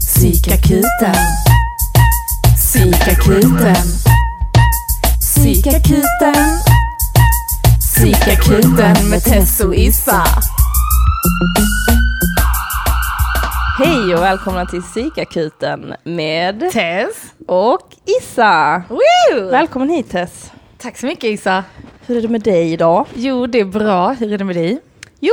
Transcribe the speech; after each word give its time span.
Psykakuten. 0.00 1.14
Psykakuten. 2.56 3.74
Psykakuten. 5.20 6.34
Psykakuten 7.80 9.10
med 9.10 9.22
Tess 9.24 9.60
och 9.60 9.74
Issa. 9.74 10.22
Hej 13.78 14.14
och 14.14 14.22
välkomna 14.22 14.66
till 14.66 14.82
Psykakuten 14.82 15.94
med 16.04 16.70
Tess. 16.72 17.16
och 17.46 17.88
Issa. 18.20 18.82
Woo! 18.88 19.50
Välkommen 19.50 19.88
hit 19.88 20.10
Tess. 20.10 20.52
Tack 20.78 20.98
så 20.98 21.06
mycket 21.06 21.24
Isa. 21.24 21.64
Hur 22.06 22.16
är 22.16 22.22
det 22.22 22.28
med 22.28 22.42
dig 22.42 22.72
idag? 22.72 23.06
Jo, 23.14 23.46
det 23.46 23.60
är 23.60 23.64
bra. 23.64 24.12
Hur 24.12 24.32
är 24.32 24.38
det 24.38 24.44
med 24.44 24.56
dig? 24.56 24.78
Jo, 25.20 25.32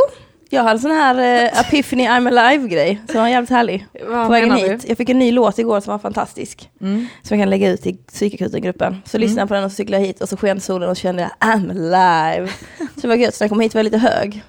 jag 0.54 0.63
hade 0.63 0.79
sån 0.79 0.91
här 0.91 1.15
uh, 1.15 1.59
Epiphany 1.59 2.07
I'm 2.07 2.39
Alive-grej 2.39 3.02
som 3.07 3.21
var 3.21 3.27
jävligt 3.27 3.49
härlig. 3.49 3.88
Vad 4.07 4.26
På 4.26 4.31
vägen 4.31 4.52
hit. 4.52 4.85
Jag 4.88 4.98
fick 4.98 5.09
en 5.09 5.20
ny 5.20 5.31
låt 5.31 5.59
igår 5.59 5.80
som 5.80 5.91
var 5.91 5.99
fantastisk. 5.99 6.70
Mm. 6.81 7.07
Som 7.23 7.38
jag 7.38 7.43
kan 7.43 7.49
lägga 7.49 7.70
ut 7.70 7.88
i 7.88 7.93
Psykakuten-gruppen. 7.93 9.02
Så 9.05 9.17
lyssnade 9.17 9.41
jag 9.41 9.48
på 9.48 9.53
den 9.53 9.63
och 9.63 9.71
så 9.71 9.76
cyklade 9.76 10.03
jag 10.03 10.07
hit 10.07 10.21
och 10.21 10.29
så 10.29 10.38
sken 10.38 10.62
solen 10.62 10.90
och 10.90 10.98
så 10.98 11.02
kände 11.02 11.21
jag 11.21 11.49
I'm 11.49 11.71
alive. 11.71 12.52
Så 12.77 13.02
det 13.02 13.07
var 13.07 13.16
gött, 13.16 13.35
så 13.35 13.43
när 13.43 13.45
jag 13.45 13.49
kom 13.49 13.59
hit 13.59 13.73
var 13.73 13.79
jag 13.79 13.84
lite 13.84 13.98
hög. 13.98 14.43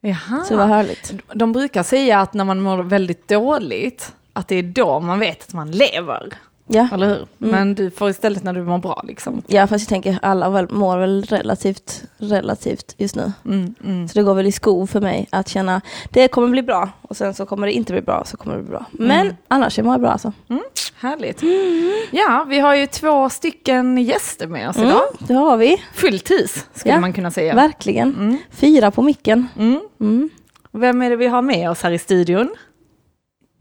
Jaha. 0.00 0.44
Så 0.44 0.54
det 0.54 0.56
var 0.56 0.66
härligt. 0.66 1.14
De 1.34 1.52
brukar 1.52 1.82
säga 1.82 2.20
att 2.20 2.34
när 2.34 2.44
man 2.44 2.60
mår 2.60 2.82
väldigt 2.82 3.28
dåligt, 3.28 4.12
att 4.32 4.48
det 4.48 4.56
är 4.56 4.62
då 4.62 5.00
man 5.00 5.18
vet 5.18 5.42
att 5.42 5.54
man 5.54 5.70
lever. 5.70 6.32
Ja. 6.66 6.88
Eller 6.92 7.08
hur? 7.08 7.26
Men 7.38 7.74
du 7.74 7.90
får 7.90 8.10
istället 8.10 8.42
när 8.44 8.52
du 8.52 8.62
mår 8.64 8.78
bra 8.78 9.02
liksom. 9.08 9.42
ja, 9.46 9.66
fast 9.66 9.82
jag 9.84 9.88
tänker 9.88 10.18
alla 10.22 10.50
väl, 10.50 10.70
mår 10.70 10.98
väl 10.98 11.22
relativt, 11.28 12.04
relativt 12.16 12.94
just 12.98 13.16
nu. 13.16 13.32
Mm, 13.44 13.74
mm. 13.84 14.08
Så 14.08 14.18
det 14.18 14.22
går 14.22 14.34
väl 14.34 14.46
i 14.46 14.52
skov 14.52 14.86
för 14.86 15.00
mig 15.00 15.26
att 15.30 15.48
känna 15.48 15.80
det 16.10 16.28
kommer 16.28 16.48
bli 16.48 16.62
bra 16.62 16.88
och 17.02 17.16
sen 17.16 17.34
så 17.34 17.46
kommer 17.46 17.66
det 17.66 17.72
inte 17.72 17.92
bli 17.92 18.02
bra 18.02 18.22
så 18.26 18.36
kommer 18.36 18.56
det 18.56 18.62
bli 18.62 18.70
bra. 18.70 18.84
Men 18.92 19.20
Mm. 19.26 19.34
annars 19.48 19.78
mår 19.78 19.92
jag 19.94 20.00
bra 20.00 20.10
alltså. 20.10 20.32
Härligt. 20.96 21.42
Ja, 22.12 22.46
vi 22.48 22.58
har 22.58 22.74
ju 22.74 22.86
två 22.86 23.30
stycken 23.30 23.98
gäster 23.98 24.46
med 24.46 24.68
oss 24.68 24.76
Mm, 24.76 24.88
idag. 24.88 25.02
det 25.18 25.34
har 25.34 25.56
vi, 25.56 25.82
Fullt 25.94 26.30
hus 26.30 26.66
skulle 26.74 26.94
Ja, 26.94 27.00
man 27.00 27.12
kunna 27.12 27.30
säga. 27.30 27.54
verkligen. 27.54 28.14
Mm. 28.14 28.38
Fyra 28.50 28.90
på 28.90 29.02
micken. 29.02 29.48
Mm. 29.58 29.80
Mm. 30.00 30.30
Vem 30.72 31.02
är 31.02 31.10
det 31.10 31.16
vi 31.16 31.26
har 31.26 31.42
med 31.42 31.70
oss 31.70 31.82
här 31.82 31.90
i 31.90 31.98
studion? 31.98 32.48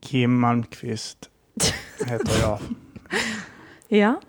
Kim 0.06 0.40
Malmqvist 0.40 1.18
heter 2.06 2.42
jag. 2.42 2.60
Ja, 3.88 4.22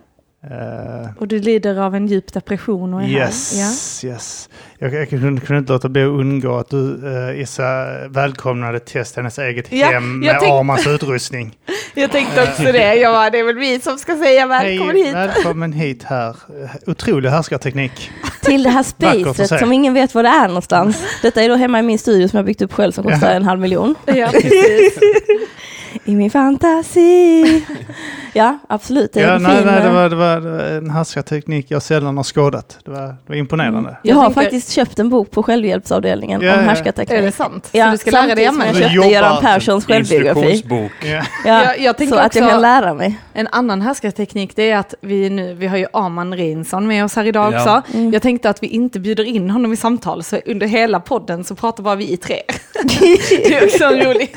Eh, 0.50 1.10
och 1.18 1.28
du 1.28 1.40
lider 1.40 1.78
av 1.78 1.94
en 1.94 2.06
djup 2.06 2.32
depression 2.32 2.94
och 2.94 3.02
är 3.02 3.08
yes, 3.08 3.52
här. 3.54 3.60
Ja. 4.08 4.12
yes. 4.12 4.48
Jag, 4.78 4.94
jag 4.94 5.08
kunde, 5.10 5.40
kunde 5.40 5.58
inte 5.58 5.72
låta 5.72 5.88
bli 5.88 6.02
att 6.02 6.08
undgå 6.08 6.56
att 6.58 6.70
du, 6.70 6.76
uh, 6.76 7.40
Issa, 7.40 7.64
välkomnade 8.08 8.78
Test 8.80 9.16
hennes 9.16 9.38
eget 9.38 9.72
Ja, 9.72 9.86
hem 9.86 9.94
jag 9.94 10.32
med 10.32 10.40
tänkte- 10.40 10.52
Armans 10.58 10.86
utrustning. 10.86 11.56
Jag 11.96 12.12
tänkte 12.12 12.42
också 12.42 12.62
det. 12.62 12.94
Jag 12.94 13.14
bara, 13.14 13.30
det 13.30 13.38
är 13.38 13.44
väl 13.44 13.58
vi 13.58 13.80
som 13.80 13.98
ska 13.98 14.16
säga 14.16 14.46
välkommen 14.46 14.96
Hej, 14.96 15.04
hit. 15.04 15.14
välkommen 15.14 15.72
hit 15.72 16.02
här. 16.02 16.28
Eh, 16.28 16.70
Otrolig 16.90 17.30
härskarteknik. 17.30 18.10
Till 18.42 18.62
det 18.62 18.70
här 18.70 18.82
spacet 18.82 19.58
som 19.58 19.72
ingen 19.72 19.94
vet 19.94 20.14
var 20.14 20.22
det 20.22 20.28
är 20.28 20.48
någonstans. 20.48 21.02
Detta 21.22 21.42
är 21.42 21.48
då 21.48 21.54
hemma 21.54 21.78
i 21.78 21.82
min 21.82 21.98
studio 21.98 22.28
som 22.28 22.36
jag 22.36 22.46
byggt 22.46 22.62
upp 22.62 22.72
själv 22.72 22.92
som 22.92 23.04
kostar 23.04 23.34
en 23.34 23.42
halv 23.42 23.60
miljon. 23.60 23.94
Ja, 24.06 24.28
precis. 24.32 24.98
I 26.04 26.14
min 26.14 26.30
fantasi. 26.30 27.64
Ja, 28.32 28.58
absolut. 28.68 29.12
Det 29.12 29.20
är 29.20 29.28
Ja, 29.32 29.38
nej, 29.38 29.56
fin, 29.56 29.66
nej, 29.66 29.80
det, 29.80 29.86
eh, 29.88 29.94
var, 29.94 30.08
det 30.10 30.16
var 30.16 30.40
det 30.40 30.50
var 30.50 30.58
en 30.60 30.90
härskarteknik 30.90 31.66
jag 31.70 31.82
sällan 31.82 32.16
har 32.16 32.24
skådat. 32.24 32.78
Det 32.84 32.90
var, 32.90 33.00
det 33.06 33.16
var 33.26 33.34
imponerande. 33.36 33.96
Jag 34.02 34.14
har 34.16 34.22
Jag 34.22 34.34
tänker- 34.34 34.42
faktiskt 34.50 34.72
köpt 34.74 34.98
en 34.98 35.08
bok 35.08 35.30
på 35.30 35.42
självhjälpsavdelningen 35.42 36.40
Ja, 36.40 36.54
om 36.54 36.60
ja. 36.60 36.64
härskarteknik. 36.66 37.18
Är 37.18 37.22
det 37.22 37.32
sant? 37.32 37.68
Ja, 37.72 37.84
så 37.86 37.90
du 37.90 37.98
ska 37.98 38.10
lära 38.10 38.34
dig 38.34 38.44
samtidigt 38.44 38.52
som 38.52 38.60
använda 38.60 38.80
jag 38.80 38.92
köpte 38.92 39.08
Göran 39.08 39.42
Perssons 39.42 39.86
självbiografi. 39.86 40.64
Ja. 41.04 41.22
Ja, 41.44 41.74
Jag- 41.74 42.08
så 42.08 42.14
att 42.14 42.34
jag 42.34 42.50
kan 42.50 42.60
lära 42.62 42.94
mig. 42.94 43.18
En 43.32 43.48
annan 43.52 43.82
härskarteknik 43.82 44.56
det 44.56 44.70
är 44.70 44.76
att 44.76 44.94
vi 45.00 45.30
nu, 45.30 45.54
vi 45.54 45.66
har 45.66 45.76
ju 45.76 45.86
Arman 45.92 46.34
Reinsson 46.36 46.86
med 46.86 47.04
oss 47.04 47.16
här 47.16 47.24
idag 47.26 47.52
Ja. 47.52 47.58
också. 47.80 47.92
Jag 48.12 48.22
tänkte 48.22 48.50
att 48.50 48.62
vi 48.62 48.66
inte 48.66 49.00
bjuder 49.00 49.24
in 49.24 49.50
honom 49.50 49.72
i 49.72 49.76
samtal, 49.76 50.22
så 50.24 50.36
under 50.46 50.66
hela 50.66 51.00
podden 51.00 51.44
så 51.44 51.54
pratar 51.54 51.82
bara 51.82 51.94
vi 51.94 52.12
i 52.12 52.16
tre. 52.16 52.36
det 53.30 53.54
är 53.54 53.64
också 53.64 53.84
en 53.84 54.00
rolig 54.00 54.30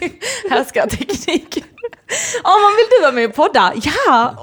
härskarteknik. 0.49 1.63
Arman, 2.43 2.75
vill 2.77 2.85
du 2.97 3.01
vara 3.01 3.11
med 3.11 3.25
och 3.29 3.35
podda? 3.35 3.73
Ja! 3.75 4.35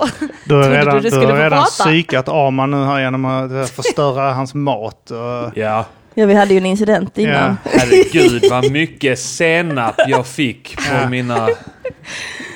Du 0.44 0.54
har 0.54 0.70
redan, 0.70 1.02
du 1.02 1.10
du 1.10 1.20
redan 1.20 1.64
psykat 1.64 2.28
Arman 2.28 2.70
nu 2.70 2.84
här 2.84 3.00
genom 3.00 3.24
att 3.24 3.70
förstöra 3.70 4.32
hans 4.32 4.54
mat. 4.54 5.10
Och, 5.10 5.52
Ja, 5.58 5.84
Ja, 6.16 6.26
vi 6.26 6.34
hade 6.34 6.52
ju 6.54 6.58
en 6.58 6.66
incident 6.66 7.18
innan. 7.18 7.56
herregud 7.64 8.44
vad 8.50 8.70
mycket 8.70 9.18
senap 9.18 9.94
jag 10.06 10.26
fick 10.26 10.76
på 10.76 10.82
Ja. 10.94 11.08
mina 11.08 11.34
Här 11.34 11.54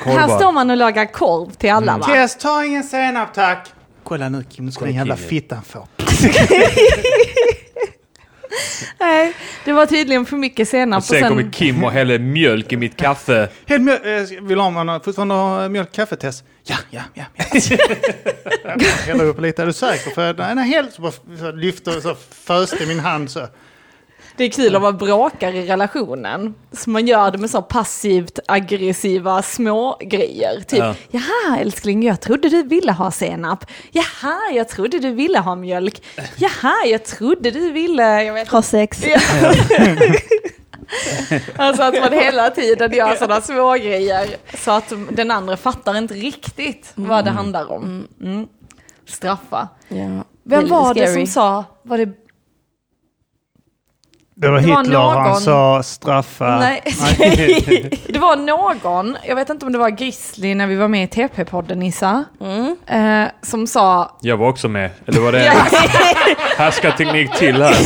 korvar. 0.04 0.38
står 0.38 0.52
man 0.52 0.70
och 0.70 0.76
lagar 0.76 1.04
korv 1.12 1.50
till 1.50 1.72
alla 1.72 1.92
Mm. 1.92 2.00
va? 2.00 2.06
Tess, 2.14 2.36
ta 2.38 2.64
ingen 2.64 2.82
senap 2.84 3.34
tack! 3.34 3.68
Kolla 4.04 4.28
nu 4.28 4.44
Kim, 4.50 4.64
nu 4.66 4.72
ska 4.72 4.84
den 4.84 4.94
jävla 4.94 5.16
fittan 5.16 5.62
få. 5.68 5.86
Nej, 9.00 9.32
det 9.64 9.72
var 9.72 9.86
tydligen 9.86 10.26
för 10.26 10.36
mycket 10.36 10.68
senap. 10.68 10.98
Och 10.98 11.04
sen 11.04 11.28
kommer 11.28 11.52
Kim 11.52 11.84
och 11.84 11.92
häller 11.92 12.18
mjölk 12.18 12.72
i 12.72 12.76
mitt 12.76 12.96
kaffe. 12.96 13.48
Helt 13.66 13.82
mjölk, 13.82 14.04
eh, 14.32 14.42
vill 14.42 14.60
Arman 14.60 15.00
fortfarande 15.00 15.34
ha 15.34 15.68
mjölk 15.68 15.92
kaffe 15.92 16.16
Tess? 16.16 16.44
Ja, 16.64 16.76
ja, 16.90 17.02
ja. 17.14 17.24
häller 19.06 19.24
upp 19.24 19.40
lite, 19.40 19.62
är 19.62 19.66
du 19.66 19.72
säker? 19.72 20.10
För 20.10 20.32
den 20.34 20.58
är 20.58 20.62
helt 20.62 20.92
så, 20.92 21.02
bara- 21.02 21.12
så 21.38 21.52
lyfter 21.52 22.00
så 22.00 22.14
föste 22.30 22.84
i 22.84 22.86
min 22.86 23.00
hand 23.00 23.30
så. 23.30 23.48
Det 24.36 24.44
är 24.44 24.48
kul 24.50 24.76
om 24.76 24.82
man 24.82 24.96
bråkar 24.96 25.52
i 25.52 25.66
relationen. 25.66 26.54
Så 26.72 26.90
man 26.90 27.06
gör 27.06 27.30
det 27.30 27.38
med 27.38 27.50
så 27.50 27.62
passivt 27.62 28.38
aggressiva 28.46 29.42
små 29.42 29.96
grejer. 30.00 30.60
Typ, 30.66 30.78
Ja. 30.78 30.94
jaha 31.10 31.58
älskling, 31.60 32.02
jag 32.02 32.20
trodde 32.20 32.48
du 32.48 32.62
ville 32.62 32.92
ha 32.92 33.10
senap. 33.10 33.64
Jaha, 33.92 34.36
jag 34.54 34.68
trodde 34.68 34.98
du 34.98 35.10
ville 35.12 35.38
ha 35.38 35.54
mjölk. 35.54 36.02
Jaha, 36.36 36.86
jag 36.86 37.04
trodde 37.04 37.50
du 37.50 37.72
ville... 37.72 38.22
Jag 38.22 38.34
vet 38.34 38.48
Ha 38.48 38.62
sex. 38.62 39.04
Ja. 39.06 39.20
alltså 41.56 41.82
att 41.82 41.94
man 42.00 42.12
hela 42.12 42.50
tiden 42.50 42.92
gör 42.92 43.14
sådana 43.16 43.40
små 43.40 43.72
grejer 43.72 44.26
så 44.56 44.70
att 44.70 44.92
den 45.10 45.30
andra 45.30 45.56
fattar 45.56 45.98
inte 45.98 46.14
riktigt 46.14 46.92
vad 46.94 47.24
det 47.24 47.30
handlar 47.30 47.72
om. 47.72 48.08
Mm. 48.22 48.46
Straffa. 49.06 49.68
Ja. 49.88 49.96
Vem 49.96 50.24
Väldigt 50.42 50.70
var 50.70 50.94
det 50.94 51.06
scary. 51.06 51.26
som 51.26 51.32
sa, 51.32 51.64
var 51.82 51.98
det 51.98 52.08
Det 54.40 54.48
var 54.48 54.60
Det 54.60 54.66
var 54.68 54.78
Hitler 54.82 54.98
han 55.00 55.30
någon- 55.32 55.40
sa 55.40 55.82
straffa. 55.82 56.58
Nej. 56.58 56.82
det 58.08 58.18
var 58.18 58.36
någon, 58.36 59.16
jag 59.26 59.36
vet 59.36 59.50
inte 59.50 59.66
om 59.66 59.72
det 59.72 59.78
var 59.78 59.90
Grizzly 59.90 60.54
när 60.54 60.66
vi 60.66 60.76
var 60.76 60.88
med 60.88 61.04
i 61.04 61.06
TP-podden 61.06 61.74
Nissa, 61.74 62.24
Mm. 62.40 62.76
eh, 62.86 63.28
som 63.42 63.66
sa... 63.66 64.16
Jag 64.20 64.36
var 64.36 64.48
också 64.48 64.68
med. 64.68 64.90
Eller 65.06 65.20
var 65.20 65.32
det 65.32 65.44
Ja, 65.44 65.52
härskarteknik 66.58 67.34
till 67.34 67.62
här? 67.62 67.74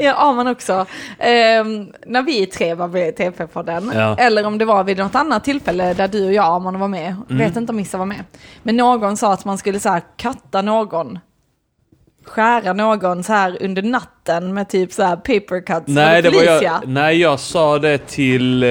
ja, 0.00 0.14
Arman 0.14 0.46
också. 0.46 0.86
Ehm, 1.18 1.86
när 2.06 2.22
vi 2.22 2.46
tre 2.46 2.74
var 2.74 2.88
med 2.88 3.08
i 3.08 3.12
TP-podden, 3.12 3.92
Ja. 3.94 4.16
eller 4.18 4.46
om 4.46 4.58
det 4.58 4.64
var 4.64 4.84
vid 4.84 4.98
något 4.98 5.14
annat 5.14 5.44
tillfälle 5.44 5.94
där 5.94 6.08
du 6.08 6.26
och 6.26 6.32
jag, 6.32 6.44
Arman, 6.44 6.78
var 6.78 6.88
med. 6.88 7.16
Vet 7.28 7.56
inte 7.56 7.72
om 7.72 7.80
Issa 7.80 7.98
var 7.98 8.06
med. 8.06 8.24
Men 8.62 8.76
någon 8.76 9.16
sa 9.16 9.32
att 9.32 9.44
man 9.44 9.58
skulle 9.58 9.80
så 9.80 9.88
här 9.88 10.02
katta 10.16 10.62
någon. 10.62 11.18
Skära 12.24 12.72
någon 12.72 13.24
så 13.24 13.32
här 13.32 13.58
under 13.60 13.82
natten 13.82 14.54
med 14.54 14.68
typ 14.68 14.92
så 14.92 15.02
här 15.02 15.16
paper 15.16 15.66
cuts. 15.66 15.84
Nej, 15.86 16.22
det 16.22 16.30
var 16.30 16.42
jag, 16.42 16.80
nej, 16.88 17.20
jag 17.20 17.40
sa 17.40 17.78
det 17.78 17.98
till 17.98 18.62
eh, 18.62 18.68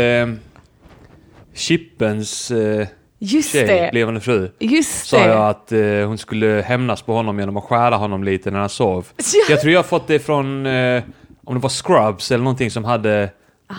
Chippens 1.53 2.51
eh, 2.51 2.87
Just 3.19 3.51
tjej, 3.51 3.67
det, 3.67 3.89
blivande 3.91 4.21
fru. 4.21 4.51
just 4.59 5.05
Sa 5.07 5.17
det. 5.19 5.27
jag 5.27 5.49
att 5.49 5.71
eh, 5.71 5.79
hon 6.07 6.17
skulle 6.17 6.61
hämnas 6.67 7.01
på 7.01 7.13
honom 7.13 7.39
genom 7.39 7.57
att 7.57 7.63
skära 7.63 7.95
honom 7.95 8.23
lite 8.23 8.51
när 8.51 8.59
han 8.59 8.69
sov. 8.69 9.07
Ja. 9.17 9.23
Jag 9.49 9.61
tror 9.61 9.73
jag 9.73 9.79
har 9.79 9.83
fått 9.83 10.07
det 10.07 10.19
från, 10.19 10.65
eh, 10.65 11.03
om 11.45 11.53
det 11.55 11.59
var 11.61 11.69
Scrubs 11.69 12.31
eller 12.31 12.43
någonting 12.43 12.71
som 12.71 12.83
hade 12.85 13.29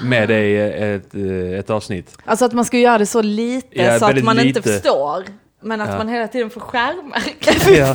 med 0.03 0.29
det 0.29 0.41
i 0.45 0.57
ett, 0.95 1.15
eh, 1.15 1.59
ett 1.59 1.71
avsnitt. 1.71 2.19
Alltså 2.25 2.45
att 2.45 2.53
man 2.53 2.65
ska 2.65 2.79
göra 2.79 2.99
det 2.99 3.07
så 3.07 3.23
lite 3.23 3.83
Ja, 3.83 3.99
så 3.99 4.05
att 4.07 4.25
man 4.25 4.37
inte 4.39 4.47
lite. 4.47 4.63
förstår. 4.63 5.25
Men 5.61 5.81
att 5.81 5.89
Ja. 5.89 5.97
man 5.99 6.09
hela 6.09 6.29
tiden 6.29 6.51
får 6.51 6.61
skärmar. 6.61 7.23
Ja. 7.79 7.95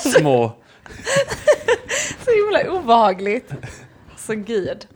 Små. 0.18 0.52
så 2.24 2.30
himla 2.30 2.78
obehagligt. 2.80 3.52
Så 4.16 4.34
gud. 4.34 4.86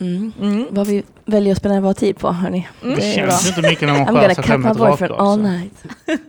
Mm. 0.00 0.66
Vad 0.70 0.86
vi 0.86 1.04
väljer 1.24 1.52
att 1.52 1.58
spendera 1.58 1.80
vår 1.80 1.92
tid 1.92 2.18
på, 2.18 2.32
hörni. 2.32 2.68
Mm. 2.82 2.94
Det 2.94 3.00
bra. 3.00 3.12
känns 3.14 3.44
ju 3.44 3.48
inte 3.48 3.62
mycket 3.62 3.88
när 3.88 4.04
man 4.04 4.06
skär 4.14 4.34
sig 4.34 4.54
ett 4.54 4.60
boyfriend 4.62 4.80
rakblad. 4.80 5.20
all 5.20 5.42
night. 5.42 5.84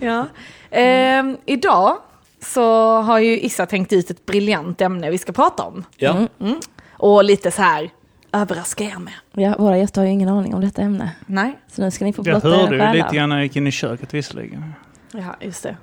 Ja. 0.00 0.26
Ehm, 0.70 1.36
idag 1.46 1.96
så 2.40 2.96
har 3.00 3.18
ju 3.18 3.40
Issa 3.40 3.66
tänkt 3.66 3.92
ut 3.92 4.10
ett 4.10 4.26
briljant 4.26 4.80
ämne 4.80 5.10
vi 5.10 5.18
ska 5.18 5.32
prata 5.32 5.62
om. 5.62 5.84
Ja. 5.96 6.26
Mm. 6.40 6.60
Och 6.92 7.24
lite 7.24 7.50
så 7.50 7.62
här, 7.62 7.90
överraska 8.32 8.84
er 8.84 8.98
med. 8.98 9.12
Ja, 9.32 9.54
våra 9.58 9.78
gäster 9.78 10.00
har 10.00 10.06
ju 10.06 10.12
ingen 10.12 10.28
aning 10.28 10.54
om 10.54 10.60
detta 10.60 10.82
ämne. 10.82 11.10
Nej, 11.26 11.58
Så 11.72 11.82
nu 11.82 11.90
ska 11.90 12.04
ni 12.04 12.12
få 12.12 12.22
Jag 12.24 12.24
blotta 12.24 12.48
era 12.48 12.56
hörde 12.56 12.76
ju 12.76 12.80
lite 12.82 12.92
själar. 12.92 13.12
grann 13.12 13.28
när 13.28 13.36
jag 13.36 13.42
gick 13.44 13.56
in 13.56 13.66
i 13.66 13.70
köket 13.70 14.14
visserligen. 14.14 14.74
ja 15.12 15.36
just 15.40 15.62
det. 15.62 15.76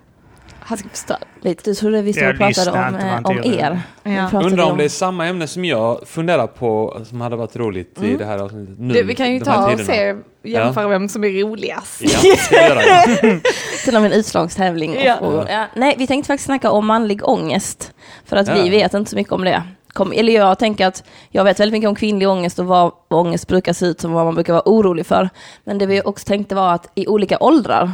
Han 0.69 0.77
ska 0.77 0.89
förstöra. 0.89 1.17
Lite. 1.41 1.69
Du 1.69 1.75
trodde 1.75 2.01
vi 2.01 2.13
stod 2.13 2.23
Jag 2.23 2.31
och 2.31 2.37
pratade 2.37 2.71
om, 2.71 2.95
eh, 2.95 3.19
om 3.23 3.35
jag. 3.35 3.45
er. 3.45 3.81
Ja. 4.03 4.41
Undrar 4.43 4.63
om 4.71 4.77
det 4.77 4.83
är 4.83 4.89
samma 4.89 5.27
ämne 5.27 5.47
som 5.47 5.65
jag 5.65 6.07
funderar 6.07 6.47
på 6.47 7.01
som 7.09 7.21
hade 7.21 7.35
varit 7.35 7.55
roligt 7.55 8.03
i 8.03 8.15
det 8.17 8.25
här 8.25 8.37
avsnittet. 8.39 8.75
Nu, 8.79 8.93
Du, 8.93 9.03
vi 9.03 9.15
kan 9.15 9.33
ju 9.33 9.39
ta 9.39 9.71
och 9.73 9.79
se, 9.79 10.15
jämföra 10.43 10.87
vem 10.87 11.09
som 11.09 11.23
är 11.23 11.29
roligast. 11.43 12.01
Ja. 12.01 12.09
Sen 13.85 13.95
har 13.95 14.01
vi 14.01 14.05
en 14.13 14.13
utslagstävling. 14.13 14.91
och 14.97 15.03
Ja. 15.03 15.45
Ja. 15.49 15.65
Nej, 15.75 15.95
vi 15.97 16.07
tänkte 16.07 16.27
faktiskt 16.27 16.45
snacka 16.45 16.71
om 16.71 16.87
manlig 16.87 17.27
ångest. 17.29 17.93
För 18.25 18.35
att 18.37 18.47
vi 18.49 18.59
Ja. 18.65 18.71
vet 18.71 18.93
inte 18.93 19.09
så 19.11 19.15
mycket 19.15 19.33
om 19.33 19.43
det. 19.43 19.63
Kom, 19.93 20.11
eller 20.11 20.33
jag 20.33 20.59
tänker 20.59 20.87
att 20.87 21.03
jag 21.29 21.43
vet 21.43 21.59
väldigt 21.59 21.73
mycket 21.73 21.89
om 21.89 21.95
kvinnlig 21.95 22.29
ångest 22.29 22.59
och 22.59 22.65
vad 22.65 22.91
ångest 23.07 23.47
brukar 23.47 23.73
se 23.73 23.85
ut 23.85 24.01
som 24.01 24.11
vad 24.13 24.25
man 24.25 24.35
brukar 24.35 24.53
vara 24.53 24.63
orolig 24.65 25.05
för. 25.05 25.29
Men 25.63 25.77
det 25.77 25.85
vi 25.85 26.01
också 26.01 26.25
tänkte 26.27 26.55
var 26.55 26.73
att 26.73 26.91
i 26.95 27.07
olika 27.07 27.37
åldrar 27.39 27.91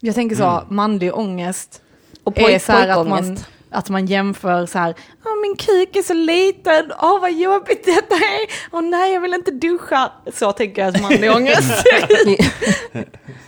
Jag 0.00 0.14
tänker 0.14 0.36
så, 0.36 0.62
manlig 0.68 1.14
ångest 1.14 1.82
och 2.30 2.38
är 2.38 2.44
poj- 2.54 2.58
så 2.58 2.72
här 2.72 2.88
att 2.88 3.06
man, 3.08 3.36
att 3.70 3.90
man 3.90 4.06
jämför 4.06 4.66
så 4.66 4.78
här, 4.78 4.94
"Åh, 5.24 5.32
min 5.42 5.56
kuk 5.56 5.96
är 5.96 6.02
så 6.02 6.14
liten, 6.14 6.92
åh 7.02 7.20
vad 7.20 7.32
jobbigt 7.32 7.84
detta 7.84 8.14
är, 8.14 8.46
åh 8.72 8.82
nej 8.82 9.12
jag 9.14 9.20
vill 9.20 9.34
inte 9.34 9.50
duscha. 9.50 10.12
Så 10.34 10.52
tänker 10.52 10.82
jag 10.84 10.94
att 10.96 11.02
manlig 11.02 11.30
ångest. 11.36 11.84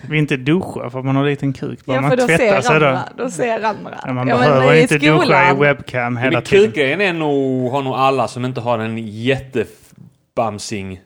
Vi 0.08 0.18
inte 0.18 0.36
duscha 0.36 0.90
för 0.90 0.98
att 0.98 1.04
man 1.04 1.16
har 1.16 1.22
en 1.24 1.30
liten 1.30 1.52
kuk. 1.52 1.84
Bara 1.86 1.94
ja 1.96 2.00
man 2.00 2.10
tvättar 2.10 2.36
ser 2.36 2.60
sig 2.60 2.80
då. 2.80 2.86
andra, 2.86 3.02
då 3.16 3.30
ser 3.30 3.62
andra. 3.62 4.00
Ja, 4.06 4.12
man 4.12 4.28
Ja, 4.28 4.38
men 4.38 4.48
behöver 4.48 4.74
inte 4.74 4.98
duscha 4.98 5.16
i 5.16 5.20
skolan- 5.20 5.58
webcam 5.60 6.16
hela 6.16 6.30
Men 6.32 6.42
tiden. 6.42 6.66
kukgrejen 6.66 7.00
är 7.00 7.12
nog, 7.12 7.70
har 7.70 7.82
nog 7.82 7.94
alla 7.94 8.28
som 8.28 8.44
inte 8.44 8.60
har 8.60 8.78
en 8.78 8.98
jättebamsing. 9.08 11.00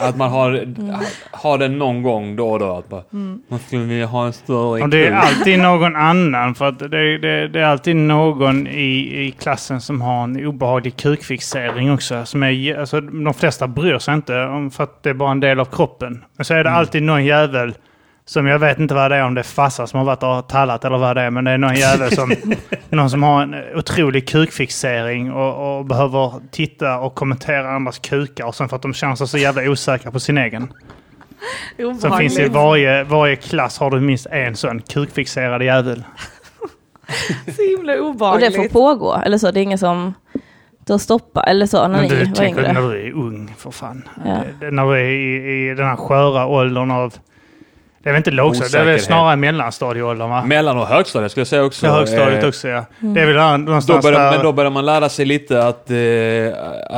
Att 0.00 0.16
man 0.16 0.30
har, 0.30 0.66
har 1.30 1.58
den 1.58 1.78
någon 1.78 2.02
gång 2.02 2.36
då 2.36 2.50
och 2.50 2.58
då. 2.58 2.76
Att 2.76 2.88
bara, 2.88 3.02
Man 3.48 3.58
skulle 3.66 3.82
vilja 3.84 4.06
ha 4.06 4.26
en 4.26 4.32
större 4.32 4.82
Och 4.82 4.88
det 4.88 5.06
är 5.06 5.12
alltid 5.12 5.58
någon 5.62 5.96
annan. 5.96 6.54
För 6.54 6.68
att 6.68 6.78
det, 6.78 6.98
är- 6.98 7.18
det, 7.18 7.48
det 7.48 7.60
är 7.60 7.64
alltid 7.64 7.96
någon 7.96 8.66
i, 8.66 9.24
i 9.26 9.34
klassen 9.38 9.80
som 9.80 10.00
har 10.00 10.24
en 10.24 10.46
obehaglig 10.46 10.96
kukfixering 10.96 11.92
också. 11.92 12.24
Som 12.24 12.42
är, 12.42 12.78
alltså, 12.80 13.00
de 13.00 13.34
flesta 13.34 13.68
bryr 13.68 13.98
sig 13.98 14.14
inte 14.14 14.42
om 14.44 14.70
för 14.70 14.84
att 14.84 15.02
det 15.02 15.10
är 15.10 15.14
bara 15.14 15.30
en 15.30 15.40
del 15.40 15.60
av 15.60 15.64
kroppen. 15.64 16.24
Men 16.36 16.44
så 16.44 16.54
är 16.54 16.64
det 16.64 16.70
alltid 16.70 17.02
någon 17.02 17.24
jävel 17.24 17.74
som 18.24 18.46
jag 18.46 18.58
vet 18.58 18.78
inte 18.78 18.94
vad 18.94 19.10
det 19.10 19.16
är, 19.16 19.24
om 19.24 19.34
det 19.34 19.40
är 19.40 19.42
farsa 19.42 19.86
som 19.86 19.98
har 19.98 20.04
varit 20.04 20.22
och 20.22 20.48
tallat 20.48 20.84
eller 20.84 20.98
vad 20.98 21.16
det 21.16 21.22
är. 21.22 21.30
Men 21.30 21.44
det 21.44 21.50
är 21.50 21.58
någon 21.58 21.74
jävel 21.74 22.10
som, 22.12 22.34
någon 22.90 23.10
som 23.10 23.22
har 23.22 23.42
en 23.42 23.54
otrolig 23.74 24.28
kukfixering 24.28 25.32
och, 25.32 25.78
och 25.78 25.84
behöver 25.84 26.32
titta 26.50 26.98
och 26.98 27.14
kommentera 27.14 27.70
andras 27.70 27.98
kukar. 27.98 28.44
Och 28.46 28.54
sen 28.54 28.68
för 28.68 28.76
att 28.76 28.82
de 28.82 28.94
känner 28.94 29.14
sig 29.14 29.28
så 29.28 29.38
jävla 29.38 29.62
osäkra 29.70 30.10
på 30.10 30.20
sin 30.20 30.38
egen. 30.38 30.72
Som 32.00 32.18
finns 32.18 32.38
i 32.38 32.46
Obehagligt. 32.46 32.52
varje, 32.52 33.04
varje 33.04 33.36
klass 33.36 33.78
har 33.78 33.90
du 33.90 34.00
minst 34.00 34.26
en 34.26 34.56
sån 34.56 34.80
kukfixerad 34.82 35.62
jävel. 35.62 36.04
Så 37.56 37.62
himla 37.62 37.92
Och 37.92 37.98
det 37.98 38.00
obehagligt. 38.00 38.56
får 38.56 38.68
pågå, 38.68 39.14
eller 39.26 39.38
så. 39.38 39.50
Det 39.50 39.60
är 39.60 39.62
ingen 39.62 39.78
som 39.78 40.14
då 40.86 40.98
stoppar, 40.98 41.44
eller 41.48 41.66
så, 41.66 41.82
när 41.82 41.88
Men 41.88 42.02
ni 42.02 42.08
du 42.08 42.24
var 42.24 42.34
tänker 42.34 42.60
yngre. 42.60 42.72
när 42.72 42.82
du 42.82 43.06
är 43.06 43.12
ung, 43.12 43.54
för 43.58 43.70
fan. 43.70 44.08
Ja. 44.24 44.42
När 44.70 44.86
du 44.86 44.92
är 44.92 45.04
i, 45.04 45.70
i 45.70 45.74
den 45.74 45.86
här 45.86 45.96
sköra 45.96 46.46
åldern 46.46 46.90
av... 46.90 47.14
Det 48.02 48.08
är 48.08 48.12
väl 48.12 48.20
inte 48.20 48.30
lågstadiet, 48.30 48.72
det 48.72 48.78
är 48.78 48.84
väl 48.84 49.00
snarare 49.00 49.36
mellanstadieåldern 49.36 50.30
va? 50.30 50.44
Mellan 50.44 50.78
och 50.78 50.86
högstadiet 50.86 51.30
skulle 51.30 51.40
jag 51.40 51.46
säga 51.48 51.64
också. 51.64 51.86
Ja, 51.86 51.92
högstadiet 51.92 52.42
Eh, 52.42 52.48
också 52.48 52.68
ja. 52.68 52.84
Mm. 53.02 53.14
Det 53.14 53.20
är 53.20 53.26
väl 53.26 53.34
där, 53.36 53.50
Då 53.52 53.56
någonstans 53.56 54.02
börjar, 54.02 54.20
där... 54.20 54.30
men 54.30 54.42
då 54.42 54.52
börjar 54.52 54.70
man 54.70 54.86
lära 54.86 55.08
sig 55.08 55.24
lite 55.24 55.66
att, 55.66 55.90
eh, 55.90 55.96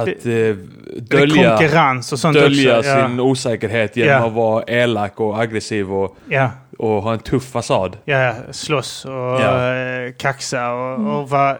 att 0.01 0.09
eh, 0.27 0.57
dölja, 1.01 1.49
konkurrens 1.57 2.13
och 2.13 2.19
sånt 2.19 2.35
dölja 2.37 2.79
också. 2.79 2.91
Ja. 2.91 3.09
sin 3.09 3.21
osäkerhet 3.21 3.97
genom 3.97 4.13
Ja. 4.13 4.27
att 4.27 4.33
vara 4.33 4.63
elak 4.67 5.21
och 5.21 5.41
aggressiv 5.41 5.93
och, 5.93 6.17
Ja, 6.29 6.51
och 6.79 7.03
ha 7.03 7.13
en 7.13 7.19
tuff 7.19 7.45
fasad. 7.53 7.97
ja, 8.05 8.35
slåss 8.51 9.05
och 9.05 9.13
Ja. 9.13 9.75
eh, 9.75 10.13
kaxa 10.19 10.73
och, 10.73 11.19
och 11.21 11.31
vara... 11.31 11.57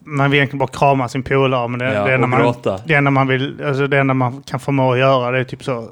Man 0.00 0.30
vill 0.30 0.38
egentligen 0.38 0.58
bara 0.58 0.68
krama 0.68 1.08
sin 1.08 1.22
polare 1.22 1.68
men 1.68 1.78
det, 1.78 1.92
Ja, 1.94 2.04
det, 2.04 2.14
enda 2.14 2.26
man, 2.26 2.54
det, 2.86 2.94
enda 2.94 3.10
man 3.10 3.26
vill, 3.26 3.62
alltså 3.66 3.86
det 3.86 3.98
enda 3.98 4.14
man 4.14 4.42
kan 4.42 4.60
förmå 4.60 4.92
att 4.92 4.98
göra 4.98 5.30
det 5.30 5.38
är 5.38 5.44
typ 5.44 5.64
så 5.64 5.88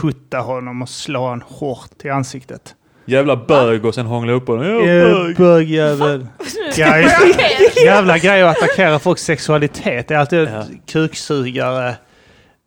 putta 0.00 0.38
honom 0.38 0.82
och 0.82 0.88
slå 0.88 1.20
honom 1.20 1.42
hårt 1.46 2.04
i 2.04 2.08
ansiktet. 2.10 2.74
Jävla 3.04 3.36
bög 3.36 3.84
och 3.84 3.94
sen 3.94 4.06
hångla 4.06 4.32
upp 4.32 4.46
på 4.46 4.56
den. 4.56 4.66
Ja, 4.66 4.80
Ja, 4.84 5.04
bög. 5.24 5.36
Bögjävel. 5.36 6.26
Jävla 7.84 8.18
grej 8.18 8.42
att 8.42 8.56
attackera 8.56 8.98
folks 8.98 9.22
sexualitet. 9.22 10.08
Det 10.08 10.14
är 10.14 10.18
alltid 10.18 10.48
Ja. 10.48 10.64
kuksugare, 10.86 11.94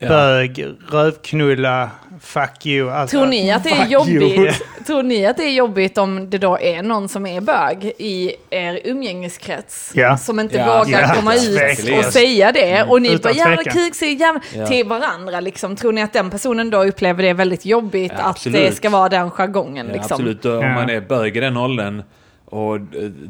Ja. 0.03 0.09
bög, 0.09 0.67
rövknulla, 0.91 1.89
fuck 2.21 2.65
you. 2.65 2.89
Allt 2.91 3.11
Tror 3.11 3.25
ni 3.25 3.51
att 3.51 3.63
det 3.63 3.69
är 3.69 3.75
Fuck 3.75 4.07
you. 4.07 4.23
jobbigt? 4.35 4.61
Tror 4.87 5.03
ni 5.03 5.25
att 5.25 5.37
det 5.37 5.43
är 5.43 5.51
jobbigt 5.51 5.97
om 5.97 6.29
det 6.29 6.37
då 6.37 6.59
är 6.59 6.81
någon 6.83 7.09
som 7.09 7.25
är 7.25 7.41
bög 7.41 7.93
i 7.97 8.31
er 8.49 8.79
umgängeskrets? 8.83 9.91
Ja. 9.95 10.17
Som 10.17 10.39
inte 10.39 10.57
Ja. 10.57 10.77
vågar 10.83 11.01
Ja, 11.01 11.15
komma 11.15 11.35
ut 11.35 11.57
tveklöst. 11.57 12.07
och 12.07 12.13
säga 12.13 12.51
det. 12.51 12.83
Och 12.83 13.01
ni 13.01 13.07
Utan 13.13 13.21
bara 13.21 13.49
jävla 13.49 13.71
säger 13.93 14.15
jävla 14.19 14.41
Ja. 14.55 14.67
till 14.67 14.85
varandra 14.87 15.39
liksom. 15.39 15.75
Tror 15.75 15.91
ni 15.91 16.01
att 16.01 16.13
den 16.13 16.29
personen 16.29 16.69
då 16.69 16.83
upplever 16.83 17.23
det 17.23 17.33
väldigt 17.33 17.65
jobbigt 17.65 18.13
Ja, 18.17 18.23
att 18.23 18.43
det 18.43 18.75
ska 18.75 18.89
vara 18.89 19.09
den 19.09 19.31
jargongen 19.31 19.87
Ja, 19.87 19.93
liksom? 19.93 20.13
absolut. 20.15 20.45
Om 20.45 20.51
Ja. 20.61 20.73
man 20.73 20.89
är 20.89 21.01
bög 21.01 21.37
i 21.37 21.39
den 21.39 21.57
åldern 21.57 22.03
och 22.53 22.79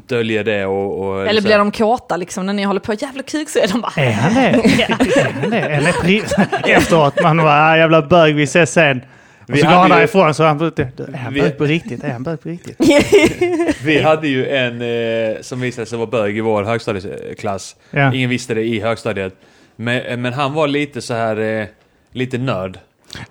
döljer 0.08 0.44
det 0.44 0.66
och... 0.66 1.00
och 1.08 1.28
Eller 1.28 1.42
så- 1.42 1.48
blir 1.48 1.58
de 1.58 1.72
kåta 1.72 2.18
liksom 2.18 2.46
när 2.46 2.54
ni 2.54 2.64
håller 2.64 2.80
på 2.80 2.94
jävla 2.94 3.24
kuk 3.24 3.50
så 3.50 3.60
är 3.60 3.68
de 3.68 3.82
bara 3.82 3.94
Är 4.04 4.12
han 4.12 4.34
det? 4.34 4.40
Är 5.20 5.32
han 5.42 5.50
det? 5.50 5.60
Eller 5.60 5.92
pri- 5.92 6.68
efteråt 6.68 7.24
man 7.24 7.38
bara, 7.38 7.72
ah, 7.72 7.78
jävla 7.78 8.02
bög, 8.02 8.36
vi 8.36 8.44
ses 8.44 8.72
sen. 8.74 9.02
Och 9.48 9.54
Vi 9.56 9.58
så 9.60 9.66
går 9.66 9.72
han 9.74 9.82
hade 9.82 9.94
ju- 9.94 10.00
därifrån 10.00 10.34
så 10.34 10.44
är 10.44 10.48
han, 10.48 10.62
är 10.62 11.42
bög 11.42 11.58
på 11.58 11.64
riktigt? 11.66 12.04
Är 12.04 12.12
han 12.12 12.24
bög 12.24 12.42
på 12.42 12.50
riktigt? 12.50 12.78
Vi 13.84 14.02
hade 14.02 14.28
ju 14.28 14.48
en 14.50 14.82
eh, 14.82 15.42
som 15.42 15.62
visade 15.62 15.86
sig 15.88 15.98
vara 15.98 16.10
bög 16.10 16.38
i 16.38 16.42
vår 16.42 16.64
högstadieklass. 16.64 17.76
Ja. 17.92 18.14
Ingen 18.14 18.30
visste 18.30 18.54
det 18.54 18.62
i 18.64 18.80
högstadiet. 18.80 19.34
Men, 19.76 20.22
men 20.22 20.34
han 20.34 20.54
var 20.54 20.68
lite 20.68 21.02
så 21.02 21.14
här, 21.14 21.40
eh, 21.62 21.66
lite 22.12 22.38
nörd. 22.38 22.80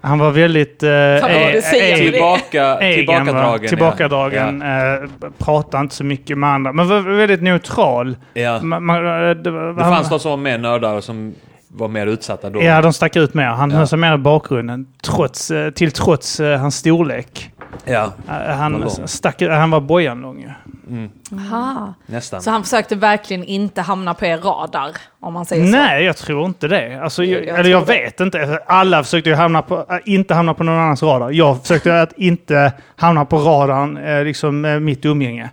Han 0.01 0.19
var 0.19 0.31
väldigt... 0.31 0.83
Eh, 0.83 0.91
eh, 0.91 1.55
eh, 1.55 1.97
Tillbaka, 1.97 2.79
egen, 2.81 2.95
tillbakadragen. 2.95 3.69
Tillbakadragen. 3.69 4.63
Eh, 4.63 5.09
pratade 5.39 5.81
inte 5.81 5.95
så 5.95 6.05
mycket 6.05 6.39
med 6.39 6.51
andra. 6.51 6.73
Men 6.73 6.89
var 6.89 7.01
väldigt 7.01 7.43
neutral. 7.43 8.17
Ja. 8.35 8.43
Ja. 8.43 8.63
Man, 8.63 8.85
man, 8.85 8.97
eh, 8.97 9.31
det, 9.31 9.51
var- 9.51 9.73
Det 9.73 9.83
han- 9.85 9.95
fanns 9.95 10.09
de 10.09 10.19
som 10.21 10.31
var 10.31 10.37
mer 10.39 10.59
nördar 10.59 10.95
och 10.95 11.05
som 11.05 11.35
var 11.69 11.89
mer 11.89 12.07
utsatta 12.07 12.51
då. 12.51 12.63
Ja, 12.63 12.83
de 12.83 12.93
stack 12.93 13.17
ut 13.17 13.35
mer. 13.35 13.45
Han 13.47 13.71
Ja. 13.71 13.77
höll 13.77 13.87
sig 13.87 13.99
mer 13.99 14.15
i 14.15 14.19
bakgrunden. 14.19 14.87
Trots, 15.05 15.51
eh, 15.51 15.71
till 15.71 15.93
trots 15.93 16.41
eh, 16.41 16.59
hans 16.61 16.77
storlek. 16.77 17.51
Ja, 17.85 18.13
Var 18.29 18.53
Han, 18.55 18.73
lång. 18.73 18.91
stack, 19.09 19.43
han 19.43 19.71
var 19.71 19.81
bojan 19.81 20.21
lång 20.21 20.41
ju. 20.41 20.49
Mm, 20.93 21.11
Aha. 21.39 21.95
nästan. 22.07 22.43
Så 22.43 22.51
han 22.51 22.63
försökte 22.63 22.95
verkligen 22.97 23.45
inte 23.45 23.81
hamna 23.81 24.15
på 24.15 24.27
er 24.27 24.39
radar, 24.39 24.91
om 25.21 25.33
man 25.33 25.45
säger 25.47 25.65
så. 25.67 25.71
Nej, 25.77 26.05
jag 26.05 26.17
tror 26.17 26.47
inte 26.47 26.69
det. 26.69 27.01
Alltså, 27.03 27.25
jag, 27.25 27.47
Jag 27.47 27.59
eller 27.59 27.71
jag 27.71 27.87
tror 27.87 27.95
det. 27.97 28.03
vet 28.03 28.21
inte. 28.21 28.59
Alla 28.67 29.03
försökte 29.05 29.31
ju 29.31 29.37
hamna 29.37 29.63
på, 29.63 29.87
äh, 29.91 29.97
inte 30.05 30.35
hamna 30.35 30.55
på 30.55 30.65
någon 30.65 30.79
annans 30.79 31.03
radar. 31.03 31.31
Jag 31.31 31.63
försökte 31.63 32.01
att 32.03 32.13
inte 32.13 32.73
hamna 32.97 33.25
på 33.25 33.37
radarn, 33.39 33.97
eh, 33.97 34.25
liksom 34.25 34.61
med 34.61 34.83
mitt 34.83 35.05
umgänge. 35.05 35.51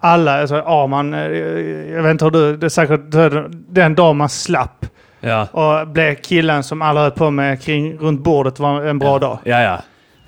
Alla, 0.00 0.40
alltså 0.40 0.54
Arman, 0.56 1.14
eh, 1.14 1.20
jag 1.94 2.02
vet 2.02 2.10
inte 2.10 2.24
hur 2.24 2.30
du, 2.30 2.56
det 2.56 2.66
är 2.66 2.70
säkert 2.70 3.00
den 3.68 3.94
dag 3.94 4.16
man 4.16 4.28
slapp 4.28 4.86
Ja. 5.20 5.46
och 5.52 5.88
blev 5.88 6.14
killen 6.14 6.62
som 6.62 6.82
alla 6.82 7.00
höll 7.00 7.10
på 7.10 7.30
med 7.30 7.62
kring, 7.62 7.98
runt 7.98 8.20
bordet 8.20 8.58
var 8.58 8.84
en 8.84 8.98
bra 8.98 9.18
dag. 9.18 9.38
Ja, 9.44 9.60
ja. 9.62 9.78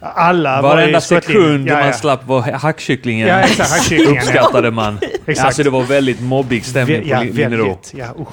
Alla 0.01 0.63
var 0.63 0.69
Varenda 0.77 0.99
i 0.99 1.01
skottlinjen. 1.01 1.43
sekund 1.45 1.69
ja, 1.69 1.75
man 1.75 1.87
ja. 1.87 1.93
slapp 1.93 2.27
var 2.27 2.41
hackkycklingen 2.41 3.29
Ja, 3.29 3.41
exakt. 3.41 3.71
Hackkycklingen. 3.71 4.17
uppskattade 4.23 4.71
man. 4.71 4.99
Exakt. 5.27 5.47
Alltså 5.47 5.63
det 5.63 5.71
var 5.71 5.83
väldigt 5.83 6.21
mobbig 6.21 6.65
stämning 6.65 7.09
ja, 7.09 7.17
på 7.19 7.23
Lin- 7.25 7.33
Linnero. 7.37 7.79
Ja, 7.93 8.07
usch. 8.19 8.29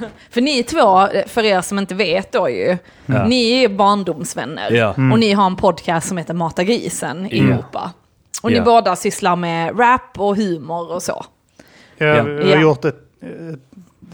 För 0.30 0.40
ni 0.40 0.62
två, 0.62 1.08
för 1.26 1.44
er 1.44 1.60
som 1.60 1.78
inte 1.78 1.94
vet 1.94 2.32
då 2.32 2.48
ju, 2.48 2.76
Ja. 3.06 3.26
ni 3.26 3.64
är 3.64 3.68
barndomsvänner. 3.68 4.70
Ja. 4.72 4.88
Och 4.90 5.18
ni 5.18 5.32
har 5.32 5.46
en 5.46 5.56
podcast 5.56 6.08
som 6.08 6.18
heter 6.18 6.34
Mata 6.34 6.64
grisen 6.64 7.26
ihop. 7.32 7.74
va? 7.74 7.92
Och 8.42 8.50
ni 8.50 8.56
Ja. 8.56 8.64
båda 8.64 8.96
sysslar 8.96 9.36
med 9.36 9.78
rap 9.80 10.18
och 10.20 10.36
humor 10.36 10.92
och 10.92 11.02
så. 11.02 11.24
Ja. 11.98 12.22
Vi 12.22 12.42
har 12.42 12.48
Ja. 12.50 12.60
gjort 12.60 12.84
ett 12.84 12.96
eh, 13.22 13.28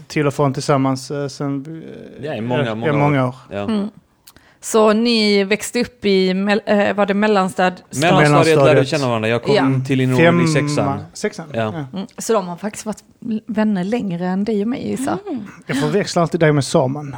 till 0.07 0.27
och 0.27 0.33
från 0.33 0.53
tillsammans 0.53 1.11
eh, 1.11 1.27
sen... 1.27 1.83
eh, 2.19 2.25
Ja, 2.25 2.35
i 2.35 2.41
många, 2.41 2.65
ja, 2.65 2.75
många, 2.75 2.93
många 2.93 3.27
år. 3.27 3.35
Ja. 3.51 3.67
Så 4.63 4.93
ni 4.93 5.43
växte 5.43 5.81
upp 5.81 6.05
i, 6.05 6.29
eh, 6.65 6.93
var 6.95 7.05
det 7.05 7.13
mellanstad? 7.13 7.71
Mellanstadiet 8.01 8.57
lärde 8.57 8.79
vi 8.79 8.85
känna 8.85 9.07
varandra. 9.07 9.29
Jag 9.29 9.43
kom 9.43 9.55
Ja. 9.55 9.85
till 9.87 10.15
Fem, 10.15 10.41
i 10.41 10.47
sexan. 10.47 10.99
Sexan? 11.13 11.45
Ja. 11.53 11.67
Mm. 11.93 12.05
Så 12.17 12.33
de 12.33 12.47
har 12.47 12.55
faktiskt 12.57 12.85
varit 12.85 13.03
vänner 13.47 13.83
längre 13.83 14.25
än 14.27 14.43
dig 14.43 14.61
och 14.61 14.67
mig 14.67 14.87
gissar. 14.89 15.17
Jag 15.65 15.77
förväxlar 15.81 16.21
alltid 16.21 16.39
dig 16.39 16.51
med 16.53 16.65
Saman. 16.65 17.15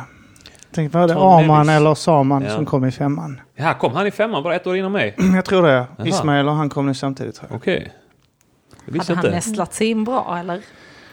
Tänk, 0.76 0.94
var 0.94 1.08
det 1.08 1.14
Arman 1.16 1.70
eller 1.70 1.96
Saman 1.96 2.44
Ja. 2.44 2.56
som 2.56 2.66
kom 2.66 2.86
i 2.86 2.92
femman? 2.92 3.42
Här 3.58 3.74
kom 3.74 3.94
han 3.94 4.08
i 4.08 4.12
femman, 4.12 4.44
bara 4.44 4.56
ett 4.56 4.68
år 4.68 4.78
innan 4.78 4.92
mig. 4.92 5.16
Jag 5.36 5.46
tror 5.46 5.64
det. 5.68 5.86
Ismail 6.06 6.48
och 6.48 6.56
han 6.56 6.70
kom 6.70 6.86
nu 6.86 6.94
samtidigt. 6.94 7.42
Okej. 7.52 7.92
Visste 8.86 9.14
Hade 9.14 9.18
han 9.18 9.26
inte. 9.26 9.36
nästlat 9.36 9.74
sig 9.74 9.88
in 9.88 10.04
bra 10.04 10.38
eller? 10.40 10.62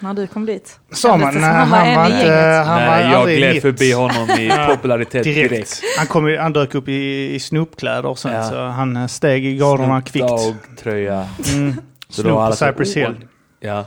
När 0.02 0.14
du 0.14 0.26
kom 0.26 0.47
dit? 0.47 0.80
Kändes 1.02 1.35
det 1.35 1.40
nej, 1.40 1.50
han 1.50 1.69
han 1.69 1.95
var 1.97 2.11
i 2.11 2.12
inte... 2.12 2.33
Han 2.66 2.87
var 2.87 2.97
Nej, 2.97 3.12
jag 3.12 3.28
gled 3.28 3.62
förbi 3.62 3.92
honom 3.92 4.30
i 4.30 4.50
popularitet 4.69 5.25
direkt. 5.25 5.50
Direkt. 5.50 5.83
Han, 5.99 6.07
kom, 6.07 6.28
ju- 6.28 6.38
han 6.38 6.52
dök 6.52 6.75
upp 6.75 6.88
i, 6.88 7.35
i 7.35 7.40
Snoop-kläder 7.40 8.14
sen 8.14 8.33
Ja. 8.33 8.42
så 8.42 8.66
han 8.66 8.97
eh, 8.97 9.07
steg 9.07 9.47
i 9.47 9.57
graderna 9.57 10.02
kvickt. 10.02 10.28
Dogg-tröja. 10.28 11.28
Mm. 11.52 11.75
Så 12.09 12.23
Snoop 12.23 12.50
på 12.50 12.57
Cypress 12.57 12.97
"Åh, 12.97 13.02
Hill. 13.02 13.26
Ja. 13.61 13.85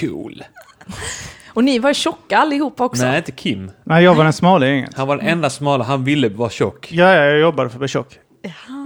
Cool. 0.00 0.44
Och 1.54 1.64
ni 1.64 1.78
var 1.78 1.92
tjocka 1.92 2.38
allihopa 2.38 2.84
också. 2.84 3.02
Nej, 3.04 3.16
inte 3.16 3.32
Kim. 3.32 3.70
Nej, 3.84 4.04
jag 4.04 4.14
var 4.14 4.24
den 4.24 4.32
smala 4.32 4.66
i 4.66 4.70
gänget. 4.70 4.94
Han 4.96 5.08
var 5.08 5.16
den 5.16 5.26
enda 5.26 5.50
smala, 5.50 5.84
han 5.84 6.04
ville 6.04 6.28
vara 6.28 6.50
tjock. 6.50 6.88
Ja, 6.92 7.14
ja, 7.14 7.24
jag 7.24 7.40
jobbade 7.40 7.68
för 7.70 7.76
att 7.76 7.78
bli 7.80 7.88
tjock. 7.88 8.18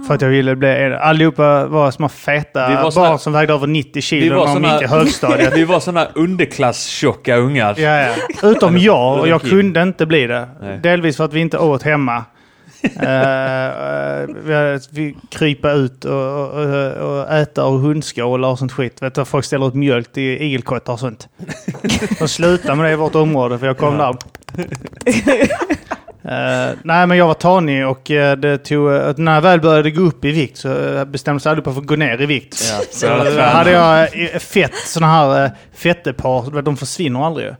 För 0.07 0.13
att 0.13 0.21
jag 0.21 0.29
ville 0.29 0.55
bli... 0.55 0.95
Allihopa 0.99 1.65
var 1.65 1.91
små 1.91 2.09
feta 2.09 2.69
Vi 2.69 2.75
var 2.75 2.81
barn 2.81 2.91
såna- 2.91 3.17
som 3.17 3.33
vägde 3.33 3.53
över 3.53 3.67
90 3.67 3.91
Vi 3.93 4.01
kilo 4.01 4.45
när 4.45 4.59
de 4.59 4.73
gick 4.73 4.81
i 4.81 4.85
högstadiet. 4.87 5.53
Vi 5.57 5.63
var 5.63 5.79
såna 5.79 6.07
underklass-tjocka 6.15 7.35
ungar. 7.35 7.75
Ja, 7.77 8.01
ja. 8.01 8.13
Utom 8.49 8.77
jag, 8.77 9.19
och 9.19 9.27
jag 9.27 9.41
kunde 9.41 9.81
inte 9.81 10.05
bli 10.05 10.27
det. 10.27 10.47
Nej. 10.61 10.79
Delvis 10.83 11.17
för 11.17 11.25
att 11.25 11.33
vi 11.33 11.39
inte 11.39 11.57
åt 11.57 11.83
hemma. 11.83 12.23
Eh, 13.01 14.21
eh, 14.53 14.79
vi, 14.91 15.15
krypa 15.31 15.71
ut 15.71 16.05
och, 16.05 16.49
och, 16.53 16.91
och 16.93 17.33
äta 17.33 17.61
ur 17.61 17.77
hundskålar 17.77 18.49
och 18.49 18.59
sånt 18.59 18.71
skit. 18.71 19.01
Vet 19.01 19.15
du, 19.15 19.25
folk 19.25 19.45
ställer 19.45 19.67
ut 19.67 19.73
mjölk 19.73 20.11
till 20.11 20.41
igelkottar 20.41 20.93
och 20.93 20.99
sånt. 20.99 21.27
Och 22.21 22.29
sluta 22.29 22.75
med 22.75 22.85
det 22.85 22.91
i 22.91 22.95
vårt 22.95 23.15
område 23.15 23.59
för 23.59 23.67
jag 23.67 23.77
kom 23.77 23.97
där. 23.97 24.15
Eh, 26.27 26.75
nej 26.83 27.07
men 27.07 27.17
jag 27.17 27.27
var 27.27 27.33
tanig 27.33 27.87
och 27.87 28.11
eh, 28.11 28.37
det 28.37 28.57
tog, 28.57 28.89
uh, 28.91 29.13
när 29.17 29.33
jag 29.33 29.41
väl 29.41 29.61
började 29.61 29.91
gå 29.91 30.01
upp 30.01 30.25
i 30.25 30.31
vikt 30.31 30.57
så 30.57 30.69
uh, 30.69 31.05
bestämde 31.05 31.39
sig 31.39 31.49
allihopa 31.49 31.73
för 31.73 31.81
att 31.81 31.87
gå 31.87 31.95
ner 31.95 32.21
i 32.21 32.25
vikt. 32.25 32.55
Ja, 32.71 32.83
Så 32.91 33.07
uh, 33.07 33.39
hade 33.39 33.71
jag 33.71 34.09
fett, 34.41 34.75
sådana 34.75 35.13
här 35.13 35.45
uh, 35.45 35.51
fettepar, 35.73 36.45
du 36.45 36.51
vet, 36.55 36.65
de 36.65 36.77
försvinner 36.77 37.25
aldrig 37.25 37.47
ju. 37.47 37.53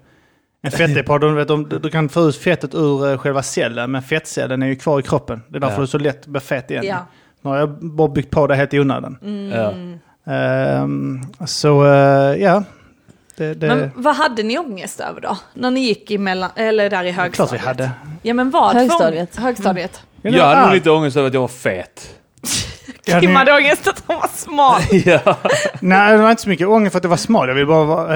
En 0.62 0.72
fettepar, 0.72 1.20
de, 1.20 1.36
vet, 1.36 1.48
de, 1.48 1.70
du 1.70 1.90
kan 1.90 2.10
få 2.10 2.22
ut 2.22 2.38
fettet 2.38 2.76
ur 2.76 3.18
själva 3.18 3.44
cellen, 3.44 3.92
men 3.92 4.02
fettcellen 4.02 4.64
är 4.64 4.68
ju 4.68 4.76
kvar 4.76 5.00
i 5.00 5.04
kroppen. 5.04 5.42
Det 5.48 5.58
är 5.58 5.60
därför 5.60 5.78
Ja. 5.78 5.82
är 5.82 5.86
så 5.86 5.98
lätt 5.98 6.20
att 6.20 6.28
bli 6.28 6.42
fet 6.42 6.72
igen. 6.72 6.86
Ja. 6.86 7.08
Nu 7.42 7.50
har 7.50 7.58
jag 7.58 7.70
bara 7.70 8.08
byggt 8.08 8.30
på 8.30 8.48
det 8.48 8.56
helt 8.56 8.74
i 8.74 8.80
onödan. 8.80 9.18
Ja. 9.54 9.74
Ehm, 10.34 11.22
så 11.46 11.86
ja. 12.40 12.64
Det, 13.38 13.54
det, 13.54 13.68
Men 13.68 13.92
vad 13.96 14.16
hade 14.16 14.44
ni 14.44 14.58
ångest 14.58 15.00
över 15.00 15.22
då? 15.22 15.38
När 15.54 15.72
ni 15.72 15.80
gick 15.80 16.12
i 16.12 16.18
mellan, 16.18 16.50
eller 16.56 16.90
där 16.90 17.04
i 17.04 17.14
klart 17.14 17.26
vi 17.54 17.58
högstadiet? 17.58 17.66
hade. 17.66 17.92
Ja 18.22 18.34
men 18.34 18.50
vad? 18.50 18.76
Högstadiet. 18.76 19.36
Högstadiet. 19.36 20.02
Ja, 20.22 20.32
det 20.32 20.38
Jag 20.38 20.46
var 20.46 20.56
hade 20.56 20.66
nog 20.68 20.76
lite 20.76 20.92
ångest 20.92 21.18
över 21.18 21.28
att 21.28 21.34
jag 21.34 21.42
var 21.42 21.48
fet. 21.48 22.10
Kim 23.22 23.36
hade 23.36 23.54
ångest 23.54 23.88
att 23.88 24.04
han 24.08 24.16
var 24.18 24.28
smal. 24.36 24.82
ja. 25.06 25.38
Nej, 25.80 26.12
det 26.12 26.18
var 26.24 26.30
inte 26.30 26.42
så 26.44 26.50
mycket 26.50 26.68
ångest 26.68 26.92
för 26.92 26.98
att 26.98 27.04
det 27.04 27.08
var 27.08 27.18
smal. 27.18 27.48
Jag 27.48 27.56
ville 27.56 27.68
bara 27.68 27.84
vara, 27.86 28.16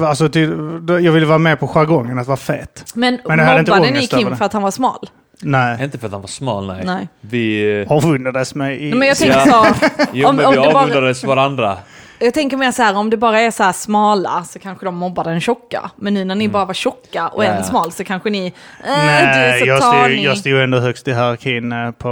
eh, 0.00 0.08
alltså, 0.08 0.28
till, 0.28 0.50
jag 0.88 1.12
ville 1.12 1.26
vara 1.26 1.38
med 1.38 1.60
på 1.60 1.66
jargongen 1.68 2.18
att 2.18 2.26
vara 2.26 2.36
fet. 2.36 2.84
Men, 2.94 3.18
Men 3.24 3.38
jag 3.38 3.46
hade 3.46 3.58
inte 3.60 3.70
mobbade 3.72 3.90
ni 3.92 4.06
Kim 4.06 4.36
för 4.36 4.44
att 4.44 4.52
han 4.52 4.62
var 4.62 4.70
smal? 4.70 5.08
Nej, 5.44 5.84
Inte 5.84 5.98
för 5.98 6.06
att 6.06 6.12
han 6.12 6.20
var 6.20 6.28
smal, 6.28 6.66
nej. 6.66 6.82
Nej. 6.84 7.08
Vi, 7.20 7.80
eh, 7.82 7.92
avundades 7.92 8.54
mig 8.54 8.76
i... 8.82 8.88
Nej, 8.90 8.98
men 8.98 9.08
jag 9.08 9.16
tänker 9.16 9.42
Ja. 9.46 9.74
så, 9.80 9.86
jo, 10.12 10.28
Om- 10.28 10.36
men 10.36 10.46
om 10.46 10.52
vi 10.52 10.58
avundades 10.58 11.24
varandra. 11.24 11.76
Jag 12.24 12.34
tänker 12.34 12.56
mer 12.56 12.72
så 12.72 12.82
här, 12.82 12.96
om 12.96 13.10
det 13.10 13.16
bara 13.16 13.40
är 13.40 13.50
så 13.50 13.62
här 13.62 13.72
smala 13.72 14.44
så 14.44 14.58
kanske 14.58 14.84
de 14.84 14.94
mobbar 14.96 15.24
den 15.24 15.40
tjocka. 15.40 15.90
Men 15.96 16.14
nu 16.14 16.24
när 16.24 16.34
ni 16.34 16.48
bara 16.48 16.64
var 16.64 16.74
tjocka 16.74 17.28
och 17.28 17.42
Mm. 17.44 17.52
Ja, 17.54 17.58
en 17.58 17.64
ja. 17.64 17.70
smal 17.70 17.92
så 17.92 18.04
kanske 18.04 18.30
ni, 18.30 18.46
äh, 18.46 18.52
du 18.84 18.90
Nej, 19.06 19.60
så 19.60 19.66
jag 19.66 19.82
stod, 19.82 20.10
jag 20.10 20.38
stod 20.38 20.52
ändå 20.60 20.78
högst 20.78 21.08
i 21.08 21.12
hierarkin 21.12 21.72
eh, 21.72 21.90
på 21.90 22.08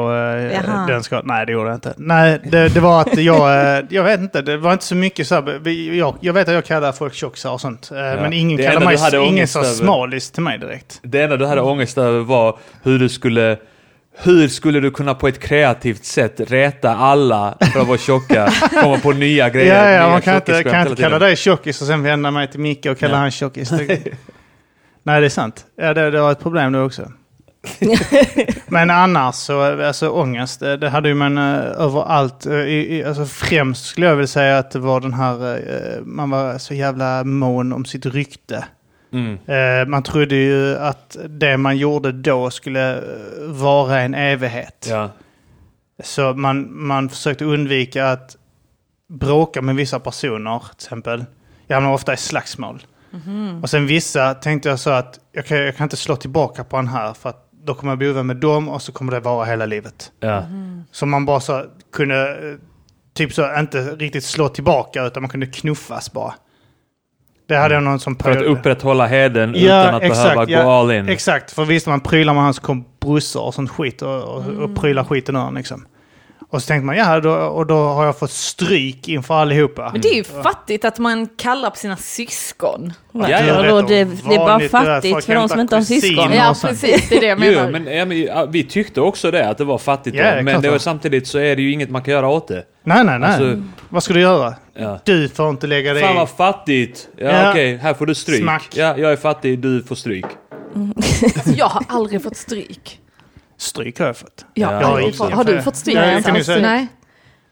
Jaha. 0.53 0.87
den 0.87 1.03
skalan. 1.03 1.25
Nej, 1.27 1.47
det 1.47 1.53
gjorde 1.53 1.69
jag 1.69 1.77
inte. 1.77 1.95
Nej, 1.97 2.41
det, 2.45 2.69
det 2.69 2.81
var 2.81 3.01
att 3.01 3.17
jag... 3.19 3.77
eh, 3.79 3.85
Jag 3.91 4.05
vet 4.05 4.21
inte, 4.21 4.43
det 4.43 4.57
var 4.57 4.73
inte 4.73 4.85
så 4.85 4.95
mycket 4.95 5.27
så 5.27 5.35
här, 5.35 5.59
vi- 5.63 5.99
jag, 5.99 6.15
jag 6.21 6.33
vet 6.33 6.49
att 6.49 6.55
jag 6.55 6.65
kallar 6.65 6.93
folk 6.93 7.15
tjockisar 7.15 7.51
och 7.51 7.61
sånt. 7.61 7.91
eh, 7.93 7.97
Men 7.97 8.33
ingen 8.33 8.57
Det 8.57 8.63
kallar 8.63 8.91
enda 8.93 9.03
mig... 9.03 9.11
du 9.11 9.25
Ingen 9.27 9.49
sa 9.49 9.65
smalis 9.65 10.31
till 10.31 10.43
mig 10.43 10.59
direkt. 10.59 10.99
Det 11.03 11.23
enda 11.23 11.37
du 11.37 11.47
hade 11.47 11.61
ångest 11.61 11.99
över 11.99 12.21
var 12.21 12.59
hur 12.83 12.99
du 12.99 13.09
skulle 13.09 13.57
hur 14.23 14.49
skulle 14.49 14.81
du 14.81 14.91
kunna 14.91 15.15
på 15.15 15.29
ett 15.29 15.41
kreativt 15.41 16.05
sätt 16.05 16.41
räta 16.41 16.97
alla 16.97 17.57
för 17.73 17.81
att 17.81 17.87
vara 17.87 17.99
tjocka? 17.99 18.53
Komma 18.83 18.99
på 18.99 19.13
nya 19.13 19.51
grejer. 19.51 19.85
Ja, 19.85 19.91
ja, 19.91 20.01
nya 20.01 20.11
man 20.11 20.23
kan 20.23 20.37
inte, 20.37 20.63
kan 20.63 20.87
inte 20.89 21.03
kalla 21.03 21.19
dig 21.19 21.37
tjockis 21.37 21.81
och 21.81 21.87
sen 21.87 22.03
vända 22.03 22.31
mig 22.31 22.51
till 22.51 22.61
Micke 22.61 22.87
och 22.87 22.99
kalla 22.99 23.15
Ja. 23.15 23.19
han 23.19 23.31
tjockis. 23.31 23.71
Nej, 25.03 25.21
det 25.21 25.27
är 25.27 25.29
sant. 25.29 25.67
Ja, 25.77 25.95
det, 25.95 26.11
det 26.11 26.21
var 26.21 26.33
ett 26.33 26.41
problem 26.41 26.73
då 26.73 26.83
också. 26.83 27.13
Men 28.69 28.91
annars 28.91 29.35
så, 29.35 29.85
alltså 29.87 30.09
ångest, 30.09 30.61
det, 30.61 30.77
det 30.77 30.89
hade 30.89 31.09
ju 31.09 31.15
man 31.15 31.39
uh, 31.39 31.65
överallt. 31.65 32.47
Uh, 32.47 32.55
i, 32.55 32.97
i, 32.97 33.05
alltså 33.05 33.25
främst 33.25 33.87
skulle 33.87 34.07
jag 34.07 34.17
vilja 34.17 34.27
säga 34.27 34.59
att 34.59 34.71
det 34.71 34.79
var 34.79 35.01
den 35.01 35.15
här, 35.15 35.55
eh, 35.57 36.03
man 36.05 36.31
var 36.31 36.59
så 36.59 36.75
jävla 36.75 37.25
mån 37.25 37.73
om 37.73 37.85
sitt 37.85 38.07
rykte. 38.07 38.65
Mm. 39.13 39.39
Eh, 39.47 39.89
man 39.89 40.03
trodde 40.03 40.37
ju 40.37 40.77
att 40.79 41.17
det 41.29 41.57
man 41.57 41.77
gjorde 41.77 42.13
då 42.13 42.51
skulle 42.51 42.97
eh, 42.97 43.03
vara 43.47 44.01
en 44.01 44.15
evighet. 44.15 44.87
Ja. 44.91 45.11
Så 46.03 46.35
man, 46.35 46.87
man 46.87 47.09
försökte 47.09 47.45
undvika 47.45 48.09
att 48.09 48.37
bråka 49.09 49.63
med 49.63 49.75
vissa 49.75 50.01
personer, 50.01 50.59
till 50.59 50.87
exempel. 50.87 51.25
Jag 51.67 51.77
hamnade 51.77 51.95
ofta 51.95 52.15
i 52.15 52.17
slagsmål. 52.17 52.83
Och 53.63 53.71
sen 53.71 53.87
vissa 53.87 54.35
tänkte 54.35 54.69
jag 54.69 54.81
så 54.81 54.91
att 54.91 55.21
jag 55.33 55.47
kan, 55.47 55.59
jag 55.59 55.77
kan 55.77 55.85
inte 55.85 55.97
slå 55.97 56.17
tillbaka 56.17 56.65
på 56.65 56.77
den 56.77 56.89
här 56.89 57.15
för 57.15 57.29
att 57.29 57.49
då 57.65 57.75
kommer 57.75 57.91
jag 57.91 57.99
bli 57.99 58.11
ovän 58.11 58.27
med 58.27 58.37
dem 58.37 58.69
och 58.69 58.83
så 58.83 58.93
kommer 58.93 59.13
det 59.13 59.21
vara 59.21 59.45
hela 59.45 59.67
livet. 59.67 60.13
Ja. 60.21 60.45
Så 60.91 61.07
man 61.07 61.27
bara 61.27 61.41
så 61.41 61.65
kunde, 61.93 62.51
eh, 62.51 62.57
typ 63.15 63.33
så, 63.33 63.59
inte 63.59 63.83
riktigt 63.83 64.25
slå 64.25 64.49
tillbaka 64.49 65.05
utan 65.05 65.23
man 65.23 65.31
kunde 65.31 65.47
knuffas 65.47 66.13
bara. 66.13 66.35
Det 67.51 67.57
hade 67.57 67.75
jag 67.75 67.83
någon 67.83 68.01
som 68.01 68.17
För 68.17 68.31
att 68.31 68.43
upprätthålla 68.43 69.07
heden 69.07 69.55
utan 69.55 69.95
att 69.95 70.01
behöva 70.01 70.45
gå 70.45 70.53
ja, 70.53 70.81
all 70.81 70.91
in. 70.93 71.09
Exakt, 71.09 71.53
för 71.53 71.65
visst 71.65 71.87
man 71.87 72.01
prylar 72.01 72.35
med 72.35 72.43
hans 72.43 72.59
kom 72.59 72.85
brorsor 73.01 73.43
och 73.43 73.55
sånt 73.55 73.71
skit 73.71 74.03
och, 74.03 74.23
och, 74.23 74.45
och 74.47 74.75
prylar 74.75 75.05
skiten 75.05 75.37
ur 75.37 75.53
liksom. 75.53 75.85
Och 76.53 76.63
så 76.63 76.67
tänkte 76.67 76.87
man, 76.87 76.97
ja, 76.97 77.21
då, 77.21 77.33
och 77.33 77.67
då 77.67 77.75
har 77.75 78.05
jag 78.05 78.19
fått 78.19 78.31
stryk 78.31 79.09
inför 79.09 79.35
allihopa. 79.35 79.91
Men 79.93 80.01
det 80.01 80.09
är 80.09 80.15
ju 80.15 80.25
fattigt 80.25 80.85
att 80.85 80.99
man 80.99 81.27
kallar 81.37 81.71
på 81.71 81.77
sina 81.77 81.97
syskon. 81.97 82.93
Ja, 83.13 83.29
ja. 83.29 83.41
Ja, 83.47 83.63
då, 83.63 83.81
det, 83.83 84.05
det 84.05 84.35
är 84.35 84.39
bara 84.39 84.59
det 84.59 84.69
fattigt 84.69 85.25
för 85.25 85.35
de 85.35 85.49
som 85.49 85.61
inte 85.61 85.77
har 85.77 85.83
syskon. 85.83 86.33
Ja, 86.33 86.55
precis. 86.63 87.09
Det 87.09 87.17
är 87.17 87.21
det 87.21 87.27
jag 87.27 87.39
menar. 87.39 87.65
Jo, 87.65 87.71
men, 87.71 87.97
ja, 87.97 88.05
men 88.05 88.23
ja, 88.23 88.47
vi 88.51 88.65
tyckte 88.65 89.01
också 89.01 89.31
det, 89.31 89.49
att 89.49 89.59
det 89.59 89.65
var 89.65 89.79
fattigt. 89.79 90.17
Ja, 90.17 90.23
det 90.23 90.29
är 90.31 90.43
men 90.43 90.63
det 90.63 90.69
var, 90.69 90.75
det. 90.75 90.81
samtidigt 90.81 91.27
så 91.27 91.39
är 91.39 91.57
det 91.57 91.63
ju 91.63 91.73
inget 91.73 91.91
man 91.91 92.03
kan 92.03 92.15
göra 92.15 92.29
åt 92.29 92.49
det. 92.49 92.65
Nej, 92.85 93.05
nej, 93.05 93.19
nej. 93.19 93.29
Alltså- 93.31 93.63
Vad 93.89 94.03
ska 94.03 94.15
du 94.15 94.21
göra? 94.21 94.55
Ja. 94.79 95.01
Du 95.05 95.29
får 95.29 95.51
inte 95.51 95.67
lägga 95.67 95.95
dig 95.95 96.03
Fan 96.03 96.17
vad 96.17 96.31
fattigt! 96.31 97.09
Ja, 97.17 97.25
Ja. 97.31 97.51
okej, 97.51 97.77
här 97.77 97.95
får 97.95 98.07
du 98.07 98.15
stryk. 98.15 98.41
Smack. 98.41 98.69
Ja, 98.77 98.97
jag 98.99 99.13
är 99.13 99.17
fattig, 99.17 99.59
du 99.59 99.83
får 99.83 99.95
stryk. 99.95 100.27
Jag 101.57 101.67
har 101.67 101.85
aldrig 101.89 102.23
fått 102.23 102.37
stryk. 102.37 103.01
Stryk 103.61 103.99
har 103.99 104.07
jag 104.07 104.17
fått. 104.17 104.41
Har, 104.41 104.47
Ja, 104.55 104.73
jag 104.73 105.01
fått, 105.17 105.21
också. 105.21 105.37
har 105.37 105.45
du 105.45 105.63
fått 105.63 105.77
stryk? 105.77 105.95
Nej, 105.97 106.23
ni 106.35 106.45
säga. 106.45 106.63
Nej. 106.63 106.87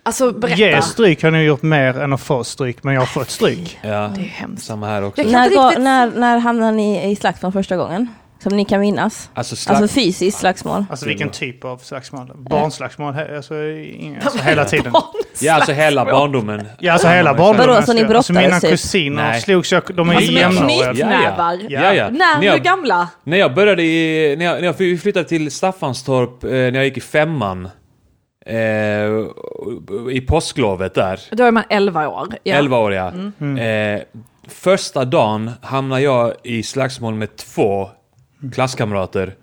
Alltså 0.02 0.32
berätta. 0.32 0.56
Ge 0.60 0.82
stryk 0.82 1.22
har 1.22 1.30
ni 1.30 1.42
gjort 1.44 1.62
mer 1.62 1.98
än 2.00 2.12
att 2.12 2.20
få 2.20 2.44
stryk, 2.44 2.82
men 2.84 2.94
jag 2.94 3.00
har 3.00 3.06
fått 3.06 3.30
stryk. 3.30 3.78
Ja, 3.82 3.88
Det 3.88 4.20
är 4.20 4.24
hemskt. 4.24 4.66
samma 4.66 4.86
här 4.86 5.04
också. 5.04 5.22
När, 5.22 5.44
inte 5.44 5.54
riktigt- 5.68 5.82
när, 5.84 6.10
när 6.10 6.38
hamnade 6.38 6.72
ni 6.72 7.10
i 7.10 7.16
slagsmål 7.16 7.52
första 7.52 7.76
gången? 7.76 8.08
Som 8.42 8.57
ni 8.57 8.64
kan 8.64 8.80
minnas? 8.80 9.30
Alltså, 9.35 9.57
slapp, 9.57 9.76
Alltså 9.76 9.95
fysiskt 9.95 10.38
slagsmål? 10.38 10.85
Alltså 10.90 11.07
vilken 11.07 11.30
typ 11.30 11.64
av 11.64 11.76
slagsmål? 11.78 12.30
Barnslagsmål? 12.37 13.14
Alltså, 13.37 13.54
alltså 14.25 14.38
hela 14.42 14.64
tiden. 14.64 14.92
ja, 15.40 15.54
alltså 15.54 15.73
hela 15.73 16.04
barndomen. 16.04 16.68
Ja, 16.78 16.92
alltså 16.92 17.09
hela 17.09 17.33
Vadå, 17.33 17.42
barndomen. 17.42 17.87
så 17.87 17.92
ni 17.92 18.04
ska- 18.04 18.16
alltså, 18.16 18.33
mina 18.33 18.42
brottades 18.49 18.62
typ? 18.62 18.71
kusiner 18.71 19.23
Nej. 19.23 19.40
slogs 19.40 19.73
jag, 19.73 19.83
de 19.95 20.09
är 20.11 20.14
Alltså 20.14 20.33
jämnåriga. 20.33 20.92
knytnävar. 20.92 21.59
Ja, 21.68 21.95
ja. 21.95 22.11
När, 22.11 22.38
När 22.38 22.47
jag- 22.47 22.52
hur 22.52 22.59
gamla? 22.59 23.09
När 23.25 23.37
jag 23.38 23.54
började 23.54 23.83
i... 23.83 24.35
När 24.38 24.45
jag, 24.45 24.54
när 24.61 24.64
jag 24.66 24.76
flyttade 25.00 25.25
till 25.28 25.50
Staffanstorp 25.50 26.45
eh, 26.45 26.50
när 26.50 26.75
jag 26.75 26.85
gick 26.85 26.97
i 26.97 27.00
femman. 27.00 27.68
Eh, 28.47 28.54
I 30.12 30.21
påsklovet 30.28 30.95
där. 30.95 31.21
Då 31.33 31.45
är 31.45 31.50
man 31.50 31.64
11 31.71 32.09
år. 32.09 32.28
Ja. 32.42 32.54
11 32.57 32.78
år 32.78 32.92
ja. 32.95 33.07
Eh, 33.62 34.00
första 34.49 35.04
dagen 35.04 35.50
hamnade 35.62 36.02
jag 36.02 36.33
i 36.45 36.62
slagsmål 36.62 37.14
med 37.14 37.37
två 37.37 37.90
klasskamrater. 38.52 39.35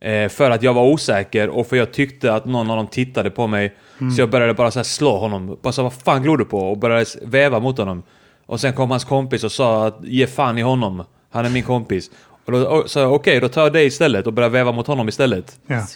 Eh, 0.00 0.28
för 0.28 0.50
att 0.50 0.62
jag 0.62 0.74
var 0.74 0.84
osäker 0.84 1.48
och 1.48 1.66
för 1.66 1.76
jag 1.76 1.92
tyckte 1.92 2.34
att 2.34 2.44
någon 2.44 2.70
av 2.70 2.76
dem 2.76 2.86
tittade 2.86 3.30
på 3.30 3.46
mig. 3.46 3.74
Så 4.16 4.22
jag 4.22 4.30
började 4.30 4.54
bara 4.54 4.70
så 4.70 4.78
här 4.78 4.84
slå 4.84 5.16
honom. 5.16 5.58
Bara 5.62 5.72
så 5.72 5.82
vad 5.82 5.92
fan 5.92 6.22
glor 6.22 6.36
du 6.36 6.44
på? 6.44 6.58
Och 6.58 6.78
började 6.78 7.04
väva 7.22 7.60
mot 7.60 7.78
honom. 7.78 8.02
Och 8.46 8.60
sen 8.60 8.72
kom 8.72 8.90
hans 8.90 9.04
kompis 9.04 9.44
och 9.44 9.52
sa 9.52 9.86
att 9.86 9.98
ge 10.02 10.26
fan 10.26 10.58
i 10.58 10.62
honom. 10.62 11.04
Han 11.30 11.44
är 11.44 11.50
min 11.50 11.62
kompis. 11.62 12.10
Och 12.44 12.52
då 12.52 12.88
sa 12.88 13.00
jag 13.00 13.12
okej, 13.14 13.40
då 13.40 13.48
tar 13.48 13.62
jag 13.62 13.72
dig 13.72 13.86
istället 13.86 14.26
och 14.26 14.32
börjar 14.32 14.50
väva 14.50 14.72
mot 14.72 14.86
honom 14.86 15.08
istället. 15.08 15.58
Ja. 15.66 15.86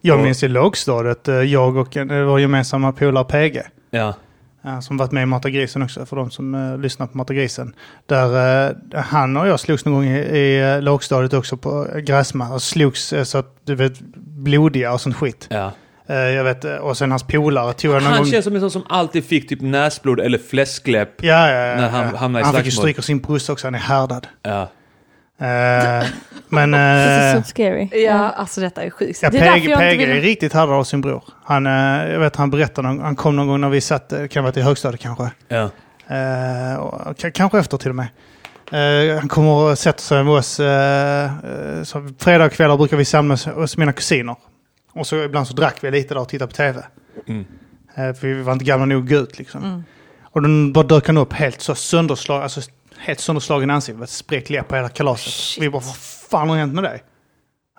Jag 0.00 0.20
minns 0.20 0.42
i 0.42 0.48
lågstadiet, 0.48 1.28
eh, 1.28 1.34
jag 1.34 1.76
och 1.76 1.96
vår 2.06 2.40
gemensamma 2.40 2.92
polare 2.92 3.24
PG. 3.24 3.62
Ja. 3.90 4.14
Eh, 4.64 4.80
Som 4.80 4.96
varit 4.96 5.12
med 5.12 5.22
i 5.22 5.26
Mata 5.26 5.50
Grisen 5.50 5.82
också, 5.82 6.06
för 6.06 6.16
de 6.16 6.30
som 6.30 6.54
uh, 6.54 6.78
lyssnar 6.78 7.06
på 7.06 7.16
Mata 7.16 7.34
Grisen. 7.34 7.74
Där 8.06 8.68
eh, 8.68 9.02
han 9.02 9.36
och 9.36 9.48
jag 9.48 9.60
slogs 9.60 9.84
någon 9.84 9.94
gång 9.94 10.04
i, 10.04 10.18
i 10.18 10.80
lågstadiet 10.80 11.32
också 11.32 11.56
på 11.56 11.84
uh, 11.84 11.98
gräsma. 11.98 12.54
Och 12.54 12.62
slogs 12.62 13.12
eh, 13.12 13.24
så 13.24 13.38
att, 13.38 13.56
du 13.64 13.74
vet, 13.74 14.00
blodiga 14.16 14.92
och 14.92 15.00
sånt 15.00 15.16
skit. 15.16 15.46
ja. 15.50 15.72
Jag 16.08 16.44
vet, 16.44 16.64
och 16.64 16.96
sen 16.96 17.10
hans 17.10 17.22
polare 17.22 17.72
tog 17.72 17.94
jag 17.94 18.02
någon 18.02 18.12
Han 18.12 18.22
gång... 18.22 18.30
känns 18.30 18.44
som 18.44 18.54
en 18.54 18.60
sån 18.60 18.70
som 18.70 18.84
alltid 18.88 19.24
fick 19.24 19.48
typ 19.48 19.60
näsblod 19.60 20.20
eller 20.20 20.38
fläskläpp. 20.38 21.22
Ja, 21.22 21.50
ja, 21.50 21.66
ja. 21.66 21.76
när 21.76 21.88
han 21.88 22.08
ja. 22.12 22.16
hamnar 22.16 22.40
i 22.40 22.42
han 22.42 22.54
fick 22.54 22.64
ju 22.64 22.70
slagsmål. 22.70 22.82
stryk 22.82 22.98
av 22.98 23.02
sin 23.02 23.18
brorsa 23.18 23.52
också, 23.52 23.66
han 23.66 23.74
är 23.74 23.78
härdad. 23.78 24.26
Ja. 24.42 24.68
Eh, 25.38 26.06
men... 26.48 26.70
Det 26.70 26.78
är 26.78 27.36
eh, 27.36 27.42
så 27.42 27.48
scary. 27.48 27.88
Ja, 27.92 28.30
alltså 28.30 28.60
detta 28.60 28.82
är 28.82 28.90
sjukt. 28.90 29.18
Ja, 29.22 29.30
det 29.30 29.38
är 29.38 29.44
därför 29.44 29.58
inte 29.58 29.76
PG 29.76 30.02
är 30.02 30.14
vill... 30.14 30.22
riktigt 30.22 30.52
härdad 30.52 30.74
av 30.74 30.84
sin 30.84 31.00
bror. 31.00 31.24
Han, 31.44 31.66
eh, 31.66 31.72
jag 32.12 32.20
vet, 32.20 32.36
han 32.36 32.50
berättade, 32.50 32.88
någon, 32.88 33.00
han 33.00 33.16
kom 33.16 33.36
någon 33.36 33.46
gång 33.46 33.60
när 33.60 33.68
vi 33.68 33.80
satt, 33.80 34.12
eh, 34.12 34.26
kan 34.26 34.42
ha 34.44 34.50
varit 34.50 34.56
i 34.56 34.60
högstadiet 34.62 35.00
kanske. 35.00 35.30
Ja. 35.48 35.70
Eh, 36.16 36.76
och 36.78 37.20
k- 37.22 37.30
kanske 37.34 37.58
efter 37.58 37.76
till 37.76 37.90
och 37.90 37.96
med. 37.96 38.06
Eh, 38.72 39.18
han 39.18 39.28
kommer 39.28 39.50
och 39.50 39.78
sätter 39.78 40.02
sig 40.02 40.24
med 40.24 40.32
oss. 40.32 40.60
Eh, 40.60 41.24
eh, 41.24 41.82
så 41.82 42.08
fredagskvällar 42.18 42.76
brukar 42.76 42.96
vi 42.96 43.04
samlas 43.04 43.46
hos 43.46 43.76
mina 43.76 43.92
kusiner. 43.92 44.36
Och 44.92 45.06
så 45.06 45.16
ibland 45.24 45.48
så 45.48 45.54
drack 45.54 45.76
vi 45.80 45.90
lite 45.90 46.14
där 46.14 46.20
och 46.20 46.28
tittade 46.28 46.48
på 46.50 46.56
tv. 46.56 46.82
Mm. 47.28 47.44
För 47.96 48.26
vi 48.26 48.42
var 48.42 48.52
inte 48.52 48.64
gamla 48.64 48.86
nog 48.86 49.02
att 49.04 49.10
gå 49.10 49.16
ut 49.16 49.38
liksom. 49.38 49.64
Mm. 49.64 49.84
Och 50.22 50.42
då 50.42 50.72
bara 50.72 50.86
dök 50.86 51.06
han 51.06 51.16
upp 51.16 51.32
helt 51.32 51.60
så 51.60 51.74
sönderslagen, 51.74 52.42
alltså 52.42 52.60
helt 52.98 53.20
sönderslagen 53.20 53.70
i 53.70 53.72
ansiktet. 53.72 54.50
Läpp 54.50 54.68
på 54.68 54.76
hela 54.76 54.88
kalaset. 54.88 55.62
Vi 55.62 55.70
bara, 55.70 55.82
vad 55.82 55.96
fan 56.30 56.48
har 56.48 56.56
hänt 56.56 56.74
med 56.74 56.84
dig? 56.84 57.02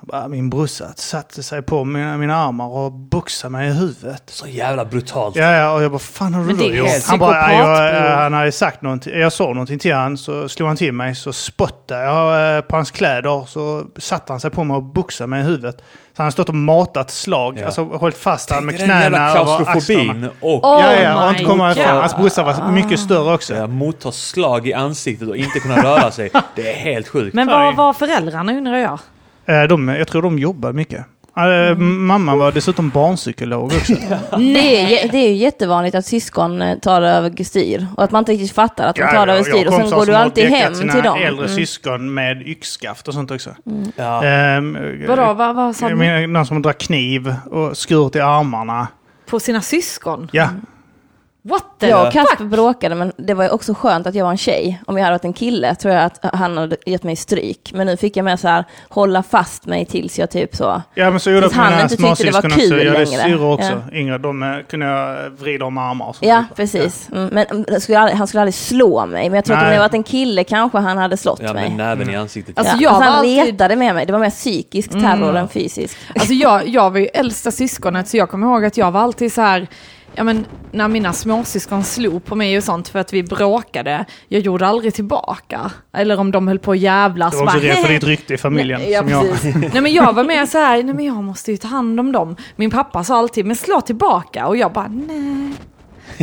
Bara, 0.02 0.28
min 0.28 0.50
brorsa 0.50 0.86
satte 0.96 1.44
sig 1.44 1.62
på 1.62 1.84
mina, 1.84 2.18
mina 2.18 2.36
armar 2.36 2.68
och 2.68 2.92
boxade 2.92 3.52
mig 3.52 3.68
i 3.70 3.72
huvudet. 3.72 4.24
Så 4.26 4.48
jävla 4.48 4.86
brutalt. 4.86 5.36
Ja, 5.36 5.52
ja, 5.56 5.72
och 5.74 5.84
jag 5.84 5.92
bara, 5.92 6.00
fan 6.00 6.34
har 6.34 6.44
du 6.44 6.54
då 6.54 6.64
gjort? 6.64 6.88
Han 7.08 7.20
bara, 7.20 7.54
jag, 7.54 7.96
eh, 8.12 8.18
han 8.18 8.34
hade 8.34 8.52
sagt 8.52 8.82
någonting, 8.82 9.20
jag 9.20 9.34
sa 9.34 9.44
någonting 9.44 9.80
till 9.80 9.94
han 9.94 10.18
så 10.18 10.50
slog 10.50 10.68
han 10.68 10.78
till 10.78 10.94
mig, 10.94 11.16
så 11.16 11.34
spottade 11.34 12.04
jag 12.04 12.56
eh, 12.58 12.62
på 12.62 12.76
hans 12.76 12.92
kläder, 12.92 13.46
så 13.48 13.84
satte 13.98 14.34
han 14.34 14.40
sig 14.40 14.52
på 14.52 14.64
mig 14.64 14.76
och 14.76 14.84
boxade 14.84 15.28
mig 15.28 15.40
i 15.42 15.44
huvudet. 15.44 15.78
Så 15.78 15.84
han 16.18 16.26
har 16.26 16.32
stått 16.32 16.50
och 16.50 16.56
matat 16.56 17.12
slag, 17.12 17.58
Ja. 17.60 17.66
alltså 17.66 17.84
hållit 17.84 18.18
fast 18.18 18.50
han 18.52 18.66
med 18.66 18.78
Tänk 18.78 18.90
dig 18.90 19.00
den 19.00 19.10
knäna 19.12 19.30
över 19.30 19.40
axlarna. 19.42 19.64
klaustrofobin 19.64 20.30
och 20.42 20.64
Oh 20.66 20.82
ja, 20.84 20.94
ja, 20.94 21.16
och 21.26 21.32
my 21.32 21.38
inte 21.40 21.44
komma 21.52 21.72
ifrån. 21.72 21.86
Hans 21.98 22.16
brorsa 22.16 22.44
var 22.44 22.72
mycket 22.72 23.00
större 23.00 23.34
också. 23.34 23.56
ja, 23.56 23.68
motta 23.68 24.12
slag 24.12 24.68
i 24.68 24.74
ansiktet 24.74 25.28
och 25.30 25.38
inte 25.38 25.60
kunna 25.60 25.84
röra 25.84 26.12
sig. 26.12 26.32
Det 26.56 26.72
är 26.72 26.76
helt 26.76 27.08
sjukt. 27.08 27.34
Men 27.34 27.48
vad 27.48 27.76
var 27.76 27.94
föräldrarna 27.94 28.52
undrar 28.54 28.78
jag? 28.78 29.00
Eh, 29.48 29.64
De, 29.64 29.88
jag 29.88 30.08
tror 30.08 30.22
de 30.22 30.40
jobbar 30.40 30.74
mycket. 30.74 31.06
Eh, 31.38 31.78
Mamma 31.78 32.36
var 32.36 32.52
dessutom 32.52 32.90
barnpsykolog 32.90 33.64
också. 33.66 33.94
Det 34.38 35.04
är, 35.04 35.12
det 35.12 35.18
är 35.18 35.30
ju 35.30 35.36
jättevanligt 35.36 35.96
att 35.96 36.06
syskon 36.06 36.62
eh, 36.62 36.78
tar 36.78 37.02
över 37.02 37.44
styr 37.44 37.88
och 37.98 38.04
att 38.04 38.12
man 38.12 38.20
inte 38.20 38.32
riktigt 38.32 38.52
fattar 38.52 38.88
att 38.88 38.96
de 38.96 39.02
tar 39.02 39.28
över 39.28 39.44
styr 39.44 39.68
och 39.68 39.74
sen 39.74 39.90
går 39.90 40.06
du 40.06 40.16
alltid 40.16 40.46
hem 40.46 40.76
sina 40.76 40.94
till 40.94 41.04
dem. 41.04 41.18
äldre 41.22 41.46
Mm. 41.46 41.56
syskon 41.56 42.14
med 42.14 42.42
yxskaft 42.48 43.08
och 43.08 43.14
sånt 43.14 43.32
också. 43.32 43.56
Ja. 43.96 44.24
Ehm, 44.24 44.78
Vadå, 45.08 45.34
vad, 45.34 45.56
vad 45.56 45.76
sa 45.76 45.90
menar, 45.90 46.28
någon 46.28 46.46
som 46.46 46.62
drar 46.62 46.74
kniv 46.74 47.36
och 47.52 47.78
skurit 47.78 48.16
i 48.16 48.20
armarna. 48.20 48.88
På 49.30 49.40
sina 49.40 49.62
syskon? 49.62 50.30
Ja, 50.32 50.50
What 51.50 51.64
the 51.80 51.88
Jag 51.90 52.08
och 52.08 52.14
fuck? 52.14 52.28
Kasper 52.28 52.46
bråkade 52.46 52.96
men 52.96 53.12
det 53.18 53.34
var 53.34 53.44
ju 53.44 53.50
också 53.50 53.74
skönt 53.74 54.08
att 54.08 54.16
jag 54.16 54.24
var 54.24 54.32
en 54.32 54.38
tjej. 54.38 54.82
Om 54.88 54.98
jag 54.98 55.04
hade 55.04 55.14
varit 55.14 55.26
en 55.26 55.34
kille 55.34 55.76
tror 55.76 55.94
jag 55.94 56.04
att 56.04 56.20
han 56.34 56.58
hade 56.58 56.78
gett 56.86 57.04
mig 57.04 57.16
stryk. 57.16 57.72
Men 57.74 57.88
nu 57.88 57.98
fick 57.98 58.18
jag 58.18 58.24
med 58.24 58.40
så 58.40 58.48
här 58.48 58.66
hålla 58.90 59.24
fast 59.24 59.66
mig 59.66 59.86
tills 59.86 60.20
jag 60.20 60.30
typ 60.30 60.56
så. 60.56 60.82
ja 60.94 61.10
men 61.12 61.20
så 61.20 61.32
gjorde 61.32 61.46
jag 61.46 61.54
på 61.54 61.60
han 61.62 61.72
mina 61.72 61.82
inte 61.82 61.96
tyckte 61.98 62.24
det 62.24 62.32
var 62.32 62.42
småsyskon 62.42 62.52
också. 62.52 62.76
Jag 62.84 62.94
hade 62.94 63.06
längre. 63.06 63.24
syrror 63.24 63.54
också, 63.54 63.82
Ja. 63.92 63.98
yngre. 63.98 64.18
De 64.18 64.44
eh, 64.44 64.50
kunde 64.70 64.86
jag 64.86 65.30
vrida 65.30 65.66
om 65.66 65.78
armar 65.78 66.08
och 66.08 66.16
sånt. 66.16 66.30
Ja, 66.30 66.44
precis. 66.56 67.10
Mm, 67.12 67.30
men 67.34 67.46
mm, 67.48 67.80
skulle 67.82 68.00
aldrig, 68.00 68.18
han 68.18 68.28
skulle 68.28 68.42
aldrig 68.42 68.54
slå 68.56 69.06
mig. 69.06 69.30
Men 69.30 69.36
jag 69.36 69.46
tror 69.46 69.56
att 69.56 69.62
om 69.62 69.68
Nej. 69.68 69.76
jag 69.76 69.82
varit 69.84 69.94
en 69.94 70.04
kille 70.04 70.44
kanske 70.44 70.78
han 70.78 70.98
hade 70.98 71.18
slått 71.18 71.40
ja, 71.44 71.54
mig. 71.54 71.70
med 71.70 71.78
näven 71.78 72.10
i 72.10 72.16
ansiktet. 72.16 72.60
Alltså, 72.60 72.74
ja. 72.76 72.82
jag 72.82 72.94
alltså, 72.94 73.10
han 73.10 73.18
alltid- 73.20 73.46
retade 73.46 73.76
med 73.76 73.96
mig. 73.96 74.06
Det 74.06 74.12
var 74.12 74.20
mer 74.20 74.30
psykisk 74.30 74.92
terror 74.92 75.36
än 75.38 75.48
fysisk. 75.48 75.98
Alltså 76.16 76.34
jag, 76.34 76.68
jag 76.68 76.92
var 76.92 77.00
ju 77.00 77.06
äldsta 77.06 77.52
syskonet 77.52 78.08
så 78.08 78.18
jag 78.18 78.30
kommer 78.30 78.48
ihåg 78.48 78.66
att 78.66 78.78
jag 78.78 78.92
var 78.92 79.02
alltid 79.02 79.34
så 79.34 79.42
här, 79.42 79.68
ja 80.18 80.24
men 80.24 80.46
när 80.72 80.88
mina 80.88 81.14
småsyskon 81.14 81.84
slog 81.84 82.26
på 82.26 82.36
mig 82.36 82.58
och 82.58 82.64
sånt 82.64 82.88
för 82.88 83.00
att 83.00 83.14
vi 83.14 83.24
bråkade, 83.24 84.06
jag 84.28 84.42
gjorde 84.42 84.68
aldrig 84.68 84.94
tillbaka. 84.94 85.72
Eller 85.94 86.20
om 86.20 86.32
de 86.32 86.48
höll 86.48 86.60
på 86.60 86.72
att 86.72 86.80
jävlas. 86.80 87.32
Det 87.32 87.38
var 87.38 87.46
också 87.46 87.60
rädd 87.60 87.78
för 87.78 87.94
ditt 87.94 88.04
rykte 88.04 88.34
i 88.34 88.38
familjen. 88.38 88.82
Nej, 88.82 88.92
ja, 88.92 89.00
som 89.00 89.10
jag. 89.10 89.26
nej 89.74 89.82
men 89.82 89.94
jag 89.94 90.14
var 90.14 90.24
mer 90.24 90.46
så 90.46 90.58
här, 90.58 90.84
nej 90.84 90.96
men 90.96 91.06
jag 91.06 91.24
måste 91.24 91.52
ju 91.52 91.58
ta 91.58 91.68
hand 91.68 92.00
om 92.00 92.12
dem. 92.12 92.36
Min 92.56 92.72
pappa 92.72 93.04
sa 93.04 93.18
alltid, 93.18 93.46
men 93.46 93.56
slå 93.56 93.82
tillbaka. 93.82 94.48
Och 94.48 94.58
jag 94.58 94.74
bara, 94.74 94.88
nej. 94.88 95.54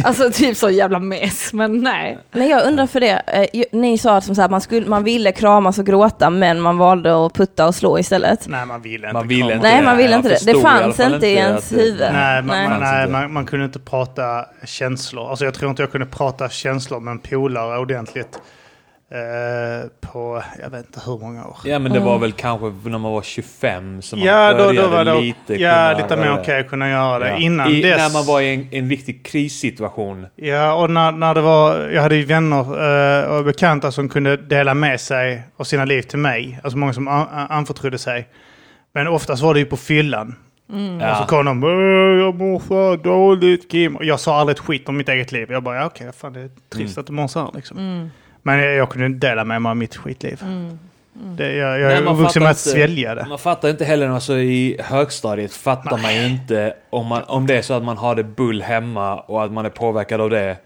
Alltså 0.05 0.31
typ 0.31 0.57
så 0.57 0.71
jävla 0.71 0.99
mes, 0.99 1.53
men 1.53 1.83
nej. 1.83 2.19
Men 2.33 2.49
jag 2.49 2.67
undrar 2.67 2.87
för 2.87 3.01
det, 3.01 3.23
eh, 3.53 3.63
ni 3.73 3.99
sa 3.99 4.17
att 4.17 4.25
som 4.25 4.35
så 4.35 4.41
här, 4.41 4.49
man, 4.49 4.61
skulle, 4.61 4.87
man 4.87 5.05
ville 5.05 5.33
kramas 5.33 5.79
och 5.79 5.87
gråta 5.87 6.31
men 6.31 6.61
man 6.61 6.79
valde 6.79 7.27
att 7.27 7.35
putta 7.35 7.67
och 7.67 7.75
slå 7.75 7.99
istället. 7.99 8.49
Nej, 8.49 8.67
man 8.67 8.83
ville 8.83 9.07
inte. 9.07 9.13
Man 9.19 9.29
ville 9.29 9.55
inte 9.55 9.67
Nej, 9.69 9.79
det. 9.81 9.85
man 9.85 9.97
ville 9.97 10.17
inte 10.17 10.29
det. 10.29 10.53
Det 10.53 10.61
fanns 10.61 10.97
fall 10.97 11.15
inte 11.15 11.27
i 11.27 11.35
ens 11.35 11.69
det- 11.69 11.77
huvud. 11.77 12.09
Nej, 12.13 12.43
man, 12.43 12.57
Nej. 12.57 12.69
man, 12.69 12.81
nej 12.81 13.01
inte. 13.03 13.13
man, 13.13 13.33
man 13.33 13.47
kunde 13.47 13.65
inte 13.65 13.79
prata 13.79 14.45
känslor. 14.65 15.31
Alltså 15.31 15.45
jag 15.45 15.55
tror 15.55 15.71
inte 15.71 15.83
jag 15.83 15.93
kunde 15.93 16.07
prata 16.07 16.49
känslor 16.49 17.01
med 17.01 17.13
en 17.13 17.19
polare 17.19 17.79
ordentligt 17.79 18.39
på, 20.01 20.43
jag 20.63 20.71
vet 20.71 20.87
inte 20.87 21.01
hur 21.07 21.19
många 21.19 21.47
år. 21.47 21.57
Ja 21.65 21.79
men 21.79 21.93
det 21.93 22.01
var 22.01 22.19
väl 22.19 22.33
kanske 22.33 22.67
när 22.91 22.99
man 22.99 23.13
var 23.13 23.23
25 23.23 24.03
som 24.03 24.19
man 24.19 24.29
Ja, 24.29 24.53
då, 24.53 24.59
då 24.59 24.65
började 24.65 24.89
var 24.89 25.05
det 25.05 25.21
lite 25.21 25.55
ja, 25.63 25.71
kunna 25.95 26.03
lite 26.03 26.17
mer 26.17 26.41
okej 26.41 26.61
att 26.61 26.69
kunna 26.69 26.91
göra 26.91 27.19
det. 27.19 27.29
Ja. 27.29 27.37
Innan 27.37 27.69
I, 27.71 27.83
dess. 27.83 27.99
När 27.99 28.13
man 28.19 28.27
var 28.27 28.41
i 28.41 28.55
en, 28.55 28.69
en 28.71 28.91
riktig 28.91 29.25
krissituation. 29.27 30.27
Ja, 30.37 30.75
och 30.75 30.91
när, 30.91 31.13
när 31.13 31.35
det 31.35 31.41
var, 31.41 31.89
jag 31.89 32.03
hade 32.03 32.17
ju 32.17 32.25
vänner 32.25 33.21
eh, 33.23 33.31
och 33.39 33.45
bekanta 33.45 33.93
som 33.93 34.09
kunde 34.09 34.37
dela 34.37 34.75
med 34.75 35.01
sig 35.01 35.43
av 35.57 35.65
sina 35.65 35.85
liv 35.85 36.03
till 36.03 36.19
mig. 36.19 36.61
Alltså 36.65 36.79
många 36.79 36.93
som 36.93 37.09
an, 37.09 37.27
an- 37.33 37.47
anförtrodde 37.51 37.99
sig. 37.99 38.29
Men 38.95 39.09
oftast 39.09 39.43
var 39.43 39.55
det 39.55 39.61
ju 39.61 39.67
på 39.67 39.77
fyllan. 39.77 40.35
Och 41.11 41.17
så 41.17 41.25
kom 41.27 41.45
de, 41.45 41.65
"Åh, 41.65 42.21
jag 42.25 42.35
mår 42.35 42.61
så 42.61 42.97
dåligt 42.97 43.71
Kim. 43.71 43.97
Och 43.97 44.05
jag 44.05 44.21
sa 44.21 44.37
aldrig 44.41 44.57
ett 44.57 44.61
skit 44.65 44.89
om 44.89 44.97
mitt 44.97 45.09
eget 45.09 45.33
liv. 45.33 45.47
Jag 45.53 45.63
bara, 45.63 45.77
ja, 45.77 45.87
okej, 45.87 46.11
fan 46.17 46.33
det 46.33 46.41
är 46.41 46.51
trist 46.75 46.99
att 46.99 47.07
du 47.07 47.13
mår 47.13 47.27
så 47.29 47.41
här 47.41 47.51
liksom. 47.55 48.11
Men 48.47 48.59
jag, 48.59 48.75
jag 48.75 48.91
kunde 48.91 49.07
inte 49.07 49.27
dela 49.27 49.45
med 49.45 49.63
mig 49.63 49.71
av 49.71 49.77
mitt 49.77 49.97
skitliv. 49.97 50.43
Det, 51.13 51.53
jag 51.53 51.81
jag 51.81 51.89
Nej, 51.89 51.97
är 51.97 52.03
man 52.03 52.17
vuxen 52.17 52.43
med 52.43 52.51
att 52.51 52.59
fattar 52.59 52.71
inte. 52.71 52.87
svälja 52.87 53.15
det. 53.15 53.27
Man 53.29 53.39
fattar 53.39 53.69
inte 53.69 53.85
heller, 53.85 54.09
alltså 54.09 54.37
i 54.39 54.77
högstadiet 54.81 55.53
fattar 55.53 55.99
man 55.99 56.15
ju 56.15 56.27
inte 56.27 56.75
om, 56.91 57.07
man, 57.07 57.23
om 57.23 57.47
det 57.47 57.57
är 57.57 57.63
så 57.63 57.75
att 57.75 57.85
man 57.85 57.97
har 57.99 58.15
det 58.15 58.25
bull 58.25 58.63
hemma 58.63 59.21
och 59.21 59.45
att 59.45 59.53
man 59.53 59.67
är 59.67 59.71
påverkad 59.71 60.21
av 60.21 60.31
det. 60.31 60.57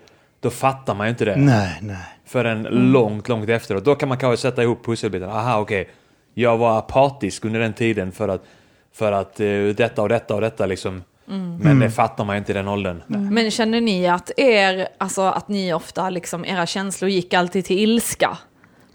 Då 0.40 0.50
fattar 0.50 0.94
man 0.94 1.06
ju 1.06 1.10
inte 1.10 1.24
det. 1.24 1.36
Nej, 1.36 1.78
nej. 1.80 1.96
Förrän 2.26 2.62
långt, 2.62 3.28
långt 3.28 3.48
efteråt. 3.48 3.84
Då 3.84 3.94
kan 3.94 4.08
man 4.08 4.18
kanske 4.18 4.42
sätta 4.42 4.62
ihop 4.62 4.84
pusselbitarna. 4.84 5.32
Aha, 5.32 5.60
okej. 5.60 5.88
Jag 6.34 6.56
var 6.56 6.78
apatisk 6.78 7.44
under 7.44 7.60
den 7.60 7.72
tiden 7.72 8.12
för 8.12 8.28
att, 8.28 8.42
för 8.92 9.12
att 9.12 9.40
eh, 9.40 9.46
detta 9.76 10.02
och 10.02 10.08
detta 10.08 10.34
och 10.34 10.40
detta 10.40 10.66
liksom. 10.66 11.02
Men 11.60 11.78
det 11.78 11.90
fattar 11.90 12.24
man 12.24 12.36
ju 12.36 12.38
inte 12.38 12.52
i 12.52 12.54
den 12.54 12.68
åldern. 12.68 13.02
Men 13.06 13.50
känner 13.50 13.80
ni 13.80 14.06
att 14.08 14.30
er, 14.36 14.88
alltså 14.98 15.22
att 15.22 15.48
ni 15.48 15.72
ofta 15.72 16.10
liksom, 16.10 16.44
era 16.44 16.66
känslor 16.66 17.10
gick 17.10 17.34
alltid 17.34 17.64
till 17.64 17.78
ilska? 17.78 18.38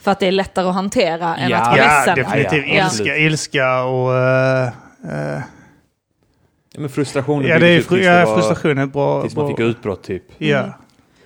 För 0.02 0.12
att 0.12 0.20
det 0.20 0.28
är 0.28 0.32
lättare 0.32 0.68
att 0.68 0.74
hantera 0.76 1.36
än 1.36 1.50
Ja. 1.50 1.58
att 1.58 1.68
vara 1.68 1.78
Ja, 1.78 1.84
ledsen? 1.98 2.16
definitivt. 2.16 2.68
Ja, 2.68 2.76
ja. 2.76 2.86
Ilska, 2.86 3.18
ilska 3.18 3.84
och... 3.84 4.16
eh, 4.18 4.68
eh, 5.04 5.42
Ja, 6.76 6.80
men 6.80 6.90
frustrationen 6.90 7.48
ja, 7.50 7.60
det 7.60 7.68
är 7.70 7.82
fru, 7.82 7.96
tills 7.96 8.08
ja, 8.08 8.36
frustration 8.36 8.78
är 8.78 8.84
ett 8.84 8.94
bra... 8.94 9.22
Tills 9.22 9.36
man 9.36 9.46
bra 9.46 9.56
fick 9.56 9.66
utbrott 9.66 10.04
typ. 10.04 10.24
Ja. 10.38 10.70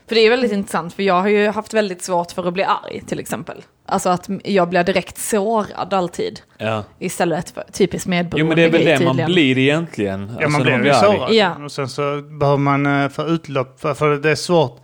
För 0.08 0.16
det 0.16 0.22
är 0.22 0.30
väldigt 0.30 0.52
intressant, 0.52 0.94
för 0.94 1.04
jag 1.04 1.22
har 1.22 1.28
ju 1.28 1.48
haft 1.48 1.74
väldigt 1.74 2.02
svårt 2.02 2.32
för 2.32 2.48
att 2.48 2.54
bli 2.54 2.64
arg 2.64 3.02
till 3.08 3.20
exempel. 3.20 3.64
Alltså 3.86 4.10
att 4.10 4.30
jag 4.44 4.70
blir 4.70 4.84
direkt 4.84 5.18
sårad 5.18 5.94
alltid. 5.94 6.40
Ja. 6.58 6.84
Istället 7.00 7.50
för 7.50 7.64
typiskt 7.72 8.08
medberoende 8.08 8.40
Jo 8.42 8.48
men 8.48 8.56
det 8.58 8.64
är 8.64 8.86
väl 8.86 9.00
det 9.00 9.06
man 9.06 9.16
tydligen. 9.18 9.32
blir 9.32 9.58
egentligen. 9.58 10.22
Ja, 10.40 10.46
Alltså, 10.46 10.50
man 10.50 10.62
blir 10.82 10.86
ju 10.86 10.94
sårad. 10.94 11.34
Ja. 11.34 11.56
Och 11.66 11.72
sen 11.72 11.90
så 11.90 12.22
behöver 12.22 12.58
man 12.58 12.86
eh, 12.86 13.10
få 13.10 13.28
utlopp, 13.28 13.80
för, 13.82 13.94
för 13.94 14.18
det 14.18 14.32
är 14.32 14.36
svårt. 14.36 14.82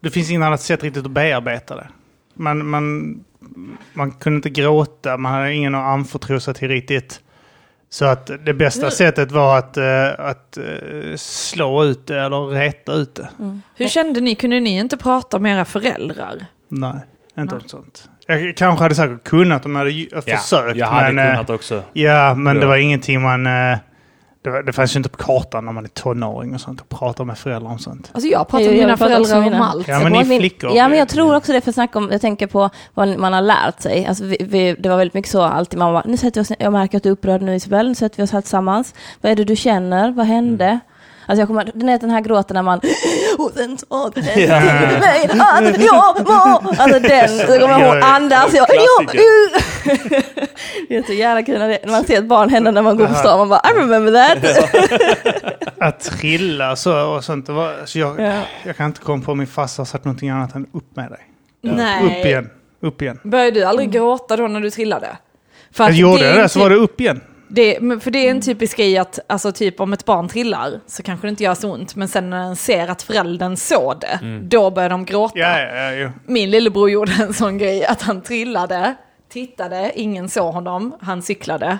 Det 0.00 0.10
finns 0.10 0.30
inget 0.30 0.46
annat 0.46 0.60
sätt 0.60 0.82
riktigt 0.82 1.04
att 1.04 1.10
bearbeta 1.10 1.76
det. 1.76 1.88
Man, 2.34 2.66
man, 2.66 3.14
man 3.92 4.10
kunde 4.10 4.36
inte 4.36 4.50
gråta, 4.50 5.16
man 5.16 5.32
hade 5.32 5.54
ingen 5.54 5.74
att 5.74 5.82
anförtro 5.82 6.40
sig 6.40 6.54
till 6.54 6.68
riktigt. 6.68 7.20
Så 7.92 8.04
att 8.04 8.30
det 8.44 8.54
bästa 8.54 8.90
sättet 8.90 9.32
var 9.32 9.58
att, 9.58 9.76
eh, 9.76 10.08
att 10.18 10.56
eh, 10.56 11.16
slå 11.16 11.84
ut 11.84 12.06
det 12.06 12.20
eller 12.20 12.46
reta 12.46 12.92
ut 12.92 13.14
det. 13.14 13.28
Hur 13.76 13.88
kände 13.88 14.20
ni? 14.20 14.34
Kunde 14.34 14.60
ni 14.60 14.78
inte 14.78 14.96
prata 14.96 15.38
med 15.38 15.54
era 15.56 15.64
föräldrar? 15.64 16.46
Nej, 16.68 16.94
inte 17.38 17.54
något 17.54 17.70
sånt. 17.70 18.08
Jag 18.26 18.56
kanske 18.56 18.82
hade 18.84 18.94
säkert 18.94 19.24
kunnat 19.24 19.66
om 19.66 19.72
jag 19.76 19.78
hade 19.84 19.90
Ja, 19.90 20.20
försökt. 20.38 20.76
jag 20.76 20.86
hade 20.86 21.12
men, 21.12 21.26
eh, 21.26 21.32
kunnat 21.32 21.50
också. 21.50 21.82
Ja, 21.92 22.34
men 22.34 22.56
det 22.56 22.62
Ja. 22.62 22.68
var 22.68 22.76
ingenting 22.76 23.22
man... 23.22 23.46
Det, 24.42 24.62
det 24.62 24.72
fanns 24.72 24.94
ju 24.94 24.98
inte 24.98 25.08
på 25.08 25.16
kartan 25.16 25.64
när 25.64 25.72
man 25.72 25.84
är 25.84 25.88
tonåring 25.88 26.54
och 26.54 26.60
sånt. 26.60 26.80
Och 26.80 26.88
pratar 26.88 27.24
med 27.24 27.38
föräldrar 27.38 27.70
om 27.70 27.78
sånt. 27.78 28.10
Alltså 28.14 28.28
jag 28.28 28.48
pratar 28.48 28.64
med 28.66 28.74
mina 28.76 28.96
föräldrar 28.96 29.46
om 29.56 29.62
allt. 29.62 29.88
Ja, 29.88 30.00
men 30.02 30.12
ni 30.12 30.24
min- 30.24 30.40
flickor- 30.40 30.76
Ja, 30.76 30.88
men 30.88 30.98
jag 30.98 31.08
tror 31.08 31.36
också 31.36 31.52
det, 31.52 31.60
för 31.60 31.72
snacka 31.72 31.98
om, 31.98 32.08
jag 32.12 32.20
tänker 32.20 32.46
på 32.46 32.70
vad 32.94 33.18
man 33.18 33.32
har 33.32 33.40
lärt 33.42 33.80
sig. 33.80 34.06
Alltså, 34.06 34.24
vi, 34.24 34.36
vi, 34.40 34.74
det 34.74 34.88
var 34.88 34.96
väldigt 34.96 35.14
mycket 35.14 35.30
så 35.30 35.42
alltid, 35.42 35.78
man 35.78 35.92
bara, 35.92 36.02
nu 36.06 36.16
sätter 36.16 36.40
vi 36.40 36.42
oss 36.44 36.52
jag 36.58 36.72
märker 36.72 36.96
att 36.96 37.02
du 37.02 37.08
är 37.08 37.12
upprörd 37.12 37.42
nu 37.42 37.54
Isabel, 37.54 37.88
nu 37.88 37.94
sätter 37.94 38.16
vi 38.16 38.22
oss 38.22 38.30
här 38.32 38.40
tillsammans. 38.40 38.94
Vad 39.20 39.32
är 39.32 39.36
det 39.36 39.44
du 39.44 39.56
känner? 39.56 40.10
Vad 40.12 40.26
hände? 40.26 40.64
Mm. 40.64 40.78
Alltså 41.26 41.40
jag 41.40 41.48
kommer, 41.48 41.70
den, 41.74 41.88
är 41.88 41.98
den 41.98 42.10
här 42.10 42.20
gråten 42.20 42.54
när 42.54 42.62
man 42.62 42.80
och 43.38 43.50
sen 43.56 43.78
sa 43.78 44.10
det 44.14 44.22
till 44.22 44.48
mig 44.48 45.28
att 45.40 45.82
jag 45.84 46.26
må. 46.28 46.72
Alltså 46.78 47.00
den, 47.00 47.28
så 47.38 47.46
kommer 47.46 47.68
jag 47.68 47.80
ihåg 47.80 48.02
andas. 48.04 48.54
Jag, 48.54 48.66
det 50.88 50.96
är 50.96 51.02
så 51.02 51.12
jävla 51.12 51.42
kul 51.42 51.58
när, 51.58 51.68
det, 51.68 51.78
när 51.84 51.92
man 51.92 52.04
ser 52.04 52.18
ett 52.18 52.24
barn 52.24 52.48
hända 52.48 52.70
när 52.70 52.82
man 52.82 52.96
går 52.96 53.06
på 53.06 53.14
stan. 53.14 53.38
Man 53.38 53.48
bara, 53.48 53.60
I 53.70 53.78
remember 53.78 54.12
that. 54.12 54.38
Att 55.78 56.00
trilla 56.00 56.76
så 56.76 57.06
och 57.08 57.24
sånt. 57.24 57.46
Det 57.46 57.52
var, 57.52 57.86
så 57.86 57.98
jag, 57.98 58.20
Ja. 58.20 58.42
jag 58.64 58.76
kan 58.76 58.86
inte 58.86 59.00
komma 59.00 59.24
på 59.24 59.34
min 59.34 59.46
farsa 59.46 59.80
har 59.80 59.86
sagt 59.86 60.04
någonting 60.04 60.30
annat 60.30 60.54
än 60.54 60.66
upp 60.72 60.96
med 60.96 61.10
dig. 61.10 61.20
Nej. 61.62 62.04
Upp 62.04 62.26
igen. 62.26 62.50
Upp 62.80 63.02
igen. 63.02 63.18
Började 63.22 63.50
du 63.50 63.64
aldrig 63.64 63.90
gråta 63.90 64.36
då 64.36 64.48
när 64.48 64.60
du 64.60 64.70
trillade? 64.70 65.16
För 65.72 65.84
Jag 65.84 65.90
att 65.90 65.96
gjorde 65.96 66.22
det 66.32 66.42
det, 66.42 66.48
så 66.48 66.58
var 66.60 66.70
det 66.70 66.76
upp 66.76 67.00
igen. 67.00 67.20
Det, 67.54 67.78
för 68.02 68.10
det 68.10 68.26
är 68.26 68.30
en 68.30 68.40
typisk 68.40 68.76
grej 68.76 68.98
att, 68.98 69.18
alltså 69.26 69.52
typ 69.52 69.80
om 69.80 69.92
ett 69.92 70.04
barn 70.04 70.28
trillar 70.28 70.80
så 70.86 71.02
kanske 71.02 71.26
det 71.26 71.30
inte 71.30 71.44
gör 71.44 71.54
så 71.54 71.72
ont, 71.72 71.96
men 71.96 72.08
sen 72.08 72.30
när 72.30 72.42
den 72.42 72.56
ser 72.56 72.88
att 72.88 73.02
föräldern 73.02 73.56
såg 73.56 74.00
det, 74.00 74.18
då 74.42 74.70
börjar 74.70 74.90
de 74.90 75.04
gråta. 75.04 75.38
Ja, 75.38 75.60
ja, 75.60 75.92
ja. 75.92 76.10
Min 76.26 76.50
lillebror 76.50 76.90
gjorde 76.90 77.12
en 77.12 77.34
sån 77.34 77.58
grej 77.58 77.84
att 77.86 78.02
han 78.02 78.22
trillade, 78.22 78.94
tittade, 79.32 79.92
ingen 79.94 80.28
såg 80.28 80.54
honom, 80.54 80.94
han 81.00 81.22
cyklade. 81.22 81.78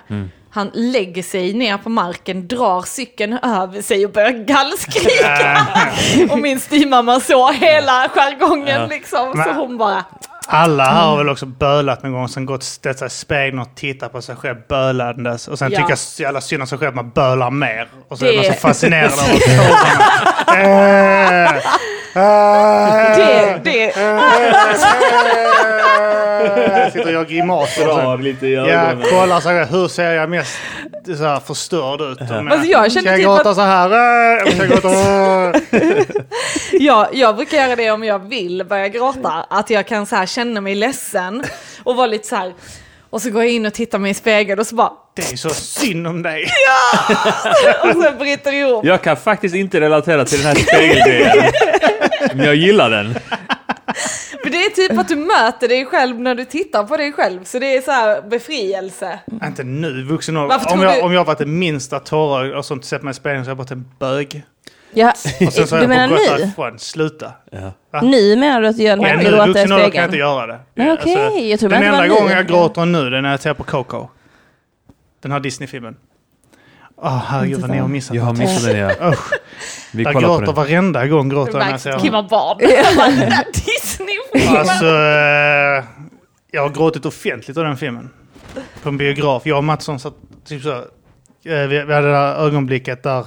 Han 0.49 0.71
lägger 0.73 1.23
sig 1.23 1.53
ner 1.53 1.77
på 1.77 1.89
marken, 1.89 2.47
drar 2.47 2.81
cykeln 2.81 3.33
över 3.43 3.81
sig 3.81 4.05
och 4.05 4.11
börjar 4.11 4.31
gallskrika. 4.31 5.67
och 6.33 6.39
min 6.39 6.59
styvmamma 6.59 7.19
såg 7.19 7.53
hela 7.53 8.09
jargongen 8.09 8.89
liksom, 8.89 9.43
så 9.45 9.53
hon 9.53 9.77
bara... 9.77 10.03
Alla 10.47 10.83
här 10.83 11.01
har 11.05 11.17
väl 11.17 11.29
också 11.29 11.45
bölat 11.45 12.03
någon 12.03 12.11
gång, 12.11 12.27
sen 12.29 12.45
gått 12.45 12.63
ställt 12.63 12.99
sig 12.99 13.05
i 13.07 13.09
spegeln 13.09 13.59
och 13.59 13.75
tittat 13.75 14.11
på 14.11 14.21
sig 14.21 14.35
själv 14.35 14.57
bölandes. 14.69 15.47
Och 15.47 15.59
sen 15.59 15.71
Ja. 15.71 15.79
tycka 15.81 15.95
så 15.95 16.21
jävla 16.21 16.41
synd 16.41 16.61
om 16.61 16.67
sig 16.67 16.77
själv, 16.77 16.95
man 16.95 17.09
bölar 17.09 17.51
mer. 17.51 17.87
Och 18.09 18.17
så 18.17 18.25
är 18.25 18.29
Det- 18.31 18.35
man 18.35 18.45
så 18.45 18.53
fascinerad 18.53 19.11
av. 19.11 19.19
Eh, 20.55 21.55
eh, 22.15 23.17
Det, 23.17 23.59
det, 23.63 23.83
eh, 23.89 24.19
Sitter 26.91 27.05
och 27.05 27.11
gör 27.11 27.25
grimaser. 27.25 27.87
Ja, 27.87 28.91
kollar 29.09 29.39
så 29.39 29.49
här, 29.49 29.65
hur 29.65 29.87
ser 29.87 30.11
jag 30.11 30.29
mest 30.29 30.57
så 31.05 31.23
här 31.23 31.39
förstörd 31.39 32.01
ut? 32.01 32.21
Om 32.31 32.47
Alltså, 32.51 32.67
jag 32.67 32.91
känner 32.91 33.01
ska 33.01 33.09
jag 33.09 33.17
typ 33.17 33.25
gråta 33.25 33.49
att- 33.49 33.55
så 33.55 33.61
här? 33.61 33.89
Eller 34.41 34.51
ska 34.51 34.65
jag 34.65 34.69
gråta? 34.69 34.89
eh? 37.11 37.19
jag, 37.19 37.35
brukar 37.35 37.57
göra 37.57 37.75
det 37.75 37.91
om 37.91 38.03
jag 38.03 38.19
vill 38.19 38.65
börja 38.69 38.87
gråta, 38.87 39.45
att 39.49 39.69
jag 39.69 39.87
kan 39.87 40.05
så 40.05 40.15
här 40.15 40.25
känna 40.25 40.61
mig 40.61 40.75
ledsen 40.75 41.43
och 41.83 41.95
vara 41.95 42.07
lite 42.07 42.27
så 42.27 42.35
här, 42.35 42.53
och 43.09 43.21
så 43.21 43.29
går 43.29 43.43
jag 43.43 43.51
in 43.51 43.65
och 43.65 43.73
tittar 43.73 43.99
mig 43.99 44.11
i 44.11 44.13
spegeln 44.13 44.59
och 44.59 44.67
så 44.67 44.75
bara, 44.75 44.91
Det 45.15 45.31
är 45.31 45.37
så 45.37 45.49
synd 45.49 46.07
om 46.07 46.21
dig. 46.23 46.43
och 47.83 48.03
sen 48.03 48.17
bryter 48.17 48.51
det 48.51 48.57
ihop. 48.57 48.85
Jag 48.85 49.01
kan 49.01 49.17
faktiskt 49.17 49.55
inte 49.55 49.79
relatera 49.81 50.25
till 50.25 50.37
den 50.37 50.47
här 50.47 50.55
spegelgrejen. 50.55 51.51
Men 52.35 52.45
jag 52.45 52.55
gillar 52.55 52.89
den. 52.89 53.15
Det 54.53 54.65
är 54.65 54.69
typ 54.87 54.99
att 54.99 55.07
du 55.07 55.15
möter 55.15 55.67
dig 55.67 55.85
själv 55.85 56.19
när 56.19 56.35
du 56.35 56.45
tittar 56.45 56.83
på 56.83 56.97
dig 56.97 57.11
själv, 57.11 57.43
så 57.43 57.59
det 57.59 57.77
är 57.77 57.81
så 57.81 57.91
här 57.91 58.21
befrielse. 58.21 59.19
Inte 59.43 59.63
nu, 59.63 60.03
vuxen 60.03 60.37
ålder. 60.37 60.59
Om 60.73 60.81
jag, 60.81 60.95
du- 60.95 61.01
om 61.01 61.13
jag 61.13 61.25
varit 61.25 61.37
det 61.37 61.45
minsta 61.45 61.99
tårar 61.99 62.51
och 62.55 62.65
sånt, 62.65 62.85
sett 62.85 63.03
mig 63.03 63.11
i 63.11 63.13
spegeln 63.13 63.43
så 63.45 63.49
har 63.49 63.51
jag 63.51 63.57
varit 63.57 63.71
en 63.71 63.85
bög. 63.99 64.43
Ja, 64.95 65.11
Och 65.47 65.53
sen 65.53 65.67
så 65.67 65.75
har 65.75 65.77
du 65.77 65.83
jag 65.83 65.89
menar 65.89 66.07
nu? 66.07 66.15
därifrån. 66.15 66.79
Sluta. 66.79 67.31
Nu 68.01 68.35
menar 68.35 68.61
du 68.61 68.67
att 68.67 68.77
du 68.77 68.83
gör 68.83 68.95
den 68.97 69.05
Ja, 69.05 69.15
här 69.17 69.23
gråta 69.23 69.43
i 69.45 69.47
vuxen 69.47 69.71
ålder 69.71 69.77
kan 69.77 69.81
jag 69.81 69.85
inte 69.85 70.01
spegeln? 70.01 70.19
göra 70.19 70.47
det. 70.47 70.93
Okej. 70.93 71.49
Jag 71.49 71.59
tror 71.59 71.69
den 71.69 71.83
enda 71.83 71.97
var 71.97 72.07
gången 72.07 72.25
nu. 72.27 72.31
jag 72.33 72.47
gråter 72.47 72.85
nu, 72.85 73.09
det 73.09 73.17
är 73.17 73.21
när 73.21 73.31
jag 73.31 73.39
tittar 73.39 73.53
på 73.53 73.63
Coco. 73.63 74.07
Den 75.21 75.31
här 75.31 75.39
Disney-filmen. 75.39 75.95
Åh, 76.97 77.23
herregud 77.27 77.59
vad 77.59 77.69
ni 77.69 77.77
har 77.77 77.87
missat. 77.87 78.15
Jag 78.15 78.23
har 78.23 78.33
missat 78.33 78.63
den 78.71 78.77
ja. 78.77 79.09
Usch. 79.09 79.31
Vi 79.93 80.03
Jag 80.03 80.13
gråter 80.13 80.45
den. 80.45 80.55
varenda 80.55 81.07
gång 81.07 81.29
gråter 81.29 81.53
jag 81.53 81.59
när 81.65 81.71
jag 81.71 81.79
ser 81.81 81.89
att 81.89 81.95
den. 81.95 82.03
Kim 82.03 82.13
har 82.13 82.23
barn. 82.23 82.57
Där 84.05 84.13
Disney-filmen. 84.33 84.59
Alltså, 84.59 84.85
eh, 84.85 85.83
jag 86.51 86.61
har 86.61 86.69
gråtit 86.69 87.05
offentligt 87.05 87.57
av 87.57 87.63
den 87.63 87.77
filmen. 87.77 88.09
På 88.83 88.89
en 88.89 88.97
biograf. 88.97 89.45
Jag 89.45 89.57
och 89.57 89.63
Mattsson 89.63 89.99
satt 89.99 90.13
typ 90.45 90.61
så. 90.63 90.71
eh, 90.71 90.83
Vi, 91.43 91.67
vi 91.67 91.93
hade 91.93 92.11
det 92.11 92.17
här 92.17 92.35
ögonblicket 92.35 93.03
där... 93.03 93.25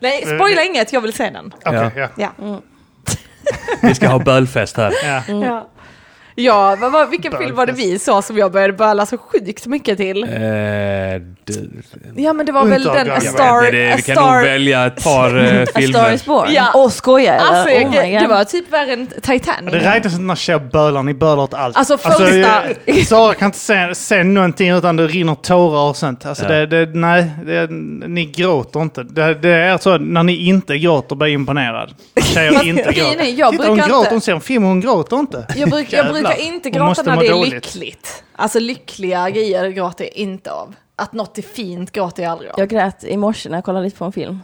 Nej, 0.00 0.22
spoila 0.22 0.62
inget, 0.62 0.92
jag 0.92 1.00
vill 1.00 1.12
se 1.12 1.30
den. 1.30 1.54
Okej, 1.64 1.90
ja. 1.96 2.08
Ja. 2.38 2.60
Vi 3.82 3.94
ska 3.94 4.08
ha 4.08 4.18
bölfest 4.18 4.76
här. 4.76 4.92
ja. 5.04 5.22
Ja, 5.28 5.68
ja 6.34 6.76
vad, 6.80 6.92
vad, 6.92 7.10
vilken 7.10 7.38
film 7.38 7.56
var 7.56 7.66
det 7.66 7.72
vi 7.72 7.98
såg 7.98 8.24
som 8.24 8.36
jag 8.38 8.52
började 8.52 8.72
böla 8.72 9.06
så 9.06 9.18
sjukt 9.18 9.66
mycket 9.66 9.96
till? 9.98 10.22
Eh, 10.24 10.30
Ja 12.16 12.32
men 12.32 12.46
det 12.46 12.52
var 12.52 12.64
väl 12.64 12.82
den. 12.84 13.10
A 13.10 13.14
jag 13.14 13.22
Star... 13.22 13.60
vet 13.60 13.66
inte, 13.74 13.76
det, 13.78 13.92
A 13.92 13.96
vi 13.96 14.02
kan 14.02 14.16
Star 14.16 14.34
nog 14.34 14.44
välja 14.44 14.86
ett 14.86 15.04
par 15.04 15.38
eh, 15.38 15.62
A 15.62 15.66
Star 15.66 15.80
filmer. 15.80 16.12
is 16.12 16.24
born? 16.24 16.48
Ja. 16.52 16.64
Åh, 16.74 16.88
skojar 16.88 17.34
eller? 17.34 17.44
Alltså, 17.44 17.74
oh 17.74 17.90
my 18.02 18.18
det 18.18 18.26
var 18.26 18.44
typ 18.44 18.72
värre 18.72 18.92
än 18.92 19.06
Titanic. 19.06 19.72
Det 19.72 19.78
räknas 19.78 20.12
inte 20.12 20.24
när 20.24 20.34
tjejer 20.34 20.58
bölar, 20.58 21.02
ni 21.02 21.14
bölar 21.14 21.42
åt 21.42 21.54
allt. 21.54 21.76
Alltså, 21.76 21.98
första- 21.98 22.62
eh, 22.86 22.96
Sara 23.04 23.34
kan 23.34 23.46
inte 23.46 23.58
se, 23.58 23.94
se 23.94 24.24
någonting 24.24 24.70
utan 24.70 24.96
det 24.96 25.06
rinner 25.06 25.34
tårar 25.34 25.88
och 25.88 25.96
sånt. 25.96 26.26
Alltså 26.26 26.44
Ja. 26.44 26.50
det, 26.52 26.66
det, 26.86 26.94
nej, 26.98 27.30
det, 27.46 27.66
ni 28.08 28.24
gråter 28.24 28.82
inte. 28.82 29.02
Det, 29.02 29.34
det 29.34 29.48
är 29.54 29.78
så 29.78 29.90
att 29.90 30.00
när 30.02 30.22
ni 30.22 30.36
inte 30.48 30.78
gråter 30.78 31.16
blir 31.16 31.28
jag 31.28 31.34
imponerad. 31.34 31.90
Tjejer 32.22 32.64
inte 32.66 32.82
gråter. 32.92 33.20
är, 33.20 33.38
jag 33.38 33.50
Titta, 33.52 33.66
hon 33.66 33.76
brukar 33.76 33.88
gråter, 33.88 33.98
inte- 34.00 34.14
hon 34.14 34.20
ser 34.20 34.32
en 34.34 34.40
film 34.40 34.62
och 34.64 34.68
hon 34.68 34.80
gråter 34.80 35.16
inte. 35.16 35.46
Jag, 35.56 35.70
bruk, 35.70 35.86
jag 35.92 36.06
Jävlar. 36.22 36.36
brukar 36.36 36.54
inte 36.54 36.70
gråta 36.70 37.02
när 37.02 37.16
det 37.16 37.26
är 37.26 37.32
dåligt. 37.32 37.52
lyckligt. 37.52 38.24
Alltså 38.36 38.58
lyckliga 38.58 39.30
grejer 39.30 39.68
gråter 39.68 40.04
jag 40.04 40.12
inte 40.12 40.52
av. 40.52 40.74
Att 40.96 41.12
något 41.12 41.38
är 41.38 41.42
fint 41.42 41.92
gråter 41.92 42.22
jag 42.22 42.32
aldrig 42.32 42.50
av. 42.50 42.58
Jag 42.58 42.68
grät 42.68 43.04
i 43.04 43.16
morse 43.16 43.48
när 43.48 43.56
jag 43.56 43.64
kollade 43.64 43.84
lite 43.84 43.96
på 43.96 44.04
en 44.04 44.12
film. 44.12 44.38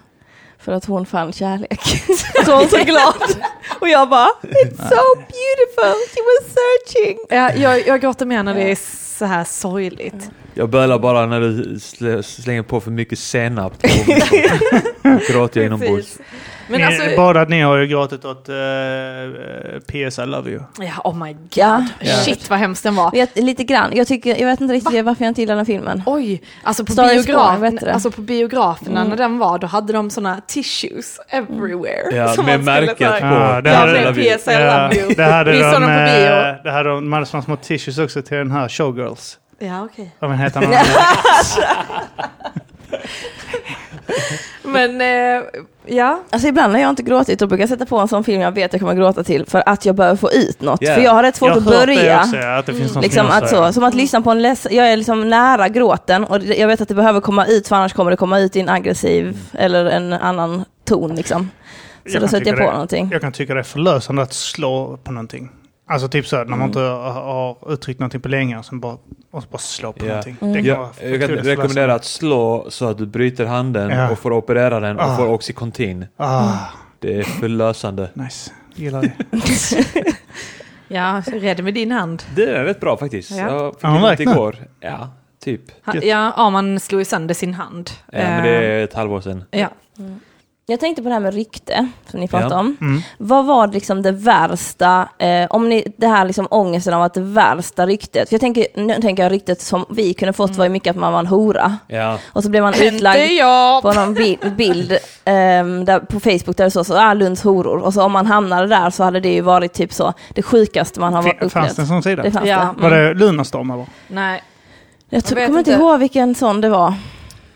För 0.59 0.73
att 0.73 0.85
hon 0.85 1.07
fann 1.07 1.33
kärlek. 1.33 1.81
så 2.45 2.51
hon 2.53 2.61
var 2.61 2.67
så 2.67 2.85
glad. 2.85 3.43
Och 3.81 3.89
jag 3.89 4.09
bara, 4.09 4.29
it's 4.43 4.89
so 4.89 5.15
beautiful, 5.17 5.95
she 6.15 6.21
was 6.23 6.55
searching. 6.55 7.19
Ja, 7.29 7.53
jag, 7.55 7.87
jag 7.87 8.01
gråter 8.01 8.27
mer 8.27 8.43
när 8.43 8.55
det 8.55 8.71
är 8.71 8.79
så 9.19 9.25
här 9.25 9.45
sorgligt. 9.45 10.31
Jag 10.59 10.71
bölar 10.71 10.99
bara 10.99 11.27
när 11.27 11.41
du 11.41 11.75
sl- 11.75 12.23
slänger 12.23 12.63
på 12.63 12.81
för 12.81 12.91
mycket 12.91 13.19
senap. 13.19 13.73
Gråter 15.31 15.61
jag 15.61 15.67
inombords. 15.67 16.19
Men 16.69 16.81
ni, 16.81 16.87
alltså, 16.87 17.17
Båda 17.17 17.45
ni 17.45 17.61
har 17.61 17.77
ju 17.77 17.87
gråtit 17.87 18.25
åt 18.25 18.49
uh, 18.49 18.55
PS 19.81 20.19
I 20.19 20.27
Love 20.27 20.51
You. 20.51 20.61
ja, 20.81 20.93
oh 21.05 21.25
my 21.25 21.33
god. 21.33 21.85
Ja. 22.01 22.17
Shit 22.25 22.51
vad 22.51 22.59
hemskt 22.59 22.83
den 22.83 22.97
var. 22.97 23.11
Vet, 23.11 23.39
lite 23.39 23.65
grann. 23.65 23.91
Jag, 23.95 24.07
tycker, 24.07 24.37
jag 24.41 24.47
vet 24.47 24.61
inte 24.61 24.75
riktigt 24.75 25.05
varför 25.05 25.25
jag 25.25 25.31
inte 25.31 25.41
gillar 25.41 25.55
den 25.55 25.67
här 25.67 25.73
filmen. 25.75 26.03
Oj, 26.07 26.43
alltså 26.63 26.85
på, 26.85 26.95
biograf, 26.95 27.61
alltså 27.93 28.11
på 28.11 28.21
biograferna 28.21 29.05
när 29.05 29.17
den 29.17 29.39
var, 29.39 29.59
då 29.59 29.67
hade 29.67 29.93
de 29.93 30.11
såna 30.11 30.41
tissues 30.47 31.19
everywhere. 31.29 32.17
Ja, 32.17 32.29
som 32.29 32.47
med 32.47 32.65
märket 32.65 32.99
på. 32.99 33.05
Ja, 33.05 33.61
det 33.61 33.71
hade- 33.71 33.93
med 33.93 34.15
PS 34.15 34.49
I 34.49 34.51
love 34.51 34.91
you. 35.01 35.15
det 35.15 35.25
hade 35.25 35.53
Vi 35.53 35.59
de, 35.59 35.73
på 35.73 35.81
bio. 35.81 35.87
eh, 35.87 36.55
det 36.65 36.71
hade 36.71 36.89
de, 36.89 37.05
de 37.05 37.13
hade 37.13 37.27
små 37.27 37.57
tissues 37.57 37.99
också 37.99 38.23
till 38.23 38.37
den 38.37 38.51
här 38.51 38.69
Showgirls. 38.69 39.39
Ja, 39.59 39.85
okej. 39.85 40.17
Av 40.21 40.33
en 40.33 40.39
helt 40.39 40.57
annan 40.57 40.73
Men, 44.63 45.01
eh, 45.01 45.43
ja. 45.87 46.21
Alltså 46.31 46.49
ibland 46.49 46.73
när 46.73 46.81
jag 46.81 46.91
inte 46.91 47.03
gråtit 47.03 47.39
då 47.39 47.47
brukar 47.47 47.63
jag 47.63 47.69
sätta 47.69 47.87
på 47.87 47.99
en 47.99 48.09
sån 48.09 48.25
film 48.25 48.41
jag 48.43 48.53
vet 48.53 48.73
jag 48.73 48.81
kommer 48.81 48.95
gråta 48.95 49.23
till 49.25 49.47
för 49.47 49.63
att 49.67 49.87
jag 49.87 49.95
behöver 49.95 50.17
få 50.17 50.31
ut 50.33 50.61
något. 50.63 50.83
Yeah. 50.83 50.95
För 50.95 51.03
jag 51.05 51.13
har 51.13 51.23
rätt 51.23 51.37
svårt 51.37 51.49
Jag 51.49 51.59
att 51.59 51.65
börja. 51.65 52.21
också, 52.21 52.37
ja, 52.37 52.59
att 52.59 52.67
det 52.67 52.75
finns 52.75 52.95
någon 52.95 53.03
Liksom 53.03 53.27
att 53.31 53.51
så, 53.51 53.73
som 53.73 53.85
att 53.85 53.95
lyssna 53.95 54.21
på 54.23 54.31
en 54.31 54.41
leds- 54.47 54.69
jag 54.71 54.93
är 54.93 54.97
liksom 54.97 55.31
nära 55.31 55.69
gråten 55.69 56.25
och 56.25 56.43
jag 56.45 56.69
vet 56.69 56.81
att 56.81 56.89
det 56.89 56.95
behöver 56.95 57.21
komma 57.21 57.47
ut 57.47 57.69
för 57.69 57.77
annars 57.77 57.93
kommer 57.93 58.11
det 58.11 58.17
komma 58.17 58.39
ut 58.39 58.57
i 58.57 58.61
en 58.61 58.69
aggressiv 58.69 59.39
eller 59.53 59.87
en 59.87 60.13
annan 60.13 60.65
ton 60.85 61.15
liksom. 61.15 61.51
Så 62.07 62.13
Jag 62.15 62.23
då 62.23 62.29
sätter 62.29 62.47
jag 62.47 62.57
på 62.57 62.63
det- 62.65 62.71
någonting. 62.73 63.09
Jag 63.13 63.21
kan 63.21 63.33
tycka 63.33 63.55
det 63.55 63.61
är 63.61 63.65
förlösande 63.65 64.23
att 64.23 64.33
slå 64.33 64.97
på 65.05 65.13
någonting. 65.13 65.51
Alltså 65.91 66.09
typ 66.09 66.27
så 66.27 66.37
här, 66.37 66.45
när 66.45 66.51
man 66.51 66.59
Mm. 66.59 66.69
inte 66.69 66.81
har, 66.81 67.11
har 67.13 67.73
uttryckt 67.73 68.01
någonting 68.01 68.21
på 68.21 68.29
länge 68.29 68.59
och 68.59 68.65
sen 68.65 68.81
bara, 68.81 68.97
så 69.43 69.49
bara 69.51 69.59
slå 69.59 69.93
på 69.93 70.05
Ja. 70.07 70.09
någonting. 70.09 70.37
Mm. 70.41 70.53
Det 70.55 70.63
kan 70.63 70.89
Jag, 71.11 71.21
kan 71.21 71.29
rekommendera 71.31 71.95
att 71.95 72.05
slå 72.05 72.67
så 72.71 72.89
att 72.89 72.99
du 72.99 73.07
bryter 73.07 73.47
handen 73.47 73.91
Ja. 73.91 74.11
och 74.11 74.19
får 74.19 74.33
operera 74.33 74.81
den 74.81 74.97
och 74.97 75.03
Ah. 75.05 75.17
får 75.17 75.27
Oxycontin. 75.29 76.07
Ah, 76.17 76.53
Det 76.99 77.19
är 77.19 77.23
förlösande. 77.23 78.09
nice. 78.15 78.51
Gillar 78.75 79.03
det. 79.03 79.13
Ja, 80.89 81.23
rädd 81.27 81.65
med 81.65 81.75
din 81.75 81.93
hand. 81.93 82.23
Det 82.37 82.45
är 82.51 82.65
rätt 82.65 82.81
bra 82.81 82.97
faktiskt. 82.97 83.31
Ja. 83.31 83.37
Jag 83.37 83.75
fick 83.75 83.85
ja, 83.85 84.11
räknat? 84.11 84.21
igår. 84.21 84.57
Ja, 84.81 85.09
typ. 85.45 85.61
Ha, 85.87 85.95
ja, 85.95 86.33
ja, 86.37 86.51
man 86.51 86.81
slog 86.81 87.01
ju 87.01 87.05
sönder 87.05 87.35
sin 87.35 87.55
hand. 87.55 87.91
Ja, 88.13 88.19
men 88.19 88.43
det 88.43 88.51
är 88.51 88.85
ett 88.85 88.95
halvår 88.95 89.21
sedan. 89.21 89.45
Eh, 89.51 89.61
ja. 89.61 89.69
Jag 90.69 90.81
tänkte 90.81 91.03
på 91.03 91.09
det 91.09 91.15
här 91.15 91.21
med 91.21 91.35
rykte 91.35 91.89
som 92.11 92.21
ni 92.21 92.29
pratade 92.29 92.55
Ja. 92.55 92.61
om. 92.61 92.77
Mm. 92.81 93.01
Vad 93.19 93.47
var 93.47 93.67
liksom 93.69 94.03
det 94.03 94.13
värsta, 94.13 95.09
eh, 95.19 95.47
om 95.51 95.69
ni, 95.69 95.93
det 95.97 96.07
här 96.07 96.25
liksom 96.25 96.47
ångesten 96.51 96.95
av 96.95 97.03
att 97.03 97.15
det 97.15 97.21
värsta 97.21 97.87
ryktet, 97.87 98.29
för 98.29 98.35
jag 98.35 98.41
tänker, 98.41 98.67
nu 98.75 98.95
tänker 99.01 99.23
jag 99.23 99.33
ryktet 99.33 99.61
som 99.61 99.85
vi 99.91 100.15
kunde 100.15 100.33
fått 100.33 100.57
var 100.57 100.65
ju 100.65 100.69
mycket 100.71 100.91
att 100.91 100.97
man 100.97 101.13
var 101.13 101.21
en 101.21 101.27
hora. 101.27 101.77
Ja. 101.87 102.19
Och 102.33 102.43
så 102.43 102.51
blev 102.51 102.63
man 102.63 102.75
utlagd 102.83 103.33
jag! 103.33 103.83
på 103.83 103.93
någon 103.93 104.15
bild, 104.15 104.57
bild 104.57 104.99
ehm, 105.25 105.85
där 105.85 106.01
på 106.01 106.21
Facebook 106.21 106.57
där 106.57 106.65
det 106.65 106.71
stod 106.71 106.87
så, 106.87 106.99
ah, 106.99 107.15
Lunds 107.15 107.43
horor. 107.43 107.79
Och 107.79 107.95
så 107.95 108.03
om 108.03 108.13
man 108.13 108.27
hamnade 108.27 108.67
där 108.67 108.91
så 108.91 109.05
hade 109.05 109.21
det 109.21 109.33
ju 109.35 109.41
varit 109.41 109.73
typ 109.73 109.93
så, 109.93 110.13
det 110.35 110.43
sjukaste 110.43 111.01
man 111.01 111.15
har 111.15 111.23
Fin- 111.23 111.33
upplevt. 111.35 111.53
Fanns 111.53 111.77
det 111.77 111.83
en 111.83 111.89
sån 111.89 112.03
sida? 112.03 112.23
Det 112.23 112.31
fanns 112.31 112.47
Ja. 112.49 112.59
det. 112.77 112.83
Var 112.83 112.91
Mm. 112.91 113.05
det 113.05 113.15
Lunarstorm 113.15 113.71
eller? 113.71 113.87
Nej. 114.09 114.43
Jag 115.11 115.19
vet 115.23 115.47
kommer 115.47 115.59
inte. 115.59 115.71
ihåg 115.73 115.99
vilken 115.99 116.35
sån 116.35 116.61
det 116.61 116.69
var. 116.69 116.95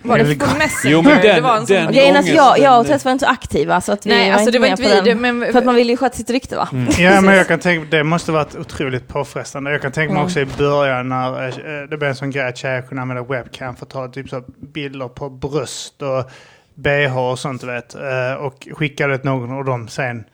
Var 0.02 0.18
det 0.18 0.38
på 0.38 0.46
Messenger? 0.58 0.92
Jo, 0.96 1.02
men 1.02 1.22
den- 1.22 1.34
det 1.34 1.40
var 1.40 1.56
en 1.56 1.66
sån- 1.66 1.76
den- 1.76 1.92
Grejen 1.92 2.16
att 2.16 2.26
jag, 2.26 2.58
jag 2.58 2.80
och 2.80 2.86
Tess 2.86 3.04
var 3.04 3.12
inte 3.12 3.24
så 3.24 3.30
aktiva 3.30 3.80
så 3.80 3.92
att 3.92 4.06
vi 4.06 4.10
Nej, 4.10 4.30
var 4.30 4.34
alltså 4.38 4.48
inte 4.48 4.58
det 4.58 4.58
var 4.58 4.68
med 4.68 4.70
inte 4.80 4.96
på 4.98 5.04
vi. 5.04 5.10
den. 5.10 5.38
Men, 5.38 5.52
För 5.52 5.58
att 5.58 5.64
man 5.64 5.74
vill 5.74 5.90
ju 5.90 5.96
sköta 5.96 6.16
sitt 6.16 6.30
rykte 6.30 6.56
va? 6.56 6.68
Ja, 6.98 7.20
men 7.20 7.34
jag 7.36 7.48
kan 7.48 7.58
tänka, 7.58 7.86
det 7.90 8.04
måste 8.04 8.32
varit 8.32 8.56
otroligt 8.56 9.08
påfrestande. 9.08 9.70
Jag 9.72 9.82
kan 9.82 9.92
tänka 9.92 10.12
mig 10.12 10.20
Mm. 10.20 10.26
också 10.26 10.40
i 10.40 10.46
början 10.58 11.08
när 11.08 11.46
eh, 11.48 11.88
det 11.90 11.96
blev 11.96 12.08
en 12.10 12.14
sån 12.16 12.30
grej 12.30 12.48
att 12.48 12.56
tjejer 12.56 12.82
kunde 12.82 13.02
använda 13.02 13.22
webcam 13.22 13.76
för 13.76 13.86
att 13.86 13.90
ta 13.90 14.08
typ 14.08 14.28
så 14.28 14.42
bilder 14.74 15.08
på 15.08 15.30
bröst 15.30 16.02
och 16.02 16.30
bh 16.74 17.18
och 17.18 17.38
sånt 17.38 17.60
du 17.60 17.66
vet. 17.66 17.94
Eh, 17.94 18.34
Och 18.40 18.68
skickade 18.72 19.18
till 19.18 19.26
någon 19.30 19.58
och 19.58 19.64
de 19.64 19.88
sen 19.88 20.24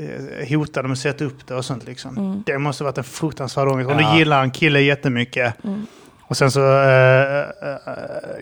eh, 0.00 0.48
hotade 0.58 0.88
med 0.88 0.92
att 0.92 0.98
sätta 0.98 1.24
upp 1.24 1.46
det 1.46 1.54
och 1.54 1.64
sånt 1.64 1.86
liksom. 1.86 2.16
Mm. 2.18 2.42
Det 2.46 2.58
måste 2.58 2.84
varit 2.84 2.98
en 2.98 3.04
fruktansvärd 3.04 3.68
ångest. 3.68 3.90
Om 3.90 3.98
Ja. 4.00 4.12
du 4.12 4.18
gillar 4.18 4.42
en 4.42 4.50
kille 4.50 4.80
jättemycket 4.80 5.64
Mm. 5.64 5.86
Och 6.34 6.38
sen 6.38 6.50
så, 6.50 6.60
eh, 6.60 7.38
eh, 7.40 7.46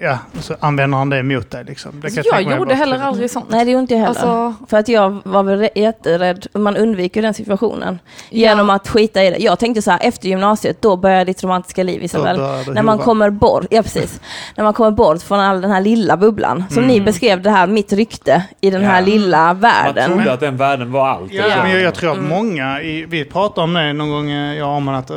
ja, 0.01 0.19
så 0.41 0.55
använder 0.61 0.99
han 0.99 1.11
det 1.11 1.23
mot 1.23 1.51
dig. 1.51 1.65
Liksom. 1.65 2.01
Det 2.01 2.09
kan 2.11 2.19
Alltså, 2.19 2.35
jag 2.37 2.47
mig 2.47 2.57
gjorde 2.59 2.75
heller 2.75 2.93
trevligt. 2.93 3.07
aldrig 3.09 3.31
sånt. 3.31 3.47
Nej, 3.51 3.65
det 3.65 3.71
gjorde 3.71 3.81
inte 3.81 3.95
jag 3.95 4.01
heller. 4.01 4.11
Alltså- 4.21 4.55
För 4.71 4.77
att 4.77 4.89
jag 4.89 5.19
var 5.25 5.43
väl 5.43 5.69
jätterädd. 5.75 6.47
Man 6.55 6.77
undviker 6.77 7.23
den 7.23 7.35
situationen 7.35 7.99
Ja. 8.31 8.39
genom 8.49 8.71
att 8.71 8.89
skita 8.89 9.25
i 9.25 9.31
det. 9.31 9.37
Jag 9.39 9.59
tänkte 9.59 9.83
så 9.83 9.91
här, 9.91 9.99
efter 10.03 10.29
gymnasiet, 10.29 10.83
då 10.83 10.97
börjar 10.97 11.25
ditt 11.25 11.43
romantiska 11.45 11.83
liv 11.83 12.03
Isabel. 12.05 12.37
När 12.75 12.83
man 12.83 12.99
kommer 12.99 13.31
bort, 13.31 13.67
ja 13.71 13.83
precis. 13.83 14.21
När 14.57 14.65
man 14.65 14.73
kommer 14.73 14.91
bort 14.91 15.23
från 15.23 15.41
all 15.41 15.61
den 15.61 15.71
här 15.71 15.81
lilla 15.81 16.17
bubblan. 16.17 16.65
Som 16.71 16.87
ni 16.87 17.01
beskrev 17.01 17.43
det 17.43 17.51
här, 17.51 17.67
mitt 17.67 17.93
rykte 17.93 18.43
i 18.61 18.71
den 18.71 18.85
här 18.85 19.01
Ja. 19.01 19.07
lilla 19.07 19.47
Man 19.47 19.61
världen. 19.61 20.11
trodde 20.13 20.33
att 20.33 20.41
den 20.41 20.57
världen 20.57 20.93
var 20.93 21.09
allt. 21.09 21.33
Ja, 21.33 21.45
liksom. 21.45 21.63
men 21.63 21.71
jag, 21.73 21.81
jag 21.81 21.95
tror 21.95 22.13
att 22.13 22.23
många, 22.23 22.81
i, 22.83 23.05
vi 23.09 23.25
pratade 23.25 23.65
om 23.65 23.75
det 23.75 23.93
någon 23.93 24.11
gång, 24.11 24.31
eh, 24.31 24.59
jag 24.59 24.89
och 24.89 24.97
att, 24.99 25.11
eh, 25.11 25.17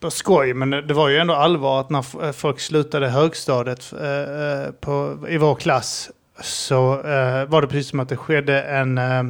på 0.00 0.10
skoj, 0.10 0.54
men 0.54 0.70
det, 0.70 0.82
det 0.82 0.94
var 0.94 1.08
ju 1.08 1.18
ändå 1.18 1.34
allvar 1.54 1.80
att 1.80 1.90
när 1.90 2.24
eh, 2.26 2.32
folk 2.32 2.60
slutade 2.60 3.08
högstadiet 3.08 3.92
eh, 4.00 4.08
eh, 4.08 4.70
på, 4.80 5.18
i 5.28 5.38
vår 5.38 5.54
klass 5.54 6.10
så 6.42 6.92
eh, 7.00 7.44
var 7.48 7.60
det 7.62 7.66
precis 7.68 7.88
som 7.90 8.00
att 8.00 8.08
det 8.08 8.16
skedde 8.16 8.62
en 8.62 8.98
eh, 8.98 9.22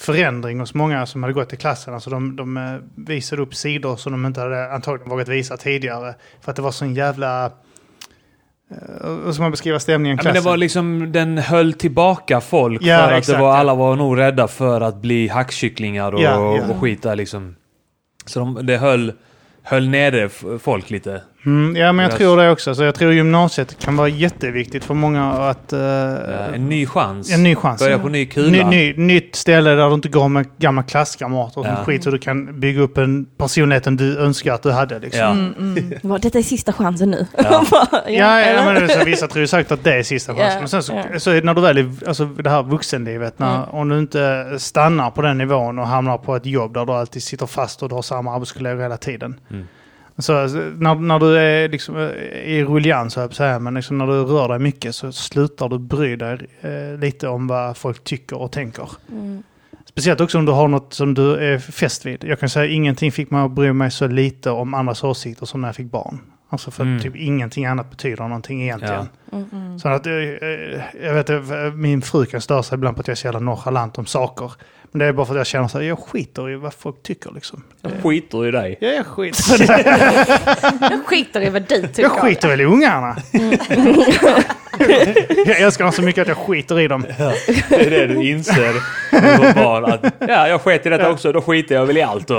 förändring 0.00 0.60
hos 0.60 0.74
många 0.74 1.06
som 1.06 1.22
hade 1.22 1.32
gått 1.34 1.52
i 1.52 1.56
klassen. 1.56 1.94
Alltså 1.94 2.10
de, 2.10 2.36
de 2.36 2.56
eh, 2.56 2.62
visade 3.06 3.42
upp 3.42 3.54
sidor 3.54 3.96
som 3.96 4.12
de 4.12 4.26
inte 4.26 4.40
hade 4.40 4.72
antagligen 4.72 5.10
vågat 5.10 5.28
visa 5.28 5.56
tidigare. 5.56 6.14
För 6.40 6.50
att 6.50 6.56
det 6.56 6.62
var 6.62 6.70
sån 6.70 6.94
jävla... 6.94 7.50
Hur 9.24 9.32
ska 9.32 9.42
man 9.42 9.50
beskriva 9.50 9.80
stämningen 9.80 10.16
i 10.16 10.18
Ja, 10.18 10.22
klassen? 10.22 10.34
men 10.34 10.42
det 10.44 10.50
var 10.50 10.56
liksom, 10.56 11.12
den 11.12 11.38
höll 11.38 11.72
tillbaka 11.72 12.40
folk 12.40 12.82
Ja, 12.82 12.98
för 12.98 13.04
att 13.12 13.18
exakt, 13.18 13.38
det 13.38 13.42
var, 13.42 13.56
alla 13.56 13.74
var 13.74 13.96
nog 13.96 14.18
rädda 14.18 14.48
för 14.48 14.80
att 14.80 14.96
bli 14.96 15.28
hackkycklingar 15.28 16.14
och, 16.14 16.20
Ja, 16.20 16.56
ja. 16.56 16.62
och 16.70 16.80
skit 16.80 17.02
där 17.02 17.16
liksom. 17.16 17.56
Så 18.26 18.38
de, 18.40 18.66
det 18.66 18.76
höll, 18.76 19.12
höll 19.70 19.88
nere 19.88 20.28
folk 20.58 20.90
lite. 20.90 21.22
Mm, 21.46 21.76
ja, 21.76 21.92
men 21.92 22.02
jag 22.08 22.16
tror 22.18 22.36
det 22.36 22.50
också. 22.50 22.74
Så 22.74 22.82
jag 22.82 22.94
tror 22.94 23.12
gymnasiet 23.12 23.78
kan 23.78 23.96
vara 23.96 24.08
jätteviktigt 24.08 24.84
för 24.84 24.94
många 24.94 25.32
att... 25.32 25.72
Ja, 25.72 25.78
en 26.54 26.68
ny 26.68 26.86
chans. 26.86 27.32
en 27.34 27.42
ny 27.42 27.54
chans. 27.54 27.80
Börja 27.80 27.98
på 27.98 28.08
ny 28.08 28.26
kula. 28.26 28.50
Ny, 28.50 28.64
ny, 28.64 28.94
nytt 28.96 29.36
ställe 29.36 29.70
där 29.70 29.88
du 29.88 29.94
inte 29.94 30.08
går 30.08 30.28
med 30.28 30.46
gamla 30.58 30.82
klasskamrater 30.82 31.60
och 31.60 31.66
Ja. 31.66 31.74
sånt 31.74 31.86
skit. 31.86 32.04
Så 32.04 32.10
du 32.10 32.18
kan 32.18 32.60
bygga 32.60 32.80
upp 32.82 32.98
en 32.98 33.26
personligheten 33.38 33.96
du 33.96 34.18
önskar 34.18 34.54
att 34.54 34.62
du 34.62 34.70
hade. 34.70 34.98
Liksom. 34.98 35.54
Ja. 35.58 35.64
Det 36.00 36.04
var, 36.08 36.18
Detta 36.18 36.38
är 36.38 36.42
sista 36.42 36.72
chansen 36.72 37.10
nu. 37.10 37.26
Ja. 37.36 37.64
Ja, 37.92 38.10
ja, 38.10 38.38
eller? 38.40 38.72
men 38.72 38.82
det, 38.82 38.88
så 38.88 39.04
vissa 39.04 39.26
tror 39.28 39.40
ju 39.40 39.46
säkert 39.46 39.72
att 39.72 39.84
det 39.84 39.94
är 39.98 40.02
sista 40.02 40.34
chansen. 40.34 40.58
Men 40.58 40.68
sen 40.68 40.82
så, 40.82 40.92
ja. 41.12 41.18
så 41.20 41.30
är- 41.30 41.42
när 41.42 41.54
du 41.54 41.60
väl 41.60 41.78
är 41.78 41.90
alltså 42.08 42.24
det 42.24 42.50
här 42.50 42.62
vuxenlivet, 42.62 43.38
när, 43.38 43.56
Mm. 43.56 43.68
om 43.70 43.88
du 43.88 43.98
inte 43.98 44.46
stannar 44.58 45.10
på 45.10 45.22
den 45.22 45.38
nivån 45.38 45.78
och 45.78 45.86
hamnar 45.86 46.18
på 46.18 46.36
ett 46.36 46.46
jobb 46.46 46.74
där 46.74 46.86
du 46.86 46.92
alltid 46.92 47.22
sitter 47.22 47.46
fast 47.46 47.82
och 47.82 47.88
du 47.88 47.94
har 47.94 48.02
samma 48.02 48.34
arbetskollegor 48.34 48.82
hela 48.82 48.96
tiden. 48.96 49.40
Mm. 49.50 49.64
Så 50.22 50.36
alltså, 50.36 50.58
när, 50.58 50.94
när 50.94 51.18
du 51.18 51.38
är 51.38 51.68
liksom, 51.68 51.96
eh, 51.96 52.10
i 52.44 52.64
rullians, 52.64 53.12
så 53.12 53.28
säga, 53.28 53.58
men 53.58 53.74
liksom 53.74 53.98
när 53.98 54.06
du 54.06 54.12
rör 54.12 54.48
dig 54.48 54.58
mycket 54.58 54.94
så 54.94 55.12
slutar 55.12 55.68
du 55.68 55.78
bry 55.78 56.16
dig 56.16 56.38
eh, 56.60 56.98
lite 56.98 57.28
om 57.28 57.46
vad 57.46 57.76
folk 57.76 58.04
tycker 58.04 58.38
och 58.38 58.52
tänker. 58.52 58.88
Mm. 59.12 59.42
Speciellt 59.84 60.20
också 60.20 60.38
om 60.38 60.44
du 60.44 60.52
har 60.52 60.68
något 60.68 60.94
som 60.94 61.14
du 61.14 61.36
är 61.36 61.58
fäst 61.58 62.06
vid. 62.06 62.24
Jag 62.24 62.40
kan 62.40 62.48
säga 62.48 62.66
ingenting 62.66 63.12
fick 63.12 63.30
mig 63.30 63.42
att 63.42 63.50
bry 63.50 63.72
mig 63.72 63.90
så 63.90 64.06
lite 64.06 64.50
om 64.50 64.74
andras 64.74 65.04
åsikter 65.04 65.46
som 65.46 65.60
när 65.60 65.68
jag 65.68 65.76
fick 65.76 65.90
barn. 65.90 66.20
Alltså 66.52 66.70
för 66.70 66.82
Mm. 66.82 67.00
typ 67.00 67.16
ingenting 67.16 67.66
annat 67.66 67.90
betyder 67.90 68.22
någonting 68.22 68.62
egentligen. 68.62 69.08
Mm. 69.32 69.78
Så 69.78 69.88
att, 69.88 70.06
eh, 70.06 70.12
eh, 70.12 70.80
jag 71.02 71.14
vet, 71.14 71.30
min 71.74 72.02
fru 72.02 72.26
kan 72.26 72.40
störa 72.40 72.62
sig 72.62 72.76
ibland 72.76 72.96
på 72.96 73.00
att 73.00 73.08
jag 73.08 73.12
är 73.12 73.16
så 73.16 73.26
jävla 73.26 73.40
nonchalant 73.40 73.98
om 73.98 74.06
saker. 74.06 74.52
Men 74.92 74.98
det 74.98 75.06
är 75.06 75.12
bara 75.12 75.26
för 75.26 75.34
att 75.34 75.38
jag 75.38 75.46
känner 75.46 75.68
så 75.68 75.78
här, 75.78 75.84
jag 75.84 75.98
skiter 75.98 76.50
i 76.50 76.56
vad 76.56 76.74
folk 76.74 77.02
tycker 77.02 77.30
liksom. 77.34 77.62
Jag 77.82 77.92
skiter 78.02 78.46
i 78.46 78.50
dig. 78.50 78.78
Ja, 78.80 78.88
jag 78.88 79.06
skiter 79.06 79.62
i 79.62 79.66
det. 79.66 80.38
Jag 80.80 81.06
skiter 81.06 81.40
i 81.40 81.48
vad 81.48 81.62
du 81.62 81.82
tycker. 81.82 82.02
Jag 82.02 82.12
skiter 82.12 82.48
väl 82.48 82.60
i 82.60 82.64
ungarna. 82.64 83.16
Mm. 83.32 83.58
jag 85.46 85.60
älskar 85.60 85.84
dem 85.84 85.92
så 85.92 86.02
mycket 86.02 86.22
att 86.22 86.28
jag 86.28 86.36
skiter 86.36 86.80
i 86.80 86.88
dem. 86.88 87.06
Det 87.68 87.86
är 87.86 87.90
det 87.90 88.06
du 88.06 88.22
inser 88.30 88.74
barn. 89.54 89.84
Att, 89.84 90.14
ja, 90.18 90.48
jag 90.48 90.60
sket 90.60 90.86
i 90.86 90.88
detta 90.88 91.10
också, 91.10 91.32
då 91.32 91.40
skiter 91.40 91.74
jag 91.74 91.86
väl 91.86 91.96
i 91.96 92.02
allt 92.02 92.26
då. 92.28 92.38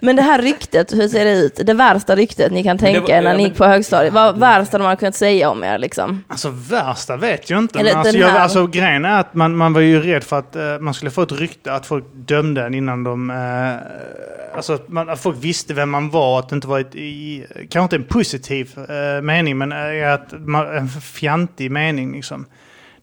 Men 0.00 0.16
det 0.16 0.22
här 0.22 0.42
ryktet, 0.42 0.92
hur 0.92 1.08
ser 1.08 1.24
det 1.24 1.32
ut? 1.32 1.60
Det 1.64 1.74
värsta 1.74 2.16
ryktet 2.16 2.52
ni 2.52 2.62
kan 2.62 2.78
tänka 2.78 3.00
var- 3.00 3.10
er 3.10 3.22
när 3.22 3.30
ja, 3.30 3.36
ni 3.36 3.42
gick 3.42 3.56
på 3.56 3.64
högstadiet. 3.64 4.14
Vad 4.14 4.38
värsta 4.38 4.78
de 4.78 4.84
har 4.84 4.96
kunnat 4.96 5.14
säga 5.14 5.50
om 5.50 5.64
er 5.64 5.78
liksom? 5.78 6.24
Alltså 6.28 6.48
värsta 6.70 7.16
vet 7.16 7.50
jag 7.50 7.58
inte. 7.58 7.78
Eller 7.78 7.90
Men 7.90 7.98
alltså, 7.98 8.18
jag, 8.18 8.30
alltså, 8.30 8.66
grejen 8.66 9.04
är 9.04 9.20
att 9.20 9.34
man, 9.34 9.56
man 9.56 9.72
var 9.72 9.80
ju 9.80 10.02
rädd 10.02 10.24
för 10.26 10.38
att 10.38 10.56
eh, 10.56 10.78
man 10.78 10.94
skulle 10.94 11.10
få 11.10 11.22
ett 11.22 11.32
rykte 11.32 11.72
att 11.72 11.86
folk 11.86 12.04
dömde 12.14 12.66
en 12.66 12.74
innan 12.74 13.04
de... 13.04 13.30
Eh, 13.30 14.56
alltså 14.56 14.72
att, 14.72 14.88
man, 14.88 15.08
att 15.08 15.20
folk 15.20 15.36
visste 15.40 15.74
vem 15.74 15.90
man 15.90 16.10
var. 16.10 16.38
Att 16.38 16.48
det 16.48 16.54
inte 16.54 16.68
var 16.68 16.80
ett, 16.80 16.94
i, 16.94 17.46
kanske 17.70 17.82
inte 17.82 17.96
en 17.96 18.04
positiv 18.04 18.78
eh, 18.88 19.22
mening, 19.22 19.58
men 19.58 19.72
eh, 19.72 20.12
att 20.12 20.32
man, 20.38 20.76
en 20.76 20.88
fjantig 20.88 21.70
mening 21.70 22.12
liksom. 22.12 22.46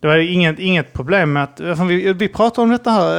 Det 0.04 0.08
var 0.10 0.18
inget, 0.18 0.60
inget 0.60 0.94
problem 0.94 1.34
med 1.34 1.44
att... 1.44 1.60
Vi, 1.90 2.14
vi 2.14 2.28
pratade 2.28 2.62
om 2.64 2.70
detta 2.72 2.90
här 2.92 3.16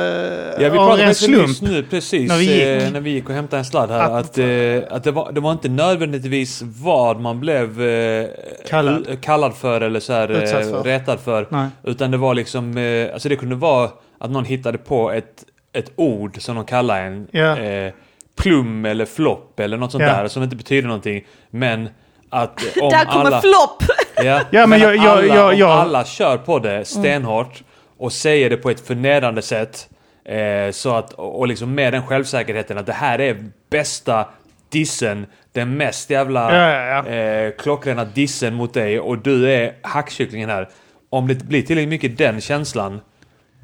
Ja, 0.59 0.66
eh, 0.66 0.73
vi 0.73 0.79
av 0.79 0.87
pratade 0.87 1.03
faktiskt 1.03 1.25
slump. 1.25 1.47
nyss 1.49 1.62
nu 1.62 1.83
precis 1.83 2.29
När 2.29 2.38
vi 2.38 2.47
vi, 2.47 2.83
gick. 2.85 2.92
när 2.92 3.01
vi 3.01 3.11
gick 3.11 3.29
och 3.29 3.35
hämtade 3.35 3.59
en 3.61 3.64
sladd 3.64 3.90
här. 3.90 4.01
Att- 4.01 4.12
Att, 4.25 4.38
eh, 4.38 4.97
att 4.97 5.05
det, 5.05 5.11
var, 5.11 5.33
det 5.33 5.40
var 5.40 5.53
inte 5.53 5.68
nödvändigtvis 5.68 6.62
vad 6.62 7.20
man 7.20 7.40
blev 7.40 7.83
eh, 7.83 8.27
Kallad. 8.68 9.07
kallad 9.20 9.55
för 9.55 9.81
eller 9.81 10.01
så 10.01 10.12
här, 10.12 10.31
eh, 10.31 10.49
för. 10.70 10.83
retad 10.83 11.20
för. 11.20 11.47
Nej. 11.51 11.68
Utan 11.85 12.11
det 12.11 12.16
var 12.16 12.35
liksom, 12.35 12.77
eh, 12.79 13.12
alltså 13.12 13.29
det 13.29 13.37
kunde 13.37 13.55
vara 13.57 13.90
att 14.18 14.31
någon 14.31 14.44
hittade 14.44 14.79
på 14.79 15.11
ett, 15.12 15.44
ett 15.73 15.92
ord 15.97 16.40
som 16.42 16.57
de 16.57 16.64
kallar 16.64 17.01
en. 17.07 17.27
Ja. 17.31 17.59
Eh, 17.59 17.92
plum 18.37 18.85
eller 18.85 19.05
flopp 19.07 19.61
eller 19.61 19.77
något 19.77 19.92
sånt 19.92 20.05
Ja. 20.05 20.09
där 20.16 20.29
som 20.29 20.42
inte 20.42 20.57
betyder 20.57 20.88
någonting. 20.88 21.25
Men 21.51 21.88
att 22.35 22.77
om 22.81 22.88
Där 22.90 23.05
kommer 23.05 23.25
alla... 23.27 23.40
flopp! 23.40 23.83
Ja, 24.16 24.40
Ja, 24.51 24.66
men 24.66 24.81
jag- 24.81 24.90
att 24.97 25.05
jag- 25.05 25.18
alla, 25.18 25.35
jag- 25.35 25.53
om 25.53 25.59
jag- 25.59 25.70
alla 25.70 26.05
kör 26.05 26.37
på 26.37 26.59
det 26.59 26.85
stenhårt 26.85 27.62
och 27.99 28.12
säger 28.12 28.51
det 28.51 28.57
på 28.57 28.70
ett 28.70 28.87
förnedrande 28.87 29.42
sätt. 29.42 29.88
Eh, 30.29 30.70
så 30.73 30.94
att, 30.97 31.12
och 31.12 31.49
liksom 31.49 31.75
med 31.75 31.92
den 31.92 32.07
självsäkerheten 32.07 32.79
att 32.79 32.87
det 32.87 32.92
här 32.92 33.20
är 33.20 33.37
bästa 33.70 34.27
dissen, 34.73 35.27
den 35.53 35.77
mest 35.77 36.11
jävla 36.11 36.57
Ja, 36.57 36.70
ja, 36.70 37.05
ja. 37.07 37.14
Eh, 37.14 37.53
klockrena 37.59 38.05
dissen 38.05 38.55
mot 38.55 38.75
dig 38.75 39.01
och 39.01 39.18
du 39.18 39.51
är 39.53 39.73
hackkycklingen 39.83 40.51
här. 40.51 40.68
Om 41.11 41.29
det 41.29 41.35
blir 41.35 41.62
tillräckligt 41.62 41.88
mycket 41.90 42.18
den 42.18 42.40
känslan, 42.40 43.01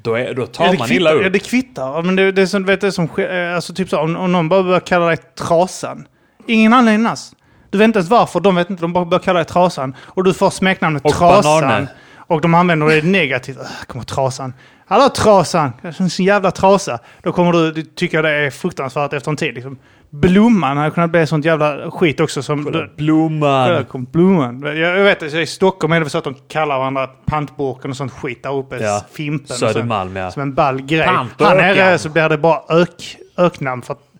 då, 0.03 0.13
är, 0.15 0.33
då 0.33 0.45
tar 0.45 0.65
Ja, 0.65 0.73
man 0.79 0.91
illa 0.91 1.11
upp. 1.11 1.23
Ja, 1.23 1.29
det 1.29 1.39
kvittar. 1.39 2.01
Men 2.01 2.15
det, 2.15 2.31
det 2.31 2.41
är 2.41 2.45
som, 2.45 2.65
vet, 2.65 2.83
är 2.83 2.91
som 2.91 3.09
eh, 3.17 3.55
alltså, 3.55 3.73
typ 3.73 3.89
så, 3.89 3.99
om, 3.99 4.15
om 4.15 4.31
någon 4.31 4.49
bara 4.49 4.63
börjar 4.63 4.79
kalla 4.79 5.05
dig 5.05 5.17
Trasan. 5.17 6.07
Ingen 6.47 6.73
anledning 6.73 7.05
alls. 7.07 7.31
Du 7.71 7.77
vet 7.77 7.85
inte 7.85 7.99
ens 7.99 8.09
varför, 8.09 8.39
de 8.39 8.55
vet 8.55 8.69
inte, 8.69 8.83
de 8.83 8.93
bara 8.93 9.05
börjar 9.05 9.23
kalla 9.23 9.39
dig 9.39 9.45
Trasan. 9.45 9.95
Och 10.07 10.23
du 10.23 10.33
får 10.33 10.49
smeknamnet 10.49 11.05
Och 11.05 11.11
Trasan. 11.11 11.61
Banane. 11.61 11.87
Och 12.17 12.41
de 12.41 12.53
använder 12.53 12.87
det 12.87 13.01
negativt. 13.01 13.57
Äh, 13.57 13.85
kommer 13.87 14.05
Trasan. 14.05 14.53
Hallå 14.85 15.09
Trasan! 15.09 15.71
En 15.81 16.07
jävla 16.07 16.51
trasa. 16.51 16.99
Då 17.23 17.31
kommer 17.31 17.51
du, 17.51 17.71
du 17.71 17.83
tycka 17.83 18.21
det 18.21 18.29
är 18.29 18.49
fruktansvärt 18.49 19.13
efter 19.13 19.31
en 19.31 19.37
tid. 19.37 19.53
Liksom. 19.53 19.77
Blomman 20.09 20.77
hade 20.77 20.91
kunnat 20.91 21.09
bli 21.09 21.27
sånt 21.27 21.45
jävla 21.45 21.91
skit 21.91 22.19
också 22.19 22.43
som... 22.43 22.63
Kolla, 22.63 22.87
Blomman. 22.97 23.85
kom 23.85 24.03
Blomman. 24.03 24.61
Jag, 24.77 25.03
vet 25.03 25.23
att 25.23 25.33
i 25.33 25.45
Stockholm 25.45 25.93
är 25.93 25.99
det 25.99 26.09
så 26.09 26.17
att 26.17 26.23
de 26.23 26.35
kallar 26.47 26.77
varandra 26.79 27.07
pantburken 27.07 27.91
och 27.91 27.97
sånt 27.97 28.11
skit 28.11 28.43
där 28.43 28.53
uppe. 28.53 28.77
Ja, 28.77 29.05
Fimpen. 29.11 29.57
Södermalm 29.57 30.15
ja. 30.15 30.31
Som 30.31 30.41
en 30.41 30.53
ball 30.53 30.81
grej. 30.81 31.05
Pantburken. 31.05 31.59
Här 31.59 31.75
nere 31.75 31.97
så 31.97 32.09
blir 32.09 32.29
det 32.29 32.37
bara 32.37 32.81
ök, 32.81 33.17
öknamn 33.37 33.81
för 33.81 33.93
att 33.93 34.10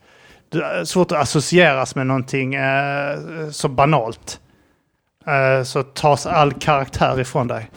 svårt 0.85 1.11
att 1.11 1.21
associeras 1.21 1.95
med 1.95 2.07
någonting 2.07 2.55
eh, 2.55 3.17
så 3.51 3.67
banalt. 3.67 4.39
Eh, 5.27 5.63
så 5.63 5.83
tas 5.83 6.25
all 6.25 6.53
karaktär 6.53 7.19
ifrån 7.19 7.47
dig. 7.47 7.69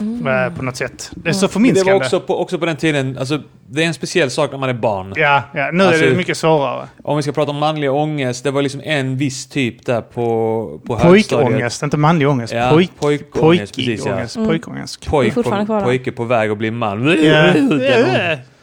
Eh, 0.00 0.54
på 0.56 0.64
något 0.64 0.76
sätt. 0.76 1.10
Det 1.14 1.28
är 1.28 1.32
så 1.32 1.40
Men 1.40 1.48
det 1.48 1.52
förminskande. 1.52 1.92
var 1.92 2.00
också 2.00 2.20
på, 2.20 2.40
också 2.40 2.58
på 2.58 2.66
den 2.66 2.76
tiden, 2.76 3.18
alltså 3.18 3.40
det 3.70 3.82
är 3.82 3.86
en 3.86 3.94
speciell 3.94 4.30
sak 4.30 4.50
när 4.50 4.58
man 4.58 4.68
är 4.68 4.74
barn. 4.74 5.12
Ja, 5.16 5.42
ja, 5.54 5.70
nu 5.72 5.84
Alltså- 5.84 6.04
är 6.04 6.10
det 6.10 6.16
mycket 6.16 6.36
svårare. 6.36 6.88
Om 7.04 7.16
vi 7.16 7.22
ska 7.22 7.32
prata 7.32 7.50
om 7.50 7.56
manlig 7.56 7.92
ångest, 7.92 8.44
det 8.44 8.50
var 8.50 8.62
liksom 8.62 8.80
en 8.84 9.16
viss 9.16 9.46
typ 9.46 9.86
där 9.86 10.00
på, 10.00 10.80
på. 10.86 10.96
Pojkångest, 10.96 11.82
inte 11.82 11.96
manlig 11.96 12.28
ångest. 12.28 12.52
Ja, 12.52 12.70
Pojk, 12.70 12.90
pojkångest, 13.00 13.32
pojkig 13.40 13.86
precis, 13.86 14.06
ja. 14.06 14.14
ångest. 14.14 14.36
Mm. 14.36 14.48
Pojkångest. 14.48 15.06
Är 15.06 15.10
Pojk 15.10 15.34
på, 15.34 15.42
pojke 15.84 16.12
på 16.12 16.24
väg 16.24 16.50
att 16.50 16.58
bli 16.58 16.70
man. 16.70 17.24
Ja. 17.24 17.52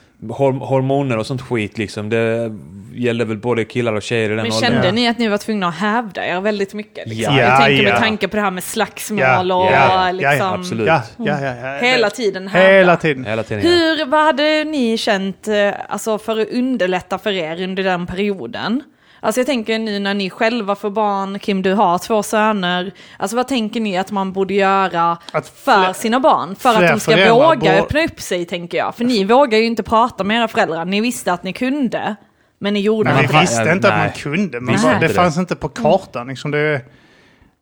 Hormoner 0.59 1.17
och 1.17 1.25
sånt 1.25 1.41
skit 1.41 1.77
liksom. 1.77 2.09
Det 2.09 2.51
gällde 2.93 3.25
väl 3.25 3.37
både 3.37 3.65
killar 3.65 3.93
och 3.93 4.01
tjejer 4.01 4.25
i 4.25 4.27
den 4.27 4.35
Men 4.35 4.45
åldern. 4.51 4.71
kände 4.71 4.91
ni 4.91 5.07
att 5.07 5.17
ni 5.17 5.27
var 5.27 5.37
tvungna 5.37 5.67
att 5.67 5.75
hävda 5.75 6.25
er 6.25 6.41
väldigt 6.41 6.73
mycket? 6.73 7.07
Liksom? 7.07 7.35
Ja. 7.35 7.41
jag 7.41 7.57
tänker 7.61 7.83
Ja, 7.83 7.89
med 7.93 8.01
tanke 8.01 8.27
på 8.27 8.35
det 8.35 8.41
här 8.41 8.51
med 8.51 8.63
slagsmål 8.63 9.19
Ja, 9.19 9.39
och 9.55 9.71
ja, 9.71 10.05
ja, 10.05 10.11
liksom... 10.11 10.53
absolut. 10.53 10.87
Ja, 10.87 11.01
ja, 11.17 11.41
ja, 11.41 11.55
ja. 11.55 11.77
Hela 11.77 12.09
tiden 12.09 12.47
hävda. 12.47 12.69
Hela 12.69 12.97
tiden. 12.97 13.25
Hela 13.25 13.43
tiden 13.43 13.63
ja. 13.63 13.69
Hur, 13.69 14.05
vad 14.05 14.25
hade 14.25 14.63
ni 14.63 14.97
känt 14.97 15.47
eh, 15.47 15.69
alltså, 15.89 16.17
för 16.17 16.41
att 16.41 16.49
underlätta 16.49 17.17
för 17.17 17.31
er 17.31 17.63
under 17.63 17.83
den 17.83 18.05
perioden? 18.07 18.83
Alltså 19.19 19.39
jag 19.39 19.45
tänker 19.47 19.79
nu 19.79 19.99
när 19.99 20.13
ni 20.13 20.29
själva 20.29 20.75
får 20.75 20.89
barn, 20.89 21.39
Kim 21.39 21.61
du 21.61 21.73
har 21.73 21.97
två 21.97 22.23
söner. 22.23 22.91
Alltså 23.17 23.35
vad 23.37 23.47
tänker 23.47 23.79
ni 23.81 23.97
att 23.97 24.11
man 24.11 24.33
borde 24.33 24.53
göra 24.53 25.17
Att 25.31 25.47
för 25.49 25.93
sina 25.93 26.19
barn? 26.19 26.55
För 26.55 26.69
att 26.83 26.91
de 26.93 26.99
ska 26.99 27.33
våga 27.33 27.79
öppna 27.79 28.03
upp 28.03 28.21
sig 28.21 28.45
tänker 28.45 28.77
jag. 28.77 28.95
För 28.95 29.03
ni 29.05 29.23
vågar 29.23 29.57
ju 29.57 29.65
inte 29.65 29.83
prata 29.83 30.23
med 30.23 30.37
era 30.37 30.47
föräldrar. 30.47 30.85
Ni 30.85 31.01
visste 31.01 31.33
att 31.33 31.43
ni 31.43 31.53
kunde. 31.53 32.15
Men 32.59 32.73
ni 32.73 32.79
gjorde 32.79 33.09
Men 33.13 33.19
inte 33.23 33.27
vi 33.33 33.37
det. 33.37 33.41
visste 33.41 33.71
inte 33.71 33.87
att 33.87 33.93
man 33.97 34.05
Nej. 34.05 34.13
kunde. 34.17 34.59
Man 34.61 34.73
Visste 34.73 34.87
bara, 34.87 34.99
det 34.99 35.07
det. 35.07 35.13
fanns 35.13 35.37
inte 35.37 35.55
på 35.55 35.69
kartan. 35.69 36.27
Liksom 36.27 36.51
det, 36.51 36.81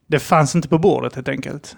det 0.07 0.19
fanns 0.19 0.55
inte 0.55 0.67
på 0.67 0.77
bordet 0.77 1.15
helt 1.15 1.27
enkelt. 1.29 1.77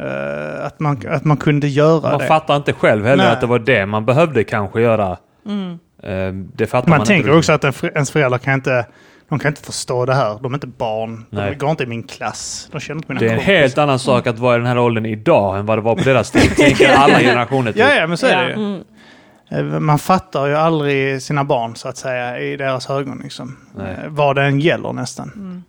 Eh, 0.00 0.66
att, 0.66 0.80
man, 0.80 1.02
att 1.08 1.24
man 1.24 1.36
kunde 1.36 1.68
göra 1.68 2.10
Man 2.10 2.18
det. 2.18 2.26
fattar 2.26 2.56
inte 2.56 2.72
själv 2.72 3.04
heller 3.06 3.24
Nej. 3.24 3.32
att 3.32 3.40
det 3.40 3.46
var 3.46 3.58
det 3.58 3.86
man 3.86 4.04
behövde 4.04 4.44
kanske 4.44 4.80
göra. 4.80 5.16
Mm. 5.46 5.78
Eh, 6.02 6.32
Det 6.32 6.66
fattar 6.66 6.88
Man, 6.88 6.98
man, 6.98 7.06
tänker 7.06 7.28
inte. 7.28 7.38
också 7.38 7.52
att 7.52 7.82
ens 7.82 8.10
föräldrar 8.10 8.38
kan 8.38 8.54
inte, 8.54 8.86
de 9.28 9.38
kan 9.38 9.48
inte 9.50 9.62
förstå 9.62 10.04
det 10.06 10.14
här. 10.14 10.38
De 10.42 10.52
är 10.52 10.56
inte 10.56 10.66
barn. 10.66 11.26
Nej. 11.30 11.50
De 11.50 11.56
går 11.58 11.70
inte 11.70 11.82
i 11.82 11.86
min 11.86 12.02
klass. 12.02 12.68
De 12.72 12.80
känner 12.80 12.98
inte 12.98 13.08
mina 13.12 13.20
Det 13.20 13.26
är 13.26 13.30
en 13.30 13.36
kompisar. 13.36 13.52
helt 13.54 13.78
annan 13.78 13.98
sak 13.98 14.26
att 14.26 14.38
vara 14.38 14.54
i 14.54 14.58
den 14.58 14.66
här 14.66 14.78
åldern 14.78 15.06
idag 15.06 15.58
än 15.58 15.66
vad 15.66 15.78
det 15.78 15.82
var 15.82 15.96
på 15.96 16.02
deras 16.02 16.30
tid. 16.30 16.50
Tänker 16.56 16.92
alla 16.92 17.18
generationer 17.20 17.72
typ. 17.72 17.80
Ja, 17.80 17.94
ja, 17.94 18.06
men 18.06 18.16
så 18.18 18.26
är 18.26 18.32
Ja. 18.50 18.56
det 18.56 18.60
ju. 18.62 18.80
Eh, 19.74 19.80
Man 19.80 19.98
fattar 19.98 20.46
ju 20.46 20.54
aldrig 20.56 21.22
sina 21.22 21.44
barn 21.44 21.76
så 21.76 21.88
att 21.88 21.96
säga 21.96 22.38
i 22.40 22.56
deras 22.56 22.90
ögon. 22.90 23.20
Liksom. 23.22 23.56
Nej. 23.76 23.96
Eh, 24.04 24.08
Vad 24.10 24.36
det 24.36 24.42
än 24.42 24.60
gäller 24.60 24.92
nästan. 24.92 25.64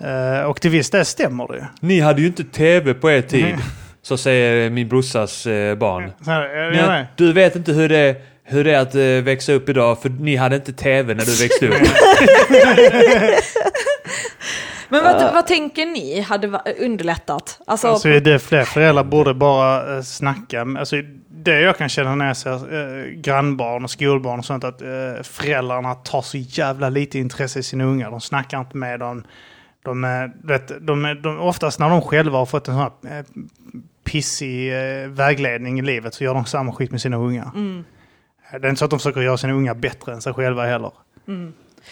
Eh, 0.00 0.42
och 0.44 0.60
till 0.60 0.70
viss 0.70 0.90
del 0.90 1.04
stämmer 1.04 1.48
det 1.48 1.56
ju. 1.56 1.64
Ni 1.80 2.00
hade 2.00 2.20
ju 2.20 2.26
inte 2.26 2.44
TV 2.44 2.94
på 2.94 3.10
er 3.10 3.22
tid. 3.22 3.44
Nej. 3.44 3.56
Så 4.02 4.16
säger 4.16 4.70
min 4.70 4.88
brorsas 4.88 5.46
eh, 5.46 5.74
barn. 5.78 6.10
Så 6.24 6.30
här, 6.30 6.70
med. 6.88 7.06
du 7.16 7.32
vet 7.32 7.56
inte 7.56 7.72
hur 7.72 7.88
det, 7.88 8.16
hur 8.50 8.64
det 8.64 8.74
är 8.74 8.78
att 8.80 8.94
eh, 8.94 9.00
växa 9.24 9.52
upp 9.52 9.68
idag, 9.68 10.02
för 10.02 10.08
ni 10.08 10.36
hade 10.36 10.56
inte 10.56 10.72
TV 10.72 11.14
när 11.14 11.24
du 11.24 11.34
växte 11.36 11.68
upp. 11.68 11.74
Men 14.88 15.04
vad, 15.04 15.34
vad 15.34 15.46
tänker 15.46 15.86
ni 15.86 16.20
hade 16.20 16.48
underlättat? 16.80 17.60
Alltså, 17.66 17.88
Alltså 17.88 18.08
det 18.20 18.38
fler 18.38 18.64
föräldrar 18.74 19.04
borde 19.04 19.34
bara 19.34 19.96
eh, 19.96 20.02
snacka. 20.02 20.60
Alltså, 20.78 20.96
det 21.28 21.60
jag 21.60 21.76
kan 21.78 21.88
känna 21.88 22.14
när 22.14 22.26
jag 22.26 22.36
ser 22.36 22.52
eh, 22.54 23.04
grannbarn 23.10 23.84
och 23.84 23.90
skolbarn 23.90 24.38
och 24.38 24.44
sånt 24.44 24.64
att 24.64 24.82
eh, 24.82 24.88
föräldrarna 25.22 25.94
tar 25.94 26.22
så 26.22 26.36
jävla 26.38 26.88
lite 26.88 27.18
intresse 27.18 27.58
i 27.58 27.62
sina 27.62 27.84
ungar. 27.84 28.10
De 28.10 28.20
snackar 28.20 28.60
inte 28.60 28.76
med 28.76 29.00
dem. 29.00 29.24
De, 29.84 30.04
är- 30.04 30.28
du 30.42 30.48
vet, 30.52 30.86
de, 30.86 31.04
är- 31.04 31.14
de, 31.14 31.40
oftast 31.40 31.78
när 31.78 31.90
de 31.90 32.02
själva 32.02 32.38
har 32.38 32.46
fått 32.46 32.68
en 32.68 32.74
sån 32.74 32.82
här 33.08 33.18
eh, 33.18 33.24
pissig 34.04 34.72
eh, 34.72 35.08
vägledning 35.08 35.78
i 35.78 35.82
livet 35.82 36.14
så 36.14 36.24
gör 36.24 36.34
de 36.34 36.44
samma 36.44 36.72
skit 36.72 36.90
med 36.90 37.00
sina 37.00 37.16
ungar. 37.16 37.50
Det 38.52 38.66
är 38.66 38.68
inte 38.68 38.78
så 38.78 38.84
att 38.84 38.90
de 38.90 38.98
försöker 38.98 39.20
göra 39.20 39.36
sina 39.36 39.52
ungar 39.52 39.74
bättre 39.74 40.12
än 40.12 40.20
sig 40.22 40.32
själva 40.34 40.66
heller. 40.66 40.90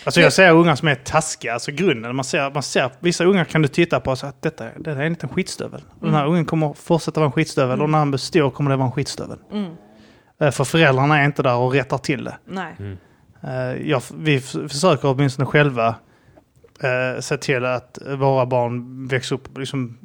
Alltså 0.04 0.20
jag 0.20 0.32
ser 0.32 0.50
ungar 0.52 0.74
som 0.74 0.88
är 0.88 0.94
taskiga, 0.94 1.52
alltså 1.54 1.72
grunden. 1.72 2.16
Man 2.16 2.24
ser, 2.24 2.50
man 2.50 2.62
ser, 2.62 2.90
vissa 3.00 3.24
ungar 3.24 3.44
kan 3.44 3.62
du 3.62 3.68
titta 3.68 4.00
på 4.00 4.10
och 4.10 4.18
säga 4.18 4.30
att 4.30 4.42
detta, 4.42 4.64
det 4.78 4.90
är 4.90 4.96
en 5.00 5.12
liten 5.12 5.28
skitstövel. 5.28 5.82
Den 6.00 6.14
här 6.14 6.26
ungen 6.26 6.44
kommer 6.44 6.72
fortsätta 6.72 7.20
vara 7.20 7.26
en 7.26 7.32
skitstövel 7.32 7.82
och 7.82 7.90
när 7.90 7.98
han 7.98 8.10
blir 8.10 8.18
stor 8.18 8.50
kommer 8.50 8.70
det 8.70 8.76
vara 8.76 8.86
en 8.86 8.92
skitstövel. 8.92 9.38
Eh, 10.40 10.50
För 10.50 10.64
föräldrarna 10.64 11.20
är 11.20 11.24
inte 11.24 11.42
där 11.42 11.54
och 11.56 11.72
rättar 11.72 11.98
till 11.98 12.24
det. 12.24 12.36
nej. 12.44 12.76
Eh, 13.42 13.88
Jag, 13.88 14.02
vi 14.14 14.40
försöker 14.40 15.08
åtminstone 15.08 15.46
själva 15.46 15.94
eh, 16.82 17.20
se 17.20 17.36
till 17.36 17.64
att 17.64 17.98
våra 18.18 18.46
barn 18.46 19.06
växer 19.08 19.34
upp 19.36 19.58
liksom, 19.58 19.98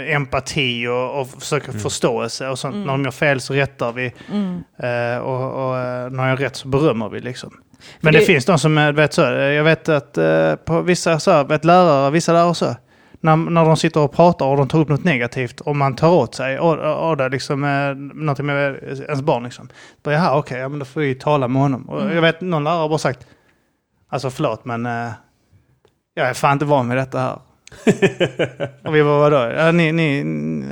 empati 0.00 0.86
och, 0.86 1.20
och 1.20 1.28
försöker 1.28 1.72
förståelse 1.72 2.48
och 2.48 2.58
sånt. 2.58 2.76
När 2.76 2.86
de 2.86 3.04
gör 3.04 3.10
fel 3.10 3.40
så 3.40 3.54
rättar 3.54 3.92
vi. 3.92 4.06
Eh, 4.78 5.18
och 5.18 5.68
och 5.68 5.78
eh, 5.78 6.10
när 6.10 6.22
jag 6.24 6.30
har 6.30 6.36
rätt 6.36 6.56
så 6.56 6.68
berömmer 6.68 7.08
vi 7.08 7.20
liksom. 7.20 7.50
Men 8.00 8.12
det, 8.12 8.18
det- 8.18 8.24
finns 8.24 8.44
de 8.44 8.58
som 8.58 8.78
eh, 8.78 8.92
vet 8.92 9.12
så. 9.12 9.20
Jag 9.22 9.64
vet 9.64 9.88
att 9.88 10.18
eh, 10.18 10.54
på 10.54 10.80
vissa 10.80 11.18
så, 11.20 11.44
vet 11.44 11.64
lärare, 11.64 12.10
vissa 12.10 12.32
lärare 12.32 12.54
så. 12.54 12.74
När, 13.20 13.36
när 13.36 13.64
de 13.64 13.76
sitter 13.76 14.00
och 14.00 14.12
pratar 14.12 14.46
och 14.46 14.56
de 14.56 14.68
tar 14.68 14.78
upp 14.78 14.88
något 14.88 15.04
negativt 15.04 15.60
och 15.60 15.76
man 15.76 15.96
tar 15.96 16.10
åt 16.10 16.34
sig 16.34 16.58
och, 16.58 16.78
och, 16.78 17.08
och 17.10 17.16
det 17.16 17.28
liksom 17.28 17.64
eh, 17.64 17.94
någonting 17.94 18.46
med 18.46 18.74
ens 18.82 19.22
barn 19.22 19.42
liksom. 19.44 19.68
Då 20.02 20.10
är 20.10 20.14
jag 20.14 20.38
okej, 20.38 20.58
ja, 20.58 20.68
men 20.68 20.78
då 20.78 20.84
får 20.84 21.00
vi 21.00 21.14
tala 21.14 21.48
med 21.48 21.62
honom. 21.62 21.88
Och 21.88 22.14
Jag 22.14 22.22
vet 22.22 22.40
någon 22.40 22.64
lärare 22.64 22.78
har 22.78 22.88
bara 22.88 22.98
sagt, 22.98 23.26
alltså 24.08 24.30
förlåt 24.30 24.64
men 24.64 24.86
eh, 24.86 25.10
jag 26.14 26.28
är 26.28 26.34
fan 26.34 26.52
inte 26.52 26.64
van 26.64 26.88
med 26.88 26.96
detta 26.96 27.18
här. 27.18 27.38
och 28.84 28.94
vi 28.94 29.02
var 29.02 29.18
vadå? 29.30 29.52
Ja, 29.56 29.72
ni, 29.72 29.92
ni, 29.92 30.18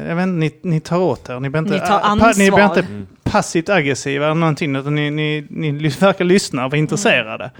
jag 0.08 0.16
vet, 0.16 0.28
ni, 0.28 0.50
ni 0.62 0.80
tar 0.80 0.98
åt 0.98 1.28
er. 1.28 1.40
Ni 1.40 1.50
blir 1.50 1.58
inte, 1.58 1.72
Ni 1.74 1.80
tar 1.80 1.86
pa- 2.00 2.32
Ni 2.36 2.50
blir 2.50 2.60
ansvar. 2.62 2.78
inte 2.82 2.86
passivt 3.30 3.68
aggressiva 3.68 4.24
eller 4.24 4.34
någonting. 4.34 4.76
Utan 4.76 4.94
ni, 4.94 5.10
ni, 5.10 5.46
ni 5.50 5.88
verkar 5.88 6.24
lyssna 6.24 6.64
och 6.64 6.70
vara 6.70 6.78
intresserade. 6.78 7.50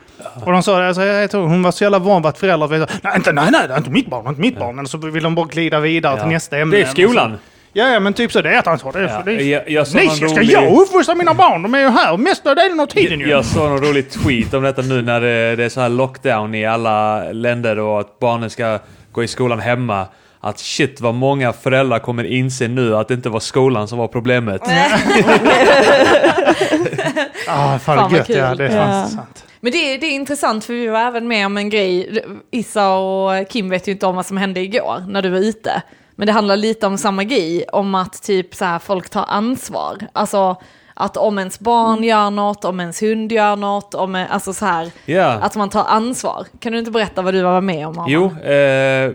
Och 0.44 0.52
de 0.52 0.62
sa, 0.62 0.84
alltså, 0.86 1.04
jag 1.04 1.30
tror, 1.30 1.46
hon 1.46 1.62
var 1.62 1.70
så 1.72 1.84
jävla 1.84 1.98
van 1.98 2.22
vid 2.22 2.28
att 2.28 2.38
föräldrar 2.38 2.68
vet, 2.68 2.90
nej, 3.02 3.12
inte, 3.16 3.32
nej, 3.32 3.48
nej, 3.52 3.68
det 3.68 3.74
är 3.74 3.78
inte 3.78 3.90
mitt 3.90 4.06
barn, 4.10 4.24
det 4.24 4.28
är 4.28 4.30
inte 4.30 4.40
mitt 4.40 4.58
barn. 4.58 4.76
Men 4.76 4.86
så 4.86 4.98
vill 4.98 5.22
de 5.22 5.34
bara 5.34 5.46
glida 5.46 5.80
vidare 5.80 6.20
till 6.20 6.28
nästa 6.28 6.58
ämne. 6.58 6.76
Det 6.76 6.82
är 6.82 6.86
skolan. 6.86 7.38
Ja, 7.74 7.88
ja, 7.88 8.00
men 8.00 8.12
typ 8.12 8.32
så. 8.32 8.42
Det 8.42 8.50
är 8.54 8.58
ett 8.58 8.66
ansvar. 8.66 8.92
Det 8.92 8.98
är, 8.98 9.02
Ja, 9.08 9.22
det 9.24 9.32
är, 9.32 9.40
jag- 9.52 9.70
jag 9.70 9.86
nej, 9.94 10.08
ska, 10.08 10.26
rolig- 10.26 10.50
jag 10.52 10.72
uppfostra 10.80 11.14
mina 11.14 11.34
barn? 11.34 11.62
De 11.62 11.74
är 11.74 11.78
ju 11.78 11.88
här 11.88 12.16
mesta 12.16 12.54
delen 12.54 12.80
av 12.80 12.86
tiden 12.86 13.20
ju. 13.20 13.28
Jag 13.28 13.44
såg 13.44 13.70
någon 13.70 13.80
rolig 13.84 14.10
tweet 14.10 14.54
om 14.54 14.62
detta 14.62 14.82
nu 14.82 15.02
när 15.02 15.20
det, 15.20 15.56
det 15.56 15.64
är 15.64 15.68
så 15.68 15.80
här 15.80 15.88
lockdown 15.88 16.54
i 16.54 16.66
alla 16.66 17.24
länder 17.32 17.78
och 17.78 18.00
att 18.00 18.18
barnen 18.18 18.50
ska 18.50 18.78
gå 19.12 19.22
i 19.22 19.28
skolan 19.28 19.60
hemma. 19.60 20.06
Att 20.40 20.58
shit 20.58 21.00
vad 21.00 21.14
många 21.14 21.52
föräldrar 21.52 21.98
kommer 21.98 22.24
inse 22.24 22.68
nu 22.68 22.96
att 22.96 23.08
det 23.08 23.14
inte 23.14 23.28
var 23.28 23.40
skolan 23.40 23.88
som 23.88 23.98
var 23.98 24.08
problemet. 24.08 24.62
Ah, 27.48 27.78
fan, 27.78 27.80
Fan, 27.80 28.14
gött. 28.14 28.28
Ja, 28.28 28.54
det 28.54 28.66
är 28.66 28.70
fan 28.70 29.08
sant. 29.08 29.44
Men 29.60 29.72
det, 29.72 29.96
det 29.96 30.06
är 30.06 30.10
intressant 30.10 30.64
för 30.64 30.72
vi 30.72 30.86
var 30.86 31.00
även 31.00 31.28
med 31.28 31.46
om 31.46 31.56
en 31.56 31.70
grej, 31.70 32.24
Issa 32.50 32.94
och 32.94 33.48
Kim 33.48 33.68
vet 33.70 33.88
ju 33.88 33.92
inte 33.92 34.06
om 34.06 34.16
vad 34.16 34.26
som 34.26 34.36
hände 34.36 34.60
igår 34.60 35.04
när 35.08 35.22
du 35.22 35.28
var 35.28 35.38
ute. 35.38 35.82
Men 36.16 36.26
det 36.26 36.32
handlar 36.32 36.56
lite 36.56 36.86
om 36.86 36.98
samma 36.98 37.24
grej, 37.24 37.64
om 37.72 37.94
att 37.94 38.22
typ 38.22 38.54
så 38.54 38.64
här 38.64 38.78
folk 38.78 39.10
tar 39.10 39.24
ansvar. 39.28 39.98
Alltså 40.12 40.56
att 41.04 41.16
om 41.16 41.38
ens 41.38 41.60
barn 41.60 42.02
gör 42.04 42.30
något, 42.30 42.64
om 42.64 42.80
ens 42.80 43.02
hund 43.02 43.32
gör 43.32 43.56
något, 43.56 43.94
om, 43.94 44.26
alltså 44.30 44.52
så 44.52 44.64
här, 44.66 44.90
Ja. 45.06 45.26
att 45.30 45.56
man 45.56 45.68
tar 45.70 45.84
ansvar. 45.84 46.46
Kan 46.60 46.72
du 46.72 46.78
inte 46.78 46.90
berätta 46.90 47.22
vad 47.22 47.34
du 47.34 47.42
var 47.42 47.60
med 47.60 47.86
om? 47.86 47.92
Arman? 47.98 48.10
Jo, 48.10 48.24
eh, 48.24 49.10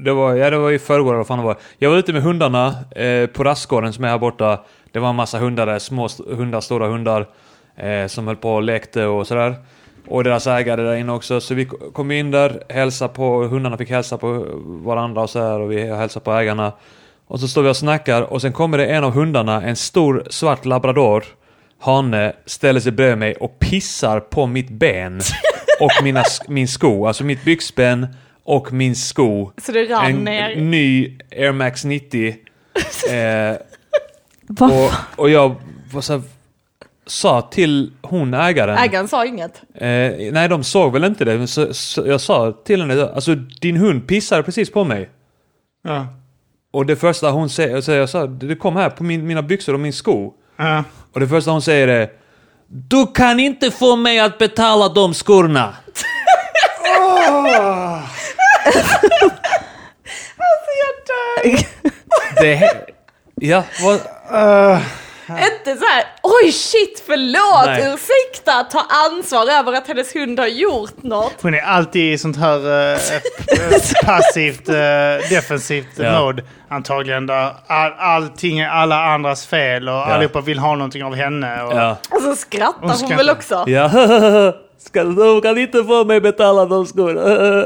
det 0.00 0.12
var, 0.12 0.34
ja, 0.34 0.50
det 0.50 0.58
var 0.58 0.70
i 0.70 0.78
förrgår 0.78 1.14
eller 1.14 1.24
fan 1.24 1.38
det 1.38 1.44
var. 1.44 1.56
Jag 1.78 1.90
var 1.90 1.96
ute 1.96 2.12
med 2.12 2.22
hundarna 2.22 2.74
eh, 2.96 3.26
på 3.26 3.44
rastgården 3.44 3.92
som 3.92 4.04
är 4.04 4.08
här 4.08 4.18
borta. 4.18 4.60
Det 4.92 4.98
var 4.98 5.08
en 5.10 5.16
massa 5.16 5.38
hundar 5.38 5.66
där, 5.66 5.78
små 5.78 6.08
hundar, 6.36 6.60
stora 6.60 6.86
hundar. 6.88 7.26
Eh, 7.76 8.06
som 8.06 8.26
höll 8.26 8.36
på 8.36 8.54
och 8.54 8.62
lekte 8.62 9.04
och 9.06 9.26
sådär. 9.26 9.54
Och 10.08 10.24
deras 10.24 10.46
ägare 10.46 10.82
där 10.82 10.94
inne 10.94 11.12
också. 11.12 11.40
Så 11.40 11.54
vi 11.54 11.64
ko- 11.64 11.90
kom 11.92 12.10
in 12.10 12.30
där, 12.30 12.62
hälsa 12.68 13.08
på, 13.08 13.42
hundarna 13.42 13.76
fick 13.76 13.90
hälsa 13.90 14.18
på 14.18 14.44
varandra 14.64 15.22
och 15.22 15.30
sådär 15.30 15.60
och 15.60 15.72
vi 15.72 15.86
hälsade 15.96 16.24
på 16.24 16.32
ägarna. 16.32 16.72
Och 17.30 17.40
så 17.40 17.48
står 17.48 17.62
vi 17.62 17.68
och 17.70 17.76
snackar 17.76 18.22
och 18.22 18.40
sen 18.42 18.52
kommer 18.52 18.78
det 18.78 18.86
en 18.86 19.04
av 19.04 19.12
hundarna, 19.12 19.62
en 19.62 19.76
stor 19.76 20.26
svart 20.30 20.64
labrador, 20.64 21.24
hane, 21.80 22.32
ställer 22.46 22.80
sig 22.80 22.92
bredvid 22.92 23.18
mig 23.18 23.34
och 23.34 23.58
pissar 23.58 24.20
på 24.20 24.46
mitt 24.46 24.70
ben 24.70 25.20
och 25.80 25.90
mina, 26.02 26.24
min 26.48 26.68
sko, 26.68 27.06
alltså 27.06 27.24
mitt 27.24 27.44
byxben 27.44 28.06
och 28.44 28.72
min 28.72 28.96
sko. 28.96 29.50
Så 29.62 29.72
det 29.72 29.84
rann 29.84 30.06
En 30.06 30.24
ner. 30.24 30.56
ny 30.56 31.18
Air 31.36 31.52
Max 31.52 31.84
90. 31.84 32.36
Eh, 33.10 33.56
och, 34.60 34.90
och 35.16 35.30
jag 35.30 35.54
var 35.92 36.00
så 36.00 36.12
här, 36.12 36.22
sa 37.06 37.42
till 37.42 37.92
hon 38.02 38.34
ägaren. 38.34 38.78
Ägaren 38.78 39.08
sa 39.08 39.26
inget. 39.26 39.62
Eh, 39.74 40.32
nej, 40.32 40.48
de 40.48 40.64
såg 40.64 40.92
väl 40.92 41.04
inte 41.04 41.24
det. 41.24 41.38
Men 41.38 41.48
så, 41.48 41.74
så 41.74 42.06
jag 42.06 42.20
sa 42.20 42.52
till 42.64 42.80
henne, 42.80 43.08
alltså 43.08 43.34
din 43.34 43.76
hund 43.76 44.06
pissar 44.08 44.42
precis 44.42 44.72
på 44.72 44.84
mig. 44.84 45.10
Ja. 45.84 46.06
Och 46.72 46.86
det 46.86 46.96
första 46.96 47.30
hon 47.30 47.50
säger, 47.50 47.80
så 47.80 47.92
jag 47.92 48.08
sa, 48.08 48.26
du 48.26 48.56
kom 48.56 48.76
här 48.76 48.90
på 48.90 49.04
min, 49.04 49.26
mina 49.26 49.42
byxor 49.42 49.74
och 49.74 49.80
min 49.80 49.92
sko. 49.92 50.32
Ja. 50.56 50.84
Och 51.12 51.20
det 51.20 51.28
första 51.28 51.50
hon 51.50 51.62
säger 51.62 51.88
är 51.88 52.10
Du 52.66 53.06
kan 53.14 53.40
inte 53.40 53.70
få 53.70 53.96
mig 53.96 54.20
att 54.20 54.38
betala 54.38 54.88
de 54.88 55.14
skorna! 55.14 55.76
Alltså 60.40 60.70
jag 60.80 60.94
dör! 61.06 61.66
Det 62.40 62.88
Ja, 63.40 63.64
vad... 63.82 64.00
Inte 65.30 65.76
så 65.80 65.84
här, 65.86 66.04
oj 66.22 66.52
shit 66.52 67.02
förlåt, 67.06 67.66
Nej. 67.66 67.94
ursäkta, 67.94 68.64
ta 68.64 68.86
ansvar 69.08 69.46
över 69.58 69.72
att 69.72 69.88
hennes 69.88 70.14
hund 70.16 70.38
har 70.40 70.46
gjort 70.46 71.02
något. 71.02 71.32
Hon 71.42 71.54
är 71.54 71.60
alltid 71.60 72.12
i 72.14 72.18
sånt 72.18 72.36
här 72.36 72.66
eh, 72.92 72.92
eh, 72.94 73.80
passivt, 74.04 74.68
eh, 74.68 74.74
defensivt 75.30 75.86
Ja. 75.96 76.20
mode 76.20 76.42
antagligen. 76.68 77.26
Där 77.26 77.52
all, 77.66 77.92
allting 77.98 78.58
är 78.58 78.68
alla 78.68 79.04
andras 79.04 79.46
fel 79.46 79.88
och 79.88 79.94
allihopa 80.08 80.40
vill 80.40 80.58
ha 80.58 80.74
någonting 80.74 81.04
av 81.04 81.14
henne. 81.14 81.62
Och, 81.62 81.72
Ja. 81.72 81.96
Och 82.10 82.22
så 82.22 82.36
skrattar 82.36 82.80
Hon 82.80 82.88
hon, 82.90 82.98
skrattar. 82.98 83.16
väl 83.16 83.30
också. 83.30 83.64
Ja, 83.66 83.90
ska, 84.78 85.04
de 85.04 85.40
kan 85.40 85.58
inte 85.58 85.84
få 85.84 86.04
mig 86.04 86.20
betala 86.20 86.64
de 86.64 86.86
skorna. 86.86 87.20
och 87.20 87.64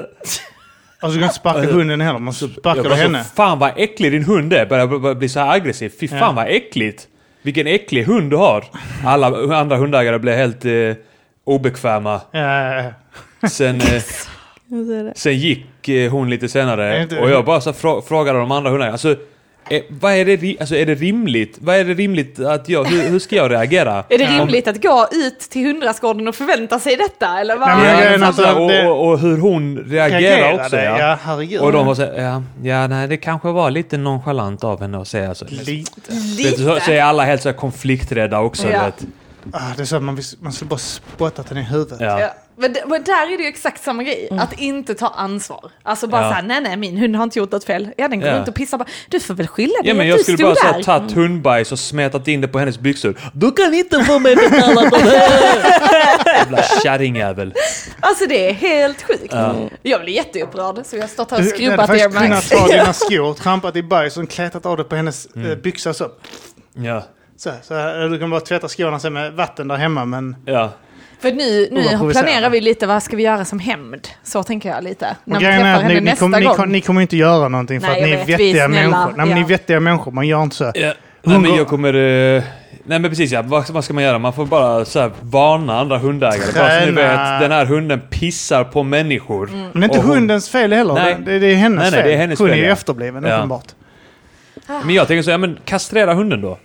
så 1.00 1.08
kan 1.08 1.10
du 1.18 1.22
inte 1.22 1.34
sparka 1.34 1.72
hunden 1.72 2.00
heller. 2.00 2.18
Man 2.18 2.34
sparkar 2.34 2.82
du 2.82 2.94
henne. 2.94 3.24
fan 3.36 3.58
vad 3.58 3.72
äcklig 3.76 4.12
din 4.12 4.24
hund 4.24 4.52
är. 4.52 4.66
Börjar 4.66 4.86
börjar 4.86 5.14
bli 5.14 5.28
så 5.28 5.40
här 5.40 5.52
aggressiv. 5.54 5.92
Fy 6.00 6.08
fan 6.08 6.18
Ja. 6.18 6.32
vad 6.32 6.46
äckligt. 6.48 7.08
Vilken 7.42 7.66
äcklig 7.66 8.04
hund 8.04 8.30
du 8.30 8.36
har. 8.36 8.64
Alla 9.04 9.56
andra 9.56 9.76
hundägare 9.76 10.18
blev 10.18 10.34
helt 10.36 10.64
eh, 10.64 10.72
obekväma. 11.44 12.20
Sen, 13.50 13.80
eh, 13.80 14.02
sen 15.14 15.38
gick 15.38 15.88
eh, 15.88 16.10
hon 16.10 16.30
lite 16.30 16.48
senare 16.48 17.06
och 17.20 17.30
jag 17.30 17.44
bara 17.44 17.60
så 17.60 17.72
frå- 17.72 18.02
frågade 18.02 18.38
de 18.38 18.50
andra 18.50 18.70
hundarna. 18.70 18.92
Alltså, 18.92 19.16
Eh, 19.70 19.82
vad 19.88 20.12
är 20.12 20.24
det, 20.24 20.56
alltså 20.60 20.76
är 20.76 20.86
det 20.86 20.94
rimligt? 20.94 21.58
Vad 21.60 21.76
är 21.76 21.84
det 21.84 21.94
rimligt 21.94 22.40
att 22.40 22.68
jag, 22.68 22.84
hur, 22.84 23.02
hur 23.08 23.18
ska 23.18 23.36
jag 23.36 23.50
reagera? 23.50 24.04
Är 24.08 24.18
det 24.18 24.24
rimligt 24.24 24.68
att 24.68 24.82
gå 24.82 25.08
ut 25.12 25.38
till 25.40 25.66
hundrastgården 25.66 26.28
och 26.28 26.34
förvänta 26.34 26.78
sig 26.78 26.96
detta? 26.96 27.38
Eller 27.40 27.56
vad? 27.56 27.68
Nej, 27.68 28.16
Ja, 28.20 28.26
alltså, 28.26 28.52
och, 28.54 28.68
det- 28.70 28.88
och, 28.88 29.08
och 29.08 29.18
hur 29.18 29.38
hon 29.38 29.78
reagerar 29.78 30.20
Reagerade, 30.20 30.64
också. 30.64 30.76
Ja. 30.76 30.98
ja, 30.98 31.18
herregud. 31.24 31.60
Och 31.60 31.72
de 31.72 31.86
var 31.86 31.94
så 31.94 32.02
här, 32.02 32.22
ja, 32.22 32.42
ja, 32.62 32.86
nej, 32.86 33.08
det 33.08 33.16
kanske 33.16 33.48
var 33.48 33.70
lite 33.70 33.96
nonchalant 33.96 34.64
av 34.64 34.80
henne 34.80 34.98
att 35.00 35.08
säga 35.08 35.34
så. 35.34 35.44
Lite. 35.48 36.12
Vet 36.38 36.56
du, 36.56 36.64
så, 36.64 36.78
så 36.80 36.90
är 36.90 37.02
alla 37.02 37.24
helt 37.24 37.42
så 37.42 37.52
konflikträdda 37.52 38.40
också. 38.40 38.68
Ja. 38.70 38.84
Vet. 38.84 39.04
Ah, 39.52 39.58
det 39.76 39.82
är 39.82 39.86
så 39.86 39.96
att 39.96 40.02
man, 40.02 40.14
vill, 40.16 40.24
man 40.40 40.52
skulle 40.52 40.68
bara 40.68 40.78
spottat 40.78 41.48
den 41.48 41.58
i 41.58 41.62
huvudet. 41.62 42.00
Ja. 42.00 42.34
Men, 42.62 42.76
men 42.90 43.02
där 43.04 43.32
är 43.32 43.36
det 43.36 43.42
ju 43.42 43.48
exakt 43.48 43.84
samma 43.84 44.02
grej, 44.02 44.28
Mm. 44.30 44.42
att 44.44 44.60
inte 44.60 44.94
ta 44.94 45.06
ansvar. 45.08 45.70
Alltså 45.82 46.06
bara 46.06 46.22
Ja. 46.22 46.28
såhär, 46.28 46.42
nej 46.42 46.60
nej 46.60 46.76
min 46.76 46.96
hund 46.98 47.16
har 47.16 47.22
inte 47.24 47.38
gjort 47.38 47.52
något 47.52 47.64
fel. 47.64 47.88
Ja 47.96 48.08
den 48.08 48.20
går 48.20 48.28
Ja. 48.28 48.36
runt 48.36 48.48
och 48.48 48.54
pissar 48.54 48.78
på. 48.78 48.84
Du 49.08 49.20
får 49.20 49.34
väl 49.34 49.46
skylla 49.48 49.72
dig 49.82 49.88
Ja, 49.88 49.94
men 49.94 50.00
att 50.00 50.06
jag 50.08 50.18
du 50.18 50.22
skulle 50.22 50.38
stod 50.38 50.54
bara 50.64 50.72
där. 50.72 50.82
tagit 50.82 51.12
hundbajs 51.12 51.72
och 51.72 51.78
smetat 51.78 52.28
in 52.28 52.40
det 52.40 52.48
på 52.48 52.58
hennes 52.58 52.78
byxor. 52.78 53.14
Du 53.32 53.52
kan 53.52 53.74
inte 53.74 54.04
få 54.04 54.18
mig 54.18 54.36
betala 54.36 54.90
för 54.90 55.04
det! 55.04 56.32
Jävla 56.32 56.62
kärringjävel. 56.62 57.54
Alltså 58.00 58.26
det 58.26 58.48
är 58.48 58.52
helt 58.52 59.02
sjukt. 59.02 59.26
Ja. 59.30 59.54
Jag 59.82 60.00
blir 60.00 60.12
jätteupprörd 60.12 60.80
så 60.86 60.96
jag 60.96 61.02
har 61.02 61.08
stått 61.08 61.30
här 61.30 61.38
och 61.38 61.44
Du, 61.44 61.50
du 61.50 61.70
hade 61.70 61.86
skrubbat 61.86 61.86
faktiskt 61.86 62.18
kunnat 62.18 62.50
ta 62.50 62.66
dina 62.68 62.92
skor, 62.92 63.34
trampat 63.34 63.76
i 63.76 63.82
bajs 63.82 64.16
och 64.16 64.30
kletat 64.30 64.66
av 64.66 64.76
det 64.76 64.84
på 64.84 64.96
hennes 64.96 65.28
Mm. 65.36 65.50
eh, 65.50 65.56
byxa 65.56 65.94
så. 65.94 66.08
Ja. 66.74 67.02
Så, 67.36 67.50
så 67.62 67.74
du 68.10 68.18
kan 68.18 68.30
bara 68.30 68.40
tvätta 68.40 68.68
skorna 68.68 68.98
sen 69.00 69.12
med 69.12 69.32
vatten 69.32 69.68
där 69.68 69.76
hemma 69.76 70.04
men... 70.04 70.36
Ja. 70.46 70.70
För 71.22 71.32
nu, 71.32 71.68
nu 71.72 72.10
planerar 72.12 72.50
vi 72.50 72.60
lite, 72.60 72.86
vad 72.86 73.02
ska 73.02 73.16
vi 73.16 73.22
göra 73.22 73.44
som 73.44 73.58
hämnd? 73.58 74.08
Så 74.22 74.42
tänker 74.42 74.68
jag 74.68 74.84
lite. 74.84 75.16
När 75.24 75.36
Och 75.36 75.42
vi 75.42 75.46
grejen 75.46 75.60
träffar 75.60 75.68
är 75.70 75.74
att 75.76 75.82
henne 75.82 75.94
ni, 75.94 76.00
ni, 76.00 76.04
nästa 76.10 76.24
kommer, 76.24 76.40
ni, 76.40 76.46
kom- 76.46 76.68
ni 76.72 76.80
kommer 76.80 77.00
inte 77.00 77.16
göra 77.16 77.48
någonting 77.48 77.80
för 77.80 77.88
Nej, 77.88 78.02
att 78.02 78.08
ni 78.08 78.12
är 78.14 78.38
vettiga 78.38 78.68
människor. 78.68 79.06
Nej, 79.16 79.26
men 79.26 79.28
ni 79.28 79.34
är 79.34 79.38
Ja. 79.40 79.46
vettiga 79.46 79.80
människor, 79.80 80.12
man 80.12 80.26
gör 80.28 80.42
inte 80.42 80.56
så. 80.56 80.64
Ja. 80.74 80.92
Nej, 81.22 81.38
men 81.38 81.54
jag 81.56 81.66
kommer... 81.68 81.94
eh, 82.36 82.42
Nej 82.84 82.98
men 82.98 83.10
precis 83.10 83.32
ja, 83.32 83.42
vad, 83.42 83.70
vad 83.70 83.84
ska 83.84 83.94
man 83.94 84.04
göra? 84.04 84.18
Man 84.18 84.32
får 84.32 84.46
bara 84.46 84.84
så 84.84 85.00
här, 85.00 85.10
varna 85.20 85.80
andra 85.80 85.98
hundägare. 85.98 86.52
Bara 86.54 86.80
så 86.80 86.86
ni 86.86 86.92
vet, 86.92 87.40
den 87.40 87.52
här 87.52 87.64
hunden 87.64 88.00
pissar 88.10 88.64
på 88.64 88.82
människor. 88.82 89.48
Mm. 89.48 89.60
Men 89.60 89.72
det 89.72 89.78
är 89.78 89.84
inte 89.88 89.98
hon- 90.06 90.16
hundens 90.16 90.48
fel 90.48 90.72
heller. 90.72 90.94
Nej. 90.94 91.16
Det, 91.26 91.38
det 91.38 91.46
är 91.46 91.54
hennes 91.54 91.78
Nej, 91.82 91.90
nej, 91.90 92.00
fel. 92.00 92.08
det 92.08 92.14
är 92.14 92.18
hennes 92.18 92.38
Hon 92.38 92.48
fel, 92.48 92.58
är 92.58 92.62
ju 92.62 92.66
ja. 92.66 92.72
efterbliven 92.72 93.24
Ja. 93.24 93.36
uppenbart. 93.36 93.66
Men 94.84 94.94
jag 94.94 95.08
tänker 95.08 95.22
så, 95.22 95.30
ja 95.30 95.38
men 95.38 95.58
kastrera 95.64 96.14
hunden 96.14 96.40
då. 96.40 96.58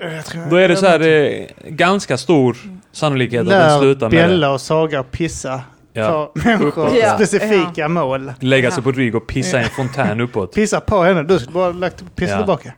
Jag 0.00 0.24
tror, 0.24 0.42
Då 0.50 0.56
är 0.56 0.68
det 0.68 0.76
så 0.76 0.86
här 0.86 1.00
eh, 1.00 1.30
ganska 1.68 2.16
stor 2.16 2.56
sannolikhet 2.96 3.40
att 3.40 3.48
den 3.48 3.78
slutar 3.80 4.06
med 4.06 4.10
bjälla 4.10 4.50
och 4.50 4.60
saga 4.60 5.00
och 5.00 5.10
pissa 5.10 5.60
Ja. 5.92 6.32
för 6.36 6.44
människor. 6.48 6.90
Ja. 6.96 7.14
Specifika 7.14 7.88
mål. 7.88 8.26
det. 8.26 8.34
Lägga 8.46 8.70
sig 8.70 8.82
på 8.82 8.92
rygg 8.92 9.14
och 9.14 9.26
pissa 9.26 9.60
i 9.60 9.62
en 9.64 9.70
fontän 9.70 10.20
uppåt. 10.20 10.54
Pissa 10.54 10.80
på 10.80 11.02
henne, 11.02 11.22
du 11.22 11.38
skulle 11.38 11.52
bara 11.54 11.72
lagt 11.72 12.04
pissa 12.16 12.32
Ja. 12.32 12.38
tillbaka. 12.38 12.72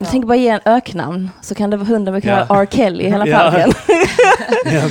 Jag 0.00 0.10
tänker 0.10 0.28
bara 0.28 0.36
ge 0.36 0.48
en 0.48 0.60
öknamn, 0.64 1.30
så 1.42 1.54
kan 1.54 1.70
det 1.70 1.76
vara 1.76 1.86
hunden 1.88 2.14
vi 2.14 2.20
kallar 2.20 2.46
Ja. 2.48 2.62
R. 2.62 2.66
Kelly 2.70 3.04
i 3.04 3.10
hela 3.10 3.26
Ja. 3.26 3.38
parken. 3.38 3.72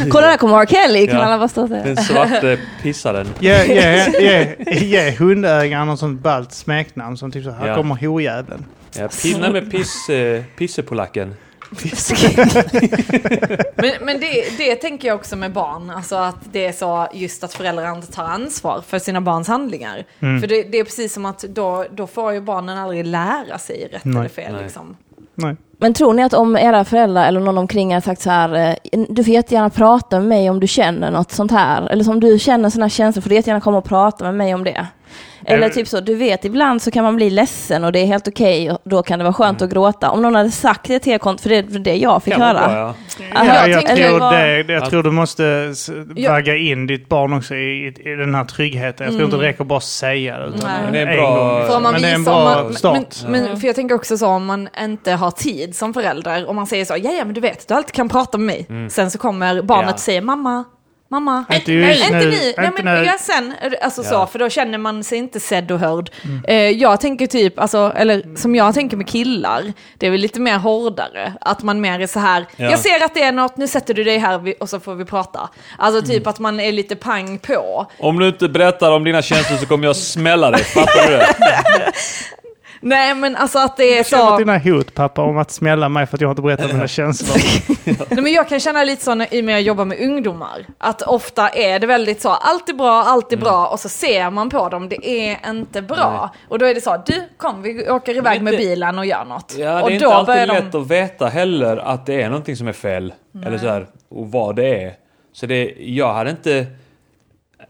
Kolla 0.11 0.27
där 0.27 0.37
kommer 0.37 0.61
R. 0.61 0.65
Kelly, 0.65 1.07
kan 1.07 1.15
Ja. 1.15 1.23
alla 1.23 1.37
bara 1.37 1.47
stå 1.47 1.61
och 1.61 1.69
säga. 1.69 1.83
Den 1.83 1.97
svarte 1.97 2.59
pissaren. 2.83 3.27
Ge, 3.39 3.65
ge, 3.65 4.05
ge, 4.19 4.55
ge 4.85 5.11
hundägaren 5.11 5.87
något 5.87 5.99
sånt 5.99 6.21
ballt 6.21 6.51
smeknamn 6.53 7.17
som 7.17 7.31
typ 7.31 7.43
så 7.43 7.51
här 7.51 7.67
Ja. 7.67 7.75
kommer 7.75 7.95
hojäveln. 7.95 8.65
Ja, 8.99 9.07
pinna 9.23 9.49
med 9.49 9.71
piss, 9.71 10.09
eh, 10.09 10.43
pissepolacken. 10.57 11.33
Men, 13.75 13.91
men 14.01 14.19
det, 14.19 14.57
det 14.57 14.75
tänker 14.75 15.07
jag 15.07 15.15
också 15.15 15.35
med 15.35 15.53
barn, 15.53 15.89
alltså 15.89 16.15
att 16.15 16.37
det 16.51 16.65
är 16.65 16.71
så 16.71 17.07
just 17.13 17.43
att 17.43 17.53
föräldrar 17.53 17.95
inte 17.95 18.11
tar 18.11 18.23
ansvar 18.23 18.81
för 18.87 18.99
sina 18.99 19.21
barns 19.21 19.47
handlingar. 19.47 20.05
Mm. 20.19 20.41
För 20.41 20.47
det, 20.47 20.63
det 20.63 20.77
är 20.77 20.83
precis 20.83 21.13
som 21.13 21.25
att 21.25 21.39
då, 21.39 21.85
då 21.91 22.07
får 22.07 22.33
ju 22.33 22.41
barnen 22.41 22.77
aldrig 22.77 23.05
lära 23.05 23.57
sig 23.57 23.89
rätt 23.91 24.05
Nej. 24.05 24.19
eller 24.19 24.29
fel. 24.29 24.53
Nej. 24.53 24.63
Liksom. 24.63 24.97
Nej. 25.35 25.55
Men 25.79 25.93
tror 25.93 26.13
ni 26.13 26.23
att 26.23 26.33
om 26.33 26.57
era 26.57 26.85
föräldrar 26.85 27.27
eller 27.27 27.39
någon 27.39 27.57
omkring 27.57 27.93
er 27.93 27.99
sagt 27.99 28.21
så 28.21 28.29
här, 28.29 28.77
eh, 28.91 29.01
du 29.09 29.23
får 29.23 29.33
jättegärna 29.33 29.69
prata 29.69 30.19
med 30.19 30.27
mig 30.27 30.49
om 30.49 30.59
du 30.59 30.67
känner 30.67 31.11
något 31.11 31.31
sånt 31.31 31.51
här, 31.51 31.89
eller 31.89 32.03
som 32.03 32.19
du 32.19 32.39
känner 32.39 32.69
sådana 32.69 32.89
känslor 32.89 33.21
får 33.21 33.29
du 33.29 33.35
jättegärna 33.35 33.61
komma 33.61 33.77
och 33.77 33.85
prata 33.85 34.23
med 34.23 34.35
mig 34.35 34.53
om 34.53 34.63
det. 34.63 34.87
Eller 35.45 35.69
typ 35.69 35.87
så, 35.87 35.99
du 35.99 36.15
vet 36.15 36.45
ibland 36.45 36.81
så 36.81 36.91
kan 36.91 37.03
man 37.03 37.15
bli 37.15 37.29
ledsen 37.29 37.83
och 37.83 37.91
det 37.91 37.99
är 37.99 38.05
helt 38.05 38.27
okej 38.27 38.71
och 38.71 38.79
då 38.83 39.03
kan 39.03 39.19
det 39.19 39.23
vara 39.25 39.33
skönt 39.33 39.61
att 39.61 39.69
gråta. 39.69 40.09
Om 40.09 40.21
någon 40.21 40.35
hade 40.35 40.51
sagt 40.51 40.87
det 40.87 40.99
till 40.99 41.13
er, 41.13 41.37
för 41.41 41.49
det 41.49 41.61
var 41.69 41.79
det 41.79 41.95
jag 41.95 42.23
fick 42.23 42.33
höra. 42.33 42.53
bra, 42.67 42.73
ja. 42.77 42.93
Ja, 43.45 43.67
jag, 43.67 43.85
tror 43.87 44.19
vad- 44.19 44.33
det, 44.33 44.65
jag 44.73 44.89
tror 44.89 45.03
du 45.03 45.11
måste 45.11 45.73
väga 46.15 46.55
in 46.55 46.87
ditt 46.87 47.09
barn 47.09 47.33
också 47.33 47.55
i, 47.55 47.87
i 47.87 48.15
den 48.15 48.35
här 48.35 48.45
tryggheten. 48.45 49.05
Jag 49.05 49.13
tror 49.15 49.25
inte 49.25 49.37
det 49.37 49.43
räcker 49.43 49.63
bara 49.63 49.77
att 49.77 49.83
säga 49.83 50.37
det. 50.39 50.49
Men 50.83 50.93
det 50.93 50.99
är 50.99 51.07
en 51.07 51.15
bra- 51.17 51.35
gång. 51.59 51.67
För 51.67 51.75
om 51.77 51.83
man 51.83 51.93
Men 51.93 52.01
det 52.01 52.07
är 52.09 52.15
en 52.15 52.23
bra 52.23 52.43
man, 52.63 52.73
start. 52.73 52.99
Men, 53.27 53.43
men, 53.43 53.59
för 53.59 53.67
jag 53.67 53.75
tänker 53.75 53.95
också 53.95 54.17
så 54.17 54.27
om 54.27 54.45
man 54.45 54.69
inte 54.79 55.11
har 55.11 55.31
tid 55.31 55.75
som 55.75 55.93
förälder, 55.93 56.49
om 56.49 56.55
man 56.55 56.67
säger 56.67 56.85
så, 56.85 56.93
ja 56.93 57.11
ja 57.11 57.25
men 57.25 57.33
du 57.33 57.41
vet, 57.41 57.67
du 57.67 57.73
alltid 57.73 57.91
kan 57.95 58.09
prata 58.09 58.37
med 58.37 58.65
mig. 58.69 58.89
Sen 58.89 59.11
så 59.11 59.17
kommer 59.17 59.61
barnet 59.61 59.87
Ja. 59.87 59.93
och 59.93 59.99
säger 59.99 60.21
mamma, 60.21 60.63
mamma. 61.09 61.45
Inte 61.53 61.71
Nej, 61.71 61.89
just 61.89 62.03
inte 62.03 62.17
nu, 62.19 62.29
nu. 62.29 62.53
Nej, 62.57 62.69
men 62.75 62.85
nu. 62.85 63.03
ja, 63.05 63.13
sen, 63.19 63.53
alltså 63.81 64.01
Ja. 64.03 64.09
så, 64.09 64.25
för 64.25 64.39
då 64.39 64.49
känner 64.49 64.77
man 64.77 65.03
sig 65.03 65.17
inte 65.17 65.39
sedd 65.39 65.71
och 65.71 65.79
hörd. 65.79 66.09
Mm. 66.23 66.43
Eh, 66.47 66.55
jag 66.81 67.01
tänker 67.01 67.27
typ, 67.27 67.59
alltså, 67.59 67.93
eller 67.95 68.35
som 68.37 68.55
jag 68.55 68.73
tänker 68.73 68.97
med 68.97 69.07
killar, 69.07 69.73
det 69.97 70.07
är 70.07 70.11
väl 70.11 70.19
lite 70.21 70.39
mer 70.39 70.57
hårdare. 70.57 71.33
Att 71.41 71.63
man 71.63 71.81
mer 71.81 71.99
är 71.99 72.07
så 72.07 72.19
här, 72.19 72.45
Ja. 72.55 72.69
jag 72.69 72.79
ser 72.79 73.05
att 73.05 73.13
det 73.13 73.23
är 73.23 73.31
något, 73.31 73.57
nu 73.57 73.67
sätter 73.67 73.93
du 73.93 74.03
dig 74.03 74.17
här 74.17 74.37
vi- 74.39 74.55
och 74.59 74.69
så 74.69 74.79
får 74.79 74.95
vi 74.95 75.05
prata. 75.05 75.49
Alltså 75.77 76.01
typ 76.01 76.17
Mm. 76.21 76.27
att 76.29 76.39
man 76.39 76.59
är 76.59 76.71
lite 76.71 76.95
pang 76.95 77.39
på. 77.39 77.87
Om 77.99 78.19
du 78.19 78.27
inte 78.27 78.49
berättar 78.49 78.91
om 78.91 79.03
dina 79.03 79.21
känslor 79.21 79.57
så 79.57 79.65
kommer 79.65 79.85
jag 79.87 79.95
smälla 79.95 80.51
dig. 80.51 80.63
Fattar 80.63 81.07
du 81.11 81.17
det? 81.17 81.27
Nej 82.87 83.15
men 83.15 83.35
alltså 83.35 83.59
att 83.59 83.77
det 83.77 83.83
är 83.83 83.97
Jag 83.97 84.05
känner 84.05 84.25
så... 84.25 84.37
dina 84.37 84.57
hot 84.57 84.93
pappa 84.93 85.21
om 85.21 85.37
att 85.37 85.51
smälla 85.51 85.89
mig 85.89 86.05
för 86.05 86.17
att 86.17 86.21
jag 86.21 86.31
inte 86.31 86.41
berättat 86.41 86.73
mina 86.73 86.87
känslor. 86.97 87.37
Nej, 88.09 88.23
men 88.23 88.33
jag 88.33 88.49
kan 88.49 88.59
känna 88.59 88.83
lite 88.83 89.03
så 89.03 89.15
när, 89.15 89.33
i 89.33 89.41
och 89.41 89.45
med 89.45 89.53
att 89.53 89.59
jag 89.59 89.67
jobbar 89.67 89.85
med 89.85 89.99
ungdomar. 89.99 90.65
Att 90.77 91.01
ofta 91.01 91.49
är 91.49 91.79
det 91.79 91.87
väldigt 91.87 92.21
så, 92.21 92.29
allt 92.29 92.69
är 92.69 92.73
bra, 92.73 93.03
allt 93.03 93.33
är 93.33 93.37
bra 93.37 93.67
och 93.67 93.79
så 93.79 93.89
ser 93.89 94.29
man 94.29 94.49
på 94.49 94.69
dem, 94.69 94.89
det 94.89 95.29
är 95.29 95.49
inte 95.49 95.81
bra. 95.81 96.33
Och 96.49 96.59
då 96.59 96.65
är 96.65 96.75
det 96.75 96.81
så, 96.81 97.03
du 97.05 97.23
kom 97.37 97.61
vi 97.61 97.89
åker 97.89 98.15
iväg 98.15 98.41
med 98.41 98.57
bilen 98.57 98.99
och 98.99 99.05
gör 99.05 99.25
något. 99.25 99.55
Ja, 99.57 99.75
det 99.75 99.81
och 99.81 99.89
är 99.91 99.93
inte 99.93 100.07
alltid 100.07 100.47
lätt 100.47 100.75
att 100.75 100.87
veta 100.87 101.27
heller 101.27 101.77
att 101.77 102.05
det 102.05 102.21
är 102.21 102.29
någonting 102.29 102.55
som 102.55 102.67
är 102.67 102.73
fel. 102.73 103.13
Eller 103.45 103.57
så 103.57 103.67
här, 103.67 103.87
och 104.09 104.31
vad 104.31 104.55
det 104.55 104.83
är. 104.83 104.93
Så 105.33 105.45
det, 105.45 105.73
jag 105.79 106.13
hade 106.13 106.29
inte... 106.29 106.65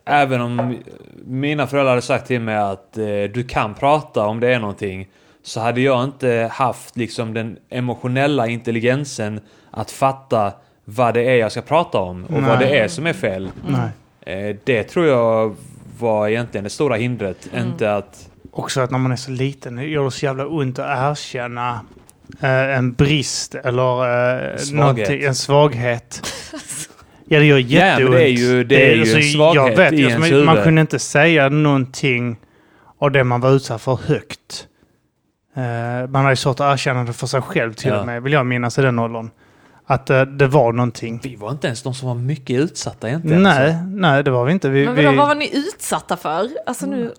Även 0.08 0.42
om 0.42 0.78
mina 1.26 1.68
föräldrar 1.68 1.90
hade 1.90 2.02
sagt 2.02 2.28
till 2.28 2.42
mig 2.42 2.58
att 2.58 2.98
eh, 2.98 3.06
du 3.34 3.44
kan 3.48 3.74
prata 3.74 4.26
om 4.26 4.40
det 4.40 4.54
är 4.54 4.60
någonting. 4.60 5.08
Så 5.44 5.60
hade 5.60 5.82
jag 5.82 6.04
inte 6.04 6.50
haft 6.54 6.98
liksom 6.98 7.34
den 7.34 7.58
emotionella 7.70 8.48
intelligensen 8.48 9.40
att 9.72 9.92
fatta 9.92 10.52
vad 10.86 11.14
det 11.14 11.24
är 11.24 11.36
jag 11.36 11.52
ska 11.52 11.62
prata 11.62 11.98
om 11.98 12.26
och 12.26 12.32
vad 12.32 12.44
Nej. 12.44 12.58
det 12.60 12.80
är 12.80 12.88
som 12.88 13.08
är 13.08 13.14
fel. 13.14 13.50
Nej. 13.68 14.50
Eh, 14.50 14.56
det 14.64 14.84
tror 14.84 15.06
jag 15.06 15.56
var 16.00 16.28
egentligen 16.28 16.64
det 16.64 16.70
stora 16.70 16.96
hindret. 16.96 17.50
Inte 17.56 17.96
att... 17.96 18.30
Också 18.52 18.82
att 18.82 18.92
när 18.92 18.98
man 18.98 19.12
är 19.12 19.16
så 19.16 19.32
liten, 19.32 19.76
det 19.76 19.84
gör 19.84 20.04
det 20.06 20.12
så 20.12 20.26
jävla 20.26 20.48
ont 20.48 20.80
att 20.80 21.12
erkänna 21.12 21.82
eh, 22.42 22.78
en 22.78 22.94
brist 22.94 23.56
eller 23.56 24.04
eh, 24.44 25.28
en 25.28 25.36
svaghet. 25.36 26.22
Ja, 27.30 27.40
det 27.40 27.46
gör 27.46 27.58
Ja, 27.58 27.64
men 27.82 27.90
jätteont. 27.90 28.12
det 28.16 28.24
är 28.24 28.28
ju- 28.28 28.64
det 28.64 28.92
är 28.92 28.96
ju 28.96 29.02
en 29.16 29.24
svaghet 29.24 29.56
jag 29.56 29.78
vet, 29.78 29.94
i 29.94 30.02
ens 30.02 30.20
man, 30.32 30.46
man 30.46 30.50
huvud. 30.56 30.64
kunde 30.64 30.82
inte 30.82 31.00
säga 31.00 31.50
någonting 31.50 32.38
av 33.00 33.12
det 33.12 33.24
man 33.24 33.42
var 33.42 33.52
utsatt 33.52 33.82
för 33.82 34.00
högt. 34.08 34.68
Eh, 35.56 36.10
man 36.10 36.16
hade 36.22 36.32
ju 36.32 36.36
svårt 36.36 36.60
att 36.60 36.74
erkänna 36.74 37.04
det 37.04 37.14
för 37.14 37.28
sig 37.28 37.42
själv 37.42 37.74
till 37.74 37.90
Ja. 37.90 38.00
och 38.00 38.06
med, 38.06 38.24
vill 38.24 38.34
jag 38.34 38.46
minnas 38.46 38.80
i 38.80 38.82
den 38.82 39.00
åldern. 39.00 39.30
Att 39.86 40.10
eh, 40.10 40.22
det 40.22 40.48
var 40.48 40.74
någonting. 40.74 41.20
Vi 41.24 41.36
var 41.36 41.52
inte 41.52 41.68
ens 41.68 41.84
de 41.84 41.94
som 41.94 42.08
var 42.08 42.16
mycket 42.16 42.60
utsatta 42.60 43.08
egentligen. 43.10 43.44
Nej, 43.44 43.68
alltså. 43.68 43.84
nej, 43.86 44.24
det 44.24 44.32
var 44.32 44.46
vi 44.46 44.52
inte. 44.52 44.70
Vi, 44.70 44.86
Men 44.86 44.96
vi, 44.96 45.06
vadå, 45.06 45.18
vad 45.18 45.28
var 45.28 45.36
ni 45.36 45.58
utsatta 45.58 46.18
för? 46.18 46.50
Alltså 46.66 46.86
nu... 46.86 47.14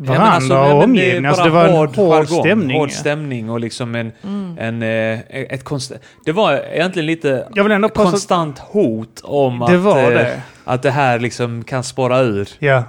Ja, 0.00 0.12
varandra 0.12 0.30
alltså, 0.32 0.54
och 0.54 0.68
men 0.68 0.78
det 0.78 0.84
omgivning. 0.84 1.24
Alltså, 1.26 1.44
det 1.44 1.50
var 1.50 1.64
en 1.64 1.72
hård, 1.74 1.96
jargong, 1.96 2.26
stämning. 2.26 2.78
Hård 2.78 2.90
stämning 2.90 3.50
och 3.50 3.60
liksom 3.60 3.94
en... 3.94 4.12
en 4.58 4.82
eh, 4.82 5.20
ett 5.30 5.64
konst... 5.64 5.92
Det 6.24 6.32
var 6.32 6.52
egentligen 6.52 7.06
lite 7.06 7.48
Jag 7.54 7.64
vill 7.64 7.72
ändå 7.72 7.88
konstant 7.88 8.58
hot 8.58 9.20
om 9.22 9.58
Det 9.58 9.74
att, 9.74 9.80
var 9.80 10.02
eh, 10.02 10.08
det. 10.08 10.42
att 10.64 10.82
det 10.82 10.90
här 10.90 11.18
liksom 11.18 11.64
kan 11.64 11.84
spåra 11.84 12.20
ur. 12.20 12.48
Ja. 12.58 12.84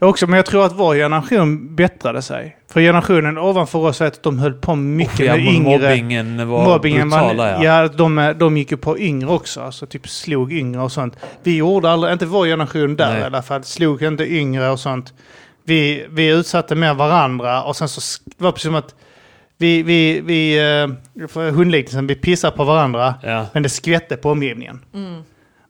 Också, 0.00 0.26
men 0.26 0.36
jag 0.36 0.46
tror 0.46 0.66
att 0.66 0.72
vår 0.72 0.94
generation 0.94 1.76
bättrade 1.76 2.22
sig. 2.22 2.56
För 2.72 2.80
generationen 2.80 3.38
ovanför 3.38 3.78
oss 3.78 4.00
vet 4.00 4.12
att 4.12 4.22
de 4.22 4.38
höll 4.38 4.52
på 4.52 4.74
mycket 4.74 5.20
Ja, 5.26 5.32
med 5.36 5.46
yngre. 5.46 5.78
mobbingen 5.78 6.48
var 6.48 6.64
Mobbingen 6.64 7.10
brutala, 7.10 7.50
ja. 7.50 7.82
ja. 7.82 7.88
de, 7.88 8.34
de 8.38 8.56
gick 8.56 8.70
ju 8.70 8.76
på 8.76 8.98
yngre 8.98 9.28
också. 9.28 9.60
Alltså 9.60 9.86
typ 9.86 10.08
slog 10.08 10.52
yngre 10.52 10.82
och 10.82 10.92
sånt. 10.92 11.16
Vi 11.42 11.56
gjorde 11.56 11.90
aldrig, 11.90 12.12
inte 12.12 12.26
vår 12.26 12.46
generation 12.46 12.96
där 12.96 13.12
Nej. 13.12 13.20
i 13.20 13.24
alla 13.24 13.42
fall, 13.42 13.64
slog 13.64 14.02
inte 14.02 14.24
yngre 14.34 14.70
och 14.70 14.80
sånt. 14.80 15.12
Vi, 15.66 16.06
vi 16.10 16.28
utsatte 16.28 16.74
mer 16.74 16.94
varandra 16.94 17.62
och 17.62 17.76
sen 17.76 17.88
så 17.88 18.20
det 18.24 18.44
var 18.44 18.52
precis 18.52 18.66
som 18.66 18.74
att 18.74 18.94
vi, 19.58 19.82
vi, 19.82 20.20
vi 20.20 20.58
eh, 20.58 21.52
hundliknelsen, 21.52 22.06
vi 22.06 22.14
pissar 22.14 22.50
på 22.50 22.64
varandra 22.64 23.14
Ja. 23.22 23.46
men 23.52 23.62
det 23.62 23.68
skvätte 23.68 24.16
på 24.16 24.30
omgivningen. 24.30 24.80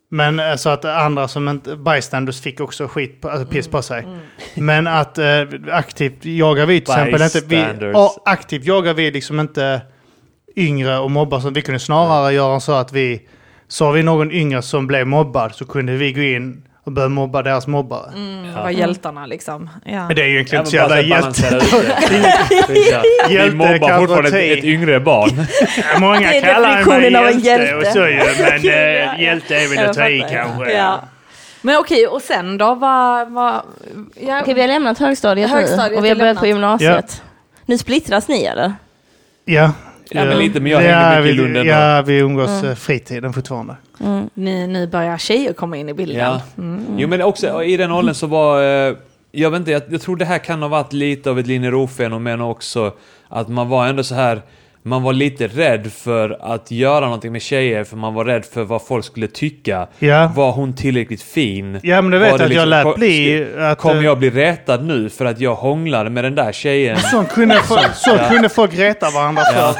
Men 0.09 0.41
eh, 0.41 0.57
så 0.57 0.69
att 0.69 0.85
andra 0.85 1.29
som 1.29 1.49
inte, 1.49 1.77
bystanders 1.77 2.41
fick 2.41 2.61
också 2.61 2.89
skit, 2.89 3.21
på, 3.21 3.29
alltså 3.29 3.47
piss 3.47 3.69
på 3.69 3.83
sig. 3.83 4.05
Mm. 4.05 4.19
Men 4.55 4.87
att 4.87 5.19
eh, 5.19 5.43
aktivt 5.71 6.25
jagar 6.25 6.67
vi 6.67 6.81
till 6.81 6.95
exempel 6.95 7.23
inte, 7.23 7.41
vi, 7.47 7.91
ja, 7.93 8.23
aktivt 8.25 8.65
jagar 8.65 8.95
vi 8.95 9.11
liksom 9.11 9.41
inte 9.41 9.81
yngre 10.57 10.99
och 10.99 11.11
mobbar. 11.11 11.41
Så 11.41 11.51
vi 11.51 11.63
kunde 11.63 11.79
snarare 11.79 12.33
göra 12.33 12.61
så 12.61 12.73
att 12.73 12.93
vi, 12.93 13.29
så 13.69 13.93
vi 13.93 14.03
någon 14.03 14.33
yngre 14.33 14.63
som 14.63 14.87
blev 14.87 15.07
mobbad 15.07 15.55
så 15.55 15.65
kunde 15.65 15.97
vi 15.97 16.13
gå 16.13 16.23
in 16.23 16.66
och 16.87 16.93
börja 16.93 17.09
mobba 17.09 17.43
deras 17.43 17.67
mobbare. 17.67 18.13
Mm, 18.15 18.55
var 18.55 18.71
hjältarna 18.71 19.27
liksom. 19.27 19.71
Ja. 19.85 20.07
Men 20.07 20.17
det 20.17 20.23
är 20.23 20.27
ju 20.27 20.33
egentligen 20.33 20.61
inte 20.61 20.71
så 20.71 20.77
Ja, 20.77 20.89
men 20.89 21.09
jävla 21.09 21.21
hjälte. 21.23 21.61
Vi 23.29 23.35
Hjälte 23.35 23.57
mobbar 23.57 23.99
fortfarande 23.99 24.41
ett, 24.41 24.59
ett 24.59 24.65
yngre 24.65 25.01
barn. 25.01 25.47
Många 26.01 26.21
Det 26.21 26.37
är 26.37 26.41
kallar 26.41 27.11
mig 27.11 27.33
en 27.33 27.39
hjälte 27.41 27.75
och 27.75 27.87
så 27.87 27.99
ju, 27.99 28.17
men 28.17 28.63
Ja, 28.63 28.73
eh, 28.73 29.21
hjälte 29.21 29.57
är 29.57 29.69
väl 29.69 29.79
jag 29.79 29.91
att 29.91 29.97
ta 29.97 30.09
i 30.09 30.25
kanske. 30.31 30.73
Ja. 30.73 31.01
Men 31.63 31.79
okej, 31.79 32.07
och 32.07 32.23
sen 32.23 32.59
då? 32.59 32.75
Vad... 32.75 33.31
vad 33.31 33.63
ja. 34.15 34.41
Okej, 34.41 34.55
vi 34.55 34.61
har 34.61 34.69
lämnat 34.69 34.99
högstadiet, 34.99 35.51
Högstadiet 35.51 35.91
nu 35.91 35.97
och 35.99 36.05
vi 36.05 36.09
har 36.09 36.17
börjat 36.17 36.39
på 36.39 36.47
gymnasiet. 36.47 37.23
Nu 37.67 37.79
splittras 37.79 38.29
ni 38.29 38.45
eller? 38.45 38.75
Ja. 39.45 39.71
Ja, 40.11 40.25
men 40.25 40.39
lite, 40.39 40.61
men 40.61 40.73
jag 40.73 40.83
ja, 40.85 40.89
hänger 40.89 41.23
mycket 41.23 41.39
i 41.39 41.43
vi, 41.43 41.59
ändå. 41.59 41.71
Ja, 41.71 42.03
vi 42.03 42.19
umgås 42.19 42.65
eh, 42.65 42.75
fritiden 42.75 43.33
fortfarande. 43.33 43.77
Ni, 44.35 44.67
nu 44.67 44.87
börjar 44.87 45.19
tjejer 45.19 45.53
komma 45.53 45.77
in 45.77 45.89
i 45.89 45.95
bilden. 45.95 46.19
Ja. 46.19 46.41
Jo 46.97 47.09
men 47.09 47.23
också 47.23 47.63
i 47.63 47.77
den 47.77 47.93
åldern 47.93 48.15
så 48.15 48.27
var, 48.27 48.63
eh, 48.63 48.97
jag 49.33 49.51
vet 49.51 49.59
inte, 49.59 49.71
jag, 49.71 49.83
jag 49.89 50.01
tror 50.01 50.17
det 50.17 50.25
här 50.25 50.39
kan 50.39 50.63
ha 50.63 50.69
varit 50.69 50.93
lite 50.93 51.31
av 51.31 51.39
ett 51.39 51.47
Linnerot-fenomen 51.47 52.41
också. 52.41 52.93
Att 53.29 53.49
man 53.49 53.69
var 53.69 53.87
ändå 53.87 54.03
så 54.03 54.15
här 54.15 54.43
man 54.87 55.03
var 55.03 55.13
lite 55.13 55.47
rädd 55.47 55.93
för 55.93 56.39
att 56.55 56.71
göra 56.71 57.01
någonting 57.05 57.33
med 57.33 57.43
tjejer 57.43 57.85
för 57.85 57.97
man 57.97 58.15
var 58.15 58.25
rädd 58.25 58.45
för 58.45 58.65
vad 58.65 58.87
folk 58.87 59.05
skulle 59.05 59.27
tycka. 59.29 59.87
Ja. 59.99 60.33
Var 60.37 60.53
hon 60.53 60.75
tillräckligt 60.77 61.23
fin? 61.23 61.81
Ja, 61.83 62.03
men 62.03 62.11
du 62.11 62.19
vet 62.19 62.31
Var 62.33 62.39
det 62.39 62.45
att 62.45 62.51
jag 62.51 62.69
liksom- 62.69 62.69
lät 62.69 62.85
ko- 62.85 62.95
bli 62.97 63.47
att... 63.59 63.79
Kommer 63.79 63.97
eh, 64.01 64.05
jag 64.05 64.19
bli 64.19 64.31
rätad 64.31 64.85
nu 64.85 65.11
för 65.11 65.25
att 65.25 65.41
jag 65.41 65.55
hånglade 65.55 66.11
med 66.11 66.25
den 66.25 66.35
där 66.35 66.53
tjejen? 66.53 66.97
Så 66.99 67.25
kunde, 67.25 67.55
folk, 67.57 67.87
så 67.95 68.19
kunde 68.31 68.49
folk 68.49 68.75
reta 68.79 69.11
varandra 69.11 69.43
för. 69.45 69.75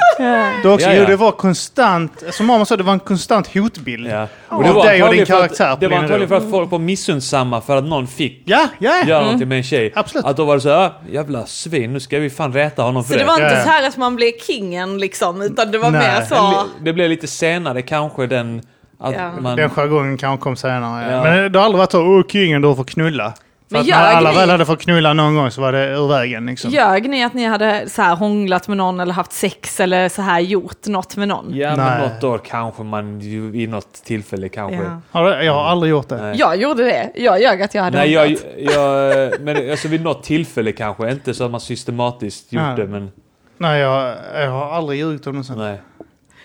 Det, 0.61 0.67
var 0.67 0.73
också, 0.73 0.87
Ja, 0.89 0.93
ja. 0.93 1.05
Det 1.05 1.15
var 1.15 1.31
konstant, 1.31 2.23
som 2.31 2.45
mamma 2.45 2.65
sa, 2.65 2.75
det 2.77 2.83
var 2.83 2.93
en 2.93 2.99
konstant 2.99 3.53
hotbild. 3.53 4.07
Ja. 4.07 4.27
Av 4.49 4.63
dig 4.85 5.03
och 5.03 5.13
din 5.13 5.21
att- 5.21 5.27
karaktär 5.27 5.73
på 5.73 5.79
Det 5.79 5.87
var 5.87 5.97
antagligen 5.97 6.27
för 6.29 6.35
att 6.37 6.49
folk 6.51 6.71
var 6.71 6.79
missundsamma 6.79 7.61
för 7.61 7.77
att 7.77 7.83
någon 7.83 8.07
fick 8.07 8.41
Ja, 8.45 8.67
ja. 8.79 9.03
göra 9.07 9.23
någonting 9.23 9.47
med 9.47 9.57
en 9.57 9.63
tjej. 9.63 9.91
Absolut. 9.95 10.25
Att 10.25 10.37
då 10.37 10.45
var 10.45 10.55
det 10.55 10.61
så 10.61 10.69
här, 10.69 10.77
"Ah, 10.85 10.91
jävla 11.11 11.45
svin, 11.45 11.93
nu 11.93 11.99
ska 11.99 12.19
vi 12.19 12.29
fan 12.29 12.53
räta 12.53 12.81
honom 12.81 13.03
för 13.03 13.13
Så 13.13 13.19
det 13.19 13.25
var 13.25 13.33
inte 13.33 13.43
Ja, 13.45 13.51
ja. 13.53 13.63
så 13.63 13.69
här 13.69 13.87
att 13.87 13.97
man 13.97 14.15
blev 14.15 14.31
kingen 14.47 14.96
liksom, 14.97 15.41
utan 15.41 15.71
det 15.71 15.77
var 15.77 15.91
Nej. 15.91 16.01
mer 16.01 16.21
så... 16.25 16.65
Det 16.81 16.93
blev 16.93 17.09
lite 17.09 17.27
senare 17.27 17.81
kanske 17.81 18.27
den... 18.27 18.61
Att 18.99 19.13
Ja. 19.15 19.31
man, 19.39 19.55
Den 19.57 19.69
jargongen 19.69 20.17
kanske 20.17 20.43
kom 20.43 20.55
senare. 20.55 21.11
Ja. 21.11 21.23
Men 21.23 21.51
det 21.51 21.59
har 21.59 21.65
aldrig 21.65 21.79
varit 21.79 21.91
så, 21.91 22.01
åh 22.01 22.23
kingen 22.27 22.61
du 22.61 22.75
får 22.75 22.83
knulla. 22.83 23.33
För 23.71 23.77
Men 23.77 23.85
när 23.85 23.95
alla 24.15 24.31
ni? 24.31 24.37
väl 24.37 24.49
hade 24.49 24.65
fått 24.65 24.81
knulla 24.81 25.13
någon 25.13 25.35
gång 25.35 25.51
så 25.51 25.61
var 25.61 25.71
det 25.71 25.87
ur 25.87 26.07
vägen 26.07 26.45
liksom. 26.45 26.71
Ljög 26.71 27.09
ni 27.09 27.23
att 27.23 27.33
ni 27.33 27.45
hade 27.45 27.89
så 27.89 28.01
här 28.01 28.15
hånglat 28.15 28.67
med 28.67 28.77
någon 28.77 28.99
eller 28.99 29.13
haft 29.13 29.31
sex 29.33 29.79
eller 29.79 30.09
så 30.09 30.21
här 30.21 30.39
gjort 30.39 30.87
något 30.87 31.15
med 31.15 31.27
någon? 31.27 31.55
ja, 31.55 31.75
men 31.75 31.85
Nej. 31.85 32.09
något 32.09 32.23
år 32.23 32.37
kanske 32.45 32.83
man 32.83 33.19
vid 33.51 33.69
något 33.69 33.93
tillfälle 33.93 34.49
kanske. 34.49 34.75
Ja. 34.83 35.01
Har 35.11 35.25
du, 35.25 35.43
jag 35.45 35.53
har 35.53 35.63
aldrig 35.65 35.89
gjort 35.91 36.09
det. 36.09 36.21
Nej. 36.21 36.35
Jag 36.37 36.55
gjorde 36.57 36.83
det. 36.83 37.11
Jag 37.15 37.41
ljög 37.41 37.61
att 37.61 37.73
jag 37.75 37.83
hade 37.83 37.97
Nej, 37.97 38.11
jag, 38.11 38.37
jag, 38.57 39.31
men 39.41 39.71
alltså 39.71 39.87
vid 39.87 40.01
något 40.01 40.23
tillfälle 40.23 40.71
kanske, 40.71 41.11
inte 41.11 41.33
så 41.33 41.43
att 41.45 41.51
man 41.51 41.59
systematiskt 41.61 42.53
gjort 42.53 42.63
Ja. 42.63 42.75
det, 42.75 42.87
men 42.87 43.11
Nej, 43.57 43.79
jag, 43.79 44.15
jag 44.35 44.51
har 44.51 44.71
aldrig 44.71 44.99
ljugit 44.99 45.27
om 45.27 45.37
det 45.37 45.43
sen. 45.43 45.57
nej. 45.57 45.81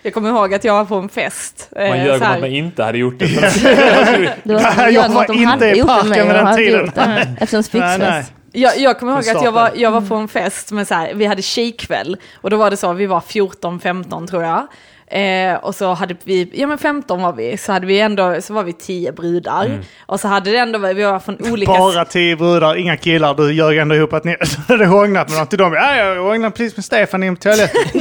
Jag 0.04 0.14
kommer 0.14 0.28
ihåg 0.28 0.54
att 0.54 0.64
jag 0.64 0.74
var 0.74 0.84
på 0.84 0.94
en 0.96 1.08
fest. 1.08 1.68
Man 1.76 1.82
eh, 1.82 2.04
ljög 2.04 2.08
så 2.08 2.14
om 2.14 2.20
här- 2.22 2.34
att 2.34 2.40
man 2.40 2.50
inte 2.50 2.82
hade 2.84 2.98
gjort 2.98 3.18
det. 3.18 3.26
Du 4.44 4.54
har 4.54 4.88
Jag 4.88 5.08
var 5.08 5.32
inte 5.52 5.66
i 5.66 5.78
gjort 5.78 5.88
parken 5.88 6.26
vid 6.26 6.34
den 6.36 6.56
tiden. 6.56 6.88
Efter 6.88 7.06
en 7.06 7.08
Nej, 7.12 7.36
nej. 7.48 7.62
spixfest. 7.62 8.32
Jag, 8.52 8.78
jag 8.78 8.98
kommer 8.98 9.12
ihåg 9.12 9.28
att 9.36 9.44
jag 9.44 9.52
var, 9.52 9.70
jag 9.74 9.90
var 9.90 10.00
på 10.00 10.14
en 10.14 10.28
fest 10.28 10.72
med 10.72 10.88
så 10.88 10.94
här, 10.94 11.14
vi 11.14 11.26
hade 11.26 11.42
tjejkväll 11.42 12.16
och 12.40 12.50
då 12.50 12.56
var 12.56 12.70
det 12.70 12.76
så, 12.76 12.92
vi 12.92 13.06
var 13.06 13.20
14-15 13.20 14.26
tror 14.26 14.42
jag. 14.42 14.66
Eh, 15.12 15.56
och 15.56 15.74
så 15.74 15.92
hade 15.92 16.16
vi, 16.24 16.50
ja 16.52 16.66
men 16.66 16.78
15 16.78 17.22
var 17.22 17.32
vi, 17.32 17.56
så 17.56 17.72
hade 17.72 17.86
vi 17.86 18.00
ändå, 18.00 18.36
så 18.40 18.54
var 18.54 18.62
vi 18.64 18.72
10 18.72 19.12
brudar. 19.12 19.80
Och 20.06 20.20
så 20.20 20.28
hade 20.28 20.50
det 20.50 20.58
ändå, 20.58 20.78
vi 20.78 21.02
var 21.02 21.18
från 21.18 21.52
olika... 21.52 21.72
Bara 21.72 22.04
tio 22.04 22.36
brudar, 22.36 22.76
inga 22.76 22.96
killar. 22.96 23.34
Du 23.34 23.52
ljög 23.52 23.78
ändå 23.78 23.94
ihop 23.94 24.12
att 24.12 24.24
ni 24.24 24.36
hade 24.68 24.86
hånglat 24.86 25.28
med 25.28 25.38
någon 25.38 25.46
till 25.46 25.58
dem. 25.58 25.72
Ja, 25.72 25.96
jag 25.96 26.22
hånglade 26.22 26.56
precis 26.56 26.76
med 26.76 26.84
Stefan 26.84 27.22
in 27.22 27.36
på 27.36 27.42
toaletten. 27.42 28.00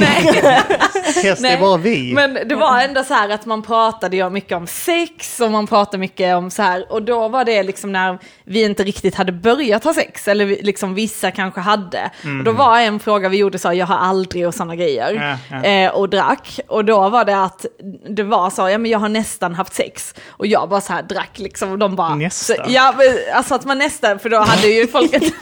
Häst, 1.22 1.42
det 1.42 1.48
är 1.48 1.60
bara 1.60 1.76
vi. 1.76 2.14
Men 2.14 2.38
det 2.48 2.54
var 2.54 2.80
ändå 2.80 3.04
så 3.04 3.14
här 3.14 3.28
att 3.28 3.46
man 3.46 3.62
pratade 3.62 4.16
ju 4.16 4.30
mycket 4.30 4.56
om 4.56 4.66
sex 4.66 5.40
och 5.40 5.50
man 5.50 5.66
pratade 5.66 5.98
mycket 5.98 6.36
om 6.36 6.50
så 6.50 6.62
här 6.62 6.92
och 6.92 7.02
då 7.02 7.28
var 7.28 7.44
det 7.44 7.62
liksom 7.62 7.92
när 7.92 8.18
vi 8.44 8.64
inte 8.64 8.84
riktigt 8.84 9.14
hade 9.14 9.32
börjat 9.32 9.84
ha 9.84 9.94
sex 9.94 10.28
eller 10.28 10.46
liksom 10.46 10.94
vissa 10.94 11.30
kanske 11.30 11.60
hade. 11.60 12.10
Och 12.38 12.44
då 12.44 12.52
var 12.52 12.78
en 12.80 13.00
fråga 13.00 13.28
vi 13.28 13.36
gjorde 13.36 13.58
så 13.58 13.72
jag 13.72 13.86
har 13.86 13.96
aldrig 13.98 14.46
och 14.46 14.54
sådana 14.54 14.76
grejer 14.76 15.38
Ja, 15.50 15.58
ja. 15.62 15.64
Eh, 15.68 15.90
och 15.90 16.08
drack 16.08 16.60
och 16.68 16.84
då 16.84 17.08
var 17.08 17.24
det 17.24 17.42
att 17.42 17.66
det 18.10 18.22
var 18.22 18.50
så 18.50 18.68
ja 18.68 18.78
men 18.78 18.90
jag 18.90 18.98
har 18.98 19.08
nästan 19.08 19.54
haft 19.54 19.74
sex 19.74 20.14
och 20.28 20.46
jag 20.46 20.68
bara 20.68 20.80
så 20.80 20.92
här 20.92 21.02
drack 21.02 21.38
liksom 21.38 21.72
och 21.72 21.78
de 21.78 21.96
bara 21.96 22.14
Nästan? 22.14 22.56
Så, 22.56 22.62
ja 22.72 22.94
alltså 23.34 23.54
att 23.54 23.64
man 23.64 23.78
nästan 23.78 24.18
för 24.18 24.28
då 24.28 24.38
hade 24.38 24.66
ju 24.66 24.88
folk 24.88 25.12
ett 25.12 25.22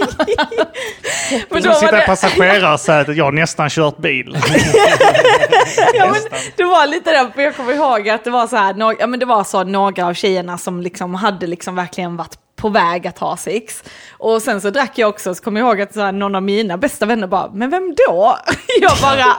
men 1.51 1.63
Du 1.63 1.73
sitter 1.75 2.03
i 2.03 2.07
passagerarsätet, 2.07 3.17
jag 3.17 3.25
har 3.25 3.33
nästan 3.33 3.71
kört 3.71 3.97
bil. 3.99 4.39
ja, 5.95 6.07
men 6.13 6.41
det 6.57 6.65
var 6.65 6.87
lite 6.87 7.11
det, 7.11 7.31
för 7.35 7.43
jag 7.43 7.57
kommer 7.57 7.73
ihåg 7.73 8.09
att 8.09 8.25
det 8.25 8.31
var 8.31 8.47
så 8.47 8.57
här, 8.57 8.75
nå- 8.75 8.95
ja, 8.99 9.07
men 9.07 9.21
det 9.21 9.27
var 9.27 9.45
så 9.45 9.65
några 9.65 10.07
av 10.07 10.15
tjejerna 10.15 10.59
som 10.59 10.81
liksom 10.81 11.15
hade 11.15 11.47
liksom 11.47 11.75
verkligen 11.77 12.17
varit 12.17 12.35
på 12.61 12.69
väg 12.69 13.07
att 13.07 13.19
ha 13.19 13.37
sex. 13.37 13.83
Och 14.19 14.43
sen 14.43 14.61
så 14.61 14.71
drack 14.71 14.93
jag 14.99 15.09
också, 15.09 15.35
så 15.35 15.43
kommer 15.43 15.61
jag 15.61 15.69
ihåg 15.69 15.81
att 15.81 15.95
så 15.95 16.01
här, 16.01 16.13
någon 16.13 16.35
av 16.35 16.43
mina 16.43 16.77
bästa 16.77 17.07
vänner 17.07 17.27
bara, 17.27 17.51
men 17.55 17.71
vem 17.71 17.95
då? 18.09 18.37
Jag 18.81 18.93
bara, 19.03 19.37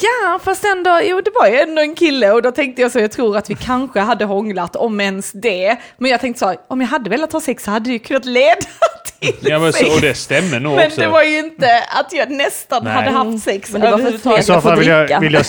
ja 0.00 0.38
fast 0.44 0.64
ändå, 0.64 1.00
jo 1.04 1.20
det 1.20 1.30
var 1.40 1.46
ju 1.48 1.60
ändå 1.60 1.82
en 1.82 1.94
kille 1.94 2.30
och 2.30 2.42
då 2.42 2.50
tänkte 2.50 2.82
jag 2.82 2.92
så, 2.92 2.98
jag 3.00 3.12
tror 3.12 3.36
att 3.36 3.50
vi 3.50 3.54
kanske 3.54 4.00
hade 4.00 4.24
hånglat 4.24 4.76
om 4.76 5.00
ens 5.00 5.32
det. 5.32 5.76
Men 5.98 6.10
jag 6.10 6.20
tänkte 6.20 6.38
så, 6.40 6.54
om 6.68 6.80
jag 6.80 6.88
hade 6.88 7.10
velat 7.10 7.32
ha 7.32 7.40
sex 7.40 7.64
så 7.64 7.70
hade 7.70 7.84
det 7.88 7.92
ju 7.92 7.98
kunnat 7.98 8.24
leda 8.24 8.56
till 9.20 9.34
Ja, 9.40 9.58
men 9.58 9.72
sex. 9.72 9.88
så, 9.88 9.94
och 9.94 10.00
det 10.00 10.14
stämmer 10.14 10.60
nog 10.60 10.76
Men 10.76 10.86
också. 10.86 11.00
det 11.00 11.08
var 11.08 11.22
ju 11.22 11.38
inte 11.38 11.84
att 11.98 12.12
jag 12.12 12.30
nästan 12.30 12.84
Nej. 12.84 12.92
hade 12.92 13.10
haft 13.10 13.44
sex 13.44 13.72
Men 13.72 13.80
det 13.80 13.90
var 13.90 14.18
för. 14.18 14.38
I 14.38 14.42
så 14.42 14.60
fall 14.60 14.78
vill 14.78 14.88
jag, 14.88 15.20
vill, 15.20 15.32
jag, 15.34 15.44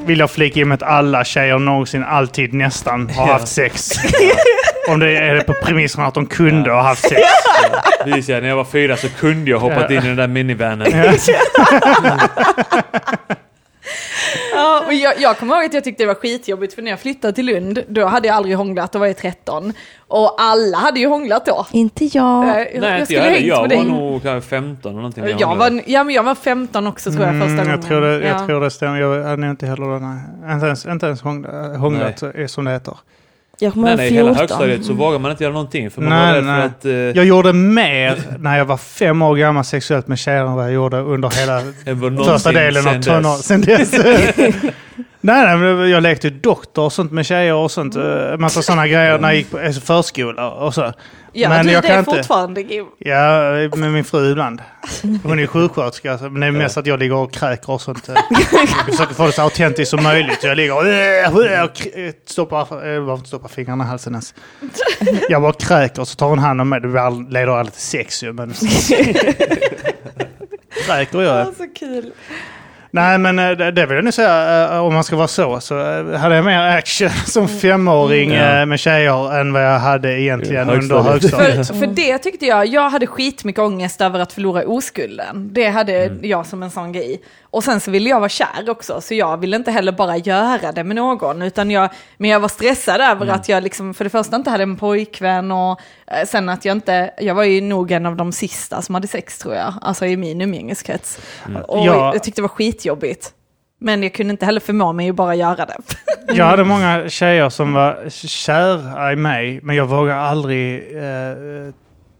vill 0.06 0.18
jag 0.18 0.30
flika 0.30 0.60
in 0.60 0.68
med 0.68 0.74
att 0.82 0.88
alla 0.88 1.24
tjejer 1.24 1.58
någonsin 1.58 2.04
alltid 2.04 2.54
nästan 2.54 3.10
har 3.10 3.26
haft 3.26 3.48
sex. 3.48 3.90
Om 4.88 5.00
det 5.00 5.16
är 5.16 5.34
det 5.34 5.44
på 5.44 5.52
premissen 5.62 6.04
att 6.04 6.14
de 6.14 6.26
kunde 6.26 6.70
ha 6.72 6.82
haft 6.82 7.08
sex. 7.08 7.20
Precis, 8.04 8.28
ja, 8.28 8.40
när 8.40 8.48
jag 8.48 8.56
var 8.56 8.64
fyra 8.64 8.96
så 8.96 9.08
kunde 9.08 9.50
jag 9.50 9.58
hoppat 9.58 9.90
in 9.90 9.96
i 10.02 10.06
den 10.06 10.16
där 10.16 10.28
minivanen. 10.28 10.86
Ja, 14.54 14.82
och 14.86 14.92
jag, 14.92 15.14
jag 15.20 15.38
kommer 15.38 15.54
ihåg 15.56 15.64
att 15.64 15.74
jag 15.74 15.84
tyckte 15.84 16.02
det 16.02 16.06
var 16.06 16.14
skitjobbigt 16.14 16.74
för 16.74 16.82
när 16.82 16.90
jag 16.90 17.00
flyttade 17.00 17.32
till 17.32 17.46
Lund, 17.46 17.78
då 17.88 18.06
hade 18.06 18.28
jag 18.28 18.36
aldrig 18.36 18.56
hånglat, 18.56 18.92
då 18.92 18.98
var 18.98 19.06
jag 19.06 19.16
13. 19.16 19.72
Och 20.08 20.36
alla 20.42 20.78
hade 20.78 21.00
ju 21.00 21.06
hånglat 21.06 21.46
då. 21.46 21.66
Inte 21.72 22.04
jag. 22.04 22.48
Eh, 22.48 22.52
Nej, 22.54 22.70
inte 22.74 22.86
jag 22.86 23.04
skulle 23.06 23.20
heller. 23.20 23.34
hängt 23.36 23.46
Jag 23.46 23.68
med 23.68 23.76
var 23.78 23.84
dig. 23.84 23.92
nog 23.92 24.22
kanske 24.22 24.50
15 24.50 24.90
eller 24.92 24.96
någonting. 24.96 25.24
när 25.24 25.30
Jag 25.30 25.46
hånglade. 25.46 25.74
var, 25.74 25.82
ja, 25.86 26.04
men 26.04 26.14
jag 26.14 26.22
var 26.22 26.34
15 26.34 26.86
också 26.86 27.10
tror 27.12 27.24
jag 27.24 27.32
första 27.32 27.44
Mm, 27.46 27.56
gången. 27.56 27.70
jag, 27.70 27.82
tror 27.88 28.00
det, 28.00 28.12
jag 28.28 28.40
ja. 28.40 28.46
tror 28.46 28.60
det 28.60 28.70
stämmer. 28.70 29.00
Jag 29.00 29.22
hade 29.22 29.36
nog 29.36 29.50
inte 29.50 29.66
heller 29.66 29.86
det. 30.46 30.52
Inte 30.54 30.66
ens, 30.66 30.86
inte 30.86 31.06
ens 31.06 31.22
hångla- 31.22 31.76
hånglat 31.76 32.22
är 32.22 32.46
som 32.46 32.64
det 32.64 32.70
heter. 32.72 32.96
Jag 33.62 33.72
kommer 33.72 33.88
Nej, 33.88 33.96
nej, 33.96 34.10
hela 34.10 34.28
14. 34.28 34.36
högstadiet 34.40 34.84
så 34.84 34.92
vågar 34.92 35.18
man 35.18 35.30
inte 35.30 35.44
göra 35.44 35.52
någonting. 35.52 35.90
För 35.90 36.00
man 36.02 36.10
Nej, 36.10 36.26
var 36.26 36.34
rädd 36.34 36.44
nej. 36.44 36.60
för 36.60 36.66
att... 36.66 36.84
Eh, 36.84 36.92
Jag 36.92 37.24
gjorde 37.24 37.52
mer 37.52 38.16
när 38.38 38.58
jag 38.58 38.64
var 38.64 38.76
fem 38.76 39.22
år 39.22 39.36
gammal 39.36 39.64
sexuellt 39.64 40.08
med 40.08 40.18
tjejer 40.18 40.44
än 40.44 40.52
vad 40.52 40.64
jag 40.64 40.72
gjorde 40.72 40.98
under 41.00 41.30
hela 41.30 41.62
första 42.24 42.52
delen 42.52 42.86
av 42.88 42.92
sen 42.92 43.02
tonåren. 43.02 43.38
Sen 43.38 43.60
dess. 43.60 43.90
nej, 45.20 45.56
nej, 45.56 45.90
jag 45.90 46.02
lekte 46.02 46.30
doktor 46.30 46.84
och 46.84 46.92
sånt 46.92 47.12
med 47.12 47.26
tjejer 47.26 47.54
och 47.54 47.70
sånt. 47.70 47.96
eh, 47.96 48.36
Massa 48.38 48.62
sådana 48.62 48.86
grejer 48.86 49.18
när 49.18 49.28
jag 49.28 49.36
gick 49.36 49.50
på 49.50 49.58
alltså, 49.58 49.80
förskola 49.80 50.50
och 50.50 50.74
så. 50.74 50.92
Ja, 51.32 51.48
men 51.48 51.66
du 51.66 51.72
jag 51.72 51.82
det 51.82 51.88
kan 51.88 51.98
inte. 51.98 52.10
fortfarande 52.10 52.62
Kim. 52.64 52.86
Ja, 52.98 53.40
med 53.76 53.92
min 53.92 54.04
fru 54.04 54.30
ibland. 54.32 54.62
Hon 55.22 55.38
är 55.38 55.46
sjuksköterska, 55.46 56.18
så- 56.18 56.30
men 56.30 56.40
det 56.40 56.46
är 56.46 56.50
mest 56.50 56.76
att 56.76 56.86
jag 56.86 56.98
ligger 56.98 57.14
och 57.14 57.32
kräker 57.32 57.70
och 57.72 57.80
sånt. 57.80 58.08
Jag 58.08 58.18
försöker 58.86 59.14
få 59.14 59.26
det 59.26 59.32
så 59.32 59.42
autentiskt 59.42 59.90
som 59.90 60.02
möjligt. 60.02 60.44
Jag 60.44 60.56
ligger 60.56 60.74
och, 60.76 60.84
och 61.64 61.86
stoppar, 62.26 62.60
eh, 62.60 63.00
varför 63.00 63.14
inte 63.16 63.28
stoppar 63.28 63.48
fingrarna 63.48 63.84
i 63.84 63.86
halsen 63.86 64.12
ens. 64.12 64.34
Jag 65.28 65.42
bara 65.42 65.52
kräker 65.52 66.00
och 66.02 66.08
så 66.08 66.14
tar 66.16 66.28
hon 66.28 66.38
hand 66.38 66.60
om 66.60 66.68
mig. 66.68 66.80
Det 66.80 66.88
leder 67.30 67.48
alltid 67.58 67.72
till 67.72 67.82
sex 67.82 68.22
ju, 68.22 68.32
men... 68.32 68.54
kräker 70.86 71.22
gör 71.22 71.38
jag. 71.38 71.54
så 71.56 71.66
kul. 71.78 72.12
Nej, 72.92 73.18
men 73.18 73.38
eh, 73.38 73.50
det, 73.50 73.70
det 73.70 73.86
vill 73.86 73.94
jag 73.96 74.04
nog 74.04 74.14
säga, 74.14 74.64
eh, 74.74 74.78
om 74.84 74.94
man 74.94 75.04
ska 75.04 75.16
vara 75.16 75.28
så, 75.28 75.60
så 75.60 75.80
eh, 75.80 76.18
hade 76.18 76.34
jag 76.36 76.44
mer 76.44 76.60
action 76.78 77.10
som 77.26 77.48
femåring 77.48 78.34
Mm. 78.34 78.68
med 78.68 78.80
tjejer 78.80 79.40
än 79.40 79.52
vad 79.52 79.64
jag 79.64 79.78
hade 79.78 80.20
egentligen 80.20 80.68
Ja, 80.68 80.74
under 80.74 80.98
högstadiet. 81.00 81.66
För, 81.66 81.74
för 81.74 81.86
det 81.86 82.18
tyckte 82.18 82.46
jag, 82.46 82.66
jag 82.66 82.90
hade 82.90 83.06
skitmycket 83.06 83.60
ångest 83.62 84.00
över 84.00 84.20
att 84.20 84.32
förlora 84.32 84.62
oskulden. 84.66 85.48
Det 85.52 85.68
hade 85.68 86.04
Mm. 86.04 86.18
jag 86.22 86.46
som 86.46 86.62
en 86.62 86.70
sån 86.70 86.92
grej. 86.92 87.20
Och 87.52 87.64
sen 87.64 87.80
så 87.80 87.90
ville 87.90 88.10
jag 88.10 88.20
vara 88.20 88.28
kär 88.28 88.70
också, 88.70 89.00
så 89.00 89.14
jag 89.14 89.36
ville 89.36 89.56
inte 89.56 89.70
heller 89.70 89.92
bara 89.92 90.16
göra 90.16 90.72
det 90.72 90.84
med 90.84 90.96
någon. 90.96 91.42
Utan 91.42 91.70
jag, 91.70 91.88
men 92.16 92.30
jag 92.30 92.40
var 92.40 92.48
stressad 92.48 93.00
över 93.00 93.22
Mm. 93.22 93.34
att 93.34 93.48
jag 93.48 93.62
liksom, 93.62 93.94
för 93.94 94.04
det 94.04 94.10
första 94.10 94.36
inte 94.36 94.50
hade 94.50 94.62
en 94.62 94.76
pojkvän 94.76 95.52
och 95.52 95.80
sen 96.26 96.48
att 96.48 96.64
jag 96.64 96.76
inte, 96.76 97.10
jag 97.18 97.34
var 97.34 97.44
ju 97.44 97.60
nog 97.60 97.90
en 97.92 98.06
av 98.06 98.16
de 98.16 98.32
sista 98.32 98.82
som 98.82 98.94
hade 98.94 99.06
sex 99.08 99.38
tror 99.38 99.54
jag, 99.54 99.74
alltså 99.82 100.06
i 100.06 100.16
min 100.16 100.40
umgängeskrets. 100.40 101.18
Mm. 101.48 101.62
Och 101.62 101.86
Ja. 101.86 102.10
jag 102.14 102.22
tyckte 102.22 102.38
det 102.40 102.42
var 102.42 102.48
skitjobbigt. 102.48 103.30
Men 103.82 104.02
jag 104.02 104.14
kunde 104.14 104.30
inte 104.30 104.46
heller 104.46 104.60
förmå 104.60 104.92
mig 104.92 105.10
att 105.10 105.16
bara 105.16 105.34
göra 105.34 105.66
det. 105.66 105.76
Jag 106.34 106.44
hade 106.44 106.64
många 106.64 107.08
tjejer 107.08 107.48
som 107.48 107.72
var 107.72 108.10
kära 108.26 109.12
i 109.12 109.16
mig, 109.16 109.60
men 109.62 109.76
jag 109.76 109.86
vågade 109.86 110.20
aldrig 110.20 110.96
eh, 110.96 111.02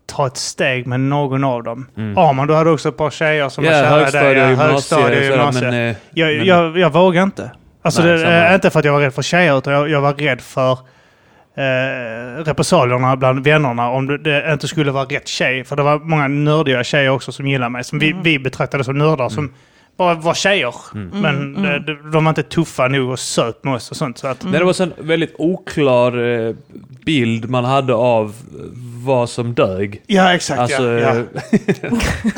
ta 0.07 0.27
ett 0.27 0.37
steg 0.37 0.87
med 0.87 1.01
någon 1.01 1.45
av 1.45 1.63
dem. 1.63 1.87
Arman, 2.17 2.47
du 2.47 2.55
hade 2.55 2.71
också 2.71 2.89
ett 2.89 2.97
par 2.97 3.11
tjejer 3.11 3.49
som 3.49 3.65
var 3.65 3.73
Mm. 3.73 3.85
Ja, 4.01 4.11
kära 4.11 4.31
i 4.31 4.35
dig. 4.35 4.55
högstadie 4.55 5.19
och 5.19 5.25
gymnasie. 5.25 5.71
Men, 5.71 5.89
eh, 5.91 5.97
jag, 6.15 6.37
men- 6.37 6.47
jag, 6.47 6.79
jag 6.79 6.93
vågade 6.93 7.25
inte. 7.25 7.51
Alltså 7.83 8.03
Nej, 8.03 8.19
det, 8.19 8.47
eh, 8.49 8.55
inte 8.55 8.71
för 8.71 8.79
att 8.79 8.85
jag 8.85 8.93
var 8.93 9.01
rädd 9.01 9.15
för 9.15 9.23
tjejer, 9.23 9.59
utan 9.59 9.73
jag, 9.73 9.89
jag 9.91 10.01
var 10.01 10.13
rädd 10.15 10.41
för 10.41 10.79
eh, 11.61 12.45
repressalierna 12.45 13.17
bland 13.17 13.45
vännerna 13.45 13.91
om 13.91 14.07
det, 14.07 14.53
inte 14.53 14.69
skulle 14.69 14.91
vara 14.91 15.05
rätt 15.05 15.29
tjej. 15.29 15.65
För 15.65 15.77
det 15.77 15.83
var 15.83 15.99
många 15.99 16.29
nördiga 16.29 16.85
tjejer 16.85 17.11
också 17.11 17.33
som 17.33 17.47
gillade 17.47 17.71
mig, 17.71 17.85
som 17.85 17.99
vi, 17.99 18.15
vi 18.23 18.39
betraktade 18.39 18.85
som 18.85 18.99
nördar, 18.99 19.29
som 19.29 19.53
bara 20.01 20.15
var 20.15 20.35
tjejer. 20.35 20.75
Men 21.21 21.65
eh, 21.65 21.75
de, 21.75 22.11
de 22.11 22.25
var 22.25 22.29
inte 22.29 22.43
tuffa 22.43 22.89
nog 22.89 23.11
och 23.11 23.19
söp 23.19 23.65
med 23.65 23.75
oss 23.75 23.91
och 23.91 23.97
sånt. 23.97 24.19
Så 24.19 24.27
att, 24.27 24.45
Nej, 24.45 24.53
det 24.53 24.65
var 24.65 24.83
en 24.83 24.93
väldigt 24.99 25.35
oklar 25.39 26.19
eh, 26.19 26.55
bild 27.05 27.51
man 27.51 27.65
hade 27.65 27.95
av 27.95 28.27
eh, 28.27 28.35
vad 29.05 29.31
som 29.31 29.55
dög. 29.55 30.03
Ja, 30.07 30.35
exakt. 30.35 30.61
Alltså, 30.61 30.83
ja, 30.83 30.99
ja. 30.99 31.15
eh, 31.83 31.93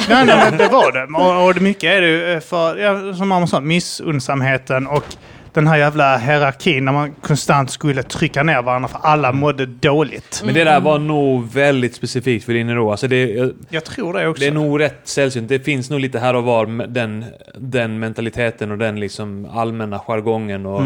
nej, 0.09 0.27
nej, 0.27 0.51
men 0.51 0.59
det 0.59 0.69
var 0.69 0.93
det. 0.93 1.05
Och, 1.19 1.49
och 1.49 1.63
mycket 1.63 1.85
är 1.85 2.01
det 2.01 2.09
ju 2.09 2.41
för, 2.41 2.77
ja, 2.77 3.15
som 3.15 3.29
man 3.29 3.49
sa, 3.49 3.61
missunnsamheten 3.61 4.87
och 4.87 5.05
den 5.53 5.67
här 5.67 5.77
jävla 5.77 6.19
hierarkin 6.19 6.85
när 6.85 6.93
man 6.93 7.13
konstant 7.13 7.71
skulle 7.71 8.03
trycka 8.03 8.43
ner 8.43 8.63
varandra 8.63 8.89
för 8.89 8.99
alla 9.03 9.33
mådde 9.33 9.67
dåligt. 9.67 10.43
Men 10.45 10.55
det 10.55 10.65
där 10.65 10.81
var 10.81 10.99
nog 10.99 11.53
väldigt 11.53 11.95
specifikt 11.95 12.45
för 12.45 12.55
din 12.55 12.79
Alltså 12.79 13.09
det, 13.09 13.39
eh, 13.39 13.49
Jag 13.69 13.85
tror 13.85 14.13
det 14.15 14.29
också. 14.29 14.41
det 14.41 14.47
är 14.47 14.53
nog 14.53 14.81
rätt 14.81 15.01
sällsynt. 15.05 15.49
Det 15.49 15.61
finns 15.61 15.91
nog 15.91 16.01
lite 16.01 16.19
här 16.19 16.35
och 16.35 16.45
var 16.45 16.87
den, 16.87 17.25
den 17.59 17.99
mentaliteten 17.99 18.71
och 18.71 18.79
den 18.79 19.01
liksom 19.01 19.49
allmänna 19.53 19.99
jargongen 19.99 20.67
och 20.67 20.83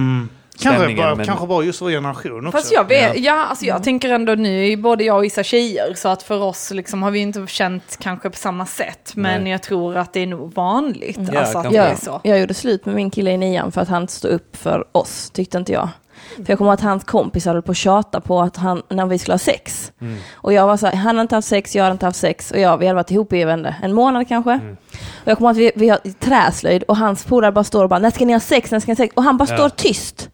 kanske, 0.58 0.96
bara, 0.96 1.14
men, 1.14 1.26
kanske 1.26 1.46
bara 1.46 1.64
just 1.64 1.82
vår 1.82 1.90
generation 1.90 2.46
också. 2.46 2.58
Fast 2.58 2.72
jag 2.72 2.88
vet, 2.88 3.18
ja. 3.18 3.46
alltså 3.46 3.64
jag 3.64 3.82
tänker 3.82 4.10
ändå 4.12 4.34
nu 4.34 4.76
både 4.76 5.04
jag 5.04 5.16
och 5.16 5.26
Isa 5.26 5.42
tjejer, 5.42 5.94
så 5.94 6.08
att 6.08 6.22
för 6.22 6.42
oss 6.42 6.70
liksom 6.70 7.02
har 7.02 7.10
vi 7.10 7.18
inte 7.18 7.46
känt 7.46 7.96
kanske 8.00 8.30
på 8.30 8.36
samma 8.36 8.66
sätt, 8.66 9.12
men 9.14 9.42
Nej. 9.42 9.52
jag 9.52 9.62
tror 9.62 9.96
att 9.96 10.12
det 10.12 10.20
är 10.20 10.26
nog 10.26 10.54
vanligt. 10.54 11.18
Ja, 11.32 11.40
alltså 11.40 11.62
det 11.62 11.76
Jag, 11.76 11.86
är 11.86 11.96
så. 11.96 12.20
jag 12.24 12.40
gjorde 12.40 12.54
slut 12.54 12.86
med 12.86 12.94
min 12.94 13.10
kille 13.10 13.30
i 13.30 13.36
nian 13.36 13.72
för 13.72 13.80
att 13.80 13.88
han 13.88 14.08
stod 14.08 14.30
upp 14.30 14.56
för 14.56 14.84
oss, 14.92 15.30
tyckte 15.30 15.58
inte 15.58 15.72
jag. 15.72 15.88
För 16.36 16.44
jag 16.48 16.58
kommer 16.58 16.70
ihåg 16.70 16.74
att 16.74 16.80
hans 16.80 17.04
kompisar 17.04 17.52
höll 17.52 17.62
på 17.62 17.70
att 17.72 17.76
tjata 17.76 18.20
på 18.20 18.40
att 18.40 18.56
han, 18.56 18.82
när 18.88 19.06
vi 19.06 19.18
skulle 19.18 19.32
ha 19.32 19.38
sex. 19.38 19.92
Och 20.32 20.52
jag 20.52 20.66
var 20.66 20.76
så 20.76 20.86
här, 20.86 20.96
han 20.96 21.16
har 21.16 21.22
inte 21.22 21.34
haft 21.34 21.48
sex, 21.48 21.76
jag 21.76 21.84
har 21.84 21.90
inte 21.90 22.06
haft 22.06 22.18
sex. 22.18 22.50
Och 22.50 22.58
jag, 22.58 22.78
vi 22.78 22.86
hade 22.86 22.94
varit 22.94 23.10
ihop 23.10 23.32
i, 23.32 23.40
inte, 23.40 23.76
en 23.82 23.92
månad 23.92 24.28
kanske. 24.28 24.54
Och 24.54 25.28
jag 25.28 25.38
kommer 25.38 25.50
ihåg 25.50 25.56
att 25.70 25.76
vi, 25.76 25.80
vi 25.80 25.88
har 25.88 25.98
träslöjd 26.20 26.82
och 26.82 26.96
hans 26.96 27.24
polare 27.24 27.52
bara 27.52 27.64
står 27.64 27.82
och 27.82 27.88
bara, 27.90 28.00
när 28.00 28.10
ska 28.10 28.24
ni 28.24 28.32
ha 28.32 28.40
sex, 28.40 28.70
när 28.70 28.80
ska 28.80 28.90
ni 28.90 28.92
ha 28.92 28.96
sex? 28.96 29.14
Och 29.16 29.22
han 29.22 29.36
bara 29.36 29.48
Ja. 29.50 29.56
står 29.56 29.68
tyst. 29.68 30.30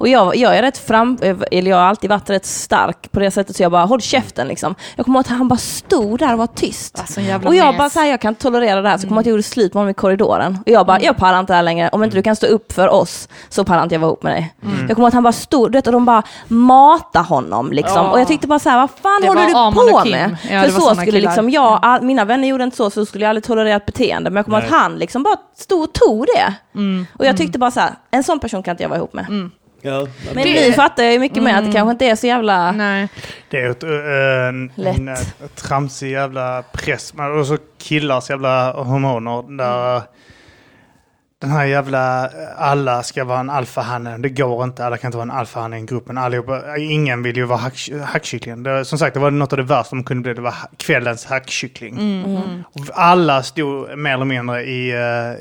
Och 0.00 0.08
jag, 0.08 0.36
jag 0.36 0.56
är 0.58 0.62
rätt 0.62 0.78
fram, 0.78 1.18
eller 1.50 1.70
jag 1.70 1.76
har 1.76 1.84
alltid 1.84 2.10
varit 2.10 2.30
rätt 2.30 2.46
stark 2.46 3.12
på 3.12 3.20
det 3.20 3.30
sättet 3.30 3.56
så 3.56 3.62
jag 3.62 3.72
bara, 3.72 3.84
håll 3.84 4.00
käften 4.00 4.48
liksom. 4.48 4.74
Jag 4.96 5.04
kommer 5.06 5.18
ihåg 5.18 5.20
att 5.20 5.38
han 5.38 5.48
bara 5.48 5.56
stod 5.58 6.18
där 6.18 6.32
och 6.32 6.38
var 6.38 6.46
tyst. 6.46 6.98
Alltså, 7.00 7.20
Och 7.20 7.54
jag 7.54 7.66
mes. 7.66 7.78
bara 7.78 7.90
såhär, 7.90 8.06
jag 8.06 8.20
kan 8.20 8.34
tolerera 8.34 8.80
det 8.82 8.88
här. 8.88 8.98
Så 8.98 9.06
kom 9.08 9.16
jag 9.16 9.20
att 9.20 9.26
jag 9.26 9.30
gjorde 9.30 9.42
slut 9.42 9.74
med 9.74 9.80
honom 9.80 9.90
i 9.90 9.94
korridoren. 9.94 10.58
Och 10.66 10.68
jag 10.72 10.86
bara, 10.86 10.96
Mm. 10.96 11.06
jag 11.06 11.16
pallar 11.16 11.40
inte 11.40 11.52
det 11.52 11.56
här 11.56 11.62
längre. 11.62 11.88
Om 11.92 12.04
inte 12.04 12.16
du 12.16 12.22
kan 12.22 12.36
stå 12.36 12.46
upp 12.46 12.72
för 12.72 12.88
oss 12.88 13.28
så 13.48 13.64
pallar 13.64 13.82
inte 13.82 13.94
jag 13.94 14.00
vara 14.00 14.08
ihop 14.08 14.22
med 14.22 14.32
dig. 14.32 14.54
Mm. 14.62 14.78
Jag 14.88 14.88
kommer 14.96 15.00
ihåg 15.00 15.08
att 15.08 15.14
han 15.14 15.22
bara 15.22 15.32
stod, 15.32 15.72
du 15.72 15.78
vet, 15.78 15.86
och 15.86 15.92
de 15.92 16.04
bara 16.04 16.22
matade 16.48 17.24
honom 17.24 17.72
liksom. 17.72 18.04
Ja. 18.04 18.10
Och 18.10 18.20
jag 18.20 18.28
tyckte 18.28 18.46
bara 18.46 18.58
såhär, 18.58 18.76
vad 18.78 18.90
fan 18.90 19.20
Det 19.22 19.28
håller 19.28 19.46
du 19.46 19.52
på 19.52 20.10
med? 20.10 20.36
Ja, 20.50 20.62
för 20.62 20.80
så 20.80 20.94
skulle 20.94 21.20
liksom 21.20 21.50
jag, 21.50 21.78
all, 21.82 22.02
mina 22.02 22.24
vänner 22.24 22.48
gjorde 22.48 22.64
inte 22.64 22.76
så, 22.76 22.90
så 22.90 23.06
skulle 23.06 23.24
jag 23.24 23.28
aldrig 23.30 23.44
tolerera 23.44 23.76
ett 23.76 23.86
beteende. 23.86 24.30
Men 24.30 24.36
jag 24.36 24.44
kommer 24.44 24.58
ihåg 24.58 24.64
att 24.66 24.70
han 24.80 24.98
liksom 24.98 25.22
bara 25.22 25.36
stod 25.56 25.82
och 25.82 25.92
tog 25.92 26.26
det. 26.36 26.54
Mm. 26.78 27.06
Och 27.18 27.26
jag 27.26 27.36
tyckte 27.36 27.58
bara 27.58 27.70
såhär, 27.70 27.90
en 28.10 28.22
sån 28.24 28.38
person 28.40 28.62
kan 28.62 28.72
inte 28.72 28.82
jag 28.82 28.88
vara 28.88 28.98
ihop 28.98 29.12
med. 29.14 29.50
Ja, 29.82 30.06
Men 30.34 30.44
Det- 30.44 30.68
nu 30.68 30.72
fattar 30.72 31.02
jag 31.02 31.12
ju 31.12 31.18
mycket 31.18 31.42
mer 31.42 31.54
att 31.58 31.64
det 31.64 31.72
kanske 31.72 31.90
inte 31.92 32.04
är 32.06 32.16
så 32.16 32.26
jävla 32.26 32.72
Nej. 32.72 33.08
Det 33.50 33.60
är 33.60 33.70
ett, 33.70 33.82
äh, 33.82 33.90
en, 34.48 34.72
Lätt. 34.74 34.98
en, 34.98 35.08
äh, 35.08 35.16
tramsig 35.54 36.10
jävla 36.10 36.62
press. 36.72 37.14
Och 37.40 37.46
så 37.46 37.56
killars 37.78 38.30
jävla 38.30 38.72
hormoner 38.72 39.56
där 39.56 40.02
den 41.40 41.50
här 41.50 41.64
jävla 41.64 42.30
alla 42.56 43.02
ska 43.02 43.24
vara 43.24 43.40
en 43.40 43.50
alfahanne. 43.50 44.18
Det 44.18 44.28
går 44.28 44.64
inte. 44.64 44.86
Alla 44.86 44.96
kan 44.96 45.08
inte 45.08 45.16
vara 45.18 45.22
en 45.30 45.30
alfahanne 45.30 45.76
i 45.76 45.80
en 45.80 45.86
grupp. 45.86 46.06
Men 46.06 46.18
allihopa, 46.18 46.76
ingen 46.78 47.22
vill 47.22 47.36
ju 47.36 47.44
vara 47.44 47.58
hack, 47.58 47.88
hackkyckling. 48.06 48.62
Det, 48.62 48.84
som 48.84 48.98
sagt, 48.98 49.14
det 49.14 49.20
var 49.20 49.30
något 49.30 49.52
av 49.52 49.56
det 49.56 49.62
värsta 49.62 49.96
man 49.96 50.04
kunde 50.04 50.22
bli. 50.22 50.34
Det 50.34 50.40
var 50.40 50.54
kvällens 50.76 51.26
hackkyckling. 51.26 52.26
Och 52.62 52.80
alla 52.94 53.42
stod 53.42 53.98
mer 53.98 54.14
eller 54.14 54.24
mindre 54.24 54.62
i, 54.62 54.92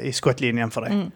i 0.03 0.11
skottlinjen 0.13 0.71
för 0.71 0.81
det. 0.81 1.09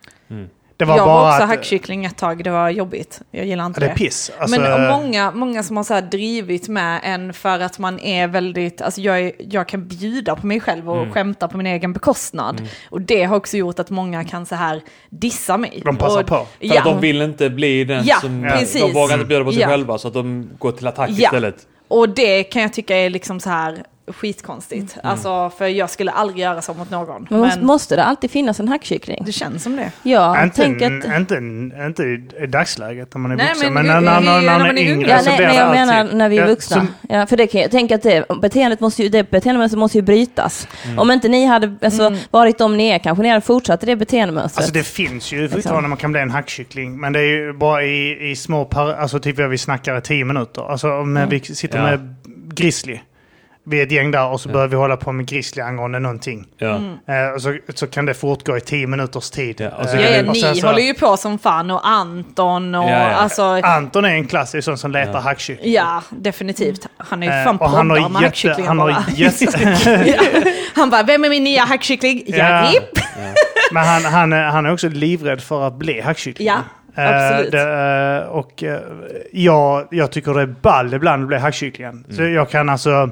Det 0.78 0.86
var 0.86 0.98
jag 0.98 1.06
bara 1.06 1.16
var 1.16 1.30
också 1.32 1.44
att- 1.44 1.50
hackkyckling 1.50 2.06
ett 2.06 2.18
tag, 2.18 2.44
det 2.44 2.50
var 2.50 2.70
jobbigt. 2.70 3.22
Jag 3.32 3.46
gillar 3.46 3.66
inte 3.66 3.82
Ja, 3.82 3.88
det 3.88 3.94
är 3.94 3.96
piss. 3.96 4.32
Alltså, 4.40 4.60
Men 4.62 4.88
många, 4.88 5.32
många 5.32 5.64
som 5.64 5.78
har 5.78 5.84
så 5.84 5.94
här 5.94 6.02
drivit 6.02 6.68
med 6.68 7.00
en 7.04 7.34
för 7.34 7.60
att 7.60 7.80
man 7.80 8.00
är 8.00 8.28
väldigt, 8.28 8.82
alltså 8.82 9.02
jag, 9.02 9.20
är, 9.20 9.32
jag 9.50 9.68
kan 9.68 9.88
bjuda 9.88 10.36
på 10.36 10.48
mig 10.48 10.60
själv 10.60 10.90
och 10.90 10.98
Mm. 10.98 11.12
skämta 11.14 11.48
på 11.48 11.58
min 11.58 11.68
egen 11.68 11.94
bekostnad. 11.94 12.62
Och 12.90 13.02
det 13.02 13.24
har 13.24 13.36
också 13.36 13.58
gjort 13.58 13.80
att 13.80 13.90
många 13.90 14.24
kan 14.24 14.46
så 14.46 14.56
här 14.56 14.82
dissa 15.10 15.58
mig. 15.58 15.82
De 15.86 15.98
passar 15.98 16.20
och, 16.22 16.28
på. 16.28 16.36
För 16.36 16.46
Ja, 16.60 16.78
att 16.78 16.84
de 16.86 17.00
vill 17.00 17.22
inte 17.22 17.50
bli 17.50 17.84
den 17.84 18.04
Ja, 18.06 18.16
som... 18.22 18.44
precis. 18.52 18.82
De 18.82 18.94
vågar 18.94 19.14
inte 19.14 19.26
bjuda 19.26 19.46
på 19.46 19.52
sig 19.52 19.62
Ja. 19.62 19.68
själva 19.68 19.98
så 19.98 20.08
att 20.08 20.14
de 20.14 20.50
går 20.60 20.72
till 20.72 20.88
attack 20.88 21.10
Ja. 21.10 21.28
istället. 21.28 21.56
och 21.88 22.10
det 22.10 22.44
kan 22.44 22.62
jag 22.62 22.74
tycka 22.74 22.98
är 22.98 23.10
liksom 23.10 23.40
så 23.40 23.50
här 23.50 23.84
skitkonstigt. 24.08 24.94
Mm. 24.94 25.12
Alltså, 25.12 25.50
för 25.58 25.68
jag 25.68 25.90
skulle 25.90 26.12
aldrig 26.12 26.40
göra 26.40 26.62
så 26.62 26.74
mot 26.74 26.90
någon. 26.92 27.28
Men, 27.30 27.40
Men, 27.42 27.66
måste, 27.66 27.96
det 27.96 28.04
alltid 28.04 28.32
finnas 28.32 28.60
en 28.60 28.68
hackkyckling? 28.68 29.24
det 29.26 29.32
känns 29.32 29.64
som 29.64 29.76
det. 29.76 29.92
Ja, 30.04 30.44
inte, 30.44 30.56
tänk 30.62 30.82
att... 30.82 30.92
inte, 31.20 31.36
inte 31.88 32.04
i 32.44 32.48
dagsläget 32.48 33.14
när 33.14 33.20
man 33.22 33.32
är 33.32 33.36
Nej, 33.36 33.48
vuxen. 33.48 33.74
men 33.74 33.88
Men, 33.88 34.04
när, 34.04 34.60
man 34.60 34.78
är 34.78 34.82
yngre? 34.82 35.10
Ja, 35.10 35.20
så 35.20 35.26
nej, 35.30 35.38
blir 35.38 35.48
jag 35.48 35.58
alltid- 35.58 35.80
menar 35.88 36.04
när 36.14 36.30
vi 36.30 36.38
är 36.38 36.42
Ja, 36.42 36.48
vuxna. 36.48 36.78
som- 36.78 36.88
Ja, 37.10 37.26
för 37.28 37.38
det 37.38 37.48
kan 37.48 37.62
jag 37.62 37.72
tänka 37.72 37.96
att 37.96 38.04
det, 38.04 38.26
beteendet 38.42 38.80
måste 38.80 39.04
ju, 39.04 39.10
det 39.10 39.32
beteendet 39.32 39.72
måste 39.72 39.98
ju 39.98 40.02
brytas. 40.02 40.68
Om 40.98 41.12
inte 41.12 41.28
ni 41.28 41.46
hade 41.46 41.76
alltså, 41.82 42.16
varit 42.32 42.58
de 42.58 42.78
ni 42.78 42.88
är, 42.88 43.00
kanske 43.00 43.24
ni 43.24 43.30
hade 43.30 43.42
fortsatt 43.42 43.82
det 43.82 43.96
beteendemönstret. 43.96 44.58
Alltså 44.58 44.74
det 44.74 44.84
finns 44.84 45.32
ju 45.34 45.50
fortfarande 45.50 45.90
man 45.90 45.98
kan 45.98 46.12
bli 46.12 46.22
en 46.22 46.32
hackkyckling. 46.32 47.00
Men 47.00 47.14
det 47.14 47.20
är 47.20 47.24
ju 47.24 47.54
bara 47.54 47.84
i, 47.84 48.32
i 48.32 48.36
små 48.36 48.66
par, 48.66 48.94
alltså 48.94 49.20
typ 49.20 49.40
vi 49.40 49.58
snackar 49.58 49.98
i 49.98 50.02
tio 50.02 50.26
minuter. 50.26 50.72
Alltså 50.72 50.92
om 50.92 51.28
vi 51.30 51.40
sitter 51.40 51.78
Ja. 51.78 51.84
med 51.84 52.16
Grizzly. 52.54 53.00
Vi 53.66 53.80
är 53.80 53.84
ett 53.84 53.92
gäng 53.92 54.12
där 54.12 54.28
och 54.28 54.42
så 54.42 54.50
börjar 54.50 54.68
vi 54.68 54.76
hålla 54.76 54.98
på 54.98 55.12
med 55.12 55.26
Grizzly 55.26 55.62
angående 55.62 56.00
någonting. 56.00 56.48
Ja. 56.58 56.76
Eh, 57.08 57.34
och 57.36 57.42
så, 57.42 57.58
så 57.76 57.88
kan 57.88 58.06
det 58.06 58.14
fortgå 58.14 58.58
i 58.58 58.62
tio 58.62 58.88
minuters 58.88 59.30
tid. 59.30 59.62
Ja, 59.62 59.70
och 59.82 59.90
så 59.90 59.98
Eh, 59.98 60.02
Ja, 60.04 60.10
det- 60.10 60.18
ja, 60.40 60.52
ni 60.54 60.60
så- 60.62 60.68
håller 60.68 60.82
ju 60.82 60.94
på 60.94 61.18
som 61.18 61.40
fan 61.40 61.72
och 61.72 61.88
Anton 61.88 62.76
och 62.76 62.84
Ja, 62.84 62.90
ja. 62.90 63.16
alltså... 63.16 63.44
Anton 63.44 64.06
är 64.06 64.10
en 64.10 64.28
klassisk 64.28 64.66
sån 64.66 64.78
som 64.78 64.92
letar 64.92 65.22
hackkyckling. 65.22 65.74
Ja, 65.74 66.02
definitivt. 66.10 66.88
Han 66.98 67.24
är 67.24 67.28
ju 67.28 67.34
Eh, 67.34 67.44
fan 67.44 67.58
och 67.58 67.70
han 67.70 67.90
har 67.90 67.98
med 67.98 68.06
jätte... 68.22 68.26
hackkycklingar 68.26 68.68
Han 68.68 68.80
har 68.80 69.04
jätte 69.16 69.46
Ja. 70.10 70.52
Han 70.76 70.90
bara, 70.90 71.04
vem 71.04 71.26
är 71.26 71.30
min 71.30 71.44
nya 71.44 71.64
hackkyckling? 71.64 72.24
Ja. 72.28 72.38
Ja, 72.38 72.72
Ripp. 72.72 73.00
men 73.72 73.84
han, 73.86 74.06
han, 74.06 74.34
är, 74.34 74.44
han 74.44 74.66
är 74.66 74.74
också 74.74 74.90
livrädd 74.90 75.42
för 75.42 75.68
att 75.68 75.74
bli 75.76 76.02
hackkyckling. 76.02 76.48
Ja, 76.48 76.58
Eh, 76.98 77.10
absolut. 77.32 77.52
det, 77.52 78.22
eh, 78.24 78.30
och 78.30 78.64
eh, 78.64 78.80
jag, 79.32 79.88
jag 79.92 80.12
tycker 80.12 80.34
det 80.34 80.42
är 80.42 80.46
ball 80.62 80.94
ibland 80.94 81.22
att 81.22 81.28
bli 81.28 81.38
hackkycklingen. 81.38 82.06
Så 82.10 82.24
jag 82.24 82.50
kan 82.50 82.70
alltså 82.70 83.10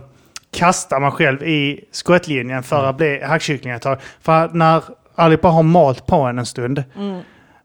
kasta 0.51 0.99
mig 0.99 1.11
själv 1.11 1.43
i 1.43 1.85
skottlinjen 1.91 2.63
för 2.63 2.85
att 2.85 2.97
bli 2.97 3.21
hackkyckling 3.23 3.73
ett 3.73 3.81
tag. 3.81 3.97
För 4.21 4.49
när 4.53 4.83
allihopa 5.15 5.47
har 5.47 5.63
malt 5.63 6.05
på 6.05 6.15
en 6.15 6.39
en 6.39 6.45
stund. 6.45 6.83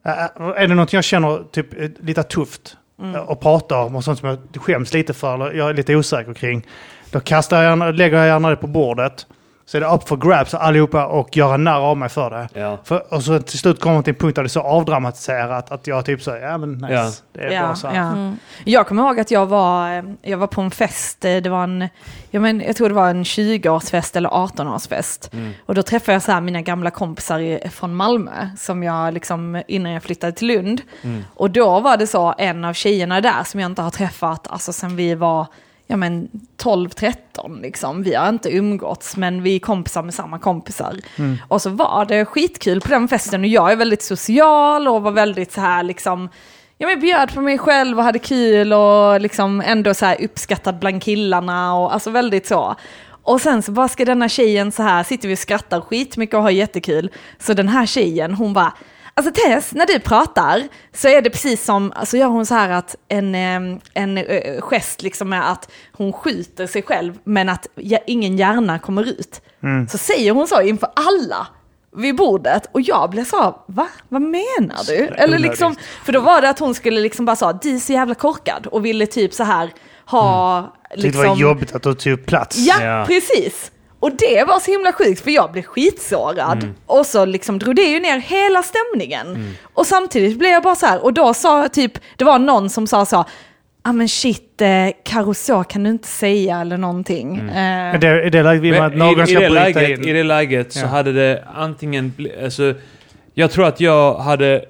eh, 0.04 0.12
är 0.56 0.68
det 0.68 0.74
något 0.74 0.92
jag 0.92 1.04
känner 1.04 1.42
typ 1.50 1.80
eh, 1.80 1.90
lite 2.00 2.22
tufft 2.22 2.76
eh, 3.02 3.30
att 3.30 3.40
prata 3.40 3.78
om 3.78 3.96
och 3.96 4.04
sånt 4.04 4.18
som 4.18 4.28
jag 4.28 4.62
skäms 4.62 4.92
lite 4.92 5.14
för 5.14 5.34
eller 5.34 5.52
jag 5.52 5.70
är 5.70 5.74
lite 5.74 5.96
osäker 5.96 6.34
kring. 6.34 6.66
Då 7.10 7.20
kastar 7.20 7.62
jag 7.62 7.70
gärna, 7.70 7.90
lägger 7.90 8.18
jag 8.18 8.26
gärna 8.26 8.50
det 8.50 8.56
på 8.56 8.66
bordet. 8.66 9.26
Så 9.68 9.76
är 9.76 9.80
det 9.80 9.86
up 9.86 10.08
for 10.08 10.16
grabs 10.16 10.54
allihopa 10.54 11.06
och 11.06 11.36
göra 11.36 11.56
narr 11.56 11.80
av 11.80 11.96
mig 11.96 12.08
för 12.08 12.30
det. 12.30 12.60
Ja. 12.60 12.78
För, 12.84 13.14
och 13.14 13.22
så 13.22 13.38
till 13.38 13.58
slut 13.58 13.80
kommer 13.80 13.94
man 13.94 14.02
till 14.04 14.12
en 14.14 14.18
punkt 14.18 14.34
där 14.36 14.42
det 14.42 14.46
är 14.46 14.48
så 14.48 14.60
avdramatiserat 14.60 15.70
att 15.70 15.86
jag 15.86 16.04
typ 16.04 16.22
säger 16.22 16.46
ja 16.48 16.58
men 16.58 16.72
nice. 16.72 16.92
Ja. 16.94 17.10
Det 17.32 17.40
är 17.40 17.50
Ja, 17.50 17.66
bra 17.66 17.74
så 17.74 17.88
här. 17.88 18.16
ja. 18.16 18.32
Jag 18.64 18.86
kommer 18.86 19.02
ihåg 19.02 19.20
att 19.20 19.30
jag 19.30 19.46
var, 19.46 19.96
eh, 19.98 20.04
jag 20.22 20.38
var 20.38 20.46
på 20.46 20.60
en 20.60 20.70
fest, 20.70 21.24
eh, 21.24 21.36
det 21.36 21.48
var 21.50 21.64
en, 21.64 21.88
jag, 22.30 22.42
men, 22.42 22.60
jag 22.60 22.76
tror 22.76 22.88
det 22.88 22.94
var 22.94 23.08
en 23.10 23.22
20-årsfest 23.24 24.16
eller 24.16 24.28
18-årsfest. 24.28 25.30
Och 25.66 25.74
då 25.74 25.82
träffade 25.82 26.12
jag 26.12 26.22
så 26.22 26.32
här 26.32 26.40
mina 26.40 26.60
gamla 26.62 26.90
kompisar 26.90 27.38
i, 27.38 27.68
från 27.72 27.94
Malmö, 27.94 28.48
som 28.58 28.82
jag 28.82 29.14
liksom, 29.14 29.62
innan 29.68 29.92
jag 29.92 30.02
flyttade 30.02 30.32
till 30.32 30.48
Lund. 30.48 30.80
Och 31.34 31.50
då 31.50 31.80
var 31.80 31.96
det 31.96 32.06
så, 32.06 32.34
en 32.38 32.64
av 32.64 32.72
tjejerna 32.72 33.20
där 33.20 33.44
som 33.44 33.60
jag 33.60 33.70
inte 33.70 33.82
har 33.82 33.90
träffat, 33.90 34.46
alltså 34.50 34.72
sen 34.72 34.96
vi 34.96 35.14
var 35.14 35.46
ja 35.86 35.96
men 35.96 36.28
12-13 36.58 37.62
liksom. 37.62 38.02
Vi 38.02 38.14
har 38.14 38.28
inte 38.28 38.56
umgåtts 38.56 39.16
men 39.16 39.42
vi 39.42 39.56
är 39.56 39.60
kompisar 39.60 40.02
med 40.02 40.14
samma 40.14 40.38
kompisar. 40.38 40.96
Och 41.48 41.62
så 41.62 41.70
var 41.70 42.04
det 42.04 42.24
skitkul 42.24 42.80
på 42.80 42.88
den 42.88 43.08
festen 43.08 43.40
och 43.40 43.46
jag 43.46 43.72
är 43.72 43.76
väldigt 43.76 44.02
social 44.02 44.88
och 44.88 45.02
var 45.02 45.12
väldigt 45.12 45.52
så 45.52 45.60
här 45.60 45.82
liksom 45.82 46.28
jag 46.78 46.88
men 46.88 47.00
bjöd 47.00 47.34
på 47.34 47.40
mig 47.40 47.58
själv 47.58 47.98
och 47.98 48.04
hade 48.04 48.18
kul 48.18 48.72
och 48.72 49.20
liksom 49.20 49.60
ändå 49.60 49.94
så 49.94 50.06
här 50.06 50.24
uppskattad 50.24 50.78
bland 50.78 51.02
killarna 51.02 51.74
och 51.74 51.94
alltså 51.94 52.10
väldigt 52.10 52.46
så. 52.46 52.74
Och 53.22 53.40
sen 53.40 53.62
så 53.62 53.72
bara 53.72 53.88
ska 53.88 54.04
denna 54.04 54.28
tjejen 54.28 54.72
så 54.72 54.82
här, 54.82 55.02
sitter 55.02 55.28
vi 55.28 55.34
och 55.34 55.38
skrattar 55.38 55.80
skitmycket 55.80 56.34
och 56.34 56.42
har 56.42 56.50
jättekul. 56.50 57.10
Så 57.38 57.52
den 57.54 57.68
här 57.68 57.86
tjejen, 57.86 58.34
hon 58.34 58.52
bara, 58.52 58.72
Alltså 59.20 59.32
Tess, 59.32 59.72
när 59.72 59.86
du 59.86 60.00
pratar 60.00 60.68
så 60.94 61.08
är 61.08 61.22
det 61.22 61.30
precis 61.30 61.64
som, 61.64 61.92
alltså 61.96 62.16
gör 62.16 62.26
hon 62.26 62.46
så 62.46 62.54
här 62.54 62.70
att 62.70 62.96
en, 63.08 63.34
en 63.94 64.24
gest 64.60 65.02
liksom 65.02 65.28
med 65.28 65.50
att 65.50 65.70
hon 65.92 66.12
skjuter 66.12 66.66
sig 66.66 66.82
själv 66.82 67.18
men 67.24 67.48
att 67.48 67.66
ingen 68.06 68.36
hjärna 68.36 68.78
kommer 68.78 69.08
ut. 69.08 69.40
Så 69.90 69.98
säger 69.98 70.32
hon 70.32 70.46
så 70.48 70.62
inför 70.62 70.88
alla 70.94 71.46
vid 71.96 72.16
bordet 72.16 72.62
och 72.72 72.80
jag 72.80 73.10
blev 73.10 73.24
så, 73.24 73.64
va? 73.66 73.88
Vad 74.08 74.22
menar 74.22 74.86
du? 74.86 74.96
Eller 74.96 75.38
liksom, 75.38 75.76
för 76.04 76.12
då 76.12 76.20
var 76.20 76.40
det 76.42 76.48
att 76.50 76.58
hon 76.58 76.74
skulle 76.74 77.00
liksom 77.00 77.26
bara 77.26 77.36
säga, 77.36 77.58
du 77.62 77.74
är 77.74 77.78
så 77.78 77.92
jävla 77.92 78.14
korkad 78.14 78.66
och 78.66 78.84
ville 78.84 79.06
typ 79.06 79.34
så 79.34 79.44
här 79.44 79.70
ha 80.06 80.62
Tyckte 80.90 81.08
det 81.08 81.16
var 81.16 81.24
liksom... 81.24 81.38
jobbigt 81.38 81.74
att 81.74 81.82
du 81.82 81.94
tog 81.94 82.26
plats. 82.26 82.56
Ja, 82.58 82.82
Ja. 82.82 83.04
precis. 83.06 83.70
Och 84.06 84.12
det 84.18 84.44
var 84.44 84.60
så 84.60 84.70
himla 84.70 84.92
sjukt 84.92 85.20
för 85.20 85.30
jag 85.30 85.52
blev 85.52 85.62
skitsårad. 85.62 86.68
Och 86.86 87.06
så 87.06 87.24
liksom 87.24 87.58
drog 87.58 87.76
det 87.76 87.82
ju 87.82 88.00
ner 88.00 88.18
hela 88.18 88.62
stämningen. 88.62 89.54
Och 89.62 89.86
samtidigt 89.86 90.38
blev 90.38 90.50
jag 90.50 90.62
bara 90.62 90.74
så 90.74 90.86
här, 90.86 91.04
och 91.04 91.12
då 91.12 91.34
sa 91.34 91.68
typ, 91.68 91.92
det 92.16 92.24
var 92.24 92.38
någon 92.38 92.70
som 92.70 92.86
sa 92.86 93.06
så, 93.06 93.24
ja 93.84 93.92
men 93.92 94.08
shit, 94.08 94.60
eh, 94.60 94.68
Karo 95.04 95.34
så 95.34 95.64
kan 95.64 95.82
du 95.82 95.90
inte 95.90 96.08
säga 96.08 96.60
eller 96.60 96.76
någonting. 96.76 97.46
Men 97.46 97.94
Eh, 97.94 98.00
det, 98.00 98.26
I 98.26 98.30
det 98.30 98.42
läget 98.42 98.62
vill 98.62 98.74
man 98.74 98.86
att 98.86 98.96
någon 98.96 99.20
i, 99.20 99.22
i, 99.22 99.26
ska 99.26 99.40
det 99.40 99.50
bryta 99.50 99.80
läget, 99.80 99.98
in. 99.98 100.08
I 100.08 100.12
det 100.12 100.22
läget 100.22 100.72
så 100.72 100.78
Ja. 100.80 100.86
hade 100.86 101.12
det 101.12 101.44
antingen... 101.54 102.12
Alltså, 102.44 102.74
jag 103.34 103.50
tror 103.50 103.66
att 103.66 103.80
jag 103.80 104.14
hade 104.18 104.64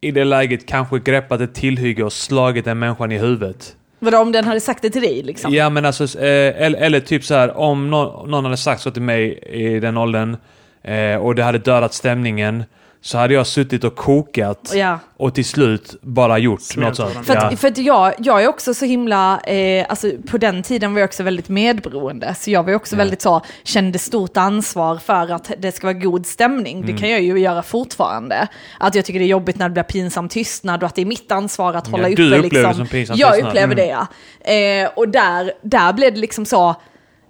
i 0.00 0.10
det 0.10 0.24
läget 0.24 0.66
kanske 0.66 0.98
greppat 0.98 1.40
ett 1.40 1.54
tillhygge 1.54 2.04
och 2.04 2.12
slagit 2.12 2.64
den 2.64 2.78
människan 2.78 3.12
i 3.12 3.18
huvudet 3.18 3.76
vadå 4.02 4.18
om 4.18 4.32
den 4.32 4.44
hade 4.44 4.60
sagt 4.60 4.82
det 4.82 4.90
till 4.90 5.02
dig 5.02 5.22
liksom? 5.22 5.54
Ja 5.54 5.70
men 5.70 5.84
alltså, 5.84 6.18
eh, 6.18 6.62
eller, 6.62 6.78
eller 6.78 7.00
typ 7.00 7.24
så 7.24 7.34
här 7.34 7.56
om 7.56 7.90
någon, 7.90 8.30
någon 8.30 8.44
hade 8.44 8.56
sagt 8.56 8.82
så 8.82 8.90
till 8.90 9.02
mig 9.02 9.38
i 9.46 9.80
den 9.80 9.96
åldern 9.96 10.36
eh, 10.82 11.16
och 11.16 11.34
det 11.34 11.42
hade 11.42 11.58
dödat 11.58 11.94
stämningen 11.94 12.64
så 13.04 13.18
hade 13.18 13.34
jag 13.34 13.46
suttit 13.46 13.84
och 13.84 13.96
kokat 13.96 14.72
Ja. 14.74 14.98
och 15.16 15.34
till 15.34 15.44
slut 15.44 15.94
bara 16.02 16.38
gjort 16.38 16.60
Smält 16.62 16.88
något 16.98 17.12
sånt. 17.12 17.26
För, 17.26 17.34
Ja. 17.34 17.40
att, 17.40 17.60
för 17.60 17.68
att 17.68 17.78
jag, 17.78 18.14
jag 18.18 18.42
är 18.42 18.48
också 18.48 18.74
så 18.74 18.84
himla, 18.84 19.40
eh, 19.40 19.86
alltså 19.88 20.10
på 20.30 20.38
den 20.38 20.62
tiden 20.62 20.92
var 20.92 21.00
jag 21.00 21.08
också 21.08 21.22
väldigt 21.22 21.48
medberoende. 21.48 22.34
Så 22.38 22.50
jag 22.50 22.62
var 22.62 22.74
också 22.74 22.94
Ja. 22.94 22.98
väldigt 22.98 23.22
så, 23.22 23.40
kände 23.64 23.98
stort 23.98 24.36
ansvar 24.36 24.96
för 24.98 25.32
att 25.32 25.50
det 25.58 25.72
ska 25.72 25.86
vara 25.86 25.98
god 25.98 26.26
stämning. 26.26 26.76
Mm. 26.78 26.86
Det 26.94 27.00
kan 27.00 27.10
jag 27.10 27.22
ju 27.22 27.38
göra 27.38 27.62
fortfarande. 27.62 28.48
Att 28.80 28.94
jag 28.94 29.04
tycker 29.04 29.18
det 29.20 29.24
är 29.26 29.28
jobbigt 29.28 29.56
när 29.58 29.68
det 29.68 29.72
blir 29.72 29.82
pinsam 29.82 30.28
tystnad 30.28 30.82
och 30.82 30.86
att 30.86 30.94
det 30.94 31.02
är 31.02 31.06
mitt 31.06 31.32
ansvar 31.32 31.74
att 31.74 31.86
hålla 31.88 32.08
du 32.08 32.12
uppe. 32.12 32.22
upplever 32.22 32.42
liksom. 32.42 32.62
det 32.62 32.74
som 32.74 32.86
pinsam 32.86 33.16
Jag 33.18 33.32
tystnad. 33.32 33.48
upplever 33.50 33.74
det 33.74 33.86
ja. 33.86 34.06
Eh, 34.54 34.90
och 34.96 35.08
där, 35.08 35.52
där 35.62 35.92
blev 35.92 36.14
det 36.14 36.20
liksom 36.20 36.46
så, 36.46 36.74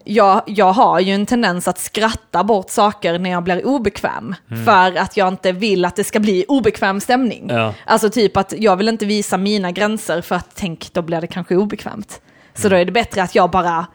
jag, 0.05 0.43
jag 0.47 0.73
har 0.73 1.01
ju 1.01 1.13
en 1.13 1.27
tendens 1.27 1.69
att 1.69 1.79
skratta 1.79 2.45
bort 2.45 2.71
saker 2.71 3.19
när 3.19 3.31
jag 3.31 3.43
blir 3.43 3.67
obekväm. 3.67 4.35
För 4.65 4.97
att 4.97 5.17
jag 5.17 5.29
inte 5.29 5.53
vill 5.53 5.85
att 5.85 5.97
det 5.97 6.05
ska 6.05 6.21
bli 6.21 6.45
obekväm 6.49 7.01
stämning. 7.01 7.47
Ja. 7.51 7.75
Alltså 7.85 8.11
typ 8.11 8.37
att 8.37 8.55
jag 8.59 8.77
vill 8.77 8.89
inte 8.89 9.07
visa 9.07 9.37
mina 9.37 9.73
gränser 9.73 10.21
för 10.21 10.35
att 10.35 10.49
tänk, 10.55 10.93
då 10.93 11.03
blir 11.03 11.21
det 11.21 11.27
kanske 11.27 11.57
obekvämt. 11.57 12.21
Så 12.55 12.69
då 12.69 12.77
är 12.77 12.85
det 12.85 12.93
bättre 12.93 13.23
att 13.23 13.35
jag 13.35 13.51
bara, 13.51 13.87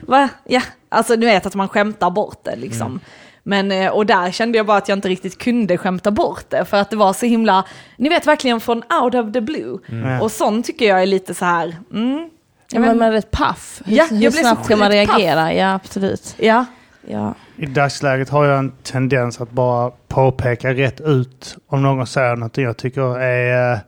va? 0.00 0.28
Ja, 0.44 0.62
alltså 0.88 1.16
du 1.16 1.26
vet 1.26 1.46
att 1.46 1.54
man 1.54 1.68
skämtar 1.68 2.10
bort 2.10 2.44
det 2.44 2.56
liksom. 2.56 3.00
Men, 3.42 3.72
eh, 3.72 3.90
och 3.90 4.06
där 4.06 4.30
kände 4.30 4.58
jag 4.58 4.66
bara 4.66 4.76
att 4.76 4.88
jag 4.88 4.98
inte 4.98 5.08
riktigt 5.08 5.38
kunde 5.38 5.78
skämta 5.78 6.10
bort 6.10 6.44
det, 6.48 6.64
för 6.64 6.76
att 6.76 6.90
det 6.90 6.96
var 6.96 7.12
så 7.12 7.26
himla, 7.26 7.64
ni 7.96 8.08
vet 8.08 8.26
verkligen 8.26 8.60
från 8.60 8.82
out 9.02 9.14
of 9.14 9.32
the 9.32 9.40
blue. 9.40 9.78
Mm. 9.88 10.20
Och 10.20 10.30
sånt 10.30 10.66
tycker 10.66 10.88
jag 10.88 11.02
är 11.02 11.06
lite 11.06 11.34
så 11.34 11.44
här, 11.44 11.76
mm, 11.92 12.30
Ja, 12.72 12.80
men 12.80 12.98
man 12.98 13.08
är 13.08 13.12
rätt 13.12 13.30
paff. 13.30 13.82
Hur, 13.84 13.96
Ja, 13.96 14.06
hur 14.10 14.30
snabbt 14.30 14.64
ska 14.64 14.76
man 14.76 14.90
sjukt 14.90 15.08
paff. 15.10 15.18
reagera? 15.18 15.54
Ja, 15.54 15.74
absolut. 15.74 16.34
ja. 16.38 16.64
Ja. 17.06 17.34
I 17.56 17.66
dagsläget 17.66 18.28
har 18.28 18.44
jag 18.44 18.58
en 18.58 18.72
tendens 18.82 19.40
att 19.40 19.50
bara 19.50 19.90
påpeka 20.08 20.74
rätt 20.74 21.00
ut 21.00 21.56
om 21.66 21.82
någon 21.82 22.06
säger 22.06 22.36
något 22.36 22.56
jag 22.56 22.76
tycker 22.76 23.18
är 23.20 23.72
eh, 23.72 23.78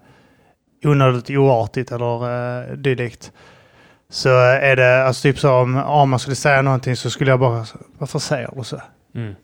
onödigt 0.85 1.31
oartigt 1.31 1.93
eller 1.93 2.25
uh, 2.25 2.77
dylikt. 2.77 3.33
Så 4.09 4.29
är 4.39 4.77
det 4.77 5.05
alltså 5.07 5.23
typ 5.23 5.39
så 5.39 5.53
om 5.53 5.77
Arman 5.77 6.19
skulle 6.19 6.37
säga 6.37 6.63
någonting 6.63 6.97
så 6.97 7.11
skulle 7.11 7.31
jag 7.31 7.41
bara, 7.41 7.65
varför 7.99 8.19
säger 8.19 8.51
du 8.57 8.65
så? 8.65 8.81
Mm. 9.15 9.35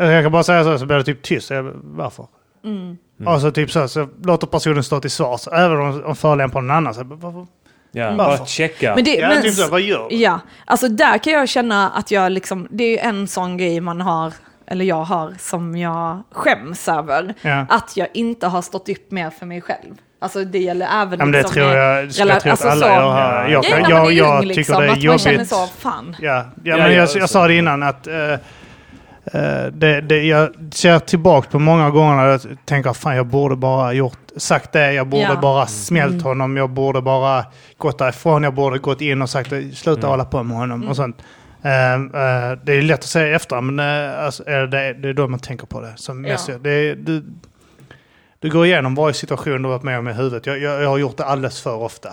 Alltså, 0.00 0.12
Jag 0.12 0.24
kan 0.24 0.32
bara 0.32 0.42
säga 0.42 0.64
så 0.64 0.78
så 0.78 0.86
blir 0.86 0.96
det 0.96 1.04
typ 1.04 1.22
tyst. 1.22 1.50
Jag, 1.50 1.72
varför? 1.74 2.26
Mm. 2.64 2.96
Och 3.26 3.40
så 3.40 3.50
typ 3.50 3.70
så, 3.70 3.88
så 3.88 4.08
låter 4.22 4.46
personen 4.46 4.84
stå 4.84 5.00
till 5.00 5.10
svars. 5.10 5.48
Även 5.48 5.80
om, 5.80 6.04
om 6.04 6.16
förolämpar 6.16 6.60
någon 6.60 6.76
annan. 6.76 6.94
Så, 6.94 7.04
varför? 7.04 7.46
Ja, 7.92 8.04
Varför? 8.10 8.38
bara 8.38 8.46
checka. 8.46 8.94
Men 8.94 9.04
det, 9.04 9.14
Ja, 9.14 9.28
men, 9.28 9.42
typ 9.42 9.54
så, 9.54 9.70
vad 9.70 9.80
gör 9.80 10.08
du? 10.10 10.16
Ja, 10.16 10.40
alltså 10.64 10.88
där 10.88 11.18
kan 11.18 11.32
jag 11.32 11.48
känna 11.48 11.90
att 11.90 12.10
jag 12.10 12.32
liksom, 12.32 12.66
det 12.70 12.84
är 12.84 12.88
ju 12.90 12.98
en 12.98 13.28
sån 13.28 13.56
grej 13.56 13.80
man 13.80 14.00
har, 14.00 14.32
eller 14.66 14.84
jag 14.84 15.04
har, 15.04 15.34
som 15.38 15.76
jag 15.76 16.22
skäms 16.32 16.88
över. 16.88 17.34
Ja. 17.42 17.66
Att 17.68 17.96
jag 17.96 18.08
inte 18.14 18.46
har 18.46 18.62
stått 18.62 18.88
upp 18.88 19.10
mer 19.10 19.30
för 19.30 19.46
mig 19.46 19.60
själv. 19.60 19.94
Alltså 20.22 20.44
det 20.44 20.58
gäller 20.58 20.86
även 21.02 21.18
Ja, 21.18 21.24
men 21.24 21.32
det 21.32 21.38
liksom 21.38 21.54
tror 21.54 21.66
med 21.66 21.76
jag, 21.76 22.04
jag 22.04 22.08
rela- 22.10 22.40
tro 22.40 22.52
att 22.52 22.64
alltså 22.64 22.68
alla 22.68 22.86
så- 22.86 22.92
gör 22.92 23.12
här. 23.12 23.48
Jag, 23.48 23.64
Ja, 23.64 23.68
kan, 23.70 23.80
man 23.80 23.90
jag, 23.90 24.06
är 24.06 24.10
jag 24.16 24.34
ung, 24.34 24.40
tycker 24.42 24.54
liksom, 24.54 24.80
det 24.82 24.86
är 24.88 24.90
att 24.92 25.04
man 25.04 25.18
känner 25.18 25.34
jobbigt. 25.36 25.48
så, 25.48 25.66
fan. 25.78 26.16
Ja, 26.20 26.32
ja, 26.34 26.44
Ja, 26.62 26.76
men 26.76 26.86
ja, 26.92 26.96
jag, 26.98 27.08
så. 27.10 27.18
jag 27.18 27.30
sa 27.30 27.48
det 27.48 27.54
innan 27.54 27.82
att 27.82 28.06
eh, 28.06 28.14
eh, 28.32 28.38
det, 29.72 30.00
det, 30.00 30.22
jag 30.22 30.48
ser 30.72 30.98
tillbaka 30.98 31.50
på 31.50 31.58
många 31.58 31.90
gånger 31.90 32.16
när 32.16 32.26
jag 32.26 32.40
tänker 32.64 32.92
fan 32.92 33.16
jag 33.16 33.26
borde 33.26 33.56
bara 33.56 33.92
gjort, 33.92 34.18
sagt 34.36 34.72
det, 34.72 34.92
jag 34.92 35.06
borde 35.06 35.22
Ja. 35.22 35.28
Mm. 35.30 35.40
bara 35.40 35.66
smält 35.66 36.22
honom, 36.22 36.56
jag 36.56 36.70
borde 36.70 37.02
bara 37.02 37.44
gått 37.78 37.98
därifrån, 37.98 38.42
jag 38.42 38.54
borde 38.54 38.78
gått 38.78 39.00
in 39.00 39.22
och 39.22 39.30
sagt 39.30 39.48
sluta 39.74 39.90
Mm. 40.00 40.10
hålla 40.10 40.24
på 40.24 40.42
med 40.42 40.56
honom 40.56 40.78
Mm. 40.80 40.88
och 40.88 40.96
sånt. 40.96 41.16
Eh, 41.62 41.92
eh, 41.94 42.52
det 42.64 42.72
är 42.72 42.82
lätt 42.82 42.98
att 42.98 43.04
säga 43.04 43.36
efter 43.36 43.60
men 43.60 43.80
uh, 43.80 44.24
alltså, 44.24 44.42
är 44.46 44.66
det, 44.66 44.92
det 44.92 45.08
är 45.08 45.14
då 45.14 45.28
man 45.28 45.40
tänker 45.40 45.66
på 45.66 45.80
det. 45.80 45.92
Som 45.96 46.24
Ja. 46.24 46.32
mest, 46.32 46.50
det, 46.60 46.94
du, 46.94 47.24
du 48.38 48.50
går 48.50 48.66
igenom 48.66 48.94
varje 48.94 49.14
situation 49.14 49.62
du 49.62 49.68
varit 49.68 49.82
med 49.82 49.98
om 49.98 50.08
i 50.08 50.12
huvudet. 50.12 50.46
Jag, 50.46 50.58
jag, 50.58 50.82
jag 50.82 50.88
har 50.88 50.98
gjort 50.98 51.16
det 51.16 51.24
alldeles 51.24 51.62
för 51.62 51.74
ofta. 51.76 52.08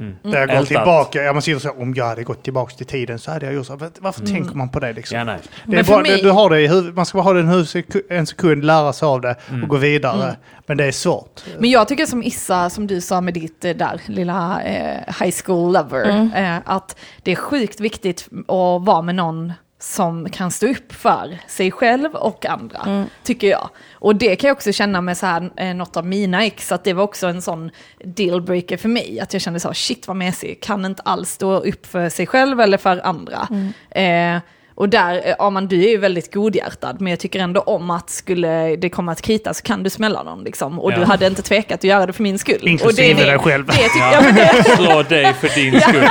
Mm. 0.00 0.16
Där 0.22 0.38
jag 0.38 0.48
går 0.48 0.54
Ältat. 0.54 0.66
tillbaka, 0.68 1.22
ja, 1.22 1.32
man 1.32 1.42
sitter 1.42 1.60
så 1.60 1.70
om 1.70 1.94
jag 1.94 2.04
hade 2.06 2.22
gått 2.24 2.42
tillbaka 2.42 2.74
till 2.76 2.86
tiden 2.86 3.18
så 3.18 3.30
hade 3.30 3.46
jag 3.46 3.54
gjort 3.54 3.66
så. 3.66 3.76
Varför 4.00 4.20
Mm. 4.20 4.32
tänker 4.32 4.54
man 4.56 4.68
på 4.68 4.80
det 4.80 4.92
liksom? 4.92 5.18
Ja, 5.18 5.24
nej. 5.24 5.38
Det 5.66 5.76
är 5.78 5.84
bara, 5.84 6.02
mig- 6.02 6.16
du, 6.16 6.22
du 6.22 6.30
har 6.30 6.50
det 6.50 6.60
i 6.60 6.66
huvudet, 6.66 6.96
man 6.96 7.06
ska 7.06 7.18
bara 7.18 7.22
ha 7.24 7.32
det 7.32 7.40
i 7.40 7.42
huvudet 7.42 8.10
en 8.10 8.26
sekund, 8.26 8.64
lära 8.64 8.92
sig 8.92 9.06
av 9.06 9.20
det 9.20 9.36
och 9.62 9.68
gå 9.68 9.76
vidare. 9.76 10.22
Mm. 10.24 10.34
Men 10.66 10.76
det 10.76 10.84
är 10.84 10.92
svårt. 10.92 11.40
Men 11.58 11.70
jag 11.70 11.88
tycker 11.88 12.06
som 12.06 12.22
Issa, 12.22 12.70
som 12.70 12.86
du 12.86 13.00
sa 13.00 13.20
med 13.20 13.34
ditt 13.34 13.64
eh, 13.64 13.70
där 13.76 14.00
lilla 14.06 14.62
eh, 14.62 15.14
high 15.24 15.34
school 15.44 15.72
lover, 15.72 16.30
eh, 16.36 16.56
att 16.64 16.96
det 17.22 17.32
är 17.32 17.36
sjukt 17.36 17.80
viktigt 17.80 18.28
att 18.48 18.86
vara 18.86 19.02
med 19.02 19.14
någon 19.14 19.52
som 19.80 20.30
kan 20.30 20.50
stå 20.50 20.66
upp 20.66 20.92
för 20.92 21.38
sig 21.48 21.70
själv 21.70 22.14
och 22.14 22.46
andra, 22.46 23.06
tycker 23.22 23.46
jag. 23.48 23.70
Och 23.92 24.16
det 24.16 24.36
kan 24.36 24.48
jag 24.48 24.56
också 24.56 24.72
känna 24.72 25.00
med 25.00 25.16
så 25.16 25.26
här, 25.26 25.50
eh, 25.56 25.74
något 25.74 25.96
av 25.96 26.06
mina 26.06 26.44
ex, 26.44 26.72
att 26.72 26.84
det 26.84 26.92
var 26.92 27.04
också 27.04 27.26
en 27.26 27.42
sån 27.42 27.70
dealbreaker 28.04 28.76
för 28.76 28.88
mig. 28.88 29.20
Att 29.20 29.32
jag 29.32 29.42
kände 29.42 29.60
så, 29.60 29.74
shit 29.74 30.08
vad 30.08 30.16
mesig, 30.16 30.62
kan 30.62 30.84
inte 30.84 31.02
alls 31.02 31.30
stå 31.30 31.52
upp 31.58 31.86
för 31.86 32.08
sig 32.08 32.26
själv 32.26 32.60
eller 32.60 32.78
för 32.78 33.06
andra. 33.06 33.48
Eh, 33.90 34.38
och 34.80 34.88
där, 34.88 35.22
eh, 35.24 35.34
Arman, 35.38 35.66
du 35.66 35.84
är 35.84 35.88
ju 35.88 35.96
väldigt 35.96 36.34
godhjärtad, 36.34 37.00
men 37.00 37.10
jag 37.10 37.20
tycker 37.20 37.40
ändå 37.40 37.60
om 37.60 37.90
att 37.90 38.10
skulle 38.10 38.76
det 38.76 38.90
komma 38.90 39.12
att 39.12 39.22
krita 39.22 39.54
så 39.54 39.62
kan 39.62 39.82
du 39.82 39.90
smälla 39.90 40.22
någon 40.22 40.44
liksom. 40.44 40.78
Och 40.78 40.92
Ja. 40.92 40.96
du 40.96 41.04
hade 41.04 41.26
inte 41.26 41.42
tvekat 41.42 41.78
att 41.78 41.84
göra 41.84 42.06
det 42.06 42.12
för 42.12 42.22
min 42.22 42.38
skull. 42.38 42.58
Inklusive 42.68 42.88
och 42.88 43.16
det, 43.16 43.22
är 43.22 43.26
dig 43.26 43.32
det, 43.32 43.38
själv. 43.38 43.66
Det, 43.66 43.98
jag, 43.98 44.24
men 44.24 44.34
det, 44.34 44.64
Slå 44.76 45.02
dig 45.02 45.34
för 45.40 45.48
din 45.54 45.80
skull. 45.80 46.08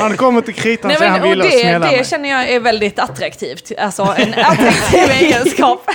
Han 0.00 0.16
kommer 0.16 0.40
till 0.40 0.54
kritan 0.54 0.88
nej, 0.88 0.96
så 0.96 1.04
han 1.04 1.12
men, 1.12 1.22
och 1.22 1.30
vill 1.30 1.38
det, 1.38 1.50
smälla 1.50 1.90
det 1.90 1.96
mig. 1.96 2.04
känner 2.04 2.28
jag 2.28 2.50
är 2.50 2.60
väldigt 2.60 2.98
attraktivt. 2.98 3.72
Alltså 3.78 4.02
en 4.16 4.34
attraktiv 4.34 5.10
egenskap. 5.20 5.90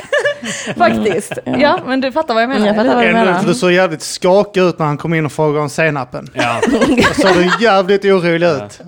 Faktiskt. 0.78 1.32
Ja, 1.46 1.80
men 1.86 2.02
du 2.02 2.12
fattar 2.12 2.34
vad 2.34 2.44
jag 2.44 2.50
menar. 2.50 2.68
Jag 2.68 2.76
fattar 2.76 2.96
vad 2.96 3.04
du 3.06 3.14
menar. 3.14 3.44
du 3.48 3.54
såg 3.54 3.72
jävligt 3.72 4.02
skakig 4.02 4.62
ut 4.62 4.80
när 4.80 4.86
han 4.86 4.98
kom 4.98 5.14
in 5.14 5.26
och 5.26 5.32
frågade 5.32 5.60
om 5.60 5.70
senapen. 5.70 6.30
Ja. 6.34 6.62
Då 6.72 7.14
såg 7.22 7.36
du 7.36 7.66
jävligt 7.66 8.06
orolig 8.06 8.48
ut. 8.48 8.82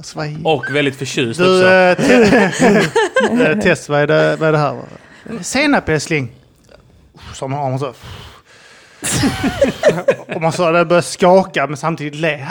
Och 0.43 0.66
väldigt 0.76 0.95
förtjust 0.95 1.39
Du, 1.39 1.95
också. 1.95 2.04
eh, 3.32 3.38
te- 3.38 3.62
test, 3.62 3.90
vad 3.90 4.00
är, 4.02 4.08
det, 4.08 4.36
vad 4.40 4.48
är 4.50 4.52
det 4.54 4.58
här? 4.58 4.76
Senap 5.42 5.90
älskling. 5.90 6.32
Som 7.34 7.54
har 7.54 7.70
man 7.70 7.80
så. 7.80 7.94
Och 10.28 10.42
man 10.42 10.52
sa 10.52 10.72
det 10.72 10.86
började 10.86 11.08
skaka 11.08 11.68
men 11.68 11.78
samtidigt 11.78 12.16
le. 12.16 12.46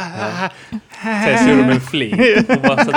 Tess 1.26 1.49
gjorde 1.49 1.62
en 1.62 1.80
fling. 1.80 2.16
Hon 2.49 2.62
bara 2.62 2.76
satt 2.76 2.89
och 2.89 2.95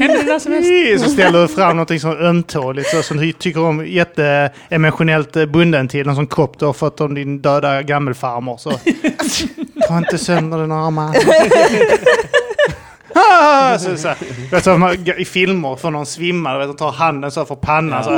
Händer 0.00 0.32
det 0.32 0.40
som 0.40 0.52
helst? 0.52 1.04
Så 1.04 1.10
ställer 1.10 1.42
du 1.42 1.48
fram 1.48 1.76
någonting 1.76 2.00
som 2.00 2.10
ömtåligt 2.10 2.88
så, 2.90 3.02
som 3.02 3.16
du 3.16 3.32
tycker 3.32 3.60
om 3.60 3.86
jätteemotionellt 3.86 5.32
bunden 5.32 5.88
till. 5.88 6.08
En 6.08 6.14
sån 6.14 6.26
kopp 6.26 6.58
du 6.58 6.66
har 6.66 6.72
fått 6.72 7.00
av 7.00 7.14
din 7.14 7.42
döda 7.42 7.82
gammelfarmor. 7.82 8.56
Så. 8.56 8.72
Ta 9.88 9.98
inte 9.98 10.18
sönder 10.18 10.58
den 10.58 10.72
armen. 10.72 11.14
Ah, 13.14 13.78
så, 13.78 13.96
så, 13.96 14.14
vet 14.50 14.64
du, 14.64 14.76
man, 14.76 15.08
I 15.18 15.24
filmer 15.24 15.76
får 15.76 15.90
någon 15.90 16.06
svimma, 16.06 16.58
vet, 16.58 16.68
du, 16.68 16.74
tar 16.74 16.92
handen 16.92 17.30
så 17.30 17.44
för 17.44 17.54
pannan. 17.54 18.04
Så, 18.04 18.14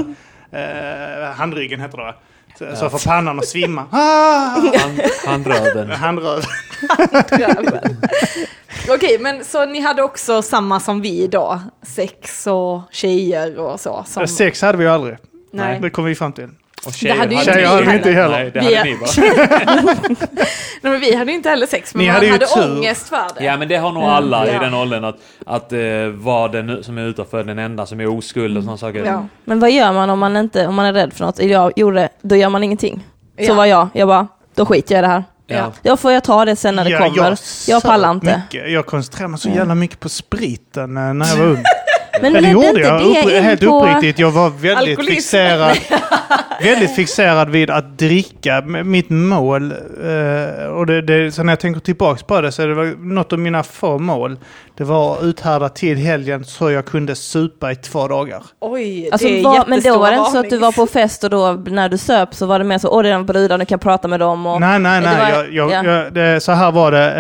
eh, 0.57 1.31
handryggen 1.37 1.81
heter 1.81 1.99
det 1.99 2.05
va? 2.05 2.15
Så, 2.59 2.77
så 2.77 2.91
får 2.91 2.99
pannan 3.09 3.39
att 3.39 3.49
svimma. 3.49 3.85
Ah, 3.93 4.61
Han, 4.79 4.99
handröven. 5.27 5.91
handröd. 5.91 6.45
Okej, 8.89 9.19
men 9.21 9.45
så 9.45 9.65
ni 9.67 9.81
hade 9.81 10.03
också 10.03 10.43
samma 10.43 10.81
som 10.81 11.01
vi 11.01 11.27
då? 11.27 11.61
Sex 11.83 12.47
och 12.47 12.83
tjejer 12.91 13.59
och 13.59 13.81
så? 13.81 14.05
Som... 14.07 14.27
Sex 14.27 14.63
hade 14.63 14.79
vi 14.79 14.85
ju 14.85 14.91
aldrig. 14.91 15.17
Nej. 15.53 15.79
Det 15.83 15.91
kom 15.91 16.05
vi 16.05 16.15
fram 16.15 16.33
till. 16.33 16.49
Och 16.87 16.93
Det 17.03 17.11
hade 17.11 17.35
ju 17.35 17.41
inte 17.41 17.53
Tjejer 17.53 17.61
vi 17.61 17.67
hade 17.75 17.87
vi 17.91 17.97
inte 17.97 18.11
heller. 18.11 18.29
Nej, 18.39 18.51
det 18.51 18.61
Vi 18.61 18.75
hade 18.75 18.91
ni 18.91 18.97
bara. 18.97 19.11
Nej, 20.81 20.93
men 20.93 21.01
vi 21.01 21.17
hade 21.17 21.31
ju 21.31 21.37
inte 21.37 21.49
heller 21.51 21.67
sex, 21.67 21.95
men 21.95 22.01
Ni 22.01 22.07
man 22.07 22.15
hade 22.15 22.29
hade, 22.31 22.47
tur. 22.47 22.77
ångest 22.79 23.09
för 23.09 23.17
det. 23.39 23.45
Ja 23.45 23.57
men 23.57 23.69
det 23.69 23.77
har 23.77 23.93
nog 23.93 24.03
alla 24.03 24.47
Ja. 24.47 24.57
i 24.57 24.59
den 24.59 24.75
åldern 24.75 25.05
att, 25.05 25.17
att 25.47 25.73
eh, 25.73 25.79
vara 26.15 26.49
den 26.49 26.85
som 26.85 26.99
är 26.99 27.03
utanför 27.03 27.45
den 27.45 27.59
enda 27.59 27.87
som 27.87 28.01
är 28.01 28.07
oskuld 28.07 28.57
och 28.57 28.63
sådana 28.63 28.79
saker. 28.79 29.05
Ja. 29.05 29.27
Men 29.45 29.61
vad 29.61 29.71
gör 29.71 29.93
man 29.93 30.11
om 30.11 30.19
man, 30.19 30.37
inte, 30.37 30.67
om 30.67 30.75
man 30.75 30.87
är 30.87 30.93
rädd 30.93 31.13
för 31.13 31.25
något? 31.25 31.39
Jag 31.39 31.73
gjorde 31.77 31.97
det, 32.01 32.09
då 32.23 32.37
gör 32.37 32.49
man 32.49 32.65
ingenting. 32.65 33.05
Så 33.39 33.45
Ja. 33.45 33.55
var 33.55 33.67
jag. 33.67 33.89
Jag 33.95 34.09
bara, 34.09 34.27
då 34.55 34.67
skiter 34.67 34.95
jag 34.95 35.01
i 35.01 35.03
det 35.03 35.09
här. 35.09 35.25
Ja. 35.47 35.73
Då 35.83 35.97
får 35.97 36.13
jag 36.13 36.25
ta 36.25 36.45
det 36.45 36.57
sen 36.57 36.77
när 36.77 36.85
det 36.85 36.91
Ja, 36.91 36.99
kommer. 36.99 37.29
Jag, 37.29 37.39
söp 37.39 37.83
pallar 37.83 38.11
inte. 38.11 38.43
Mycket. 38.53 38.71
Jag 38.73 38.87
koncentrerade 38.87 39.29
mig 39.31 39.41
så 39.41 39.49
jävla 39.49 39.75
mycket 39.75 40.01
på 40.01 40.09
spriten 40.09 40.97
eh, 40.97 41.15
när 41.15 41.27
jag 41.29 41.37
var 41.37 41.47
ung. 41.47 41.63
Men 42.23 42.33
ledde 42.33 42.49
gjorde 42.49 42.81
jag, 42.81 43.01
det 43.01 43.05
upp, 43.05 43.43
helt 43.43 43.61
på... 43.61 43.67
uppriktigt. 43.87 44.19
Jag 44.19 44.31
var 44.31 44.51
väldigt 44.51 44.77
Alkoholism. 44.77 45.15
fixerad, 45.15 45.77
väldigt 46.63 46.95
fixerad 46.97 47.51
vid 47.51 47.71
att 47.71 47.99
dricka. 47.99 48.61
Mitt 48.67 49.11
mål, 49.11 49.73
eh, 49.73 50.67
och 50.67 50.87
det, 50.87 51.03
det, 51.03 51.33
så 51.33 51.43
när 51.43 51.53
jag 51.53 51.61
tänker 51.61 51.81
tillbaka 51.81 52.25
på 52.27 52.41
det 52.41 52.53
så 52.53 52.63
är 52.63 52.69
det 52.69 52.75
var 52.75 53.15
något 53.15 53.33
av 53.33 53.39
mina 53.39 53.63
få 53.63 53.99
mål. 53.99 54.39
Det 54.77 54.85
var 54.85 55.17
att 55.17 55.23
uthärda 55.23 55.69
till 55.69 55.97
helgen 55.97 56.45
så 56.45 56.71
jag 56.71 56.87
kunde 56.87 57.15
supa 57.15 57.73
i 57.73 57.77
två 57.77 58.09
dagar. 58.09 58.43
Oj, 58.61 59.11
Alltså, 59.13 59.29
det 59.29 59.41
är 59.41 59.45
var, 59.45 59.65
men 59.69 59.81
då 59.81 59.99
var 59.99 60.11
det 60.11 60.17
inte 60.17 60.31
så 60.31 60.39
att 60.39 60.51
du 60.51 60.59
var 60.59 60.73
på 60.73 60.87
fest 60.87 61.25
och 61.25 61.31
då 61.31 61.53
när 61.67 61.89
du 61.89 61.99
söp 61.99 62.35
så 62.35 62.47
var 62.47 62.59
det 62.59 62.65
mer 62.65 62.79
så, 62.79 62.89
åh 62.89 63.03
det 63.03 63.09
är 63.09 63.13
en 63.13 63.27
brudar, 63.27 63.59
nu 63.59 63.65
kan 63.65 63.77
jag 63.77 63.81
prata 63.81 64.09
med 64.09 64.21
dem 64.21 64.47
och... 64.47 64.61
nej, 64.61 64.79
nej, 64.79 65.01
det 65.01 65.07
nej. 65.07 65.33
var- 65.33 65.45
jag, 65.45 65.53
jag, 65.53 65.71
ja. 65.87 65.93
jag, 65.93 66.13
det, 66.13 66.41
så 66.41 66.53
här 66.53 66.73
var 66.73 66.93
det 66.93 67.13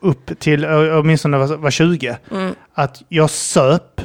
eh, 0.00 0.08
upp 0.08 0.38
till, 0.38 0.64
åtminstone 0.66 1.36
var, 1.38 1.56
var 1.56 1.70
20. 1.70 2.16
Mm. 2.32 2.54
Att 2.74 3.02
jag 3.08 3.30
söp 3.30 4.00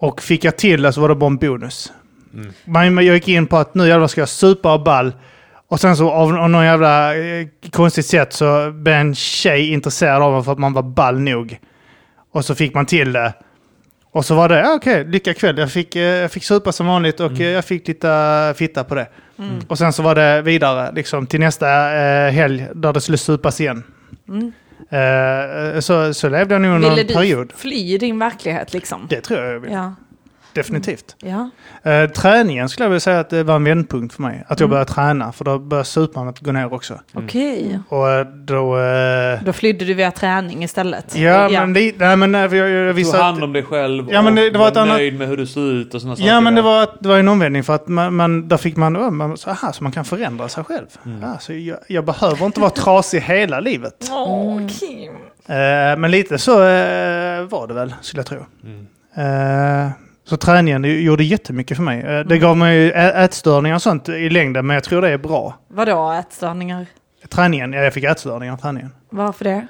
och 0.00 0.22
fick 0.22 0.44
jag 0.44 0.58
till 0.58 0.82
det 0.82 0.92
så 0.92 1.00
var 1.00 1.08
det 1.08 1.14
bara 1.14 1.26
en 1.26 1.36
bonus. 1.36 1.92
Mm. 2.34 2.52
Men 2.64 2.94
men 2.94 3.06
jag 3.06 3.14
gick 3.14 3.28
in 3.28 3.46
på 3.46 3.56
att 3.56 3.74
nu 3.74 3.88
jävlar 3.88 4.06
ska 4.06 4.20
jag 4.20 4.28
supa 4.28 4.74
och 4.74 4.82
ball. 4.82 5.12
Och 5.68 5.80
sen 5.80 5.96
så 5.96 6.10
av, 6.10 6.36
av 6.36 6.50
någon 6.50 6.64
jävla 6.64 7.16
eh, 7.16 7.46
konstigt 7.70 8.06
sätt 8.06 8.32
så 8.32 8.70
blev 8.70 8.94
en 8.94 9.14
tjej 9.14 9.72
intresserad 9.72 10.22
av 10.22 10.32
mig 10.32 10.44
för 10.44 10.52
att 10.52 10.58
man 10.58 10.72
var 10.72 10.82
ball 10.82 11.20
nog. 11.20 11.58
Och 12.32 12.44
så 12.44 12.54
fick 12.54 12.74
man 12.74 12.86
till 12.86 13.12
det. 13.12 13.32
Och 14.12 14.24
så 14.24 14.34
var 14.34 14.48
det, 14.48 14.58
ja, 14.58 14.74
okej, 14.74 15.04
lycka 15.04 15.34
kväll. 15.34 15.58
Jag 15.58 15.72
fick, 15.72 15.96
eh, 15.96 16.02
jag 16.02 16.30
fick 16.30 16.44
supa 16.44 16.72
som 16.72 16.86
vanligt 16.86 17.20
och 17.20 17.40
eh, 17.40 17.48
jag 17.48 17.64
fick 17.64 17.88
lite 17.88 18.54
fitta 18.56 18.84
på 18.84 18.94
det. 18.94 19.08
Och 19.68 19.78
sen 19.78 19.92
så 19.92 20.02
var 20.02 20.14
det 20.14 20.42
vidare 20.42 20.92
liksom, 20.94 21.26
till 21.26 21.40
nästa 21.40 21.92
eh, 21.92 22.32
helg 22.32 22.66
där 22.74 22.92
det 22.92 23.00
skulle 23.00 23.18
supas 23.18 23.60
igen. 23.60 23.82
Eh, 24.88 25.80
så, 25.80 26.14
så 26.14 26.28
levde 26.28 26.54
jag 26.54 26.62
nog 26.62 26.74
under 26.74 26.88
Ville 26.90 27.00
en 27.02 27.06
du 27.06 27.14
period. 27.14 27.52
fly 27.56 27.98
din 27.98 28.18
verklighet 28.18 28.72
liksom? 28.72 29.06
Det 29.10 29.20
tror 29.20 29.40
jag 29.40 29.54
jag 29.54 29.60
vill. 29.60 29.72
Ja. 29.72 29.94
Definitivt. 30.52 31.16
ja. 31.18 31.50
Eh, 31.90 32.10
träningen 32.10 32.68
skulle 32.68 32.84
jag 32.84 32.90
vilja 32.90 33.00
säga 33.00 33.20
att 33.20 33.30
det 33.30 33.42
var 33.42 33.56
en 33.56 33.64
vändpunkt 33.64 34.14
för 34.14 34.22
mig. 34.22 34.44
Att 34.48 34.60
jag 34.60 34.66
Mm. 34.66 34.70
började 34.70 34.90
träna, 34.92 35.32
för 35.32 35.44
då 35.44 35.58
började 35.58 35.84
supandet 35.88 36.38
gå 36.40 36.52
ner 36.52 36.72
också. 36.74 37.00
Okej. 37.14 37.78
Och 37.88 38.10
eh, 38.10 38.26
då... 38.26 38.78
eh, 38.80 39.42
Då 39.44 39.52
flydde 39.52 39.84
du 39.84 39.94
via 39.94 40.10
träning 40.10 40.64
istället? 40.64 41.16
ja, 41.16 41.48
men 41.48 41.72
det, 41.72 41.94
nej, 41.98 42.16
men 42.16 42.34
eh, 42.34 42.40
jag, 42.40 42.54
jag, 42.54 42.70
jag 42.70 42.88
Tog 42.88 42.96
visste 42.96 43.18
hand 43.18 43.36
att... 43.38 43.42
om 43.44 43.52
dig 43.52 43.62
själv 43.62 44.06
Ja, 44.12 44.22
men 44.22 44.34
det- 44.34 44.46
och 44.46 44.52
det 44.52 44.58
var 44.58 44.68
ett 44.68 44.76
annat- 44.76 44.96
nöjd 44.96 45.18
med 45.18 45.28
hur 45.28 45.36
du 45.36 45.46
såg 45.46 45.62
ut 45.64 45.94
och 45.94 46.00
sådana 46.00 46.16
saker. 46.16 46.28
Ja, 46.28 46.40
men 46.40 46.54
det 46.54 46.62
var, 46.62 46.88
det 47.00 47.08
var 47.08 47.18
en 47.18 47.28
omvändning 47.28 47.64
för 47.64 47.74
att 47.74 47.88
man, 47.88 48.14
man, 48.14 48.48
där 48.48 48.56
fick 48.56 48.76
man, 48.76 48.96
oh, 48.96 49.10
man 49.10 49.36
så, 49.36 49.50
aha, 49.50 49.72
så 49.72 49.82
man 49.82 49.92
kan 49.92 50.04
förändra 50.04 50.48
sig 50.48 50.64
själv. 50.64 50.86
Mm. 51.06 51.22
Ja, 51.22 51.38
så 51.40 51.52
jag, 51.52 51.78
jag 51.88 52.04
behöver 52.04 52.46
inte 52.46 52.60
vara 52.60 52.70
trasig 52.70 53.20
hela 53.20 53.60
livet. 53.60 54.08
Åh, 54.10 54.60
Kim. 54.68 55.12
Eh, 55.46 55.96
men 55.98 56.10
lite 56.10 56.38
så 56.38 56.52
eh, 56.52 57.42
var 57.42 57.66
det 57.68 57.74
väl, 57.74 57.94
skulle 58.00 58.18
jag 58.20 58.26
tro. 58.26 58.38
Mm. 60.30 60.36
Eh, 60.36 60.36
så 60.36 60.36
träningen 60.36 61.02
gjorde 61.04 61.24
jättemycket 61.24 61.76
för 61.76 61.84
mig. 61.84 62.00
Eh, 62.00 62.10
Mm. 62.10 62.28
det 62.28 62.38
gav 62.38 62.56
mig 62.56 62.90
ätstörningar 62.92 63.74
och 63.76 63.82
sånt 63.82 64.08
i 64.08 64.30
längden, 64.30 64.66
men 64.66 64.74
jag 64.74 64.84
tror 64.84 65.02
det 65.02 65.08
är 65.10 65.18
bra. 65.18 65.54
Vadå 65.68 66.12
ätstörningar? 66.12 66.86
Träningen, 67.28 67.72
ja, 67.72 67.80
jag 67.82 67.94
fick 67.94 68.04
ätstörningar 68.04 68.52
av 68.52 68.56
träningen. 68.56 68.90
Varför 69.10 69.44
det? 69.44 69.66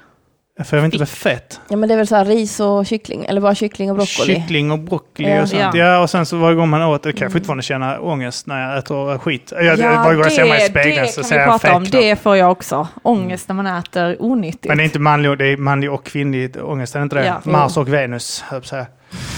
För 0.63 0.77
jag 0.77 0.81
vill 0.81 0.85
inte 0.87 0.97
bli 0.97 1.05
fett. 1.05 1.59
Ja 1.69 1.77
men 1.77 1.89
det 1.89 1.95
är 1.95 1.97
väl 1.97 2.07
så 2.07 2.15
här 2.15 2.25
ris 2.25 2.59
och 2.59 2.85
kyckling, 2.85 3.25
eller 3.25 3.41
bara 3.41 3.55
kyckling 3.55 3.89
och 3.91 3.95
broccoli. 3.97 4.35
Kyckling 4.35 4.71
och 4.71 4.79
broccoli 4.79 5.29
Ja. 5.29 5.41
och 5.41 5.49
sånt. 5.49 5.61
Ja. 5.61 5.75
Ja. 5.77 5.99
och 6.01 6.09
sen 6.09 6.25
så 6.25 6.37
varje 6.37 6.55
gång 6.55 6.69
man 6.69 6.81
åt 6.81 7.03
det 7.03 7.13
kan 7.13 7.25
jag 7.25 7.31
fortfarande 7.31 7.63
känna 7.63 7.99
ångest 7.99 8.47
när 8.47 8.69
jag 8.69 8.77
äter 8.77 9.17
skit. 9.17 9.53
Jag, 9.55 9.77
varje 9.77 10.15
gång 10.15 10.23
jag 10.23 10.31
ser 10.31 10.45
mig 10.45 10.65
i 10.65 10.69
spegeln 10.69 11.07
så 11.07 11.21
det 11.21 11.27
ser 11.27 11.35
kan 11.35 11.45
vi 11.45 11.51
jag 11.51 11.61
prata 11.61 11.75
om. 11.75 11.83
Det 11.83 12.15
får 12.15 12.37
jag 12.37 12.51
också. 12.51 12.87
Ångest 13.03 13.47
när 13.47 13.55
man 13.55 13.65
äter 13.67 14.15
onyttigt. 14.19 14.65
Men 14.67 14.77
det 14.77 14.83
är 14.83 14.85
inte 14.85 14.99
manlig, 14.99 15.37
det 15.37 15.45
är 15.47 15.57
manlig 15.57 15.91
och 15.91 16.05
kvinnlig 16.05 16.55
ångest, 16.63 16.95
är 16.95 16.99
det 16.99 17.03
inte 17.03 17.15
det? 17.15 17.25
Ja. 17.25 17.41
Mars 17.43 17.77
och 17.77 17.93
Venus, 17.93 18.41
höll 18.41 18.61
jag. 18.71 18.85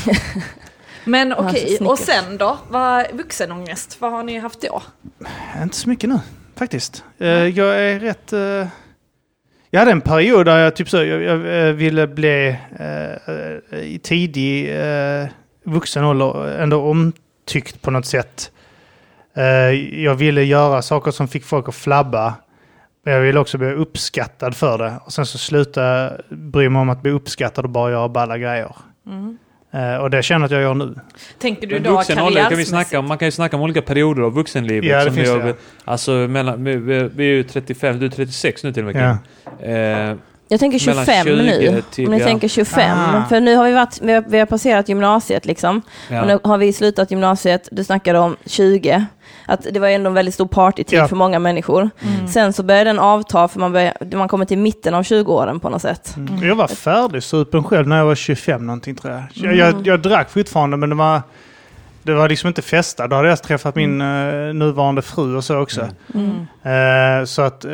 Men 1.05 1.33
okej, 1.33 1.77
så 1.77 1.89
och 1.89 1.99
sen 1.99 2.37
då? 2.37 2.57
Vad, 2.69 3.05
vuxenångest, 3.13 4.01
vad 4.01 4.11
har 4.11 4.23
ni 4.23 4.39
haft 4.39 4.61
då? 4.61 4.81
Inte 5.61 5.75
så 5.75 5.89
mycket 5.89 6.09
nu, 6.09 6.19
faktiskt. 6.55 7.03
Eh, 7.17 7.27
jag 7.29 7.79
är 7.79 7.99
rätt... 7.99 8.33
eh, 8.33 8.67
jag 9.69 9.79
hade 9.79 9.91
en 9.91 10.01
period 10.01 10.45
där 10.45 10.57
jag 10.57 10.75
typ 10.75 10.89
så, 10.89 10.97
jag, 10.97 11.23
jag 11.23 11.67
eh, 11.67 11.73
ville 11.73 12.07
bli 12.07 12.57
eh, 12.79 13.11
eh, 13.11 13.79
i 13.79 13.99
tidig 14.03 14.69
uh, 14.69 15.27
vuxen 15.63 16.03
ålder 16.03 16.59
ändå 16.59 16.81
omtyckt 16.81 17.81
på 17.81 17.91
något 17.91 18.05
sätt. 18.05 18.51
Eh, 19.35 20.03
jag 20.03 20.15
ville 20.15 20.43
göra 20.43 20.81
saker 20.81 21.11
som 21.11 21.27
fick 21.27 21.43
folk 21.43 21.69
att 21.69 21.75
flabba. 21.75 22.33
Men 23.05 23.13
jag 23.13 23.21
ville 23.21 23.39
också 23.39 23.57
bli 23.57 23.73
uppskattad 23.73 24.55
för 24.55 24.77
det. 24.77 24.93
Och 25.05 25.13
sen 25.13 25.25
så 25.25 25.37
slutade 25.37 26.23
jag 26.29 26.37
bry 26.37 26.69
mig 26.69 26.81
om 26.81 26.89
att 26.89 27.01
bli 27.01 27.11
uppskattad 27.11 27.65
och 27.65 27.71
bara 27.71 27.91
göra 27.91 28.09
balla 28.09 28.37
grejer. 28.37 28.75
Eh, 29.07 29.29
och 30.01 30.09
det 30.09 30.23
känner 30.23 30.39
jag 30.39 30.45
att 30.45 30.51
jag 30.51 30.61
gör 30.61 30.73
nu. 30.73 30.95
Tänker 31.39 31.67
du 31.67 31.73
Men 31.75 31.83
då 31.83 31.91
vuxen 31.91 32.19
ålder 32.19 32.41
kan 32.41 32.49
vi 32.49 32.55
karriärsmässigt? 32.55 32.69
snacka 32.69 32.99
om. 32.99 33.07
Man 33.07 33.17
kan 33.17 33.27
ju 33.27 33.31
snacka 33.31 33.55
om 33.55 33.61
olika 33.61 33.81
perioder 33.81 34.21
av 34.21 34.33
vuxenlivet. 34.33 34.89
Ja, 34.89 34.97
det 34.97 35.03
som 35.05 35.13
finns 35.15 35.29
vi 35.29 35.33
det, 35.33 35.41
har-. 35.43 35.55
Alltså, 35.85 36.11
mellan, 36.11 36.63
vi, 36.63 36.75
vi, 37.15 37.23
är 37.23 37.33
ju 37.33 37.43
35, 37.43 37.99
du 37.99 38.05
är 38.05 38.09
36 38.09 38.63
nu 38.63 38.73
till 38.73 38.87
och 38.87 38.95
med. 38.95 39.17
Ja. 39.59 39.65
Eh, 39.67 40.15
Jag 40.47 40.59
tänker 40.59 40.87
Mellan 40.87 41.05
25 41.05 41.37
nu. 41.37 41.59
20 41.61 41.81
till- 41.91 42.05
Om 42.05 42.11
ni 42.11 42.19
ja. 42.19 42.25
tänker 42.25 42.47
25. 42.47 42.97
Ah. 42.97 43.23
För 43.29 43.39
nu 43.39 43.55
har 43.55 43.65
vi 43.65 43.73
varit, 43.73 43.99
vi 44.01 44.13
har, 44.13 44.23
vi 44.27 44.39
har 44.39 44.45
passerat 44.45 44.89
gymnasiet 44.89 45.45
liksom. 45.45 45.77
Och 46.09 46.15
ja. 46.15 46.25
nu 46.25 46.39
har 46.43 46.57
vi 46.57 46.73
slutat 46.73 47.11
gymnasiet, 47.11 47.69
du 47.71 47.83
snackade 47.83 48.19
om 48.19 48.35
20. 48.45 49.05
Att 49.45 49.67
det 49.71 49.79
var 49.79 49.87
ändå 49.87 50.07
en 50.07 50.13
väldigt 50.13 50.33
stor 50.33 50.47
partytid 50.47 50.99
Ja. 50.99 51.07
för 51.07 51.15
många 51.15 51.39
människor. 51.39 51.89
Mm. 52.01 52.27
Sen 52.27 52.53
så 52.53 52.63
började 52.63 52.89
den 52.89 52.99
avta 52.99 53.47
för 53.47 53.59
man, 53.59 53.71
börjar, 53.71 54.15
man 54.15 54.27
kommer 54.27 54.45
till 54.45 54.57
mitten 54.57 54.93
av 54.93 55.03
20-åren 55.03 55.59
på 55.59 55.69
något 55.69 55.81
sätt. 55.81 56.13
Mm. 56.17 56.43
Jag 56.47 56.55
var 56.55 56.67
färdig 56.67 57.23
supen 57.23 57.63
själv 57.63 57.87
när 57.87 57.97
jag 57.97 58.05
var 58.05 58.15
25 58.15 58.65
någonting 58.67 58.95
tror 58.95 59.13
jag. 59.13 59.23
Jag, 59.33 59.45
Mm. 59.45 59.57
jag, 59.59 59.87
jag 59.87 59.99
drack 60.01 60.29
fortfarande 60.29 60.77
men 60.77 60.89
det 60.89 60.95
var, 60.95 61.21
det 62.03 62.13
var 62.13 62.29
liksom 62.29 62.47
inte 62.47 62.61
festa. 62.61 63.07
Då 63.07 63.15
hade 63.15 63.29
jag 63.29 63.43
träffat 63.43 63.75
min 63.75 64.01
eh, 64.01 64.53
nuvarande 64.53 65.01
fru 65.01 65.35
och 65.35 65.43
så 65.43 65.57
också. 65.59 65.87
Mm. 66.13 66.29
Eh, 66.63 67.25
så 67.25 67.41
att 67.41 67.65
eh, 67.65 67.71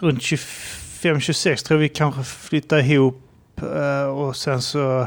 runt 0.00 0.20
25-26 0.20 1.64
tror 1.66 1.76
jag 1.78 1.82
vi 1.82 1.88
kanske 1.88 2.22
flyttade 2.22 2.82
ihop 2.82 3.22
eh, 3.76 4.08
och 4.08 4.36
sen 4.36 4.62
så 4.62 5.06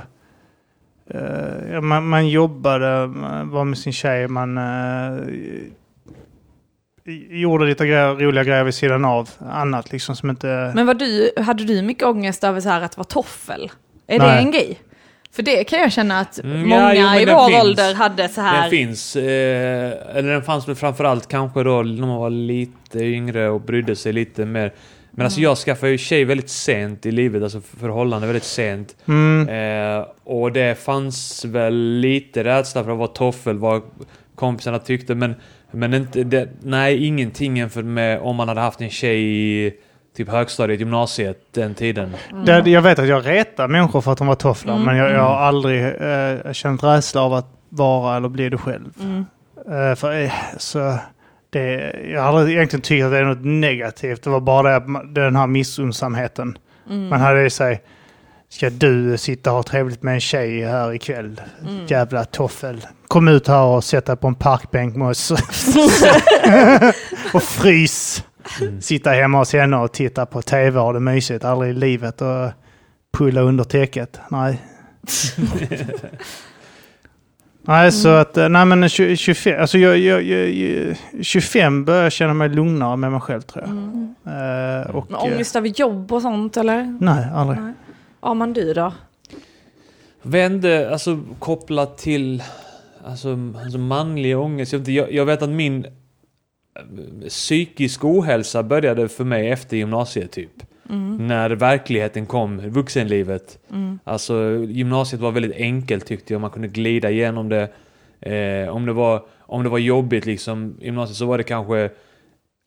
ja, 1.71 1.81
man, 1.81 2.07
man 2.07 2.29
jobbade, 2.29 3.07
man 3.07 3.49
var 3.49 3.63
med 3.63 3.77
sin 3.77 3.93
tjej, 3.93 4.27
man 4.27 4.57
gjorde 7.29 7.65
lite 7.65 7.85
grejer, 7.87 8.15
roliga 8.15 8.43
grejer 8.43 8.63
vid 8.63 8.73
sidan 8.73 9.05
av. 9.05 9.29
Annat 9.51 9.91
liksom 9.91 10.15
som 10.15 10.29
inte... 10.29 10.71
Men 10.75 10.85
var 10.85 10.93
du, 10.93 11.31
hade 11.37 11.63
du 11.63 11.81
mycket 11.81 12.03
ångest 12.03 12.43
över 12.43 12.61
så 12.61 12.69
här 12.69 12.81
att 12.81 12.97
vara 12.97 13.05
toffel? 13.07 13.71
Är 14.07 14.19
det 14.19 14.25
Nej. 14.25 14.43
en 14.43 14.51
grej? 14.51 14.79
För 15.31 15.43
det 15.43 15.63
kan 15.63 15.79
jag 15.79 15.91
känna 15.91 16.19
att 16.19 16.39
Mm, 16.39 16.69
ja, 16.69 16.79
många 16.79 16.95
jo, 16.95 17.01
men 17.03 17.19
i 17.19 17.25
vår 17.25 17.49
finns. 17.49 17.63
ålder 17.63 17.93
hade 17.95 18.29
så 18.29 18.41
här. 18.41 18.61
Den 18.61 18.69
finns, 18.69 19.15
eh, 19.15 19.91
eller 20.17 20.31
den 20.31 20.43
fanns 20.43 20.67
väl 20.67 20.75
framförallt 20.75 21.27
kanske 21.27 21.63
då 21.63 21.81
när 21.81 22.07
man 22.07 22.17
var 22.17 22.29
lite 22.29 22.99
yngre 22.99 23.49
och 23.49 23.61
brydde 23.61 23.95
sig 23.95 24.13
lite 24.13 24.45
mer. 24.45 24.73
Men 25.11 25.25
alltså 25.25 25.39
jag 25.41 25.57
skaffade 25.57 25.91
ju 25.91 25.97
tjej 25.97 26.25
väldigt 26.25 26.49
sent 26.49 27.05
i 27.05 27.11
livet, 27.11 27.43
alltså 27.43 27.61
förhållande 27.61 28.27
väldigt 28.27 28.43
sent. 28.43 28.95
Mm. 29.07 29.49
Eh, 29.49 30.05
och 30.23 30.51
det 30.51 30.79
fanns 30.83 31.45
väl 31.45 31.73
lite 31.75 32.43
rädsla 32.43 32.83
för 32.83 32.91
att 32.91 32.97
vara 32.97 33.07
toffel, 33.07 33.57
vad 33.57 33.81
kompisarna 34.35 34.79
tyckte, 34.79 35.15
men, 35.15 35.35
men 35.75 35.93
inte, 35.93 36.23
det, 36.23 36.49
nej, 36.63 37.07
ingenting 37.07 37.57
jämfört 37.57 37.85
med 37.85 38.19
om 38.19 38.35
man 38.35 38.47
hade 38.47 38.61
haft 38.61 38.81
en 38.81 38.89
tjej 38.89 39.21
i 39.67 39.73
typ 40.17 40.29
högstadiet, 40.29 40.79
gymnasiet, 40.79 41.37
den 41.51 41.73
tiden. 41.73 42.15
Det, 42.45 42.67
jag 42.71 42.81
vet 42.81 42.99
att 42.99 43.07
jag 43.07 43.27
retar 43.27 43.67
människor 43.67 44.01
för 44.01 44.11
att 44.11 44.17
de 44.17 44.27
var 44.27 44.35
tofflar, 44.35 44.73
Mm. 44.73 44.85
men 44.85 44.97
jag, 44.97 45.11
jag 45.11 45.21
har 45.23 45.35
aldrig 45.35 45.83
eh, 45.85 46.51
känt 46.53 46.83
rädsla 46.83 47.21
av 47.21 47.33
att 47.33 47.47
vara 47.69 48.17
eller 48.17 48.29
bli 48.29 48.49
du 48.49 48.57
själv. 48.57 48.89
Mm. 49.01 49.25
Eh, 49.89 49.95
för, 49.95 50.21
eh, 50.23 50.31
så 50.57 50.97
det, 51.49 51.95
jag 52.11 52.21
har 52.21 52.27
aldrig 52.39 52.55
egentligen 52.55 52.81
tyckt 52.81 53.05
att 53.05 53.11
det 53.11 53.17
är 53.17 53.23
något 53.23 53.45
negativt. 53.45 54.23
Det 54.23 54.29
var 54.29 54.39
bara 54.39 54.79
det, 54.79 55.21
den 55.21 55.35
här 55.35 55.47
missunnsamheten. 55.47 56.57
Mm. 56.89 57.07
Man 57.07 57.19
hade 57.21 57.45
i 57.45 57.49
sig, 57.49 57.81
ska 58.49 58.69
du 58.69 59.17
sitta 59.17 59.49
och 59.49 59.55
ha 59.55 59.63
trevligt 59.63 60.03
med 60.03 60.13
en 60.13 60.19
tjej 60.19 60.65
här 60.65 60.93
ikväll? 60.93 61.41
Mm. 61.61 61.85
Jävla 61.85 62.25
toffel. 62.25 62.85
Kom 63.07 63.27
ut 63.27 63.47
här 63.47 63.63
och 63.63 63.83
sätt 63.83 64.05
dig 64.05 64.15
på 64.15 64.27
en 64.27 64.35
parkbänk 64.35 64.95
med 64.95 65.07
oss. 65.07 65.31
och 67.33 67.43
frys. 67.43 68.23
Sitta 68.81 69.09
hemma 69.09 69.37
hos 69.37 69.53
henne 69.53 69.77
och 69.77 69.91
titta 69.91 70.25
på 70.25 70.41
tv 70.41 70.79
och 70.79 70.85
ha 70.85 70.93
det 70.93 70.99
mysigt. 70.99 71.45
Aldrig 71.45 71.71
i 71.71 71.73
livet 71.73 72.21
och 72.21 72.51
pulla 73.17 73.41
under 73.41 73.63
täcket. 73.63 74.19
Nej. 74.29 74.61
Nej, 77.67 77.91
så 77.91 78.09
att, 78.09 78.37
eh, 78.37 78.49
nej 78.49 78.65
men 78.65 78.89
20, 78.89 79.17
25, 79.17 79.61
alltså 79.61 79.77
jag, 79.77 79.97
jag, 79.97 80.23
jag, 80.23 80.49
jag, 80.49 80.95
25 81.21 81.85
börjar 81.85 82.03
jag 82.03 82.11
känna 82.11 82.33
mig 82.33 82.49
lugnare 82.49 82.97
med 82.97 83.11
mig 83.11 83.21
själv 83.21 83.41
tror 83.41 83.63
jag. 83.63 83.71
Eh, 84.33 84.95
och, 84.95 85.05
Men 85.09 85.19
eh, 85.19 85.23
ångest 85.23 85.55
över 85.55 85.67
jobb 85.67 86.13
och 86.13 86.21
sånt 86.21 86.57
eller? 86.57 86.97
nej, 87.01 87.27
aldrig. 87.33 87.59
Nej. 87.59 87.73
Ja 88.25 88.33
men 88.33 88.53
du 88.53 88.73
då? 88.73 88.93
Vände, 90.21 90.89
alltså 90.91 91.19
kopplat 91.39 91.97
till 91.97 92.43
alltså, 93.03 93.37
alltså 93.63 93.77
manlig 93.77 94.37
ångest. 94.37 94.73
Jag, 94.73 95.11
jag, 95.13 95.25
vet 95.25 95.41
att 95.41 95.49
min 95.49 95.85
eh, 95.85 95.91
psykisk 97.27 98.05
ohälsa 98.05 98.63
började 98.63 99.07
för 99.07 99.23
mig 99.23 99.49
efter 99.49 99.77
gymnasiet 99.77 100.31
typ. 100.31 100.51
När 101.19 101.49
verkligheten 101.49 102.25
kom, 102.25 102.69
vuxenlivet. 102.69 103.59
Alltså 104.03 104.65
gymnasiet 104.67 105.21
var 105.21 105.31
väldigt 105.31 105.55
enkelt 105.55 106.05
tyckte 106.05 106.33
jag, 106.33 106.41
man 106.41 106.51
kunde 106.51 106.67
glida 106.67 107.11
igenom 107.11 107.49
det. 107.49 107.69
Eh, 108.19 108.69
om, 108.69 108.85
det 108.85 108.93
var, 108.93 109.25
om 109.39 109.63
det 109.63 109.69
var 109.69 109.77
jobbigt 109.77 110.25
liksom, 110.25 110.77
gymnasiet 110.81 111.17
så 111.17 111.25
var 111.25 111.37
det 111.37 111.43
kanske 111.43 111.89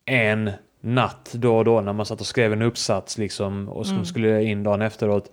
en 0.05 0.51
natt 0.81 1.31
då 1.33 1.57
och 1.57 1.65
då 1.65 1.81
när 1.81 1.93
man 1.93 2.05
satt 2.05 2.21
och 2.21 2.27
skrev 2.27 2.53
en 2.53 2.61
uppsats 2.61 3.17
liksom 3.17 3.69
och 3.69 3.85
som 3.87 4.05
skulle 4.05 4.43
in 4.43 4.63
dagen 4.63 4.81
efteråt. 4.81 5.31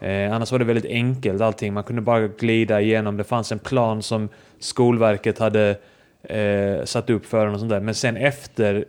Eh, 0.00 0.32
annars 0.34 0.52
var 0.52 0.58
det 0.58 0.64
väldigt 0.64 0.84
enkelt 0.84 1.40
allting, 1.40 1.72
man 1.74 1.84
kunde 1.84 2.02
bara 2.02 2.28
glida 2.28 2.80
igenom. 2.80 3.16
Det 3.16 3.24
fanns 3.24 3.52
en 3.52 3.58
plan 3.58 4.02
som 4.02 4.28
Skolverket 4.58 5.38
hade 5.38 5.76
eh, 6.22 6.84
satt 6.84 7.10
upp 7.10 7.26
för 7.26 7.46
en 7.46 7.54
och 7.54 7.60
sånt 7.60 7.70
där. 7.70 7.80
Men 7.80 7.94
sen 7.94 8.16
efter 8.16 8.84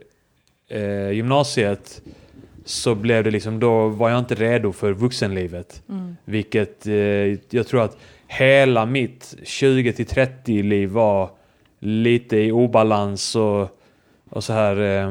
eh, 0.68 1.12
gymnasiet 1.12 2.02
så 2.66 2.96
blev 2.96 3.24
det 3.24 3.32
liksom, 3.32 3.60
då 3.60 3.88
var 3.88 4.10
jag 4.10 4.20
inte 4.20 4.36
redo 4.36 4.72
för 4.72 4.94
vuxenlivet. 4.94 5.84
Vilket 6.26 6.88
eh, 6.88 6.94
jag 7.50 7.68
tror 7.68 7.84
att 7.84 7.98
hela 8.28 8.86
mitt 8.86 9.36
20 9.44 9.94
till 9.94 10.06
30 10.06 10.64
liv 10.64 10.90
var 10.90 11.30
lite 11.80 12.38
i 12.38 12.52
obalans 12.52 13.36
och, 13.36 13.80
och 14.30 14.44
så 14.44 14.54
här 14.54 14.82
eh, 14.82 15.08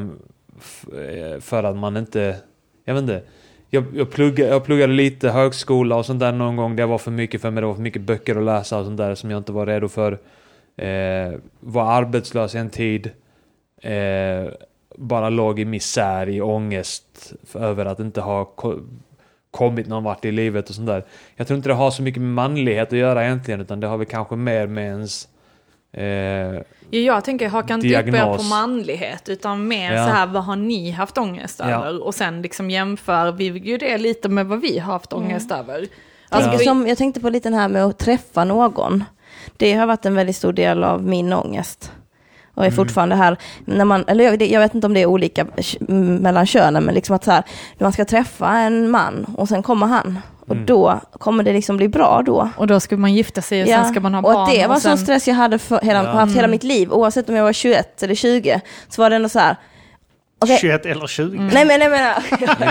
eh, 1.05 1.40
för 1.40 1.62
att 1.62 1.76
man 1.76 1.96
inte, 1.96 2.36
jag 2.84 2.94
vet 2.94 3.03
inte. 3.03 3.22
Jag, 3.71 3.85
jag, 3.95 4.11
pluggade, 4.11 4.51
jag 4.51 4.64
pluggade 4.64 4.93
lite 4.93 5.31
högskola 5.31 5.97
och 5.97 6.07
sånt 6.07 6.21
där 6.21 6.33
någon 6.33 6.57
gång. 6.57 6.77
Det 6.77 6.87
var 6.87 6.99
för 6.99 7.11
mycket 7.11 7.41
för 7.41 7.51
mig. 7.51 7.61
Det 7.61 7.66
var 7.66 7.75
för 7.75 7.83
mycket 7.83 8.03
böcker 8.03 8.37
att 8.37 8.45
läsa 8.45 8.79
och 8.79 8.85
sånt 8.85 8.97
där 8.99 9.14
som 9.14 9.31
jag 9.31 9.39
inte 9.39 9.53
var 9.53 9.66
redo 9.66 9.89
för. 9.89 10.12
Eh, 10.77 11.33
var 11.61 11.93
arbetslös 11.93 12.55
en 12.55 12.71
tid. 12.71 13.11
Eh, 13.83 14.53
bara 14.97 15.29
låg 15.31 15.61
i 15.61 15.64
misär, 15.64 16.29
i 16.29 16.41
ångest 16.41 17.33
över 17.55 17.87
att 17.87 18.01
inte 18.01 18.21
ha 18.21 18.45
ko- 18.45 18.81
kommit 19.51 19.87
någon 19.89 20.05
vart 20.05 20.25
i 20.25 20.33
livet 20.33 20.68
och 20.68 20.75
sånt 20.75 20.87
där. 20.87 21.05
Jag 21.37 21.47
tror 21.47 21.57
inte 21.57 21.68
det 21.68 21.75
har 21.75 21.91
så 21.91 22.03
mycket 22.03 22.23
med 22.23 22.31
manlighet 22.33 22.93
att 22.93 22.99
göra 22.99 23.25
egentligen, 23.25 23.61
utan 23.61 23.81
det 23.81 23.87
har 23.87 23.97
väl 23.97 24.07
kanske 24.07 24.37
mer 24.37 24.66
med 24.66 24.85
ens... 24.85 25.29
Eh, 25.93 26.61
Ja, 26.91 26.99
jag 27.01 27.24
tänker 27.24 27.49
haka 27.49 27.74
inte 27.74 27.86
upp 27.86 28.14
er 28.14 28.36
på 28.36 28.43
manlighet 28.43 29.28
utan 29.28 29.68
mer 29.68 29.93
Ja. 29.93 30.07
så 30.07 30.12
här 30.12 30.26
vad 30.26 30.45
har 30.45 30.57
ni 30.57 30.91
haft 30.91 31.18
ångest 31.18 31.61
Ja. 31.64 31.66
över? 31.70 32.05
Och 32.05 32.14
sen 32.14 32.43
liksom 32.43 32.70
jämför 32.70 33.32
vi 33.32 33.45
ju 33.45 33.78
det 33.78 33.99
lite 33.99 34.28
med 34.28 34.47
vad 34.47 34.61
vi 34.61 34.78
har 34.78 34.93
haft 34.93 35.12
ångest 35.12 35.51
över. 35.53 35.86
Alltså, 36.28 36.53
Ja. 36.53 36.59
som, 36.59 36.86
jag 36.86 36.99
tänkte 36.99 37.20
på 37.20 37.28
lite 37.30 37.49
den 37.49 37.59
här 37.59 37.68
med 37.68 37.84
att 37.84 37.99
träffa 37.99 38.45
någon. 38.45 39.05
Det 39.57 39.72
har 39.74 39.86
varit 39.86 40.07
en 40.07 40.14
väldigt 40.14 40.36
stor 40.36 40.53
del 40.53 40.84
av 40.84 41.03
min 41.03 41.32
ångest. 41.32 41.93
Och 42.55 42.62
är 42.62 42.68
Mm. 42.68 42.76
fortfarande 42.76 43.14
här, 43.16 43.36
när 43.64 43.84
man, 43.84 44.05
eller 44.07 44.24
jag, 44.24 44.43
jag 44.43 44.61
vet 44.61 44.74
inte 44.74 44.86
om 44.86 44.95
det 44.95 45.01
är 45.03 45.07
olika 45.07 45.47
mm, 45.88 46.16
mellan 46.16 46.47
könen, 46.47 46.84
men 46.84 46.95
liksom 46.95 47.16
att 47.16 47.24
så 47.24 47.30
här, 47.30 47.45
när 47.78 47.84
man 47.84 47.93
ska 47.93 48.05
träffa 48.05 48.49
en 48.59 48.91
man 48.91 49.34
och 49.36 49.49
sen 49.49 49.62
kommer 49.62 49.86
han. 49.86 50.18
Och 50.51 50.57
Mm. 50.57 50.66
då 50.66 51.01
kommer 51.18 51.42
det 51.44 51.53
liksom 51.53 51.76
bli 51.76 51.88
bra 51.88 52.22
då. 52.26 52.48
Och 52.57 52.66
då 52.66 52.80
ska 52.80 52.96
man 52.96 53.14
gifta 53.14 53.42
sig 53.42 53.62
och 53.62 53.68
sen 53.68 53.84
ska 53.88 54.01
man 54.01 54.14
ha 54.14 54.18
och 54.18 54.22
barn. 54.34 54.42
att 54.42 54.51
det 54.55 54.66
var 54.66 54.74
och 54.76 54.82
sen... 54.82 54.96
sån 54.96 55.05
stress 55.07 55.28
jag 55.28 55.34
hade 55.34 55.59
för 55.59 55.80
hela, 55.80 56.05
Ja. 56.05 56.11
haft 56.11 56.36
hela 56.36 56.48
mitt 56.48 56.62
liv, 56.64 56.92
oavsett 56.92 57.28
om 57.28 57.36
jag 57.36 57.44
var 57.44 57.53
21 57.53 58.03
eller 58.03 58.14
20, 58.14 58.61
så 58.88 59.03
var 59.03 59.11
det 59.11 59.16
ändå 59.16 59.28
så 59.28 59.38
här, 59.38 59.57
okej, 60.42 60.59
21 60.61 60.86
eller 60.86 61.07
20. 61.07 61.38
nej 61.53 61.64
men 61.64 61.80
jag 61.80 61.90
menar, 61.90 62.14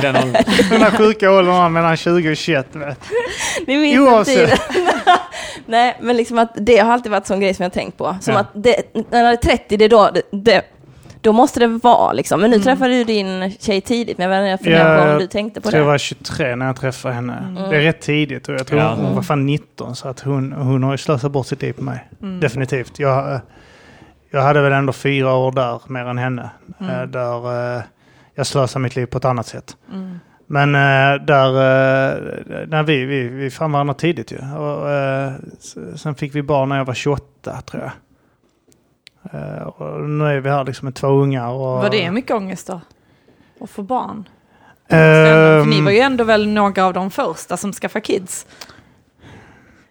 den 0.70 0.82
här 0.82 0.92
sjuka 0.98 1.32
åldern 1.32 1.74
mellan 1.74 1.98
20 1.98 2.32
och 2.32 2.38
21. 2.38 2.68
Vet. 2.76 3.00
det 3.66 3.74
är 3.74 3.80
min 3.80 4.00
Oavsett. 4.00 4.62
Nej, 5.66 5.98
men 6.02 6.18
liksom 6.18 6.38
att 6.40 6.52
det 6.56 6.78
har 6.78 6.92
alltid 6.94 7.12
varit 7.12 7.24
en 7.24 7.28
sån 7.28 7.40
grej 7.40 7.54
som 7.54 7.64
jag 7.64 7.70
har 7.70 7.74
tänkt 7.74 7.98
på. 7.98 8.16
Som 8.22 8.34
Ja. 8.34 8.40
att 8.40 8.48
det, 8.54 8.76
när 9.12 9.24
det 9.24 9.30
är 9.30 9.36
30, 9.36 9.78
det 9.78 9.86
är 9.86 9.90
då, 9.90 10.10
det, 10.14 10.22
det, 10.32 10.62
då 11.22 11.34
måste 11.34 11.60
det 11.60 11.68
vara 11.68 12.14
liksom. 12.14 12.42
Men 12.42 12.50
nu 12.52 12.60
träffade 12.60 12.94
du 12.94 13.04
din 13.04 13.52
tjej 13.60 13.82
tidigt, 13.82 14.18
men 14.18 14.30
jag 14.32 14.42
vet 14.42 14.52
inte, 14.60 14.70
jag 14.70 14.78
funderar 14.80 15.06
på 15.08 15.14
om 15.14 15.20
du 15.20 15.28
tänkte 15.28 15.62
på 15.62 15.70
tror 15.70 15.78
jag 15.80 15.88
det. 15.88 15.92
var 15.92 15.98
23 15.98 16.56
när 16.56 16.66
jag 16.66 16.76
träffade 16.76 17.14
henne. 17.14 17.56
Det 17.70 17.78
är 17.78 17.82
rätt 17.82 18.02
tidigt 18.02 18.50
och 18.50 18.56
jag 18.56 18.68
tror 18.68 18.80
Ja. 18.80 18.96
hon 19.02 19.16
var 19.16 19.22
fan 19.22 19.46
19 19.46 19.96
så 19.96 20.08
att 20.08 20.20
hon, 20.20 20.52
hon 20.52 20.84
har 20.84 20.92
ju 20.92 20.98
slösat 20.98 21.32
bort 21.32 21.48
sitt 21.48 21.62
liv 21.62 21.74
på 21.74 21.84
mig. 21.84 22.10
Definitivt. 22.42 23.00
Jag, 23.00 23.34
eh, 23.34 23.40
jag 24.32 24.42
hade 24.42 24.62
väl 24.62 24.74
ändå 24.74 24.94
fyra 24.94 25.34
år 25.34 25.52
där 25.52 25.82
mer 25.88 26.06
än 26.06 26.18
henne. 26.18 26.50
eh, 26.82 27.02
Där 27.04 27.76
eh, 27.78 27.82
jag 28.36 28.48
slösade 28.48 28.84
mitt 28.84 28.96
liv 28.96 29.06
på 29.06 29.18
ett 29.18 29.26
annat 29.26 29.48
sätt. 29.48 29.78
Men 30.52 30.76
eh, 30.76 31.26
där, 31.26 31.52
när 32.66 32.84
vi, 32.84 33.06
vi, 33.06 33.28
vi 33.28 33.50
fann 33.52 33.72
varandra 33.72 33.94
tidigt 33.94 34.32
ju. 34.32 34.38
Och, 34.38 34.88
sen 35.96 36.16
fick 36.16 36.36
vi 36.36 36.42
barn 36.42 36.70
när 36.70 36.78
jag 36.78 36.86
var 36.86 36.94
28 36.94 37.62
tror 37.62 37.84
jag. 37.84 37.92
Eh, 39.32 39.68
och 39.68 40.02
nu 40.02 40.26
är 40.26 40.40
vi 40.40 40.50
här 40.50 40.64
liksom 40.66 40.86
med 40.86 40.96
två 40.96 41.08
ungar. 41.08 41.48
Och, 41.48 41.60
Var 41.82 41.90
det 41.90 42.12
mycket 42.12 42.32
ångest 42.32 42.68
då? 42.68 42.82
Att 43.62 43.70
få 43.70 43.84
barn? 43.84 44.30
För 44.90 45.66
ni 45.66 45.82
var 45.82 45.92
ju 45.92 46.00
ändå 46.00 46.24
väl 46.24 46.48
några 46.48 46.86
av 46.86 46.94
de 46.94 47.12
första 47.12 47.58
som 47.58 47.74
skaffade 47.74 48.02
kids? 48.06 48.46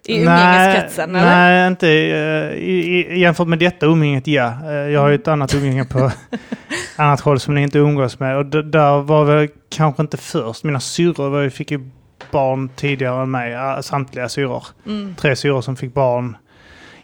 I 0.05 0.13
Nej, 0.13 0.21
umgängeskretsen 0.23 1.15
eller? 1.15 1.25
Nej, 1.25 1.67
inte 1.67 1.87
eh, 1.89 2.53
i, 2.63 3.05
i, 3.09 3.19
jämfört 3.19 3.47
med 3.47 3.59
detta 3.59 3.85
umgänget, 3.85 4.27
ja. 4.27 4.53
Eh, 4.65 4.71
Jag 4.73 5.01
har 5.01 5.09
ju 5.09 5.15
ett 5.15 5.27
annat 5.27 5.53
umgänge 5.53 5.85
på 5.85 6.11
annat 6.95 7.19
håll 7.19 7.39
som 7.39 7.53
ni 7.55 7.61
inte 7.61 7.77
umgås 7.79 8.19
med. 8.19 8.37
Och 8.37 8.45
där 8.45 9.01
var 9.01 9.23
väl 9.25 9.47
kanske 9.69 10.01
inte 10.01 10.17
först. 10.17 10.63
Mina 10.63 10.79
syrror 10.79 11.49
fick 11.49 11.71
ju 11.71 11.89
barn 12.31 12.69
tidigare 12.75 13.21
än 13.23 13.31
mig. 13.31 13.83
Samtliga 13.83 14.29
syrror. 14.29 14.63
Mm. 14.85 15.15
Tre 15.15 15.35
syrror 15.35 15.61
som 15.61 15.75
fick 15.75 15.93
barn 15.93 16.37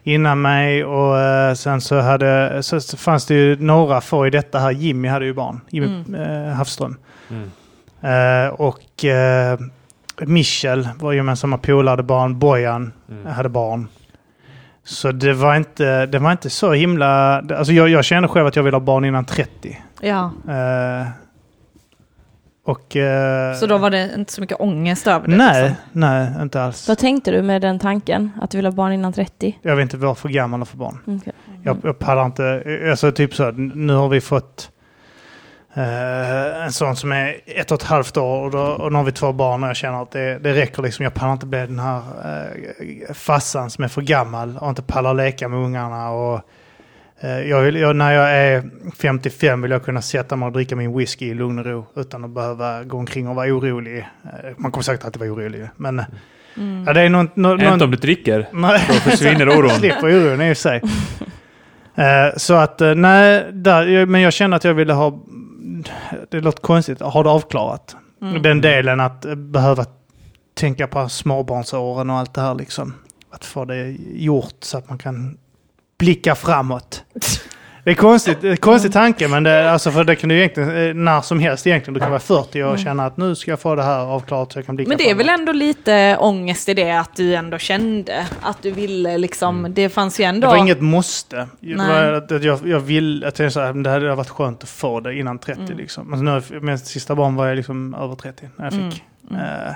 innan 0.05 0.41
mig. 0.41 0.85
Och 0.85 1.19
eh, 1.19 1.53
sen 1.53 1.81
så, 1.81 1.99
hade, 1.99 2.63
så, 2.63 2.79
så 2.81 2.97
fanns 2.97 3.25
det 3.25 3.33
ju 3.33 3.55
några 3.59 4.01
få 4.01 4.27
i 4.27 4.29
detta 4.29 4.59
här. 4.59 4.71
Jimmy 4.71 5.07
hade 5.07 5.25
ju 5.25 5.33
barn. 5.33 5.61
Jimmy 5.69 6.03
Mm. 6.07 6.15
eh, 6.47 6.53
Havsström. 6.53 6.95
Mm. 7.29 7.51
Eh, 8.01 8.53
och 8.53 9.05
eh, 9.05 9.59
Michel 10.21 10.89
var 10.99 11.13
gemensamma 11.13 11.57
polare, 11.57 11.91
hade 11.91 12.03
barn. 12.03 12.39
Bojan 12.39 12.91
Mm. 13.09 13.25
hade 13.33 13.49
barn. 13.49 13.87
Så 14.83 15.11
det 15.11 15.33
var 15.33 15.55
inte, 15.55 16.05
det 16.05 16.19
var 16.19 16.31
inte 16.31 16.49
så 16.49 16.73
himla... 16.73 17.35
Alltså 17.39 17.73
jag, 17.73 17.89
jag 17.89 18.05
kände 18.05 18.27
själv 18.29 18.47
att 18.47 18.55
jag 18.55 18.63
ville 18.63 18.75
ha 18.77 18.81
barn 18.81 19.05
innan 19.05 19.25
30. 19.25 19.79
Ja, 20.01 20.31
Eh, 20.49 21.07
och... 22.65 22.95
eh, 22.95 23.55
så 23.55 23.67
då 23.67 23.77
var 23.77 23.89
det 23.89 24.11
inte 24.15 24.33
så 24.33 24.41
mycket 24.41 24.59
ångest 24.59 25.07
över 25.07 25.27
det? 25.27 25.35
Nej, 25.35 25.63
liksom. 25.63 25.77
nej, 25.91 26.31
inte 26.41 26.61
alls. 26.61 26.87
Vad 26.87 26.97
tänkte 26.97 27.31
du 27.31 27.41
med 27.41 27.61
den 27.61 27.79
tanken? 27.79 28.31
Att 28.41 28.51
du 28.51 28.57
ville 28.57 28.67
ha 28.67 28.73
barn 28.73 28.93
innan 28.93 29.13
30? 29.13 29.59
Jag 29.61 29.75
vill 29.75 29.83
inte 29.83 29.97
vara 29.97 30.15
för 30.15 30.29
gammal 30.29 30.65
för 30.65 30.77
barn. 30.77 30.99
Okej. 31.07 31.33
Jag, 31.63 31.77
jag 31.83 31.99
pallar 31.99 32.25
inte... 32.25 32.63
Alltså 32.89 33.11
typ 33.11 33.35
så, 33.35 33.51
nu 33.51 33.93
har 33.93 34.09
vi 34.09 34.21
fått... 34.21 34.71
Eh, 35.73 36.63
en 36.65 36.71
sån 36.71 36.95
som 36.95 37.11
är 37.11 37.35
ett 37.45 37.71
och 37.71 37.81
ett 37.81 37.87
halvt 37.87 38.17
år 38.17 38.41
och, 38.41 38.51
då, 38.51 38.59
och 38.59 38.91
nu 38.91 38.97
har 38.97 39.05
vi 39.05 39.11
två 39.11 39.31
barn 39.31 39.63
och 39.63 39.69
jag 39.69 39.75
känner 39.75 40.01
att 40.01 40.11
det, 40.11 40.39
det 40.39 40.53
räcker 40.53 40.83
liksom. 40.83 41.03
Jag 41.03 41.13
pallar 41.13 41.33
inte 41.33 41.45
bli 41.45 41.59
den 41.59 41.79
här 41.79 41.97
uh, 41.97 43.13
fassan 43.13 43.69
som 43.69 43.83
är 43.83 43.87
för 43.87 44.01
gammal 44.01 44.57
och 44.57 44.69
inte 44.69 44.81
pallar 44.81 45.13
leka 45.13 45.47
med 45.47 45.59
ungarna. 45.59 46.09
Och, 46.09 46.35
eh, 46.35 46.41
jag 47.21 47.61
vill, 47.61 47.75
jag, 47.75 47.95
när 47.95 48.11
jag 48.11 48.31
är 48.31 48.63
55 48.97 49.61
vill 49.61 49.71
jag 49.71 49.83
kunna 49.83 50.01
sätta 50.01 50.35
mig 50.35 50.47
och 50.47 50.53
dricka 50.53 50.75
min 50.75 50.97
whisky 50.97 51.25
i 51.25 51.33
lugn 51.33 51.59
och 51.59 51.65
ro 51.65 51.85
utan 51.95 52.23
att 52.23 52.29
behöva 52.29 52.83
gå 52.83 52.97
omkring 52.97 53.27
och 53.27 53.35
vara 53.35 53.47
orolig. 53.47 53.97
Eh, 53.97 54.51
man 54.57 54.71
kommer 54.71 54.83
säkert 54.83 55.05
alltid 55.05 55.19
vara 55.19 55.31
orolig. 55.31 55.69
Men 55.75 56.03
ja, 56.85 56.93
det 56.93 57.01
är 57.01 57.09
någon, 57.09 57.29
någon, 57.33 57.61
Inte 57.61 57.83
om 57.83 57.91
du 57.91 57.97
dricker. 57.97 58.47
Då 58.87 58.93
försvinner 58.93 59.49
oron. 59.49 59.69
Slipper 59.69 60.07
oron 60.07 60.41
i 60.41 60.53
och 60.53 60.57
för 60.57 60.61
sig. 60.61 60.81
Eh, 61.97 62.37
så 62.37 62.53
att, 62.53 62.81
eh, 62.81 62.95
nej, 62.95 63.45
där, 63.51 64.05
men 64.05 64.21
jag 64.21 64.33
känner 64.33 64.57
att 64.57 64.63
jag 64.63 64.73
ville 64.73 64.93
ha, 64.93 65.19
det 66.29 66.41
låter 66.41 66.61
konstigt, 66.61 67.01
ha 67.01 67.23
det 67.23 67.29
avklarat. 67.29 67.95
Den 68.43 68.61
delen 68.61 68.99
att 68.99 69.25
eh, 69.25 69.35
behöva 69.35 69.85
tänka 70.53 70.87
på 70.87 71.09
småbarnsåren 71.09 72.09
och 72.09 72.15
allt 72.15 72.33
det 72.33 72.41
här 72.41 72.55
liksom. 72.55 72.93
Att 73.29 73.45
få 73.45 73.65
det 73.65 73.95
gjort 74.13 74.55
så 74.59 74.77
att 74.77 74.89
man 74.89 74.97
kan 74.97 75.37
blicka 75.97 76.35
framåt. 76.35 77.03
Det 77.83 77.91
är 77.91 77.95
konstigt, 77.95 78.41
det 78.41 78.49
är 78.49 78.55
konstig 78.55 78.91
tanke, 78.93 79.27
men 79.27 79.43
det, 79.43 79.71
alltså 79.71 79.91
för 79.91 80.03
det 80.03 80.15
kan 80.15 80.29
du 80.29 80.37
egentligen 80.37 80.87
eh, 80.87 80.93
när 80.93 81.21
som 81.21 81.39
helst 81.39 81.67
egentligen. 81.67 81.93
Du 81.93 81.99
kan 81.99 82.09
vara 82.09 82.19
40 82.19 82.63
och 82.63 82.79
känna 82.79 83.05
att 83.05 83.17
nu 83.17 83.35
ska 83.35 83.51
jag 83.51 83.59
få 83.59 83.75
det 83.75 83.83
här 83.83 83.99
avklarat 83.99 84.51
så 84.51 84.59
jag 84.59 84.65
kan 84.65 84.75
blicka 84.75 84.89
Men 84.89 84.97
det 84.97 85.09
är 85.09 85.15
väl 85.15 85.29
ändå 85.29 85.51
lite 85.51 86.17
ångest 86.19 86.69
i 86.69 86.73
det 86.73 86.91
att 86.91 87.15
du 87.15 87.35
ändå 87.35 87.57
kände 87.57 88.25
att 88.41 88.61
du 88.61 88.71
ville 88.71 89.17
liksom, 89.17 89.67
det 89.69 89.89
fanns 89.89 90.19
ju 90.19 90.23
ändå... 90.23 90.47
Det 90.47 90.47
var 90.47 90.57
inget 90.57 90.81
måste. 90.81 91.47
Det 91.59 91.75
Nej. 91.75 91.87
var 91.87 92.13
att 92.13 92.31
att 92.31 92.43
jag, 92.43 92.67
jag 92.67 92.79
vill, 92.79 93.23
att 93.23 93.39
jag 93.39 93.53
så 93.53 93.59
här, 93.59 93.73
men 93.73 93.83
det 93.83 93.89
hade 93.89 94.15
varit 94.15 94.29
skönt 94.29 94.63
att 94.63 94.69
få 94.69 94.99
det 94.99 95.15
innan 95.15 95.39
30 95.39 95.61
Mm. 95.61 95.77
liksom. 95.77 96.13
Alltså 96.13 96.53
nu, 96.53 96.59
med 96.61 96.79
sista 96.79 97.15
barn 97.15 97.35
var 97.35 97.47
jag 97.47 97.55
liksom 97.55 97.93
över 97.93 98.15
30 98.15 98.49
när 98.55 98.65
jag 98.65 98.73
fick. 98.73 99.03
Mm. 99.31 99.41
Eh, 99.41 99.67
eh, 99.67 99.73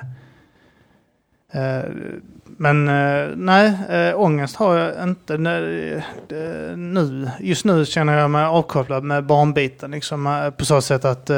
men 2.57 2.87
eh, 2.87 3.35
nej, 3.35 3.73
äh, 3.89 4.19
ångest 4.19 4.55
har 4.55 4.75
jag 4.77 5.03
inte 5.03 5.33
eh, 5.33 6.77
nu. 6.77 7.29
Just 7.39 7.65
nu 7.65 7.85
känner 7.85 8.17
jag 8.17 8.29
mig 8.31 8.45
avkopplad 8.45 9.03
med 9.03 9.25
barnbiten. 9.25 9.91
Liksom, 9.91 10.27
eh, 10.27 10.49
på 10.49 10.65
så 10.65 10.81
sätt 10.81 11.05
att 11.05 11.29
eh, 11.29 11.37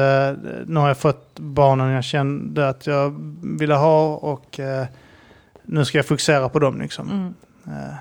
nu 0.65 0.79
har 0.79 0.87
jag 0.87 0.97
fått 0.97 1.39
barnen 1.39 1.89
jag 1.89 2.03
kände 2.03 2.69
att 2.69 2.87
jag 2.87 3.15
ville 3.57 3.73
ha 3.73 4.15
och 4.15 4.59
eh, 4.59 4.85
nu 5.63 5.85
ska 5.85 5.97
jag 5.97 6.05
fokusera 6.05 6.49
på 6.49 6.59
dem. 6.59 6.81
Liksom. 6.81 7.09
Mm. 7.09 7.33
Eh, 7.79 7.93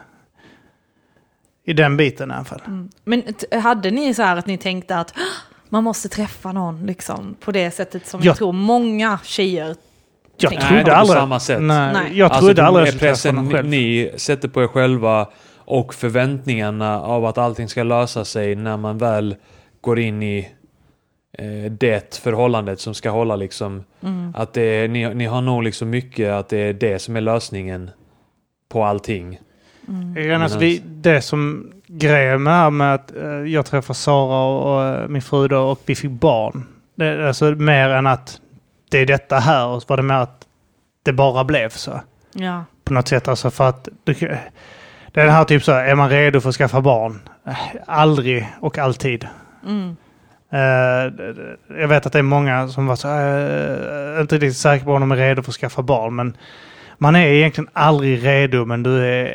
I 1.65 1.73
den 1.73 1.97
biten 1.97 2.31
i 2.31 2.35
alla 2.35 2.45
fall. 2.45 2.63
Mm. 2.67 2.89
Men 3.05 3.23
hade 3.63 3.91
ni 3.91 4.15
så 4.15 4.23
här 4.23 4.37
att 4.37 4.47
ni 4.47 4.59
tänkte 4.59 4.97
att 4.99 5.15
"Åh, 5.17 5.23
man 5.69 5.85
måste 5.85 6.09
träffa 6.09 6.53
någon 6.53 6.87
liksom 6.87 7.37
på 7.41 7.53
det 7.53 7.71
sättet 7.71 8.07
som 8.07 8.21
Ja. 8.21 8.27
jag 8.27 8.37
tror 8.37 8.53
många 8.53 9.19
tjejer 9.23 9.77
Jag 10.43 10.51
tänker. 10.51 10.67
Nej, 10.67 10.85
trodde 10.85 10.91
på 10.91 10.97
aldrig... 10.97 11.19
samma 11.19 11.41
sätt. 11.41 11.63
Nej, 11.63 11.93
Nej. 11.93 12.19
Jag 12.19 12.33
trodde 12.33 12.51
Alltså, 12.51 12.63
aldrig 12.63 12.83
är 12.83 12.87
jag 12.87 12.89
skulle 12.89 13.01
träffa 13.01 13.13
pressen 13.13 13.35
någon 13.35 13.51
själv. 13.51 13.69
ni 13.69 14.11
sätter 14.17 14.49
på 14.49 14.63
er 14.63 14.67
själva 14.67 15.29
och 15.57 15.95
förväntningarna 15.95 17.01
av 17.01 17.25
att 17.25 17.39
allting 17.39 17.69
ska 17.69 17.83
lösa 17.83 18.25
sig 18.25 18.55
när 18.55 18.77
man 18.77 18.99
väl 18.99 19.37
går 19.81 19.99
in 19.99 20.23
i 20.23 20.49
eh, 21.39 21.73
det 21.73 22.21
förhållandet 22.23 22.81
som 22.81 22.95
ska 22.95 23.11
hålla 23.11 23.37
liksom. 23.37 23.85
Mm. 24.03 24.35
Att 24.37 24.53
det 24.53 24.63
är, 24.63 24.89
ni, 24.89 25.15
ni 25.15 25.27
har 25.27 25.41
nog 25.41 25.63
liksom 25.63 25.91
mycket 25.91 26.33
att 26.33 26.49
det 26.49 26.59
är 26.59 26.73
det 26.73 26.99
som 26.99 27.17
är 27.17 27.21
lösningen 27.21 27.91
på 28.69 28.85
allting. 28.85 29.41
Mm. 29.89 30.43
Alltså, 30.43 30.59
vi, 30.59 30.83
det 30.85 31.23
som 31.23 31.73
grejen 31.87 32.43
med 32.43 32.53
det 32.53 32.57
här 32.57 32.71
med 32.71 32.95
att 32.95 33.17
eh, 33.17 33.29
jag 33.29 33.67
träffade 33.67 33.97
Sara 33.99 34.45
och, 34.45 34.75
och 34.75 34.85
eh, 34.85 35.09
min 35.09 35.23
fru 35.23 35.49
då 35.49 35.61
och 35.61 35.81
vi 35.87 35.95
fick 35.95 36.11
barn. 36.11 36.67
Det, 36.95 37.07
är 37.07 37.19
alltså 37.19 37.45
mer 37.45 37.89
än 37.89 38.07
att 38.07 38.41
det 38.91 38.99
är 38.99 39.07
detta 39.07 39.39
här 39.39 39.67
och 39.67 39.83
så 39.83 39.87
var 39.89 39.97
det 39.97 40.03
mer 40.03 40.15
att 40.15 40.47
det 41.03 41.13
bara 41.13 41.45
blev 41.45 41.69
så. 41.69 42.01
Ja. 42.33 42.65
På 42.85 42.93
något 42.93 43.09
sätt 43.09 43.29
alltså 43.29 43.51
för 43.51 43.69
att 43.69 43.89
det, 44.05 44.13
det 45.13 45.21
är 45.21 45.25
den 45.25 45.35
här 45.35 45.45
typ 45.45 45.63
så 45.65 45.73
här, 45.73 45.85
är 45.85 45.95
man 45.95 46.11
redo 46.11 46.41
för 46.41 46.49
att 46.49 46.55
skaffa 46.55 46.81
barn? 46.81 47.21
Aldrig 47.87 48.49
och 48.61 48.79
alltid. 48.79 49.27
Mm. 49.67 49.97
D- 51.17 51.35
jag 51.81 51.89
vet 51.89 52.07
att 52.07 52.13
det 52.13 52.19
är 52.19 52.23
många 52.23 52.69
som 52.69 52.87
var 52.87 52.97
så 52.97 53.09
uh, 53.09 54.21
inte 54.21 54.35
riktigt 54.35 54.57
säkra 54.57 54.85
på 54.85 54.93
om 54.95 55.01
de 55.01 55.13
är 55.13 55.17
redo 55.17 55.43
för 55.43 55.51
att 55.51 55.57
skaffa 55.57 55.83
barn. 55.83 56.17
Men 56.17 56.37
man 56.99 57.17
är 57.17 57.27
egentligen 57.27 57.69
aldrig 57.73 58.27
redo, 58.27 58.65
men 58.65 58.83
du 58.83 59.05
är 59.07 59.35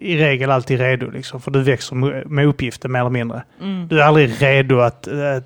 i 0.00 0.16
regel 0.16 0.50
alltid 0.50 0.80
redo. 0.80 1.10
Liksom, 1.10 1.40
för 1.40 1.50
du 1.50 1.62
växer 1.62 1.96
med- 1.96 2.30
med 2.30 2.46
uppgiften 2.46 2.92
mer 2.92 3.00
eller 3.00 3.10
mindre. 3.10 3.42
Mm. 3.62 3.88
Du 3.88 4.00
är 4.00 4.04
aldrig 4.04 4.42
redo 4.42 4.80
att, 4.80 5.08
att 5.08 5.12
eh, 5.12 5.42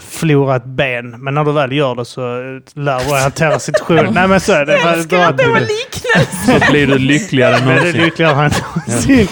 förlora 0.00 0.56
ett 0.56 0.64
ben, 0.64 1.10
men 1.10 1.34
när 1.34 1.44
du 1.44 1.52
väl 1.52 1.72
gör 1.72 1.94
det 1.94 2.04
så 2.04 2.20
eh, 2.20 2.60
lär 2.74 2.98
du 3.04 3.10
dig 3.10 3.22
hantera 3.22 3.58
situationen. 3.58 4.14
Nej 4.14 4.28
men 4.28 4.40
så 4.40 4.52
är 4.52 4.66
det. 4.66 4.72
Jag 4.72 4.92
älskar 4.92 5.18
att 5.18 5.38
det 5.38 5.46
var 5.48 5.60
liknelse! 5.60 6.60
Så 6.66 6.70
blir 6.72 6.86
du 6.86 6.98
lyckligare 6.98 7.56
än 7.56 7.64
Men 7.64 7.68
det 7.74 7.80
är 7.80 7.82
någonsin. 7.82 8.02
lyckligare 8.04 8.44
än 8.44 8.50
någonsin. 8.76 9.28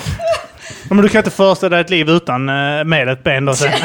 Ja, 0.88 0.94
men 0.94 1.02
du 1.02 1.08
kan 1.08 1.18
inte 1.18 1.30
föreställa 1.30 1.76
dig 1.76 1.80
ett 1.84 1.90
liv 1.90 2.08
utan 2.10 2.48
eh, 2.48 2.84
med 2.84 3.08
ett 3.08 3.24
ben 3.24 3.44
då 3.44 3.54
sen. 3.54 3.70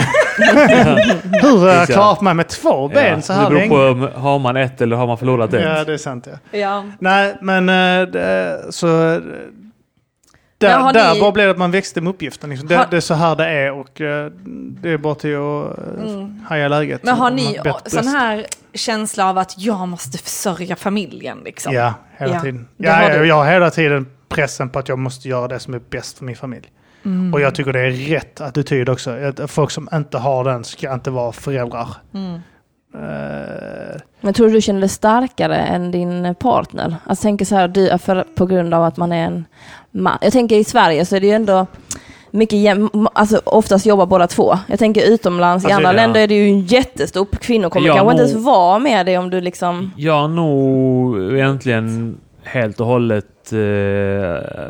Hur 1.41 1.59
har 1.59 1.67
jag 1.67 1.87
klarat 1.87 2.21
mig 2.21 2.33
med 2.33 2.47
två 2.47 2.87
ben 2.87 3.15
Ja, 3.15 3.21
så 3.21 3.33
det 3.33 3.39
här 3.39 3.49
beror 3.49 3.59
länge? 3.59 3.69
på 3.69 3.75
om 3.75 4.09
har 4.23 4.39
man 4.39 4.57
ett 4.57 4.81
eller 4.81 4.95
har 4.95 5.07
man 5.07 5.17
förlorat 5.17 5.53
ett. 5.53 5.61
Ja, 5.63 5.83
det 5.83 5.93
är 5.93 5.97
sant 5.97 6.27
ja. 6.51 6.59
Ja. 6.59 6.83
Nej, 6.99 7.35
men 7.41 7.69
eh, 7.69 8.07
det, 8.07 8.59
så... 8.69 9.21
eh, 10.63 10.69
Där, 10.69 10.79
har 10.79 10.93
där 10.93 11.13
ni- 11.13 11.19
bara 11.19 11.31
blev 11.31 11.45
det 11.47 11.51
att 11.51 11.57
man 11.57 11.71
växte 11.71 12.01
med 12.01 12.09
uppgiften. 12.09 12.49
Liksom. 12.49 12.67
Det, 12.67 12.75
Har- 12.75 12.87
det 12.91 12.97
är 12.97 13.01
så 13.01 13.13
här 13.13 13.35
det 13.35 13.45
är 13.45 13.71
och 13.71 14.01
eh, 14.01 14.31
det 14.81 14.89
är 14.89 14.97
bara 14.97 15.15
till 15.15 15.35
att 15.35 15.79
uh, 16.07 16.27
haja 16.45 16.67
läget. 16.67 17.03
Men 17.03 17.15
har 17.15 17.31
ni 17.31 17.53
sån 17.53 17.63
bäst. 17.63 17.95
här 18.05 18.45
känsla 18.73 19.29
av 19.29 19.37
att 19.37 19.53
jag 19.57 19.87
måste 19.87 20.17
försörja 20.17 20.75
familjen 20.75 21.41
liksom? 21.45 21.73
Ja, 21.73 21.93
hela 22.17 22.33
Ja, 22.33 22.39
tiden. 22.41 22.67
Ja, 22.77 22.93
har 22.93 23.09
ja, 23.09 23.17
du. 23.17 23.25
jag 23.27 23.35
har 23.35 23.45
hela 23.51 23.69
tiden 23.69 24.07
pressen 24.29 24.69
på 24.69 24.79
att 24.79 24.89
jag 24.89 24.99
måste 24.99 25.27
göra 25.29 25.47
det 25.47 25.59
som 25.59 25.73
är 25.73 25.81
bäst 25.89 26.17
för 26.17 26.25
min 26.25 26.35
familj. 26.35 26.71
Mm. 27.05 27.33
Och 27.33 27.41
jag 27.41 27.55
tycker 27.55 27.73
det 27.73 27.79
är 27.79 27.91
rätt 27.91 28.41
attityd 28.41 28.89
också. 28.89 29.33
Folk 29.47 29.71
som 29.71 29.89
inte 29.93 30.17
har 30.17 30.43
den 30.43 30.63
ska 30.63 30.93
inte 30.93 31.09
vara 31.11 31.31
föräldrar. 31.31 31.87
Mm. 32.13 32.39
Eh, 32.95 34.01
Men 34.21 34.33
tror 34.33 34.47
du 34.47 34.53
du 34.53 34.61
känner 34.61 34.79
dig 34.79 34.89
starkare 34.89 35.55
än 35.57 35.91
din 35.91 36.35
partner? 36.39 36.95
Alltså 37.05 37.21
tänker 37.23 37.45
så 37.45 37.55
här, 37.55 37.67
du, 37.67 37.97
för, 37.97 38.25
på 38.35 38.45
grund 38.45 38.73
av 38.73 38.83
att 38.83 38.97
man 38.97 39.11
är 39.11 39.25
en 39.25 39.45
man. 39.93 40.17
Jag 40.21 40.33
tänker 40.33 40.55
i 40.55 40.63
Sverige 40.63 41.05
så 41.05 41.15
är 41.15 41.19
det 41.19 41.27
ju 41.27 41.33
ändå 41.33 41.67
mycket 42.31 42.59
jäm, 42.59 43.07
alltså 43.13 43.41
oftast 43.43 43.85
jobbar 43.85 44.05
båda 44.05 44.27
två. 44.27 44.57
Jag 44.67 44.79
tänker 44.79 45.13
utomlands, 45.13 45.65
i 45.65 45.67
Alltså, 45.67 45.75
andra 45.77 45.89
ja. 45.89 46.05
länder 46.05 46.21
är 46.21 46.27
det 46.27 46.35
ju 46.35 46.47
en 46.47 46.61
jättestor, 46.61 47.27
kvinnor 47.41 47.69
kommer 47.69 47.87
Ja, 47.87 47.95
kanske 47.95 48.11
inte 48.11 48.23
ens 48.23 48.45
vara 48.45 48.79
med 48.79 49.05
dig 49.05 49.17
om 49.17 49.29
du 49.29 49.41
liksom... 49.41 49.91
Jag 49.97 50.21
har 50.21 50.27
nog 50.27 51.33
egentligen 51.33 52.17
helt 52.43 52.79
och 52.79 52.87
hållet 52.87 53.53
eh, 53.53 54.69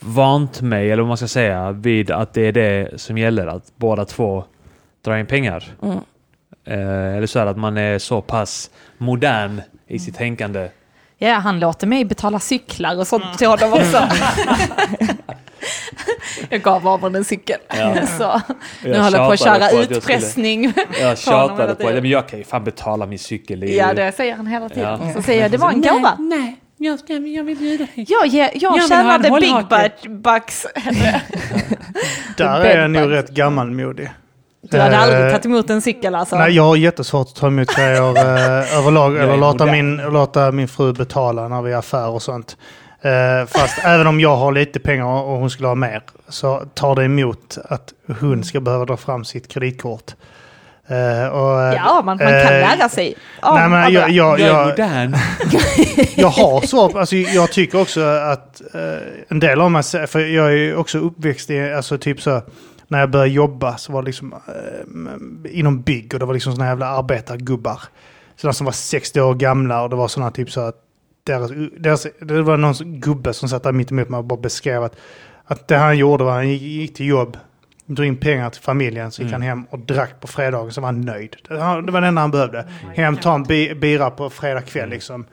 vant 0.00 0.60
mig, 0.60 0.90
eller 0.90 1.02
vad 1.02 1.08
man 1.08 1.16
ska 1.16 1.28
säga, 1.28 1.72
vid 1.72 2.10
att 2.10 2.34
det 2.34 2.42
är 2.42 2.52
det 2.52 3.00
som 3.00 3.18
gäller. 3.18 3.46
Att 3.46 3.72
båda 3.76 4.04
två 4.04 4.44
drar 5.04 5.16
in 5.16 5.26
pengar. 5.26 5.64
Mm. 5.82 5.98
Eh, 6.64 7.16
eller 7.16 7.26
så 7.26 7.38
här 7.38 7.46
att 7.46 7.56
man 7.56 7.76
är 7.76 7.98
så 7.98 8.20
pass 8.20 8.70
modern 8.98 9.60
i 9.86 9.98
sitt 9.98 10.16
tänkande. 10.16 10.68
Ja, 11.18 11.34
han 11.34 11.60
låter 11.60 11.86
mig 11.86 12.04
betala 12.04 12.38
cyklar 12.38 12.98
och 12.98 13.06
sånt 13.06 13.38
till 13.38 13.46
honom 13.46 13.72
också. 13.72 14.08
jag 16.50 16.62
gav 16.62 16.82
honom 16.82 17.14
en 17.14 17.24
cykel. 17.24 17.58
Ja. 17.68 18.06
Så 18.18 18.40
nu 18.84 18.90
Jag 18.90 19.02
håller 19.02 19.18
jag 19.18 19.28
på 19.28 19.32
att 19.32 19.38
köra 19.38 19.58
på 19.58 19.64
att 19.64 19.72
jag 19.72 19.92
utpressning. 19.92 20.72
Jag 21.00 21.18
Ta 21.24 21.34
honom 21.34 21.56
tjatade 21.56 21.74
på 21.74 21.90
men 21.90 22.10
jag 22.10 22.28
kan 22.28 22.38
ju 22.38 22.44
fan 22.44 22.64
betala 22.64 23.06
min 23.06 23.18
cykel. 23.18 23.60
Det 23.60 23.66
är 23.80 23.88
Ja, 23.88 23.94
det 23.94 24.12
säger 24.12 24.34
han 24.34 24.46
hela 24.46 24.68
tiden. 24.68 25.00
Ja. 25.06 25.12
Så 25.14 25.22
säger 25.22 25.42
jag, 25.42 25.50
det 25.50 25.56
var 25.56 25.70
en 25.70 25.82
gåva. 25.82 26.16
Nej, 26.18 26.56
jag, 26.76 26.98
ska, 26.98 27.12
jag 27.12 27.44
vill 27.44 27.58
bjuda 27.58 27.86
dig. 27.94 28.06
Jag, 28.08 28.26
jag, 28.26 28.50
jag, 28.54 28.82
en 28.82 28.88
tjänade 28.88 29.30
big 29.40 30.10
bucks. 30.10 30.66
där 32.36 32.60
är 32.60 32.80
jag 32.80 32.90
nog 32.90 33.10
rätt 33.10 33.30
gammalmodig. 33.30 34.10
Du 34.70 34.78
hade 34.78 34.94
Eh, 34.96 35.02
aldrig 35.02 35.30
tagit 35.30 35.46
emot 35.46 35.70
en 35.70 35.82
cykel 35.82 36.14
alltså? 36.14 36.38
Nej, 36.38 36.52
jag 36.52 36.62
har 36.62 36.76
jättesvårt 36.76 37.26
att 37.28 37.34
ta 37.34 37.46
emot 37.46 37.76
grejer 37.76 38.16
eh, 38.16 38.78
överlag. 38.78 39.14
Jag 39.14 39.22
Eller 39.22 39.36
låta 39.36 39.66
min, 39.66 39.96
låta 39.96 40.52
min 40.52 40.68
fru 40.68 40.92
betala 40.92 41.48
när 41.48 41.62
vi 41.62 41.72
är 41.72 41.76
affär 41.76 42.08
och 42.08 42.22
sånt. 42.22 42.56
Eh, 43.02 43.46
fast 43.46 43.78
även 43.84 44.06
om 44.06 44.20
jag 44.20 44.36
har 44.36 44.52
lite 44.52 44.78
pengar 44.78 45.04
och 45.04 45.38
hon 45.38 45.50
skulle 45.50 45.68
ha 45.68 45.74
mer 45.74 46.02
så 46.28 46.62
tar 46.74 46.94
det 46.94 47.04
emot 47.04 47.58
att 47.64 47.92
hon 48.20 48.44
ska 48.44 48.60
behöva 48.60 48.84
dra 48.84 48.96
fram 48.96 49.24
sitt 49.24 49.48
kreditkort. 49.48 50.14
Eh, 50.88 51.28
och, 51.28 51.62
eh, 51.62 51.74
Ja, 51.74 51.94
man, 51.94 52.04
man 52.04 52.18
kan 52.18 52.28
eh, 52.28 52.50
lära 52.50 52.88
sig. 52.88 53.14
av 53.40 53.54
Nej, 53.54 53.68
men 53.68 53.92
jag, 53.92 54.10
jag, 54.10 54.40
Jag 54.40 54.78
jag, 56.14 56.28
har 56.28 56.66
svar 56.66 56.88
på, 56.88 56.98
alltså 56.98 57.16
jag 57.16 57.52
tycker 57.52 57.80
också 57.80 58.00
att 58.04 58.62
eh, 58.74 58.80
en 59.28 59.40
del 59.40 59.60
av 59.60 59.70
mig, 59.70 59.82
för 59.82 60.20
jag 60.20 60.46
är 60.46 60.56
ju 60.56 60.76
också 60.76 60.98
uppväxt 60.98 61.50
i, 61.50 61.72
alltså 61.72 61.98
typ 61.98 62.22
så, 62.22 62.42
när 62.88 63.00
jag 63.00 63.10
började 63.10 63.30
jobba 63.30 63.76
så 63.76 63.92
var 63.92 64.02
det 64.02 64.06
liksom 64.06 64.32
eh, 64.32 65.58
inom 65.58 65.82
bygg 65.82 66.14
och 66.14 66.20
det 66.20 66.26
var 66.26 66.34
liksom 66.34 66.52
såna 66.52 66.66
jävla 66.66 66.86
arbetargubbar. 66.86 67.80
Sådana 68.36 68.52
som 68.52 68.64
var 68.64 68.72
60 68.72 69.20
år 69.20 69.34
gamla 69.34 69.82
och 69.82 69.90
det 69.90 69.96
var 69.96 70.08
sådana 70.08 70.30
typ 70.30 70.50
så 70.50 70.60
att 70.60 70.76
deras, 71.24 71.50
deras, 71.78 72.06
det 72.20 72.42
var 72.42 72.56
någon 72.56 72.74
gubbe 73.00 73.32
som 73.32 73.48
satt 73.48 73.62
där 73.62 73.72
mitt 73.72 73.90
emot 73.90 74.08
mig 74.08 74.18
och 74.18 74.24
bara 74.24 74.40
beskrev 74.40 74.82
att, 74.84 74.96
att 75.44 75.68
det 75.68 75.76
han 75.76 75.98
gjorde 75.98 76.24
var 76.24 76.30
att 76.30 76.36
han 76.36 76.48
gick, 76.48 76.62
gick 76.62 76.94
till 76.94 77.06
jobb 77.06 77.36
drog 77.86 78.06
in 78.06 78.16
pengar 78.16 78.50
till 78.50 78.62
familjen, 78.62 79.10
så 79.10 79.22
gick 79.22 79.32
han 79.32 79.42
hem 79.42 79.64
och 79.70 79.78
drack 79.78 80.20
på 80.20 80.26
fredagen, 80.26 80.72
så 80.72 80.80
var 80.80 80.88
han 80.88 81.00
nöjd. 81.00 81.36
Det 81.48 81.54
var 81.54 81.82
det 81.82 81.92
var 81.92 82.00
det 82.00 82.06
enda 82.06 82.20
han 82.20 82.30
behövde. 82.30 82.66
Hem, 82.94 83.16
ta 83.16 83.34
en 83.34 83.42
bi- 83.42 83.74
bira 83.74 84.10
på 84.10 84.30
fredag 84.30 84.60
kväll 84.62 84.88
liksom. 84.88 85.24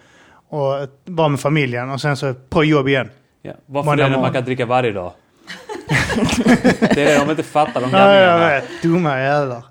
Och 0.49 0.73
vara 1.05 1.27
med 1.27 1.39
familjen 1.39 1.89
och 1.89 2.01
sen 2.01 2.17
så 2.17 2.34
på 2.34 2.63
jobb 2.63 2.88
igen. 2.88 3.09
Ja. 3.41 3.51
Varför 3.65 3.85
Måndag 3.89 4.09
det 4.09 4.17
man 4.17 4.34
kan 4.34 4.43
dricka 4.43 4.65
varje 4.65 4.91
dag? 4.91 5.11
Det 6.80 7.01
är 7.01 7.05
det 7.05 7.18
de 7.26 7.30
inte 7.31 7.43
fattar, 7.43 7.81
de 7.81 7.89
Ja, 7.91 8.14
jag 8.15 8.26
gamlingarna. 8.27 8.47
vet. 8.49 8.64
Dumma 8.81 9.19
jävlar. 9.19 9.64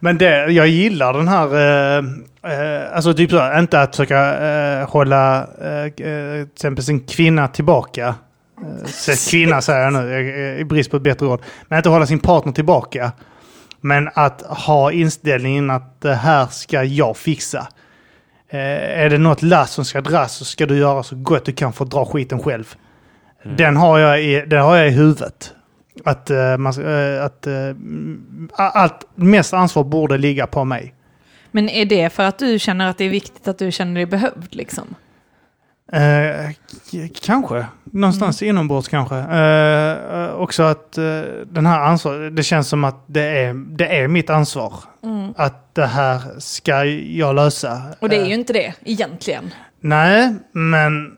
Men 0.00 0.18
det, 0.18 0.46
jag 0.50 0.68
gillar 0.68 1.12
den 1.12 1.28
här, 1.28 1.54
eh, 1.54 2.04
eh, 2.52 2.96
alltså 2.96 3.14
typ 3.14 3.30
så, 3.30 3.58
inte 3.58 3.80
att 3.80 3.96
försöka 3.96 4.46
eh, 4.46 4.88
hålla 4.90 5.46
eh, 5.62 5.68
eh, 5.84 5.90
till 5.90 6.48
exempel 6.54 6.84
sin 6.84 7.00
kvinna 7.00 7.48
tillbaka. 7.48 8.14
Eh, 9.08 9.14
kvinna 9.30 9.60
säger 9.62 9.80
jag 9.84 9.92
nu, 9.92 10.12
eh, 10.54 10.60
i 10.60 10.64
brist 10.64 10.90
på 10.90 10.96
ett 10.96 11.02
bättre 11.02 11.26
ord. 11.26 11.40
Men 11.68 11.76
inte 11.76 11.88
hålla 11.88 12.06
sin 12.06 12.18
partner 12.18 12.52
tillbaka. 12.52 13.12
Men 13.80 14.08
att 14.14 14.42
ha 14.42 14.92
inställningen 14.92 15.70
att 15.70 16.00
det 16.00 16.14
här 16.14 16.46
ska 16.46 16.84
jag 16.84 17.16
fixa. 17.16 17.66
Eh, 18.48 19.00
är 19.00 19.10
det 19.10 19.18
något 19.18 19.42
lass 19.42 19.70
som 19.70 19.84
ska 19.84 20.00
dras 20.00 20.32
så 20.32 20.44
ska 20.44 20.66
du 20.66 20.76
göra 20.78 21.02
så 21.02 21.16
gott 21.16 21.44
du 21.44 21.52
kan 21.52 21.72
för 21.72 21.84
att 21.84 21.90
dra 21.90 22.04
skiten 22.06 22.38
själv. 22.42 22.74
Den, 23.56 23.76
har 23.76 23.98
jag 23.98 24.22
i, 24.22 24.44
den 24.46 24.62
har 24.62 24.76
jag 24.76 24.88
i 24.88 24.90
huvudet. 24.90 25.54
Att, 26.04 26.30
eh, 26.30 26.56
man, 26.56 26.72
eh, 26.86 27.24
att 27.24 27.46
mm, 27.46 28.48
allt, 28.52 29.08
mest 29.14 29.54
ansvar 29.54 29.84
borde 29.84 30.18
ligga 30.18 30.46
på 30.46 30.64
mig. 30.64 30.94
Men 31.50 31.68
är 31.68 31.84
det 31.84 32.10
för 32.10 32.22
att 32.22 32.38
du 32.38 32.58
känner 32.58 32.90
att 32.90 32.98
det 32.98 33.04
är 33.04 33.08
viktigt 33.08 33.48
att 33.48 33.58
du 33.58 33.72
känner 33.72 33.94
dig 33.94 34.06
behövd 34.06 34.54
liksom? 34.54 34.94
Eh, 35.92 36.50
kanske. 37.22 37.66
Någonstans 37.84 38.42
inombords 38.42 38.88
kanske. 38.88 39.16
Eh, 39.16 40.34
också 40.34 40.62
att 40.62 40.98
eh, 40.98 41.20
den 41.46 41.66
här 41.66 41.80
ansvar, 41.80 42.30
det 42.30 42.42
känns 42.42 42.68
som 42.68 42.84
att 42.84 43.04
det 43.06 43.22
är, 43.22 43.54
det 43.76 43.98
är 43.98 44.08
mitt 44.08 44.30
ansvar. 44.30 44.74
Att 45.36 45.74
det 45.74 45.86
här 45.86 46.20
ska 46.38 46.84
jag 46.84 47.34
lösa. 47.34 47.82
Och 48.00 48.08
det 48.08 48.16
är 48.16 48.26
ju 48.26 48.34
inte 48.34 48.52
det 48.52 48.74
egentligen. 48.84 49.50
Nej, 49.80 50.34
men 50.52 51.16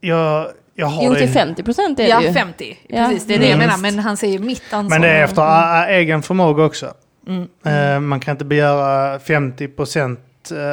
jag, 0.00 0.46
jag 0.80 0.86
har 0.86 1.04
Jo, 1.04 1.12
det. 1.12 1.18
till 1.18 1.28
50 1.28 1.62
procent 1.62 1.98
är 1.98 2.02
det 2.02 2.08
Ja, 2.08 2.22
ju. 2.22 2.32
50. 2.32 2.78
Ja, 2.88 3.06
Precis, 3.08 3.26
det 3.26 3.34
är 3.34 3.38
det 3.38 3.48
jag 3.48 3.58
minst. 3.58 3.76
menar. 3.78 3.92
Men 3.92 3.98
han 4.04 4.16
säger 4.16 4.38
mitt 4.38 4.62
ansvar. 4.72 4.98
Men 4.98 5.00
det 5.02 5.08
är 5.08 5.24
efter 5.24 5.42
a- 5.42 5.86
egen 5.88 6.22
förmåga 6.22 6.64
också. 6.64 6.94
Mm. 7.28 7.48
Eh, 7.94 8.00
man 8.00 8.20
kan 8.20 8.32
inte 8.32 8.44
begära 8.44 9.18
50 9.18 9.68
procent 9.68 10.20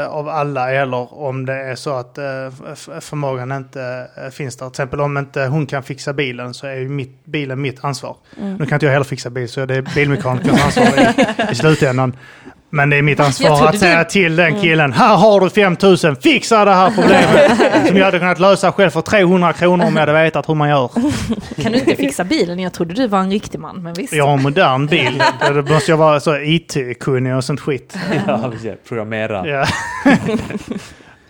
av 0.09 0.29
alla 0.29 0.71
eller 0.71 1.13
om 1.19 1.45
det 1.45 1.53
är 1.53 1.75
så 1.75 1.93
att 1.93 2.17
eh, 2.17 2.23
förmågan 3.01 3.51
inte 3.51 4.07
eh, 4.23 4.29
finns 4.29 4.57
där. 4.57 4.65
Till 4.65 4.71
exempel 4.71 5.01
om 5.01 5.17
inte 5.17 5.45
hon 5.45 5.65
kan 5.65 5.83
fixa 5.83 6.13
bilen 6.13 6.53
så 6.53 6.67
är 6.67 6.75
ju 6.75 6.89
mitt, 6.89 7.25
bilen 7.25 7.61
mitt 7.61 7.83
ansvar. 7.83 8.15
Mm. 8.41 8.55
Nu 8.55 8.65
kan 8.65 8.75
inte 8.75 8.85
jag 8.85 8.93
heller 8.93 9.03
fixa 9.05 9.29
bil 9.29 9.49
så 9.49 9.65
det 9.65 9.75
är 9.75 9.81
bilmekanikerns 9.95 10.63
ansvar 10.65 10.85
i, 10.85 11.51
i 11.51 11.55
slutändan. 11.55 12.15
Men 12.75 12.89
det 12.89 12.97
är 12.97 13.01
mitt 13.01 13.19
ansvar 13.19 13.67
att 13.67 13.79
säga 13.79 14.03
du- 14.03 14.09
till 14.09 14.35
den 14.35 14.61
killen, 14.61 14.93
här 14.93 15.15
har 15.15 15.39
du 15.41 15.49
5000, 15.49 16.15
fixa 16.15 16.65
det 16.65 16.73
här 16.73 16.91
problemet. 16.95 17.51
som 17.87 17.97
jag 17.97 18.05
hade 18.05 18.19
kunnat 18.19 18.39
lösa 18.39 18.71
själv 18.71 18.89
för 18.89 19.01
300 19.01 19.53
kronor 19.53 19.85
om 19.85 19.93
jag 19.93 19.99
hade 19.99 20.13
vetat 20.13 20.49
hur 20.49 20.53
man 20.55 20.69
gör. 20.69 20.87
Kan 21.63 21.71
du 21.71 21.77
inte 21.79 21.95
fixa 21.95 22.23
bilen? 22.23 22.59
Jag 22.59 22.73
trodde 22.73 22.93
du 22.93 23.07
var 23.07 23.19
en 23.19 23.31
riktig 23.31 23.59
man, 23.59 23.83
men 23.83 23.93
visst. 23.93 24.13
Jag 24.13 24.25
har 24.27 24.33
en 24.33 24.41
modern 24.43 24.87
bil. 24.87 25.23
Då 25.53 25.73
måste 25.73 25.91
jag 25.91 25.97
vara 25.97 26.19
så 26.19 26.35
IT-kunnig 26.37 27.35
och 27.35 27.43
sånt 27.43 27.59
skit. 27.59 27.97
Ja. 28.27 28.51
Programmera. 28.87 29.47
Ja. 29.47 29.65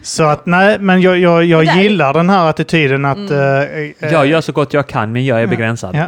så 0.01 0.23
att 0.23 0.45
nej, 0.45 0.80
men 0.80 1.01
jag, 1.01 1.17
jag, 1.19 1.43
jag 1.45 1.63
gillar 1.77 2.13
den 2.13 2.30
här 2.30 2.49
attityden 2.49 3.05
att... 3.05 3.31
eh, 3.31 3.38
eh, 3.39 4.11
Jag 4.13 4.27
gör 4.27 4.41
så 4.41 4.51
gott 4.51 4.73
jag 4.73 4.88
kan, 4.88 5.11
men 5.11 5.26
jag 5.26 5.41
är 5.41 5.47
begränsad. 5.47 5.95
ja. 5.95 6.07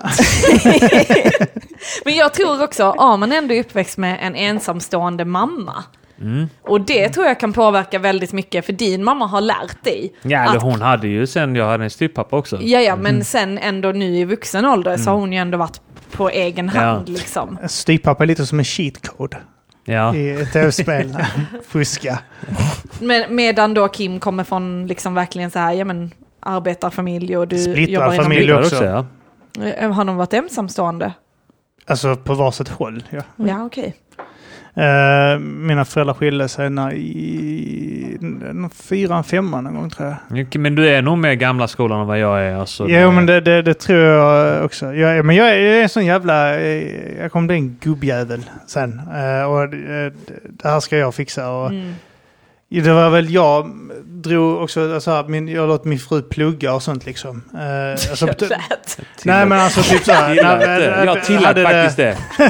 Men 2.06 2.14
jag 2.15 2.34
tror 2.34 2.64
också, 2.64 2.94
ja 2.98 3.18
man 3.18 3.32
ändå 3.32 3.53
är 3.53 3.60
uppväxt 3.60 3.98
med 3.98 4.18
en 4.22 4.36
ensamstående 4.36 5.26
mamma. 5.26 5.84
Mm. 6.22 6.49
Och 6.61 6.82
det 6.82 7.10
tror 7.10 7.26
jag 7.26 7.40
kan 7.40 7.53
påverka 7.53 7.99
väldigt 7.99 8.34
mycket, 8.34 8.65
för 8.65 8.74
din 8.74 9.03
mamma 9.03 9.26
har 9.26 9.41
lärt 9.41 9.84
dig. 9.84 10.14
Ja, 10.22 10.40
eller 10.44 10.56
att- 10.57 10.64
hon 10.64 10.82
hade 10.82 11.07
ju 11.07 11.28
sen 11.28 11.56
jag 11.56 11.65
hade 11.68 11.84
en 11.84 11.90
styvpappa 11.90 12.38
också. 12.38 12.57
Ja, 12.61 12.80
ja, 12.80 12.95
men 12.95 13.24
sen 13.24 13.57
ändå 13.57 13.91
nu 13.91 14.18
i 14.18 14.26
vuxen 14.26 14.65
ålder 14.65 14.98
så 14.98 15.10
har 15.10 15.18
hon 15.18 15.34
ju 15.34 15.40
ändå 15.40 15.57
varit 15.57 15.82
på 16.11 16.30
egen 16.30 16.72
Ja. 16.76 16.82
hand 16.82 17.10
liksom. 17.10 17.57
Styvpappa 17.68 18.24
är 18.24 18.28
lite 18.28 18.45
som 18.45 18.60
en 18.60 18.65
cheat 18.65 19.07
code 19.07 19.38
Ja. 19.86 20.15
i 20.15 20.30
ett 20.41 20.53
tv-spel. 20.53 21.18
Fuska. 21.68 22.19
Men, 22.99 23.36
medan 23.36 23.74
då 23.74 23.88
Kim 23.88 24.19
kommer 24.19 24.44
från 24.44 24.88
liksom 24.88 25.14
verkligen 25.14 25.52
så 25.52 25.60
här, 25.60 25.74
ja 25.74 25.86
men 25.86 26.11
arbetarfamilj 26.40 27.38
och 27.38 27.48
du 27.48 27.57
Splittrad 27.57 27.90
jobbar 27.90 28.14
inom 28.14 28.24
familj. 28.24 28.41
Splittrad 28.41 28.64
också. 28.65 28.86
ja. 28.86 29.06
Eh, 29.65 29.91
Har 29.91 30.06
de 30.06 30.15
varit 30.18 30.34
ensamstående? 30.34 31.14
Alltså 31.88 32.15
på 32.15 32.34
varsitt 32.34 32.68
håll. 32.69 33.03
Ja. 33.09 33.22
Ja, 33.35 33.65
okej. 33.65 33.95
Eh, 34.76 35.39
mina 35.39 35.85
föräldrar 35.85 36.14
skilde 36.14 36.47
sig 36.47 36.69
när 36.69 36.93
i 36.93 38.18
fyran, 38.73 39.23
femman 39.23 39.64
någon 39.64 39.76
gång 39.76 39.89
tror 39.89 40.15
jag. 40.30 40.59
Men 40.61 40.76
du 40.76 40.88
är 40.89 41.01
nog 41.01 41.18
mer 41.18 41.34
gamla 41.34 41.68
skolan 41.68 42.01
än 42.01 42.07
vad 42.07 42.19
jag 42.19 42.41
är. 42.41 42.55
Alltså, 42.55 42.88
Jo, 42.89 43.11
men 43.11 43.26
det, 43.26 43.41
det, 43.41 43.61
det 43.61 43.73
tror 43.73 43.99
jag 43.99 44.65
också. 44.65 44.93
Jag, 44.93 45.18
är- 45.18 45.23
men 45.23 45.35
jag 45.35 45.49
är, 45.49 45.55
jag 45.59 45.77
är 45.77 45.84
en 45.84 45.89
sån 45.89 46.05
jävla... 46.05 46.59
Jag 47.19 47.31
kommer 47.31 47.47
bli 47.47 47.55
en 47.55 47.77
gubbjävel 47.81 48.49
sen. 48.68 49.01
Eh, 49.15 49.43
och 49.51 49.64
eh, 49.64 50.11
det 50.49 50.69
här 50.69 50.80
ska 50.80 50.97
jag 50.97 51.15
fixa. 51.15 51.49
Och, 51.51 51.69
Mm. 51.69 51.93
Ja, 52.69 52.84
Det 52.84 52.94
var 52.94 53.10
väl 53.10 53.34
jag 53.34 53.72
drog 54.06 54.61
också, 54.61 54.94
alltså, 54.94 55.26
min, 55.27 55.48
jag 55.48 55.68
låt 55.68 55.85
min 55.85 55.99
fru 55.99 56.22
plugga 56.22 56.73
och 56.73 56.84
sånt 56.84 57.06
liksom. 57.06 57.44
Eh, 57.53 57.91
alltså, 57.91 58.27
Jag 58.27 58.41
lät. 58.41 58.99
nej 59.23 59.45
men 59.45 59.60
alltså 59.60 59.81
typ. 59.81 60.03
Tillät 60.03 60.44
när- 60.44 60.80
det. 60.80 61.03
Jag 61.06 61.23
tillät 61.23 61.64
faktiskt 61.64 61.98
det. 61.98 62.18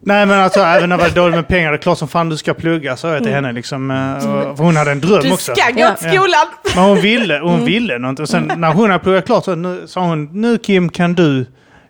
Nej 0.00 0.26
men 0.26 0.40
alltså 0.40 0.60
även 0.60 0.88
när 0.88 0.98
jag 0.98 1.02
var 1.04 1.14
dålig 1.14 1.34
med 1.36 1.48
pengar, 1.48 1.70
det 1.72 1.76
är 1.76 1.82
klart 1.82 1.98
som 1.98 2.08
fan 2.08 2.28
du 2.28 2.36
ska 2.36 2.54
plugga, 2.54 2.96
sa 2.96 3.12
jag 3.14 3.22
till 3.22 3.32
henne 3.32 3.52
liksom. 3.52 3.90
eh, 3.90 4.14
och, 4.16 4.56
för 4.56 4.64
hon 4.64 4.76
hade 4.76 4.90
en 4.90 5.00
dröm 5.00 5.22
Du 5.22 5.32
också. 5.32 5.54
ska 5.54 5.70
gå 5.70 5.80
Ja. 5.80 5.94
till 5.94 6.08
skolan! 6.08 6.46
Men 6.74 6.84
hon 6.84 7.00
ville, 7.00 7.38
hon 7.38 7.64
ville 7.64 7.98
något. 7.98 8.20
Och 8.20 8.28
sen 8.28 8.52
när 8.56 8.72
hon 8.72 8.90
hade 8.90 9.04
pluggat 9.04 9.26
klart 9.26 9.44
så 9.44 9.54
nu, 9.54 9.86
sa 9.86 10.00
hon, 10.00 10.40
nu 10.40 10.58
Kim 10.58 10.88
kan 10.88 11.14
du, 11.14 11.46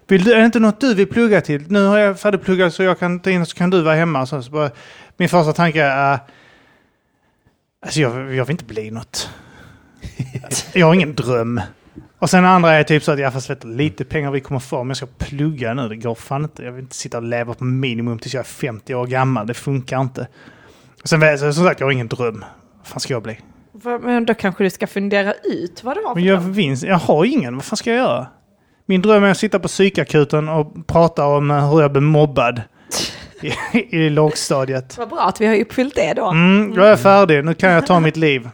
vill 0.08 0.24
du, 0.24 0.32
är 0.32 0.38
det 0.38 0.44
inte 0.44 0.60
något 0.60 0.80
du 0.80 0.94
vill 0.94 1.06
plugga 1.06 1.40
till? 1.40 1.64
Nu 1.68 1.86
har 1.86 1.98
jag 1.98 2.20
färdigpluggat 2.20 2.74
så 2.74 2.82
jag 2.82 2.98
kan 2.98 3.20
ta 3.20 3.30
in 3.30 3.46
så 3.46 3.56
kan 3.56 3.70
du 3.70 3.82
vara 3.82 3.94
hemma. 3.94 4.26
Så, 4.26 4.42
så 4.42 4.50
bara, 4.50 4.70
min 5.16 5.28
första 5.28 5.52
tanke 5.52 5.82
är, 5.82 6.12
uh, 6.12 6.18
alltså 7.86 8.00
jag, 8.00 8.34
jag 8.34 8.44
vill 8.44 8.54
inte 8.54 8.64
bli 8.64 8.90
något. 8.90 9.30
jag 10.72 10.86
har 10.86 10.94
ingen 10.94 11.14
dröm. 11.14 11.60
Och 12.18 12.30
sen 12.30 12.44
andra 12.44 12.72
är 12.72 12.84
typ 12.84 13.02
så 13.02 13.12
att 13.12 13.18
jag 13.18 13.32
fast 13.32 13.50
vet 13.50 13.64
lite 13.64 14.04
pengar 14.04 14.30
vi 14.30 14.40
kommer 14.40 14.60
få 14.60 14.76
om 14.76 14.90
jag 14.90 14.96
ska 14.96 15.06
plugga 15.18 15.74
nu. 15.74 15.88
Det 15.88 15.96
går 15.96 16.14
fan 16.14 16.42
inte. 16.42 16.62
Jag 16.62 16.72
vill 16.72 16.82
inte 16.82 16.96
sitta 16.96 17.16
och 17.16 17.22
leva 17.22 17.54
på 17.54 17.64
minimum 17.64 18.18
tills 18.18 18.34
jag 18.34 18.40
är 18.40 18.44
50 18.44 18.94
år 18.94 19.06
gammal. 19.06 19.46
Det 19.46 19.54
funkar 19.54 20.00
inte. 20.00 20.28
Och 21.02 21.08
sen 21.08 21.38
som 21.38 21.64
sagt, 21.64 21.80
jag 21.80 21.86
har 21.86 21.92
ingen 21.92 22.08
dröm. 22.08 22.44
Vad 22.78 22.86
fan 22.86 23.00
ska 23.00 23.14
jag 23.14 23.22
bli? 23.22 23.38
Men 24.02 24.26
då 24.26 24.34
kanske 24.34 24.64
du 24.64 24.70
ska 24.70 24.86
fundera 24.86 25.32
ut 25.32 25.84
vad 25.84 25.96
det 25.96 26.00
var 26.00 26.14
för 26.14 26.20
Men 26.20 26.24
jag, 26.24 26.40
vinst, 26.40 26.82
jag 26.82 26.98
har 26.98 27.24
ingen. 27.24 27.54
Vad 27.54 27.64
fan 27.64 27.76
ska 27.76 27.90
jag 27.90 27.98
göra? 27.98 28.26
Min 28.86 29.02
dröm 29.02 29.24
är 29.24 29.30
att 29.30 29.38
sitta 29.38 29.58
på 29.58 29.68
psykakuten 29.68 30.48
och 30.48 30.86
prata 30.86 31.26
om 31.26 31.50
hur 31.50 31.80
jag 31.80 31.92
blev 31.92 32.02
mobbad 32.02 32.62
i, 33.42 33.96
i 33.96 34.10
lågstadiet. 34.10 34.98
Vad 34.98 35.08
bra 35.08 35.20
att 35.20 35.40
vi 35.40 35.46
har 35.46 35.60
uppfyllt 35.60 35.94
det 35.94 36.14
då. 36.14 36.26
Mm, 36.26 36.74
jag 36.76 36.88
är 36.88 36.96
färdig. 36.96 37.44
Nu 37.44 37.54
kan 37.54 37.70
jag 37.70 37.86
ta 37.86 38.00
mitt 38.00 38.16
liv. 38.16 38.48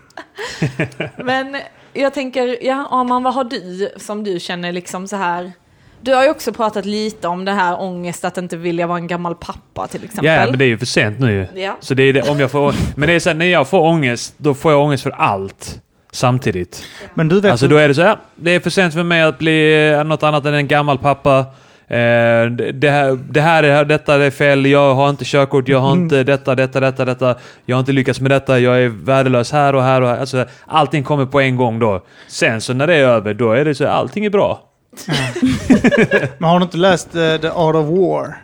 Men 1.17 1.57
jag 1.93 2.15
tänker, 2.15 2.67
ja, 2.67 2.89
Arman, 2.91 3.23
vad 3.23 3.35
har 3.35 3.45
du 3.45 3.93
som 3.97 4.25
du 4.25 4.41
känner 4.41 4.73
liksom 4.73 5.09
så 5.09 5.17
här? 5.17 5.53
Du 6.01 6.15
har 6.15 6.25
ju 6.25 6.31
också 6.31 6.53
pratat 6.53 6.85
lite 6.85 7.29
om 7.29 7.45
det 7.45 7.53
här 7.53 7.81
ångest 7.81 8.25
att 8.25 8.39
inte 8.39 8.57
vilja 8.57 8.87
vara 8.87 8.99
en 8.99 9.07
gammal 9.07 9.35
pappa 9.35 9.87
till 9.87 10.05
exempel. 10.05 10.25
Ja, 10.25 10.47
men 10.47 10.59
det 10.59 10.65
är 10.65 10.69
ju 10.69 10.79
för 10.79 10.87
sent 10.87 11.19
nu 11.21 11.33
ju. 11.33 11.61
Ja. 11.61 11.77
Så 11.81 11.95
det 11.95 12.03
är 12.03 12.13
det, 12.13 12.31
om 12.31 12.41
jag 12.41 12.51
får... 12.51 12.75
Men 12.97 13.09
det 13.09 13.15
är 13.15 13.21
så 13.21 13.29
här, 13.29 13.37
när 13.37 13.47
jag 13.47 13.69
får 13.69 13.81
ångest, 13.81 14.35
då 14.37 14.55
får 14.55 14.73
jag 14.73 14.81
ångest 14.81 15.03
för 15.03 15.11
allt. 15.11 15.81
Samtidigt. 16.13 16.85
Men 17.15 17.29
du 17.29 17.41
vet... 17.41 17.51
Alltså 17.51 17.69
då 17.69 17.77
är 17.77 17.89
det 17.89 17.95
så 17.95 18.03
här, 18.03 18.17
det 18.35 18.51
är 18.51 18.61
för 18.61 18.71
sent 18.71 18.95
för 18.95 19.03
mig 19.03 19.23
att 19.23 19.39
bli 19.39 20.03
något 20.07 20.23
annat 20.23 20.47
än 20.47 20.55
en 20.55 20.69
gammal 20.69 20.99
pappa. 20.99 21.47
Eh, 21.93 22.47
det, 22.75 22.91
här, 22.91 23.19
det 23.31 23.41
här 23.41 23.63
är, 23.63 23.85
detta 23.85 24.15
är 24.15 24.31
fel, 24.31 24.67
jag 24.67 24.95
har 24.95 25.11
inte 25.11 25.25
körkort, 25.25 25.69
jag 25.69 25.79
har 25.79 25.93
inte 25.93 26.25
detta, 26.25 26.55
detta, 26.55 26.81
detta, 26.81 27.05
detta. 27.05 27.35
Jag 27.67 27.77
har 27.77 27.81
inte 27.81 27.93
lyckats 27.93 28.21
med 28.21 28.31
detta, 28.31 28.59
jag 28.59 28.83
är 28.83 28.89
värdelös 28.89 29.53
här 29.53 29.75
och 29.75 29.83
här 29.83 30.01
och 30.01 30.09
här. 30.09 30.19
Alltså, 30.19 30.45
allting 30.67 31.05
kommer 31.05 31.27
på 31.27 31.41
en 31.41 31.57
gång 31.57 31.79
då. 31.79 32.05
Sen 32.29 32.61
så 32.61 32.75
när 32.75 32.87
det 32.87 32.95
är 32.95 33.05
över, 33.05 33.35
då 33.35 33.53
är 33.53 33.65
det 33.65 33.75
så 33.75 33.89
allting 33.89 34.25
är 34.25 34.31
bra. 34.31 34.61
Men 36.39 36.49
har 36.51 36.59
du 36.59 36.63
inte 36.65 36.77
läst 36.77 37.15
eh, 37.15 37.37
The 37.37 37.49
Art 37.49 37.75
of 37.75 37.87
War? 37.87 38.37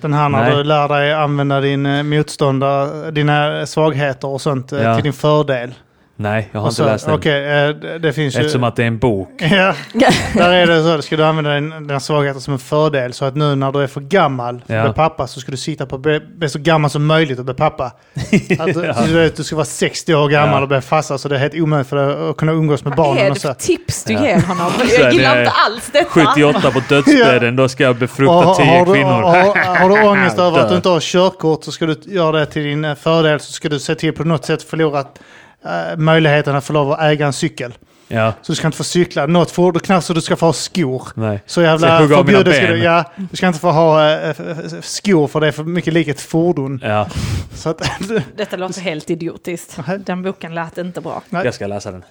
Den 0.00 0.12
här 0.14 0.28
när 0.28 0.42
Nej. 0.42 0.56
du 0.56 0.64
lär 0.64 0.88
dig 0.88 1.12
använda 1.12 1.60
din 1.60 1.86
eh, 1.86 2.02
motståndare, 2.02 3.10
dina 3.10 3.66
svagheter 3.66 4.28
och 4.28 4.40
sånt 4.40 4.72
Ja. 4.72 4.94
till 4.94 5.02
din 5.02 5.12
fördel. 5.12 5.74
Nej, 6.22 6.48
jag 6.52 6.60
har 6.60 6.66
Och 6.66 6.74
så- 6.74 6.82
inte 6.82 6.92
läst 6.92 7.06
den. 7.06 7.14
Okej, 7.14 7.68
eh, 7.68 7.98
det, 8.00 8.12
finns 8.12 8.36
ju... 8.36 8.40
Eftersom 8.40 8.64
att 8.64 8.76
det 8.76 8.82
är 8.82 8.86
en 8.86 8.98
bok. 8.98 9.28
Ja, 9.50 9.74
där 10.34 10.52
är 10.52 10.66
det 10.66 10.82
så. 10.82 11.02
Ska 11.02 11.16
du 11.16 11.24
använda 11.24 11.50
den, 11.50 11.86
den 11.86 12.00
svagheten 12.00 12.40
som 12.40 12.52
en 12.52 12.58
fördel 12.58 13.12
så 13.12 13.24
att 13.24 13.36
nu 13.36 13.54
när 13.54 13.72
du 13.72 13.82
är 13.82 13.86
för 13.86 14.00
gammal 14.00 14.62
för 14.66 14.74
att 14.74 14.78
Ja. 14.78 14.84
bli 14.84 14.92
pappa 14.92 15.26
så 15.26 15.40
ska 15.40 15.50
du 15.50 15.56
sitta 15.56 15.86
på 15.86 15.98
bli, 15.98 16.20
bli 16.20 16.48
så 16.48 16.58
gammal 16.58 16.90
som 16.90 17.06
möjligt 17.06 17.38
och 17.38 17.44
bli 17.44 17.54
pappa. 17.54 17.84
Att, 18.58 18.66
du- 18.66 18.74
så 18.96 19.02
du, 19.06 19.12
vet, 19.14 19.36
du 19.36 19.44
ska 19.44 19.56
vara 19.56 19.64
60 19.64 20.14
år 20.14 20.28
gammal 20.28 20.54
Ja. 20.56 20.62
och 20.62 20.68
bli 20.68 20.80
farsa 20.80 21.18
så 21.18 21.28
det 21.28 21.34
är 21.34 21.38
helt 21.38 21.54
omöjligt 21.54 21.88
för 21.88 21.96
dig 21.96 22.30
att 22.30 22.36
kunna 22.36 22.52
umgås 22.52 22.84
med 22.84 22.96
Vad 22.96 23.06
är 23.06 23.10
barnen 23.10 23.24
det 23.24 23.30
och 23.30 23.38
för 23.38 23.48
så. 23.48 23.54
tips 23.54 24.04
du 24.04 24.12
Ja. 24.12 24.24
ger 24.26 24.40
honom? 24.40 24.72
Jag 24.98 25.00
är 25.00 25.10
gillar 25.12 25.38
inte 25.38 25.52
alls 25.66 25.90
detta. 25.92 26.06
78 26.10 26.70
på 26.70 26.80
dödsbädden, 26.88 27.56
då 27.56 27.68
ska 27.68 27.82
jag 27.84 27.96
befrukta 27.96 28.34
Och 28.34 28.42
har, 28.44 28.54
10 28.54 28.64
har, 28.78 28.86
du, 28.86 28.92
kvinnor. 28.94 29.08
har, 29.10 29.76
har 29.78 29.88
du 29.88 30.08
ångest 30.08 30.38
över 30.38 30.58
att 30.58 30.68
du 30.68 30.76
inte 30.76 30.88
har 30.88 31.00
körkort 31.00 31.64
så 31.64 31.72
ska 31.72 31.86
du 31.86 31.96
göra 32.06 32.32
det 32.38 32.46
till 32.46 32.62
din 32.62 32.84
eh, 32.84 32.94
fördel 32.94 33.40
så 33.40 33.52
ska 33.52 33.68
du 33.68 33.78
se 33.78 33.94
till 33.94 34.12
på 34.12 34.24
något 34.24 34.44
sätt 34.44 34.62
förlora 34.62 35.04
eh, 35.64 35.96
möjligheten 35.96 36.56
att 36.56 36.64
få 36.64 36.72
lov 36.72 36.92
att 36.92 37.02
äga 37.02 37.26
en 37.26 37.32
cykel. 37.32 37.74
Ja, 38.08 38.32
Så 38.42 38.52
du 38.52 38.56
ska 38.56 38.66
inte 38.66 38.76
få 38.76 38.84
cykla. 38.84 39.26
Något 39.26 39.50
fordon, 39.50 39.80
knappt 39.80 40.06
så 40.06 40.12
du 40.12 40.20
ska 40.20 40.36
få 40.36 40.46
ha 40.46 40.52
skor. 40.52 41.08
nej. 41.14 41.42
Så 41.46 41.52
Så 41.54 41.60
jag 41.60 41.70
jävla 41.80 42.08
förbjudet 42.16 42.56
ska 42.56 42.66
du, 42.66 42.76
ja, 42.78 43.04
du 43.30 43.36
ska 43.36 43.46
inte 43.46 43.58
få 43.58 43.70
ha 43.70 44.10
f- 44.10 44.40
skor 44.82 45.26
för 45.26 45.40
det 45.40 45.46
är 45.46 45.52
för 45.52 45.64
mycket 45.64 45.92
lik 45.94 46.08
ett 46.08 46.20
fordon. 46.20 46.80
Ja, 46.84 47.06
Så 47.54 47.68
att, 47.68 47.82
Detta 48.36 48.56
låter 48.56 48.80
helt 48.80 49.10
idiotiskt. 49.10 49.78
Den 49.98 50.22
boken 50.22 50.54
lät 50.54 50.78
inte 50.78 51.00
bra. 51.00 51.22
Nej. 51.28 51.44
jag 51.44 51.54
ska 51.54 51.66
läsa 51.66 51.90
den. 51.92 52.04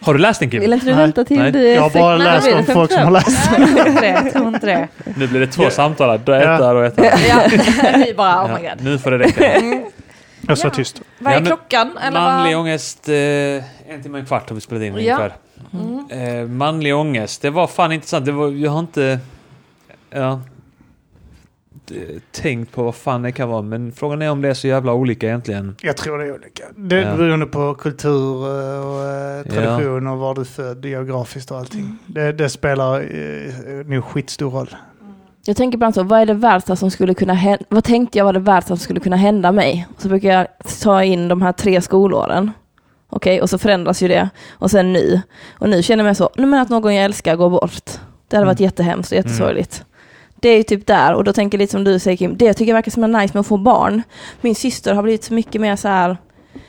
Har 0.00 0.14
du 0.14 0.20
läst 0.20 0.40
den 0.40 0.50
Vill 0.50 0.60
Kim? 0.60 0.72
inte 0.72 0.86
du 0.86 0.92
Nej. 0.92 1.00
vänta 1.00 1.24
till 1.24 1.38
Nej. 1.38 1.52
du 1.52 1.68
är 1.68 1.74
jag 1.74 1.82
har 1.82 1.90
bara 1.90 2.16
läst 2.16 2.52
om 2.52 2.64
folk 2.64 2.92
som 2.92 3.02
har 3.02 3.10
läst. 3.10 3.50
Det. 4.00 4.06
Jag 4.24 4.32
tror 4.32 4.48
inte 4.48 4.66
det. 4.66 4.88
Nu 5.16 5.26
blir 5.26 5.40
det 5.40 5.46
två 5.46 5.70
samtal 5.70 6.10
här. 6.10 6.18
Du 6.24 6.32
Ja. 6.32 6.54
äter 6.56 6.74
och 6.74 6.84
äter. 6.86 7.04
Ja, 7.28 7.42
vi 8.06 8.14
bara, 8.14 8.44
oh 8.44 8.58
my 8.60 8.66
Ja, 8.66 8.74
god. 8.74 8.84
nu 8.84 8.98
får 8.98 9.10
det 9.10 9.18
räcka. 9.18 9.60
Jag 10.50 10.58
sa 10.58 10.68
Ja. 10.68 10.74
tyst. 10.74 11.02
Vad 11.18 11.32
är 11.32 11.40
Ja, 11.40 11.46
klockan? 11.46 11.98
Eller 12.02 12.20
Manlig 12.20 12.54
vad? 12.54 12.60
ångest, 12.60 13.08
eh, 13.08 13.14
en 13.14 14.02
timme 14.02 14.08
och 14.14 14.18
en 14.20 14.26
kvart 14.26 14.48
har 14.48 14.54
vi 14.54 14.60
spelat 14.60 14.82
in 14.82 14.92
Ja. 14.94 14.98
ungefär. 14.98 15.32
Mm. 15.72 16.10
Eh, 16.42 16.48
manlig 16.48 16.94
ångest, 16.96 17.42
det 17.42 17.50
var 17.50 17.66
fan 17.66 17.92
intressant. 17.92 18.26
Det 18.26 18.32
var, 18.32 18.48
jag 18.48 18.70
har 18.70 18.80
inte 18.80 19.18
ja, 20.10 20.40
tänkt 22.32 22.72
på 22.72 22.82
vad 22.82 22.94
fan 22.94 23.22
det 23.22 23.32
kan 23.32 23.48
vara, 23.48 23.62
men 23.62 23.92
frågan 23.92 24.22
är 24.22 24.30
om 24.30 24.42
det 24.42 24.48
är 24.48 24.54
så 24.54 24.66
jävla 24.68 24.92
olika 24.92 25.26
egentligen. 25.26 25.76
Jag 25.82 25.96
tror 25.96 26.18
det 26.18 26.24
är 26.24 26.34
olika. 26.34 26.64
Det 26.76 27.00
Ja. 27.00 27.16
beroende 27.16 27.46
på 27.46 27.74
kultur 27.74 28.44
eh, 28.46 28.86
och 28.86 29.04
eh, 29.08 29.42
tradition 29.44 30.06
och 30.06 30.18
var 30.18 30.34
du 30.34 30.40
är 30.40 30.44
född 30.44 30.84
geografiskt 30.84 31.50
och 31.50 31.58
allting. 31.58 31.98
Det, 32.06 32.32
det 32.32 32.48
spelar 32.48 33.00
eh, 33.00 33.86
nog 33.86 34.04
skitstor 34.04 34.50
roll. 34.50 34.74
Jag 35.44 35.56
tänker 35.56 35.76
ibland 35.76 35.94
så, 35.94 36.02
vad 36.02 36.20
är 36.20 36.26
det 36.26 36.34
värsta 36.34 36.76
som 36.76 36.90
skulle 36.90 37.14
kunna 37.14 37.34
hända? 37.34 37.64
Vad 37.68 37.84
tänkte 37.84 38.18
jag 38.18 38.24
var 38.24 38.32
det 38.32 38.38
värsta 38.40 38.66
som 38.68 38.76
skulle 38.76 39.00
kunna 39.00 39.16
hända 39.16 39.52
mig? 39.52 39.86
Så 39.98 40.08
brukar 40.08 40.28
jag 40.28 40.46
ta 40.82 41.04
in 41.04 41.28
de 41.28 41.42
här 41.42 41.52
tre 41.52 41.80
skolåren. 41.80 42.50
Okej, 43.10 43.42
och 43.42 43.50
så 43.50 43.58
förändras 43.58 44.02
ju 44.02 44.08
det. 44.08 44.28
Och 44.52 44.70
sen 44.70 44.92
nu. 44.92 45.20
Och 45.58 45.68
nu 45.68 45.82
känner 45.82 46.04
jag 46.04 46.08
mig 46.08 46.14
så, 46.14 46.30
nej 46.36 46.46
men 46.46 46.60
att 46.60 46.68
någon 46.68 46.94
jag 46.94 47.04
älskar 47.04 47.36
går 47.36 47.50
bort. 47.50 47.90
Det 48.28 48.36
hade 48.36 48.46
varit 48.46 48.60
Mm. 48.60 48.66
jättehemskt 48.66 49.12
och 49.12 49.16
jättesorgligt. 49.16 49.84
Det 50.36 50.48
är 50.48 50.56
ju 50.56 50.62
typ 50.62 50.86
där, 50.86 51.14
och 51.14 51.24
då 51.24 51.32
tänker 51.32 51.58
jag 51.58 51.62
lite 51.62 51.70
som 51.70 51.84
du 51.84 51.98
säger 51.98 52.16
Kim, 52.16 52.36
det 52.36 52.44
jag 52.44 52.56
tycker 52.56 52.72
verkar 52.72 52.90
som 52.90 53.04
är 53.04 53.08
nice 53.08 53.34
med 53.34 53.40
att 53.40 53.46
få 53.46 53.56
barn. 53.56 54.02
Min 54.40 54.54
syster 54.54 54.94
har 54.94 55.02
blivit 55.02 55.24
så 55.24 55.34
mycket 55.34 55.60
mer 55.60 55.76
så 55.76 55.88
här, 55.88 56.16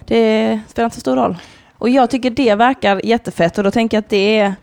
det 0.06 0.60
spelar 0.68 0.86
inte 0.86 0.96
så 0.96 1.02
stor 1.02 1.16
roll. 1.16 1.38
Och 1.78 1.90
jag 1.90 2.10
tycker 2.10 2.30
det 2.30 2.56
verkar 2.56 3.06
jättefett 3.06 3.58
och 3.58 3.64
då 3.64 3.72
tänker 3.72 3.98
jag 3.98 4.02
att 4.02 4.10
det 4.10 4.38
är 4.40 4.54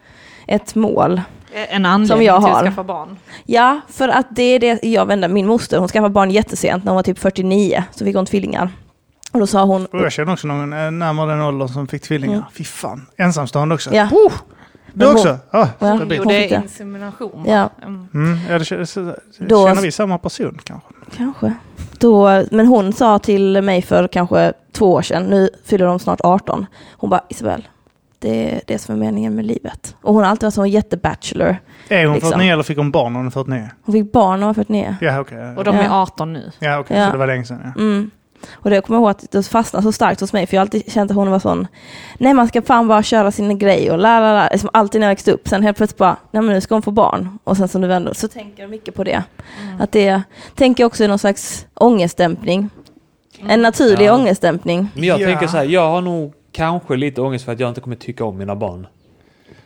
ett 0.46 0.74
mål. 0.74 1.20
En 1.52 1.86
anledning 1.86 2.08
Som 2.16 2.22
jag 2.24 2.42
till 2.42 2.50
har. 2.52 2.58
att 2.58 2.64
skaffa 2.64 2.84
barn. 2.84 3.16
Ja, 3.44 3.80
för 3.88 4.08
att 4.08 4.26
det 4.30 4.42
är 4.42 4.60
det 4.60 4.78
jag 4.82 5.06
vände. 5.06 5.28
Min 5.28 5.46
moster, 5.46 5.78
hon 5.78 5.88
skaffade 5.88 6.10
barn 6.12 6.30
jättesent, 6.30 6.84
när 6.84 6.90
hon 6.92 6.96
var 6.96 7.02
typ 7.02 7.18
49, 7.18 7.84
så 7.90 8.04
fick 8.04 8.16
hon 8.16 8.26
tvillingar. 8.26 8.70
Och 9.32 9.40
då 9.40 9.46
sa 9.46 9.64
hon, 9.64 9.86
Och 9.86 9.98
jag 9.98 10.12
känner 10.12 10.32
också 10.32 10.46
någon 10.46 10.72
eh, 10.72 10.90
närmare 10.90 11.30
den 11.30 11.40
åldern 11.42 11.68
som 11.68 11.86
fick 11.88 12.02
tvillingar. 12.02 12.36
Mm. 12.36 12.48
Fy 12.54 12.64
fan. 12.64 13.06
Ensamstående 13.16 13.74
också. 13.74 13.94
ja, 13.94 14.08
Du 14.92 15.04
Men 15.06 15.14
också? 15.14 15.38
Ja, 15.50 15.68
Ja. 15.78 15.96
stabilt. 15.96 16.18
Gjorde 16.24 16.48
insemination. 16.48 17.44
Ja. 17.46 17.70
Mm. 17.82 18.08
Mm, 18.14 18.38
ja, 18.50 18.58
det 18.58 18.64
känner 18.64 19.82
vi 19.82 19.92
samma 19.92 20.18
person 20.18 20.58
kanske? 20.64 20.88
kanske. 21.16 21.52
Då, 21.98 22.42
men 22.50 22.66
hon 22.66 22.92
sa 22.92 23.18
till 23.18 23.62
mig 23.62 23.82
för 23.82 24.08
kanske 24.08 24.52
två 24.72 24.92
år 24.92 25.02
sedan, 25.02 25.22
nu 25.22 25.50
fyller 25.64 25.86
de 25.86 25.98
snart 25.98 26.20
18, 26.24 26.66
hon 26.96 27.10
bara 27.10 27.20
Isabel, 27.28 27.68
det 28.18 28.50
är 28.54 28.60
det 28.66 28.78
som 28.78 28.94
är 28.94 28.98
meningen 28.98 29.34
med 29.34 29.44
livet. 29.46 29.96
Och 30.02 30.14
hon 30.14 30.22
har 30.22 30.30
alltid 30.30 30.42
varit 30.46 30.54
så 30.54 30.66
jättebachelor. 30.66 31.56
Är 31.88 32.04
hon 32.04 32.14
Liksom. 32.14 32.30
49 32.32 32.52
eller 32.52 32.62
fick 32.62 32.76
hon 32.78 32.90
barn 32.90 33.12
när 33.12 33.20
hon 33.20 33.26
är 33.26 33.30
49? 33.30 33.68
Hon 33.82 33.92
fick 33.92 34.12
barn 34.12 34.40
när 34.40 34.46
hon 34.46 34.54
var 34.54 34.64
49. 34.64 34.96
Ja, 35.00 35.20
okej. 35.20 35.56
Och 35.56 35.64
de 35.64 35.76
Ja. 35.76 35.82
är 35.82 36.02
18 36.02 36.32
nu. 36.32 36.50
Ja, 36.58 36.78
okej. 36.78 36.98
Ja. 36.98 37.06
Så 37.06 37.12
det 37.12 37.18
var 37.18 37.26
länge 37.26 37.44
sedan. 37.44 37.60
Ja. 37.76 37.80
Mm. 37.82 38.10
Och 38.52 38.70
det 38.70 38.80
kommer 38.80 38.96
jag 38.98 39.02
ihåg 39.02 39.10
att 39.10 39.30
det 39.32 39.46
fastnade 39.48 39.82
så 39.82 39.92
starkt 39.92 40.20
hos 40.20 40.32
mig, 40.32 40.46
för 40.46 40.54
jag 40.54 40.60
har 40.60 40.64
alltid 40.64 40.92
känt 40.92 41.10
att 41.10 41.14
hon 41.16 41.30
var 41.30 41.38
sån, 41.38 41.66
nej 42.18 42.34
man 42.34 42.48
ska 42.48 42.62
fan 42.62 42.88
bara 42.88 43.02
köra 43.02 43.30
sin 43.30 43.58
grej 43.58 43.90
och 43.90 43.98
la 43.98 44.20
la 44.20 44.34
la, 44.34 44.48
liksom 44.52 44.70
alltid 44.72 45.00
när 45.00 45.06
jag 45.06 45.10
växte 45.12 45.32
upp. 45.32 45.48
Sen 45.48 45.62
helt 45.62 45.76
plötsligt 45.76 45.98
bara, 45.98 46.16
nej 46.30 46.42
men 46.42 46.54
nu 46.54 46.60
ska 46.60 46.74
hon 46.74 46.82
få 46.82 46.90
barn. 46.90 47.38
Och 47.44 47.56
sen 47.56 47.68
som 47.68 47.80
du 47.80 47.88
vänder, 47.88 48.12
så 48.12 48.28
tänker 48.28 48.62
jag 48.62 48.70
mycket 48.70 48.94
på 48.94 49.04
det. 49.04 49.22
Att 49.80 49.92
det, 49.92 50.22
tänker 50.54 50.82
jag 50.82 50.86
också 50.86 51.04
är 51.04 51.08
någon 51.08 51.18
slags 51.18 51.66
ångestdämpning. 51.74 52.70
En 53.48 53.62
naturlig 53.62 54.06
Ja. 54.06 54.14
ångestdämpning. 54.14 54.88
Men 54.94 55.04
jag 55.04 55.20
Ja. 55.20 55.26
tänker 55.26 55.46
så 55.46 55.56
här, 55.56 55.64
jag 55.64 55.88
har 55.90 56.00
nog 56.00 56.32
kanske 56.58 56.96
lite 56.96 57.20
ångest 57.20 57.44
för 57.44 57.52
att 57.52 57.60
jag 57.60 57.68
inte 57.68 57.80
kommer 57.80 57.96
tycka 57.96 58.24
om 58.24 58.38
mina 58.38 58.56
barn. 58.56 58.86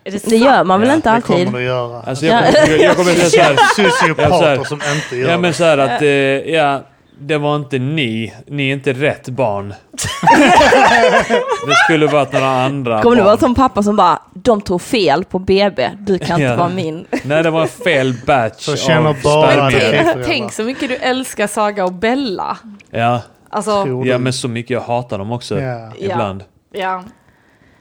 Det, 0.05 0.24
Det 0.24 0.36
gör 0.36 0.64
man 0.64 0.81
väl 0.81 0.89
Ja, 0.89 0.94
inte 0.94 1.09
Det 1.09 1.12
alltid? 1.14 1.47
kommer 1.47 1.59
du 1.59 1.64
göra. 1.64 2.02
Alltså 2.02 2.27
jag 2.27 2.35
Ja. 2.35 2.52
kommer, 2.52 2.69
jag, 2.77 2.81
jag 2.81 2.97
kommer 2.97 3.12
säga 3.12 3.56
Sociopater 3.77 4.64
som 4.64 4.81
inte 4.94 5.16
gör 5.16 5.28
ja 5.31 5.39
men 5.39 5.51
det. 5.51 5.52
så 5.56 5.64
här 5.64 5.78
att, 5.78 6.02
eh, 6.02 6.09
ja, 6.09 6.82
det 7.20 7.39
var 7.39 7.56
inte 7.56 7.78
ni, 7.78 8.32
ni 8.47 8.69
är 8.69 8.73
inte 8.73 8.93
rätt 8.93 9.28
barn. 9.28 9.74
det 11.66 11.74
skulle 11.85 12.06
varit 12.06 12.32
några 12.32 12.47
andra 12.64 13.02
Kommer 13.02 13.16
du 13.16 13.23
vara 13.23 13.36
som 13.36 13.55
pappa 13.55 13.82
som 13.82 13.97
bara, 13.97 14.19
de 14.35 14.60
tog 14.60 14.82
fel 14.82 15.24
på 15.24 15.39
BB, 15.39 15.90
du 15.98 16.19
kan 16.19 16.36
inte 16.40 16.43
Ja. 16.51 16.56
vara 16.56 16.69
min. 16.69 17.06
Nej, 17.23 17.43
det 17.43 17.51
var 17.51 17.62
en 17.62 17.69
fel 17.69 18.14
batch 18.27 18.62
Så 18.64 18.77
känner 18.77 19.16
bara 19.24 19.70
det. 19.70 20.05
tänk, 20.14 20.27
tänk 20.27 20.52
så 20.52 20.62
mycket 20.62 20.89
du 20.89 20.97
älskar 20.97 21.47
Saga 21.47 21.85
och 21.85 21.93
Bella. 21.93 22.56
Ja, 22.90 23.20
Alltså, 23.55 24.02
ja, 24.05 24.19
men 24.19 24.32
så 24.32 24.48
mycket 24.48 24.70
jag 24.70 24.81
hatar 24.81 25.19
dem 25.19 25.32
också. 25.32 25.60
Ja. 25.60 25.93
Ibland. 25.98 26.44
Ja. 26.73 27.05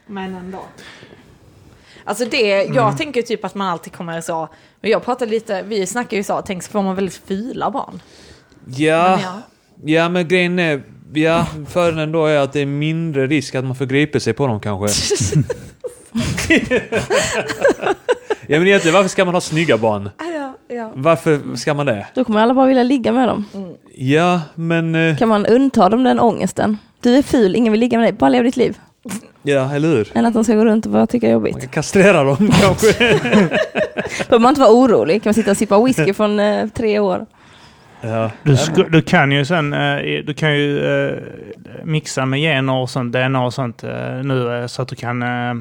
Men 0.05 0.35
ändå. 0.35 0.59
Alltså 2.03 2.26
det, 2.26 2.63
jag 2.63 2.97
tänker 2.97 3.22
typ 3.22 3.45
att 3.45 3.55
man 3.55 3.68
alltid 3.68 3.93
kommer 3.93 4.22
så, 4.22 4.49
men 4.81 4.91
jag 4.91 5.05
pratar 5.05 5.26
lite, 5.26 5.61
vi 5.63 5.85
snackar 5.88 6.18
ju 6.18 6.23
så, 6.23 6.41
tänk 6.45 6.63
så 6.63 6.72
får 6.72 6.81
man 6.81 6.95
väldigt 6.95 7.22
fula 7.27 7.72
barn. 7.72 8.01
Ja, 8.65 9.09
Men 9.09 9.19
ja. 9.19 9.41
ja, 9.84 10.09
men 10.09 10.27
grejen 10.27 10.59
är, 10.59 10.84
ja, 11.13 11.45
fördelen 11.69 12.11
då 12.11 12.26
är 12.26 12.38
att 12.39 12.53
det 12.53 12.59
är 12.59 12.65
mindre 12.65 13.27
risk 13.27 13.55
att 13.55 13.63
man 13.65 13.76
förgriper 13.76 14.19
sig 14.19 14.34
på 14.34 14.47
dem 14.47 14.59
kanske. 14.59 15.18
ja 18.47 18.59
men 18.59 18.68
egentligen, 18.68 18.93
varför 18.95 19.09
ska 19.09 19.26
man 19.26 19.34
ha 19.34 19.41
snygga 19.41 19.77
barn? 19.77 20.09
Ja, 20.19 20.53
ja. 20.76 20.91
Varför 20.95 21.55
ska 21.55 21.73
man 21.73 21.85
det? 21.85 22.07
Då 22.13 22.23
kommer 22.23 22.39
alla 22.39 22.53
bara 22.53 22.68
vilja 22.68 22.84
ligga 22.84 23.11
med 23.11 23.27
dem. 23.27 23.45
Ja, 23.95 24.41
men... 24.55 24.95
eh, 24.95 25.18
Kan 25.18 25.30
man 25.30 25.45
undta 25.45 25.89
dem 25.89 26.03
den 26.03 26.19
ångesten? 26.19 26.77
Du 27.01 27.15
är 27.15 27.21
ful, 27.21 27.55
ingen 27.55 27.71
vill 27.71 27.79
ligga 27.79 27.97
med 27.97 28.05
dig, 28.07 28.13
bara 28.13 28.29
lev 28.29 28.43
ditt 28.43 28.57
liv. 28.57 28.77
Ja, 29.43 29.73
eller 29.75 29.87
hur? 29.87 30.07
Än 30.13 30.25
att 30.25 30.33
de 30.33 30.43
ska 30.43 30.55
gå 30.55 30.65
runt 30.65 30.85
och 30.85 30.91
bara 30.91 31.07
tycka 31.07 31.27
det 31.27 31.33
är 31.33 31.35
Man 31.39 31.47
jobbigt. 31.49 31.59
kan 31.63 31.69
kastrera 31.69 32.23
dem 32.23 32.37
kanske. 32.61 32.93
Behöver 34.29 34.39
man 34.39 34.49
inte 34.49 34.61
vara 34.61 34.71
orolig, 34.71 35.23
kan 35.23 35.29
man 35.29 35.33
sitta 35.33 35.51
och 35.51 35.57
sippa 35.57 35.83
whisky 35.83 36.13
från 36.13 36.39
eh, 36.39 36.67
tre 36.67 36.99
år. 36.99 37.25
ja. 38.01 38.31
Du, 38.43 38.83
du 38.89 39.01
kan 39.01 39.31
ju 39.31 39.45
sen 39.45 39.73
eh, 39.73 39.97
du 40.25 40.33
kan 40.33 40.53
ju 40.57 40.85
eh, 41.07 41.17
mixa 41.83 42.25
med 42.25 42.39
gener 42.39 42.73
och 42.73 42.89
sånt, 42.89 43.13
DNA 43.13 43.45
och 43.45 43.53
sånt 43.53 43.83
eh, 43.83 43.89
nu 44.23 44.59
eh, 44.61 44.67
så 44.67 44.81
att 44.81 44.87
du 44.87 44.95
kan 44.95 45.23
eh, 45.23 45.53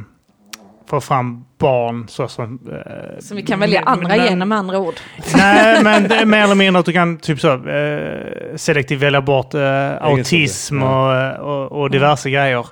få 0.91 1.01
fram 1.01 1.45
barn 1.59 2.09
så 2.09 2.29
som... 2.29 2.59
eh, 2.73 3.21
Så 3.21 3.35
vi 3.35 3.43
kan 3.43 3.61
välja 3.61 3.81
andra 3.81 4.09
men- 4.09 4.19
gener 4.29 4.47
med 4.47 4.59
andra 4.59 4.79
ord. 4.79 4.95
Nej, 5.37 5.83
men 5.85 6.09
det 6.09 6.15
är 6.17 6.25
mer 6.25 6.45
eller 6.45 6.55
mindre 6.55 6.81
att 6.81 6.87
du 6.87 6.93
kan 6.93 7.19
typ 7.19 7.41
så 7.41 7.53
eh, 7.69 8.57
selektivt 8.57 9.01
välja 9.03 9.21
bort 9.21 9.55
eh, 9.55 9.97
autism 10.03 10.83
och, 10.83 11.15
eh, 11.17 11.33
och, 11.41 11.81
och 11.81 11.91
diverse 11.91 12.31
grejer. 12.31 12.67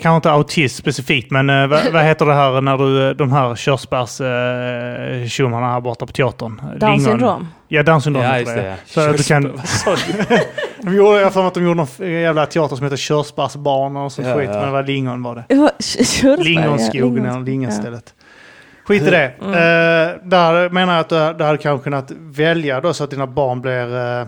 Kanske 0.00 0.16
inte 0.16 0.30
autism 0.30 0.80
specifikt, 0.82 1.30
men 1.30 1.50
eh, 1.50 1.66
vad, 1.66 1.92
vad 1.92 2.04
heter 2.04 2.26
det 2.26 2.34
här 2.34 2.60
när 2.60 2.78
du, 2.78 3.08
eh, 3.08 3.14
de 3.14 3.32
här 3.32 3.54
körsbärstjommarna 3.54 5.72
här 5.72 5.80
borta 5.80 6.06
på 6.06 6.12
teatern? 6.12 6.56
Down 6.56 6.78
Lingon. 6.90 7.00
syndrom. 7.00 7.48
Ja, 7.68 7.82
Down 7.82 8.02
syndrom 8.02 8.24
Ja, 8.24 8.30
heter 8.32 8.40
just 8.40 8.54
det. 8.54 8.76
Så 8.86 9.00
att 9.10 9.16
du 9.16 9.22
kan, 9.22 9.42
de 10.82 10.94
gjorde, 10.94 11.20
jag 11.20 11.32
för 11.32 11.46
att 11.46 11.54
de 11.54 11.62
gjorde 11.64 11.74
någon 11.74 11.86
jävla 12.12 12.46
teater 12.46 12.76
som 12.76 12.84
heter 12.84 12.96
Körsbärsbarn 12.96 13.96
och 13.96 14.12
sånt 14.12 14.28
Ja, 14.28 14.34
skit, 14.36 14.48
ja. 14.52 14.56
men 14.56 14.66
det 14.66 14.72
var 14.72 14.82
lingon 14.82 15.22
var 15.22 15.34
det. 15.34 15.44
Körsbär, 16.04 16.44
Lingonskogen 16.44 17.24
ja, 17.24 17.30
eller 17.30 17.40
lingons- 17.40 17.44
lingonstället. 17.44 18.14
Skit 18.86 19.02
i 19.02 19.10
det. 19.10 19.24
Eh, 19.24 19.32
där 20.28 20.70
menar 20.70 20.92
jag 20.92 21.00
att 21.00 21.08
du, 21.08 21.34
du 21.38 21.44
hade 21.44 21.58
kanske 21.58 21.84
kunnat 21.84 22.10
välja 22.18 22.80
då 22.80 22.94
så 22.94 23.04
att 23.04 23.10
dina 23.10 23.26
barn 23.26 23.60
blir 23.60 23.96
uh, 24.20 24.26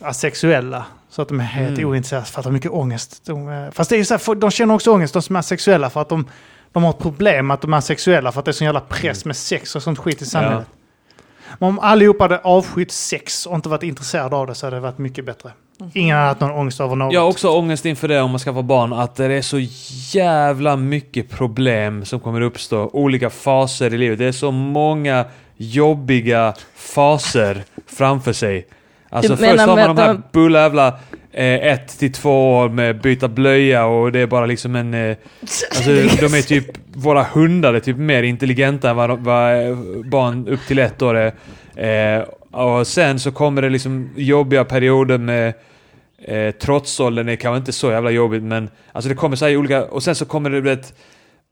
asexuella. 0.00 0.84
Så 1.12 1.22
att 1.22 1.28
de 1.28 1.40
är 1.40 1.44
helt 1.44 1.78
Mm. 1.78 1.90
ointresserade 1.90 2.26
för 2.26 2.40
att 2.40 2.44
de 2.44 2.48
har 2.48 2.52
mycket 2.52 2.70
ångest. 2.70 3.22
De, 3.26 3.48
eh, 3.48 3.70
fast 3.72 3.90
det 3.90 3.96
är 3.96 3.98
ju 3.98 4.04
så 4.04 4.14
här, 4.14 4.18
för- 4.18 4.34
de 4.34 4.50
känner 4.50 4.74
också 4.74 4.92
ångest, 4.92 5.12
de 5.14 5.22
som 5.22 5.36
är 5.36 5.42
sexuella, 5.42 5.90
för 5.90 6.00
att 6.00 6.08
de, 6.08 6.26
de 6.72 6.82
har 6.82 6.90
ett 6.90 6.98
problem 6.98 7.50
att 7.50 7.60
de 7.60 7.72
är 7.74 7.80
sexuella 7.80 8.32
för 8.32 8.38
att 8.38 8.44
det 8.44 8.50
är 8.50 8.52
sån 8.52 8.64
jävla 8.64 8.80
press 8.80 9.24
med 9.24 9.36
sex 9.36 9.76
och 9.76 9.82
sånt 9.82 9.98
skit 9.98 10.22
i 10.22 10.26
samhället. 10.26 10.66
Men 11.58 11.68
om 11.68 11.78
allihopa 11.78 12.24
hade 12.24 12.38
avskytt 12.38 12.92
sex 12.92 13.46
och 13.46 13.54
inte 13.54 13.68
varit 13.68 13.82
intresserade 13.82 14.36
av 14.36 14.46
det 14.46 14.54
så 14.54 14.66
hade 14.66 14.76
det 14.76 14.80
varit 14.80 14.98
mycket 14.98 15.24
bättre. 15.24 15.50
Ingen 15.94 16.16
har 16.16 16.24
haft 16.24 16.40
någon 16.40 16.50
ångest 16.50 16.80
över 16.80 16.96
något. 16.96 17.12
Jag 17.14 17.20
har 17.20 17.28
också 17.28 17.48
ångest 17.48 17.84
inför 17.86 18.08
det 18.08 18.20
om 18.20 18.30
man 18.30 18.40
skaffar 18.40 18.62
barn, 18.62 18.92
att 18.92 19.14
det 19.16 19.24
är 19.34 19.42
så 19.42 19.58
jävla 20.18 20.76
mycket 20.76 21.30
problem 21.30 22.04
som 22.04 22.20
kommer 22.20 22.40
uppstå. 22.40 22.90
Olika 22.92 23.30
faser 23.30 23.94
i 23.94 23.98
livet. 23.98 24.18
Det 24.18 24.24
är 24.24 24.32
så 24.32 24.50
många 24.50 25.24
jobbiga 25.56 26.54
faser 26.74 27.64
framför 27.86 28.32
sig. 28.32 28.66
Alltså 29.12 29.32
Du 29.32 29.36
först 29.36 29.60
har 29.60 29.76
man 29.76 29.96
de 29.96 30.02
här 30.02 30.10
att 30.14 30.32
bulla 30.32 30.60
jävla 30.62 30.88
eh, 31.32 31.66
ett 31.66 31.98
till 31.98 32.12
två 32.12 32.56
år 32.58 32.68
med 32.68 33.00
byta 33.00 33.28
blöja 33.28 33.84
och 33.86 34.12
det 34.12 34.18
är 34.20 34.26
bara 34.26 34.46
liksom 34.46 34.76
en... 34.76 34.94
Eh, 34.94 35.16
alltså 35.74 35.90
de 36.20 36.34
är 36.38 36.42
typ, 36.42 36.66
våra 36.94 37.22
hundar 37.22 37.74
är 37.74 37.80
typ 37.80 37.96
mer 37.96 38.22
intelligenta 38.22 38.90
än 38.90 38.96
vad, 38.96 39.10
de- 39.10 39.24
vad 39.24 39.66
eh, 39.68 39.76
barn 40.04 40.48
upp 40.48 40.60
till 40.68 40.78
ett 40.78 41.02
år 41.02 41.16
är. 41.76 42.18
Eh, 42.18 42.22
och 42.50 42.86
sen 42.86 43.20
så 43.20 43.32
kommer 43.32 43.62
det 43.62 43.68
liksom 43.70 44.10
jobbiga 44.16 44.64
perioder 44.64 45.18
med 45.18 45.52
Eh, 46.24 46.50
trotsåldern 46.50 47.28
är 47.28 47.36
kanske 47.36 47.58
inte 47.58 47.72
så 47.72 47.90
jävla 47.90 48.10
jobbigt 48.10 48.42
men 48.42 48.70
alltså 48.92 49.08
det 49.08 49.14
kommer 49.14 49.36
så 49.36 49.44
här 49.46 49.56
olika 49.56 49.84
och 49.84 50.02
sen 50.02 50.14
så 50.14 50.24
kommer 50.24 50.50
det 50.50 50.60
vet, 50.60 50.94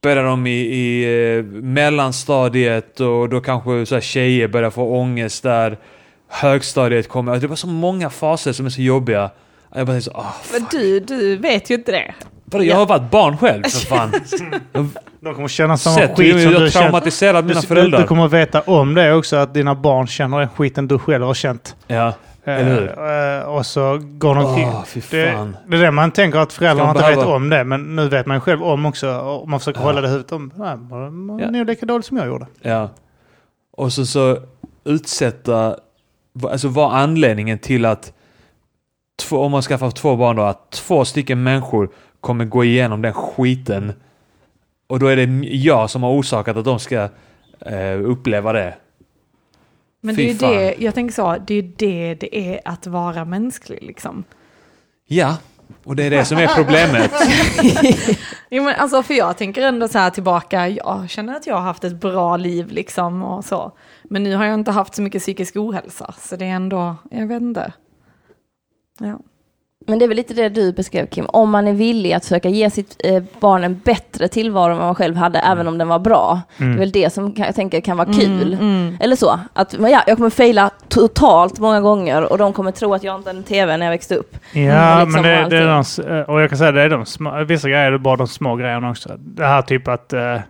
börjar 0.03 0.23
de 0.23 0.47
i, 0.47 0.51
i 0.59 1.03
eh, 1.37 1.43
mellanstadiet 1.43 2.99
och 2.99 3.29
då 3.29 3.41
kanske 3.41 3.85
så 3.85 3.95
här 3.95 4.01
tjejer 4.01 4.47
börjar 4.47 4.69
få 4.69 4.83
ångest 4.97 5.43
där. 5.43 5.77
Högstadiet 6.31 7.09
kommer, 7.09 7.37
det 7.37 7.47
var 7.47 7.55
så 7.55 7.67
många 7.67 8.09
faser 8.09 8.51
som 8.53 8.65
är 8.65 8.69
så 8.69 8.81
jobbiga. 8.81 9.29
Jag 9.75 9.87
bara 9.87 10.01
så, 10.01 10.11
ah, 10.11 10.33
Men 10.53 10.65
du, 10.71 10.99
du 10.99 11.35
vet 11.37 11.69
ju 11.69 11.75
inte 11.75 11.91
det. 11.91 12.13
vadå, 12.45 12.63
jag 12.63 12.75
har 12.75 12.85
varit 12.85 13.11
barn 13.11 13.37
själv 13.37 13.63
för 13.63 13.85
fan. 13.85 14.11
De 15.19 15.35
kommer 15.35 15.47
känna 15.47 15.77
samma 15.77 15.95
Sett 15.95 16.17
skit 16.17 16.35
hur 16.35 16.39
som 16.43 16.51
jag 16.51 16.61
du 16.61 16.69
känner. 16.71 16.85
traumatiserat 16.85 17.45
mina 17.45 17.61
Du, 17.61 17.67
föräldrar. 17.67 18.01
du 18.01 18.07
kommer 18.07 18.25
att 18.25 18.33
veta 18.33 18.61
om 18.61 18.93
det 18.93 19.13
också, 19.13 19.35
att 19.35 19.53
dina 19.53 19.75
barn 19.75 20.07
känner 20.07 20.39
den 20.39 20.49
skiten 20.49 20.87
du 20.87 20.99
själv 20.99 21.23
har 21.25 21.33
känt. 21.33 21.75
Ja, 21.87 22.13
eller 22.43 22.63
hur? 22.65 23.39
Eh, 23.41 23.49
och 23.55 23.65
så 23.65 23.99
går 24.03 24.35
de 24.35 24.45
omkring. 24.45 24.69
Fy 24.85 25.01
det, 25.17 25.31
fan. 25.33 25.57
det 25.67 25.77
är 25.77 25.81
det 25.81 25.91
man 25.91 26.11
tänker 26.11 26.39
att 26.39 26.53
föräldrarna 26.53 26.89
inte 26.91 27.09
vet 27.09 27.25
om 27.27 27.49
det, 27.49 27.63
men 27.63 27.95
nu 27.95 28.09
vet 28.09 28.25
man 28.25 28.41
själv 28.41 28.63
om 28.63 28.85
också. 28.85 29.09
Och 29.17 29.49
man 29.49 29.59
försöker 29.59 29.79
Ja. 29.79 29.85
hålla 29.85 30.01
det 30.01 30.07
i 30.07 30.11
huvudet 30.11 30.31
om. 30.31 30.51
Ja, 30.57 30.75
man 30.75 31.39
Ja. 31.39 31.45
är 31.47 31.51
nog 31.51 31.65
lika 31.67 31.85
dåligt 31.85 32.05
som 32.05 32.17
jag 32.17 32.27
gjorde. 32.27 32.47
Ja. 32.61 32.89
Och 33.77 33.93
så, 33.93 34.05
så 34.05 34.37
utsätta, 34.85 35.75
alltså 36.43 36.67
vad 36.67 36.93
anledningen 36.95 37.59
till 37.59 37.85
att 37.85 38.13
två, 39.19 39.37
om 39.39 39.51
man 39.51 39.61
skaffar 39.61 39.91
två 39.91 40.15
barn 40.15 40.35
då, 40.35 40.43
att 40.43 40.71
två 40.71 41.05
stycken 41.05 41.43
människor 41.43 41.89
kommer 42.19 42.45
gå 42.45 42.63
igenom 42.63 43.01
den 43.01 43.13
skiten. 43.13 43.93
Och 44.87 44.99
då 44.99 45.07
är 45.07 45.15
det 45.15 45.47
jag 45.47 45.89
som 45.89 46.03
har 46.03 46.11
orsakat 46.11 46.57
att 46.57 46.65
de 46.65 46.79
ska 46.79 47.09
eh, 47.59 48.01
uppleva 48.03 48.53
det. 48.53 48.75
Men 50.01 50.15
Fy 50.15 50.23
det 50.23 50.31
är 50.31 50.35
fan. 50.35 50.51
det, 50.53 50.75
jag 50.79 50.93
tänker 50.93 51.13
så, 51.13 51.37
det 51.47 51.53
är 51.53 51.71
det 51.77 52.15
det 52.15 52.37
är 52.37 52.61
att 52.65 52.87
vara 52.87 53.25
mänsklig 53.25 53.83
liksom. 53.83 54.23
Ja, 55.07 55.37
och 55.83 55.95
det 55.95 56.03
är 56.03 56.09
det 56.09 56.25
som 56.25 56.37
är 56.37 56.47
problemet. 56.47 57.11
Jo, 58.53 58.63
men 58.63 58.75
alltså, 58.75 59.03
för 59.03 59.13
jag 59.13 59.37
tänker 59.37 59.61
ändå 59.61 59.87
så 59.87 59.99
här 59.99 60.09
tillbaka, 60.09 60.69
jag 60.69 61.09
känner 61.09 61.35
att 61.35 61.47
jag 61.47 61.55
har 61.55 61.61
haft 61.61 61.83
ett 61.83 62.01
bra 62.01 62.37
liv 62.37 62.67
liksom 62.71 63.23
och 63.23 63.45
så. 63.45 63.71
Men 64.03 64.23
nu 64.23 64.35
har 64.35 64.45
jag 64.45 64.53
inte 64.53 64.71
haft 64.71 64.95
så 64.95 65.01
mycket 65.01 65.21
psykisk 65.21 65.55
ohälsa, 65.55 66.13
så 66.19 66.35
det 66.35 66.45
är 66.45 66.49
ändå, 66.49 66.95
jag 67.11 67.27
vet 67.27 67.41
inte. 67.41 67.73
Ja. 68.99 69.19
Men 69.87 69.99
det 69.99 70.05
är 70.05 70.07
väl 70.07 70.17
lite 70.17 70.33
det 70.33 70.49
du 70.49 70.73
beskrev 70.73 71.05
Kim, 71.05 71.25
om 71.25 71.49
man 71.49 71.67
är 71.67 71.73
villig 71.73 72.13
att 72.13 72.23
försöka 72.23 72.49
ge 72.49 72.69
sitt 72.69 72.95
eh, 73.03 73.23
barn 73.39 73.63
en 73.63 73.81
bättre 73.85 74.27
tillvaro 74.27 74.71
än 74.71 74.77
vad 74.77 74.85
man 74.85 74.95
själv 74.95 75.15
hade, 75.15 75.39
även 75.39 75.67
om 75.67 75.77
den 75.77 75.87
var 75.87 75.99
bra. 75.99 76.41
Det 76.57 76.65
är 76.65 76.77
väl 76.77 76.91
det 76.91 77.13
som 77.13 77.33
jag 77.37 77.55
tänker 77.55 77.81
kan 77.81 77.97
vara 77.97 78.13
kul. 78.13 78.53
Mm. 78.53 78.97
Eller 78.99 79.15
så, 79.15 79.39
att 79.53 79.75
ja, 79.79 80.03
jag 80.07 80.17
kommer 80.17 80.29
fejla 80.29 80.69
totalt 80.87 81.59
många 81.59 81.81
gånger 81.81 82.31
och 82.31 82.37
de 82.37 82.53
kommer 82.53 82.71
tro 82.71 82.93
att 82.93 83.03
jag 83.03 83.15
inte 83.15 83.29
hade 83.29 83.39
en 83.39 83.43
tv 83.43 83.77
när 83.77 83.85
jag 83.85 83.91
växte 83.91 84.15
upp. 84.15 84.37
Ja, 84.53 85.03
liksom 85.03 85.21
men 85.21 85.23
det, 85.23 85.43
och 85.43 85.49
det 85.49 85.57
är 85.57 85.67
de, 85.67 86.17
eh, 86.19 86.29
och 86.29 86.41
jag 86.41 86.49
kan 86.49 86.57
säga 86.57 86.71
det 86.71 86.81
är 86.81 86.89
de 86.89 87.05
små, 87.05 87.43
vissa 87.43 87.69
grejer 87.69 87.91
är 87.91 87.97
bara 87.97 88.15
de 88.15 88.27
små 88.27 88.55
grejerna 88.55 88.89
också. 88.89 89.09
Det 89.17 89.45
här 89.45 89.61
typ 89.61 89.87
att 89.87 90.13
eh, 90.13 90.33
eh, 90.33 90.41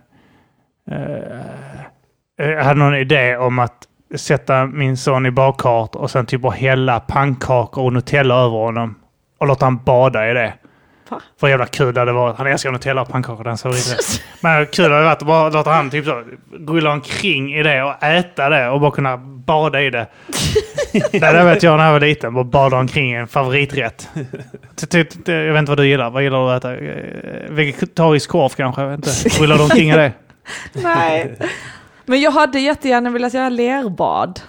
jag 2.36 2.64
hade 2.64 2.78
någon 2.78 2.96
idé 2.96 3.36
om 3.36 3.58
att 3.58 3.88
sätta 4.16 4.66
min 4.66 4.96
son 4.96 5.26
i 5.26 5.30
badkart 5.30 5.94
och 5.94 6.10
sen 6.10 6.26
typ 6.26 6.40
bara 6.40 6.52
hälla 6.52 7.00
pannkakor 7.00 7.84
och 7.84 7.92
Nutella 7.92 8.34
över 8.34 8.56
honom 8.56 8.94
och 9.42 9.48
låta 9.48 9.66
han 9.66 9.84
bada 9.84 10.30
i 10.30 10.34
det. 10.34 10.52
Va? 11.08 11.20
För 11.40 11.48
jävla 11.48 11.66
kul 11.66 11.94
det 11.94 12.00
hade 12.00 12.12
varit. 12.12 12.36
Han 12.38 12.46
älskar 12.46 12.70
Nutella 12.72 13.02
och 13.02 13.08
pannkakor, 13.08 13.44
den 13.44 13.58
favoriträtt. 13.58 14.22
Men 14.40 14.66
kul 14.66 14.84
hade 14.84 14.96
det 14.98 15.04
varit 15.04 15.22
att 15.22 15.26
bara 15.26 15.48
låta 15.48 15.70
han 15.70 15.90
typ 15.90 16.04
så 16.04 16.22
rulla 16.68 16.92
omkring 16.92 17.54
i 17.54 17.62
det 17.62 17.82
och 17.82 18.02
äta 18.02 18.48
det 18.48 18.68
och 18.68 18.80
bara 18.80 18.90
kunna 18.90 19.16
bada 19.16 19.82
i 19.82 19.90
det. 19.90 20.06
det 21.12 21.18
där 21.18 21.44
vet 21.44 21.62
jag 21.62 21.78
när 21.78 21.84
jag 21.84 21.92
var 21.92 22.00
liten, 22.00 22.34
bara 22.34 22.44
bada 22.44 22.76
omkring 22.76 23.12
i 23.12 23.14
en 23.16 23.28
favoriträtt. 23.28 24.08
Ty- 24.76 24.86
ty- 24.86 25.04
ty- 25.04 25.32
Jag 25.32 25.52
vet 25.52 25.58
inte 25.58 25.70
vad 25.70 25.78
du 25.78 25.86
gillar. 25.86 26.10
Vad 26.10 26.22
gillar 26.22 26.46
du 26.46 26.52
att 26.52 26.64
äta? 26.64 26.76
Eh, 26.76 27.50
Vegetarisk 27.50 28.30
korv 28.30 28.48
kanske? 28.48 28.82
Jag 28.82 28.88
vet 28.88 28.96
inte. 28.98 29.42
Rullar 29.42 29.56
du 29.56 29.62
omkring 29.62 29.90
i 29.90 29.96
det? 29.96 30.12
Nej. 30.72 31.36
Men 32.06 32.20
jag 32.20 32.30
hade 32.30 32.60
jättegärna 32.60 33.10
velat 33.10 33.34
göra 33.34 33.48
lerbad. 33.48 34.40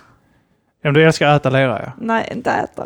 Ja, 0.86 0.88
men 0.88 0.94
du 0.94 1.04
älskar 1.06 1.28
att 1.28 1.42
äta 1.42 1.50
lera 1.50 1.82
ja. 1.86 1.92
Nej, 1.98 2.28
inte 2.32 2.52
äta. 2.52 2.86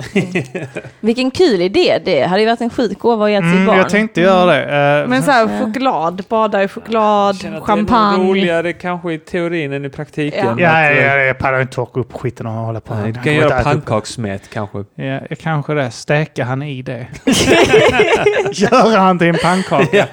Vilken 1.00 1.32
kul 1.32 1.62
idé 1.62 2.02
det 2.06 2.24
hade 2.26 2.42
ju 2.42 2.48
varit 2.48 2.62
en 2.62 2.70
sjuk 2.70 3.00
gåva 3.00 3.26
att 3.26 3.32
ge 3.32 3.38
till 3.40 3.48
Mm, 3.48 3.66
barn. 3.66 3.78
jag 3.78 3.90
tänkte 3.90 4.22
göra 4.22 4.46
det. 4.46 5.02
Eh, 5.02 5.08
Men 5.10 5.24
så 5.24 5.32
här, 5.32 5.60
choklad, 5.66 6.24
bada 6.30 6.64
i 6.64 6.68
choklad, 6.68 7.30
att 7.36 7.42
Det 7.42 7.48
är 7.48 7.60
champagne. 7.62 8.24
roligare 8.24 8.74
kanske 8.74 9.14
i 9.14 9.20
teorin 9.20 9.74
än 9.74 9.86
i 9.86 9.90
praktiken. 9.90 10.46
Ja. 10.46 10.52
Att, 10.52 10.60
Ja, 10.60 10.92
ja, 10.92 11.16
jag 11.18 11.38
pallar 11.38 11.62
inte 11.62 11.74
torka 11.74 12.00
upp 12.00 12.14
skiten 12.14 12.46
och 12.46 12.52
hålla 12.54 12.80
på. 12.80 12.94
Du 12.94 13.10
Jag 13.10 13.24
kan 13.24 13.34
göra 13.36 13.64
pannkakssmet 13.64 14.50
kanske. 14.54 14.78
Ja, 14.96 15.20
kanske 15.40 15.74
det. 15.74 15.92
Stäka 15.92 16.44
han 16.46 16.62
i 16.64 16.82
det. 16.82 17.08
Göra 18.52 19.00
han 19.00 19.20
till 19.20 19.28
en 19.28 19.36
pannkaka. 19.44 20.08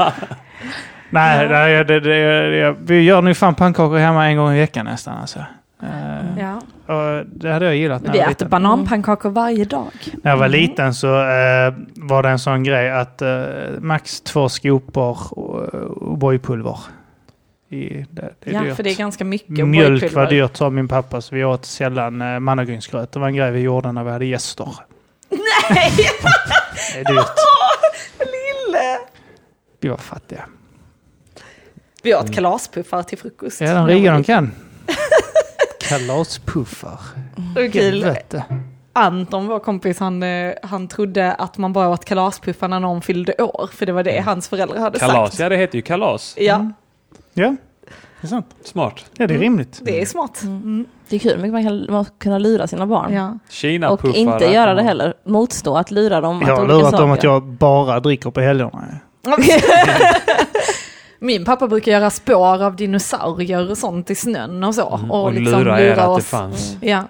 Nej, 1.11 1.49
nej 1.49 1.85
det, 1.85 2.01
det, 2.01 2.51
det, 2.61 2.77
vi 2.81 3.01
gör 3.03 3.23
nu 3.23 3.35
fan 3.35 3.55
pannkakor 3.55 3.99
hemma 3.99 4.27
en 4.27 4.37
gång 4.37 4.53
i 4.55 4.61
veckan 4.61 4.85
nästan. 4.87 5.19
Alltså. 5.21 5.39
Eh, 5.85 6.39
Ja. 6.39 6.61
och 6.95 7.27
det 7.27 7.53
hade 7.53 7.65
jag 7.65 7.77
gillat 7.77 8.03
när 8.03 8.13
Vi 8.13 8.19
jag 8.19 8.25
var 8.25 8.33
äter 8.33 8.45
liten. 8.45 8.51
bananpannkakor 8.51 9.31
varje 9.31 9.65
dag. 9.65 9.91
När 10.23 10.31
jag 10.31 10.39
var 10.39 10.49
liten 10.49 10.95
så 10.95 11.07
eh, 11.21 11.75
var 11.97 12.23
det 12.23 12.29
en 12.29 12.39
sån 12.39 12.63
grej 12.65 12.91
att 12.91 13.23
eh, 13.23 13.45
max 13.81 14.21
två 14.21 14.49
skopor 14.49 15.19
och 15.39 15.69
O'boy-pulver. 16.19 16.79
I, 17.69 18.07
det, 18.11 18.35
det 18.45 18.51
Ja, 18.51 18.63
dyrt. 18.63 18.77
för 18.77 18.83
det 18.83 18.91
är 18.91 18.97
ganska 18.97 19.25
mycket 19.25 19.67
Mjölk 19.67 20.13
var 20.15 20.27
dyrt 20.27 20.57
sa 20.57 20.71
min 20.71 20.89
pappa 20.89 21.21
så 21.21 21.35
vi 21.35 21.45
åt 21.45 21.65
sällan 21.65 22.23
eh, 22.23 22.41
mannagrynsgröt. 22.41 23.13
Det 23.13 23.19
var 23.21 23.27
en 23.29 23.35
grej 23.35 23.51
vi 23.51 23.61
gjorde 23.61 23.93
när 23.93 24.05
vi 24.05 24.11
hade 24.11 24.27
gäster. 24.27 24.69
Nej! 25.31 25.93
Det 26.95 27.01
är 27.01 27.05
dyrt. 27.05 27.27
Lille! 28.19 28.99
Vi 29.81 29.89
var 29.89 29.97
fattiga. 29.97 30.45
Vi 32.03 32.15
åt 32.15 32.35
kalaspuffar 32.35 33.03
till 33.03 33.19
frukost. 33.19 33.61
Ja, 33.61 33.75
de 33.75 33.87
riga 33.87 34.13
de 34.13 34.25
kan. 34.25 34.51
Kalaspuffar. 35.89 37.01
Det 37.55 37.69
kul. 37.69 38.17
Anton, 38.93 39.47
vår 39.47 39.59
kompis, 39.59 39.99
han, 39.99 40.23
eh, 40.23 40.53
han 40.63 40.89
trodde 40.89 41.33
att 41.35 41.59
man 41.59 41.73
bara 41.73 41.89
åt 41.89 42.05
kalaspuffar 42.05 42.69
när 42.69 42.81
någon 42.81 43.03
fyllde 43.03 43.35
år. 43.43 43.71
För 43.73 43.87
det 43.87 43.93
var 43.93 44.03
det 44.03 44.21
hans 44.21 44.49
föräldrar 44.49 44.79
hade 44.79 44.99
Kalas, 44.99 45.31
sagt. 45.31 45.39
ja 45.41 45.49
det 45.49 45.57
heter 45.57 45.77
ju 45.77 45.83
kalas. 45.83 46.35
Ja, 46.39 46.71
Ja, 47.35 47.57
det 48.21 48.27
är 48.27 48.29
sant. 48.29 48.47
Smart. 48.65 49.05
Ja, 49.17 49.27
det 49.27 49.35
är 49.35 49.39
rimligt. 49.39 49.81
det 49.83 50.01
är 50.03 50.07
smart. 50.07 50.43
Mm. 50.43 50.87
Det 51.09 51.17
är 51.17 51.21
kul, 51.21 51.39
men 51.39 51.51
man 51.53 51.65
kan 51.65 51.87
man 51.91 52.07
kunna 52.19 52.39
lura 52.39 52.67
sina 52.67 52.87
barn. 52.87 53.13
Ja. 53.13 53.39
Kina 53.51 53.91
Och 53.91 54.05
inte 54.05 54.45
göra 54.45 54.75
det 54.75 54.83
heller. 54.83 55.15
Motstå 55.25 55.77
att 55.77 55.91
lura 55.91 56.21
dem. 56.21 56.45
Jag 56.47 56.57
har 56.57 56.67
lurat 56.69 56.93
dem 56.93 57.11
att 57.11 57.23
jag 57.23 57.43
bara 57.43 58.01
dricker 58.01 58.31
på 58.31 58.41
helgerna. 58.41 58.85
Min 61.25 61.45
pappa 61.45 61.69
brukar 61.69 61.93
göra 61.93 62.11
spår 62.11 62.63
av 62.63 62.77
dinosaurier 62.77 63.71
och 63.71 63.79
sånt 63.79 64.11
i 64.11 64.15
snön 64.15 64.65
och 64.65 64.75
så. 64.75 64.95
Mm, 64.97 65.11
Och, 65.11 65.25
och 65.25 65.33
liksom 65.33 65.59
lura 65.59 65.81
er 65.81 65.91
att 65.91 65.97
det 65.97 66.07
oss. 66.07 66.25
fanns. 66.27 66.77
Ja. 66.81 67.03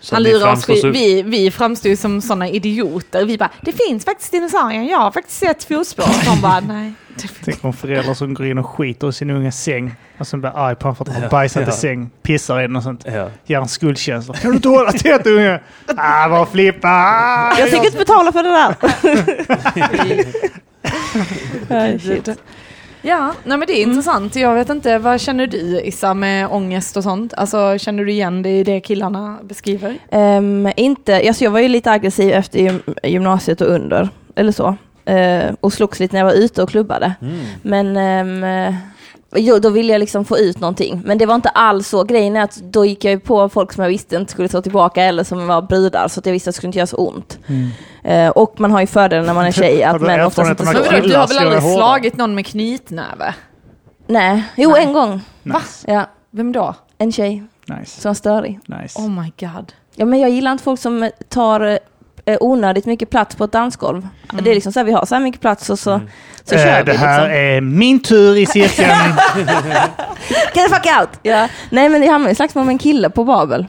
Så 0.00 0.14
Han 0.14 0.22
lurar 0.22 0.36
oss, 0.36 0.42
framstår 0.64 0.74
vi, 0.74 0.80
så- 0.80 0.88
vi, 0.90 1.22
vi 1.22 1.50
framstår 1.50 1.90
ju 1.90 1.96
som 1.96 2.20
sådana 2.20 2.48
idioter. 2.48 3.24
Vi 3.24 3.38
bara, 3.38 3.50
det 3.60 3.72
finns 3.72 4.04
faktiskt 4.04 4.32
dinosaurier, 4.32 4.82
jag 4.82 4.98
har 4.98 5.10
faktiskt 5.10 5.38
sett 5.38 5.64
fotspår. 5.64 6.04
Och 6.04 6.34
de 6.34 6.40
bara, 6.42 6.60
nej. 6.68 6.92
Tänk 7.44 7.64
om 7.64 7.72
föräldrar 7.72 8.14
som 8.14 8.34
går 8.34 8.46
in 8.46 8.58
och 8.58 8.66
skiter 8.66 9.08
i 9.08 9.12
sin 9.12 9.30
unges 9.30 9.62
säng 9.62 9.94
och 10.18 10.26
sen 10.26 10.40
blir 10.40 10.52
arg 10.58 10.74
på 10.76 10.82
honom 10.82 10.96
för 10.96 11.04
att 11.04 11.12
han 11.12 11.22
har 11.22 11.30
bajsat 11.30 11.62
ja. 11.66 11.68
i 11.68 11.76
säng, 11.76 12.10
pissar 12.22 12.58
i 12.58 12.62
den 12.62 12.76
och 12.76 12.82
sånt. 12.82 13.04
Ja. 13.06 13.28
Ger 13.46 13.58
en 13.60 13.68
skuldkänsla. 13.68 14.34
Kan 14.34 14.50
du 14.50 14.56
inte 14.56 14.68
hålla 14.68 14.92
tätt 14.92 15.26
unge? 15.26 15.60
Ah, 15.96 16.28
vad 16.28 16.48
flippa! 16.48 16.88
Ah, 16.88 17.58
Jag 17.58 17.70
tänker 17.70 17.86
inte 17.86 17.98
betala 17.98 18.32
för 18.32 18.42
det 18.42 18.50
där. 18.50 18.74
Ja. 21.68 22.34
Ja, 23.02 23.32
nej 23.44 23.58
men 23.58 23.66
det 23.66 23.72
är 23.72 23.82
intressant. 23.82 24.36
Jag 24.36 24.54
vet 24.54 24.68
inte, 24.70 24.98
vad 24.98 25.20
känner 25.20 25.46
du 25.46 25.80
Issa 25.80 26.14
med 26.14 26.48
ångest 26.50 26.96
och 26.96 27.02
sånt? 27.02 27.34
Alltså 27.36 27.78
känner 27.78 28.04
du 28.04 28.12
igen 28.12 28.42
det 28.42 28.50
i 28.50 28.64
det 28.64 28.80
killarna 28.80 29.36
beskriver? 29.42 29.98
Ehm, 30.10 30.70
inte, 30.76 31.16
alltså 31.28 31.44
jag 31.44 31.50
var 31.50 31.60
ju 31.60 31.68
lite 31.68 31.90
aggressiv 31.90 32.30
efter 32.32 32.58
gym- 32.58 32.94
gymnasiet 33.02 33.60
och 33.60 33.68
under, 33.68 34.08
eller 34.34 34.52
så. 34.52 34.76
Eh, 35.04 35.54
och 35.60 35.72
slogs 35.72 36.00
lite 36.00 36.12
när 36.14 36.20
jag 36.20 36.26
var 36.26 36.32
ute 36.44 36.62
och 36.62 36.68
klubbade. 36.70 37.12
Mm. 37.22 37.38
Men 37.62 37.96
eh, 38.36 38.74
jo, 39.36 39.58
då 39.58 39.70
ville 39.70 39.92
jag 39.92 40.00
liksom 40.00 40.24
få 40.24 40.38
ut 40.38 40.60
någonting. 40.60 41.02
Men 41.04 41.18
det 41.18 41.26
var 41.26 41.34
inte 41.34 41.48
alls 41.48 41.88
så. 41.88 42.04
Grejen 42.04 42.36
är 42.36 42.42
att 42.42 42.56
då 42.56 42.84
gick 42.84 43.04
jag 43.04 43.10
ju 43.12 43.20
på 43.20 43.48
folk 43.48 43.72
som 43.72 43.82
jag 43.82 43.88
visste 43.90 44.16
inte 44.16 44.32
skulle 44.32 44.48
ta 44.48 44.62
tillbaka 44.62 45.02
eller 45.02 45.24
som 45.24 45.46
var 45.46 45.62
brudar. 45.62 46.08
Så 46.08 46.20
att 46.20 46.26
jag 46.26 46.32
visste 46.32 46.50
att 46.50 46.54
det 46.54 46.56
skulle 46.56 46.68
inte 46.68 46.78
göra 46.78 46.86
så 46.86 46.96
ont. 46.96 47.38
Eh, 48.04 48.28
och 48.28 48.60
man 48.60 48.70
har 48.70 48.80
ju 48.80 48.86
fördelen 48.86 49.26
när 49.26 49.34
man 49.34 49.44
är 49.46 49.52
tjej 49.52 49.82
att 49.84 50.00
män 50.02 50.20
oftast 50.26 50.50
inte 50.50 50.64
Men 50.64 50.72
slår. 50.74 50.84
vadå, 50.84 51.06
du 51.08 51.16
har 51.16 51.26
väl 51.28 51.38
aldrig 51.38 51.62
slagit 51.62 52.16
någon 52.16 52.34
med 52.34 52.46
knytnäve? 52.46 53.34
Nej, 54.06 54.44
jo 54.56 54.76
en 54.76 54.92
gång. 54.92 55.20
Va? 55.42 55.62
Ja, 55.86 56.06
Vem 56.30 56.52
då? 56.52 56.74
en 56.98 57.12
tjej 57.12 57.42
Nice. 57.66 58.00
som 58.00 58.08
var 58.08 58.14
störig. 58.14 58.60
nice. 58.66 58.98
Oh 59.00 59.08
my 59.10 59.32
god. 59.40 59.72
Ja, 59.94 60.04
men 60.04 60.18
jag 60.20 60.30
gillar 60.30 60.52
inte 60.52 60.64
folk 60.64 60.80
som 60.80 61.10
tar 61.28 61.60
eh, 61.60 61.76
onödigt 62.40 62.86
mycket 62.86 63.10
plats 63.10 63.36
på 63.36 63.44
ett 63.44 63.52
dansgolv. 63.52 64.08
Det 64.42 64.50
är 64.50 64.54
liksom 64.54 64.72
så 64.72 64.80
här, 64.80 64.84
vi 64.84 64.92
har 64.92 65.06
så 65.06 65.14
här 65.14 65.22
mycket 65.22 65.40
plats 65.40 65.70
och 65.70 65.78
så, 65.78 66.00
så 66.44 66.54
Eh, 66.54 66.64
kör 66.64 66.78
vi 66.84 66.92
det 66.92 66.98
här 66.98 67.20
liksom. 67.22 67.38
är 67.40 67.60
min 67.60 68.00
tur 68.02 68.36
i 68.36 68.46
cirkeln. 68.46 68.88
Get 70.54 70.54
the 70.54 70.74
fuck 70.74 70.86
out! 71.00 71.08
Ja. 71.22 71.48
Nej 71.70 71.88
men 71.88 72.02
jag 72.02 72.12
hamnade 72.12 72.32
i 72.32 72.34
slagsmål 72.34 72.64
med 72.64 72.72
en 72.72 72.78
kille 72.78 73.10
på 73.10 73.24
Babel. 73.24 73.66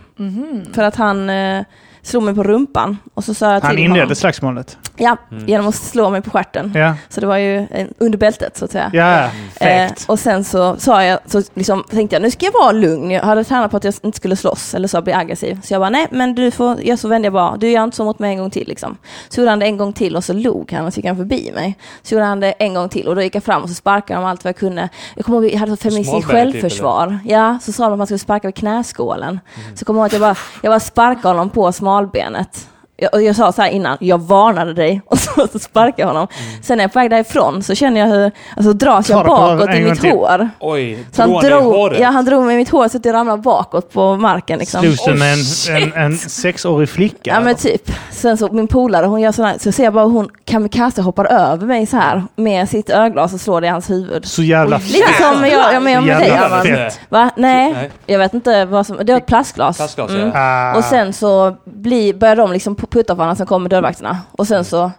För 0.74 0.84
att 0.84 0.96
han 0.96 1.30
eh, 1.30 1.64
slog 2.02 2.24
mig 2.24 2.36
på 2.36 2.44
rumpan. 2.44 2.98
Och 3.14 3.24
så 3.24 3.34
sa 3.34 3.54
jag 3.54 3.62
Han 3.62 3.72
till 3.76 3.80
inledde 3.80 4.02
honom. 4.04 4.16
slagsmålet. 4.16 4.78
Ja, 4.98 5.18
genom 5.48 5.68
att 5.68 5.76
slå 5.76 6.10
mig 6.10 6.22
på 6.22 6.30
stjärten. 6.30 6.72
Ja, 6.76 6.94
Så 7.10 7.22
det 7.22 7.28
var 7.28 7.38
ju 7.38 7.68
under 7.98 8.18
bältet 8.18 8.58
så 8.58 8.66
att 8.66 8.72
säga. 8.72 8.92
ja 8.94 9.24
Eh, 9.62 9.88
fegt. 9.88 10.06
och 10.08 10.20
sen 10.20 10.44
så 10.44 10.76
sa 10.78 11.04
jag, 11.04 11.20
så 11.26 11.42
liksom, 11.54 11.84
tänkte 11.90 12.16
jag 12.16 12.22
nu 12.22 12.32
ska 12.32 12.46
jag 12.46 12.54
vara 12.54 12.72
lugn. 12.72 13.12
Jag 13.12 13.24
hade 13.24 13.44
tränat 13.44 13.72
på 13.72 13.78
att 13.78 13.84
jag 13.84 13.94
inte 14.02 14.16
skulle 14.18 14.36
slåss 14.36 14.74
eller 14.74 14.88
så 14.88 15.02
bli 15.02 15.14
aggressiv. 15.14 15.60
Så 15.64 15.74
jag 15.74 15.82
bara 15.82 15.90
nej 15.90 16.08
men 16.12 16.36
du 16.36 16.52
får, 16.52 16.78
jag 16.84 17.00
så 17.00 17.08
vände 17.08 17.26
jag 17.26 17.34
bara, 17.34 17.58
du 17.58 17.70
gör 17.70 17.84
inte 17.84 17.98
så 17.98 18.04
mot 18.04 18.20
mig 18.20 18.32
en 18.32 18.38
gång 18.40 18.52
till 18.52 18.68
liksom. 18.68 18.98
Så 19.30 19.42
gjorde 19.42 19.50
han 19.50 19.60
det 19.60 19.66
en 19.66 19.78
gång 19.78 19.94
till 19.94 20.16
och 20.16 20.24
så 20.24 20.34
log 20.34 20.72
han 20.72 20.86
och 20.86 20.94
så 20.94 20.98
gick 20.98 21.06
han 21.08 21.18
förbi 21.18 21.52
mig. 21.56 21.78
Så 22.04 22.14
gjorde 22.16 22.26
han 22.26 22.40
det 22.40 22.52
en 22.52 22.74
gång 22.74 22.90
till 22.90 23.08
och 23.08 23.16
då 23.16 23.22
gick 23.22 23.36
jag 23.36 23.44
fram 23.44 23.64
och 23.64 23.70
så 23.70 23.76
sparkade 23.76 24.14
han 24.14 24.24
om 24.24 24.30
allt 24.30 24.44
vad 24.44 24.50
jag 24.50 24.58
kunde. 24.58 24.90
Jag 25.16 25.26
kommer 25.26 25.38
ihåg, 25.44 25.54
jag 25.54 25.60
hade 25.60 25.78
feministiskt 25.78 26.16
typ, 26.22 26.26
självförsvar. 26.32 27.20
ja, 27.26 27.60
så 27.62 27.72
sa 27.72 27.84
de 27.84 27.92
att 27.92 27.98
man 27.98 28.08
skulle 28.08 28.20
sparka 28.20 28.48
vid 28.48 28.56
knäskålen. 28.56 29.40
Så 29.76 29.86
kommer 29.86 30.00
jag 30.00 30.04
ihåg 30.04 30.08
att 30.08 30.14
jag 30.14 30.22
bara, 30.22 30.36
jag 30.64 30.72
bara 30.72 30.80
sparkade 30.80 31.28
honom 31.28 31.50
på 31.50 31.72
smalbenet. 31.90 32.69
Jag, 33.02 33.14
och 33.14 33.22
jag 33.22 33.36
sa 33.36 33.52
så 33.52 33.62
här 33.62 33.70
innan, 33.70 33.98
jag 34.00 34.18
varnade 34.22 34.74
dig 34.74 35.02
och 35.06 35.20
så, 35.20 35.48
så 35.52 35.60
sparkade 35.60 36.02
jag 36.02 36.08
honom. 36.08 36.28
Sen 36.64 36.78
när 36.78 36.84
jag 36.84 36.90
är 36.90 36.94
på 36.94 37.00
väg 37.00 37.10
därifrån 37.10 37.64
så 37.64 37.76
känner 37.76 38.02
jag 38.02 38.08
hur, 38.08 38.32
alltså 38.58 38.74
dras 38.74 39.10
jag 39.10 39.26
bakåt 39.26 39.70
i 39.76 39.82
mitt 39.84 40.02
till. 40.02 40.12
hår. 40.12 40.50
Oj, 40.60 41.06
Så 41.12 41.22
han 41.22 41.32
drog 41.32 41.94
ja, 42.00 42.10
han 42.10 42.26
drog 42.26 42.44
mig 42.46 42.56
i 42.56 42.58
mitt 42.58 42.70
hår 42.70 42.88
så 42.88 42.98
att 42.98 43.06
jag 43.06 43.14
ramlade 43.14 43.42
bakåt 43.42 43.94
på 43.94 44.16
marken. 44.16 44.60
Liksom. 44.60 44.82
Slogs 44.82 45.06
du 45.06 45.14
med 45.14 45.38
Oh, 45.38 45.76
en, 45.76 45.84
en, 45.84 45.94
en 45.94 46.18
sexårig 46.18 46.90
flicka? 46.90 47.32
Ja 47.34 47.40
men 47.40 47.56
typ. 47.56 47.92
Sen 48.12 48.38
så 48.38 48.48
min 48.52 48.68
polare, 48.68 49.06
hon 49.06 49.22
gör 49.22 49.32
sådär, 49.32 49.56
så 49.60 49.72
ser 49.72 49.84
jag 49.84 49.94
bara 49.94 50.06
hur 50.06 50.12
hon 50.12 50.30
kamikaze 50.46 51.02
hoppar 51.02 51.26
över 51.26 51.68
mig 51.68 51.86
så 51.86 51.98
här 51.98 52.24
med 52.36 52.70
sitt 52.70 52.90
öglas 52.90 53.34
och 53.34 53.42
slår 53.42 53.62
det 53.62 53.68
i 53.68 53.70
hans 53.70 53.90
huvud. 53.90 54.26
Så 54.26 54.44
jävla 54.44 54.78
Lite 54.78 55.14
som 55.14 55.46
jag, 55.48 55.74
jag 55.74 55.84
med 55.84 55.98
om 56.00 56.06
med 56.06 56.20
dig 56.20 56.32
Arman. 56.32 56.64
fett. 56.66 57.00
Va? 57.10 57.30
Nej, 57.38 57.74
Nej. 57.74 57.90
jag 58.06 58.20
vet 58.20 58.34
inte 58.34 58.66
vad 58.66 58.86
som, 58.86 58.98
det 59.04 59.12
var 59.14 59.20
ett 59.20 59.26
plastglas. 59.26 59.78
Plastglas, 59.78 60.10
Mm. 60.12 60.28
ja. 60.28 60.32
Ah. 60.36 60.78
Och 60.78 60.84
sen 60.84 61.14
så 61.14 61.56
blir, 61.64 62.14
börjar 62.14 62.36
de 62.36 62.52
liksom 62.52 62.76
putta 62.90 63.14
på 63.14 63.18
varandra, 63.18 63.36
sen 63.36 63.46
kommer 63.48 63.70
dörrvakterna. 63.70 64.18
Och 64.32 64.48
sen 64.48 64.66
så 64.66 64.92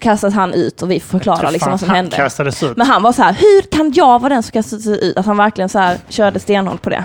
kastas 0.00 0.34
han 0.34 0.52
ut 0.52 0.82
och 0.82 0.90
vi 0.90 1.00
förklarar 1.00 1.50
liksom 1.50 1.70
vad 1.70 1.80
som 1.80 1.88
han 1.88 1.96
hände. 1.96 2.16
kastades 2.16 2.62
ut. 2.62 2.76
Men 2.76 2.86
han 2.86 3.02
var 3.02 3.12
så 3.12 3.22
här, 3.22 3.32
hur 3.32 3.62
kan 3.70 3.92
jag 3.94 4.18
vara 4.18 4.28
den 4.34 4.42
som 4.42 4.52
kastas 4.52 4.86
ut? 4.86 5.16
Att 5.18 5.26
han 5.26 5.36
verkligen 5.36 5.68
så 5.68 5.78
här 5.78 5.98
körde 6.08 6.40
stenhårt 6.40 6.82
på 6.82 6.90
det. 6.90 7.04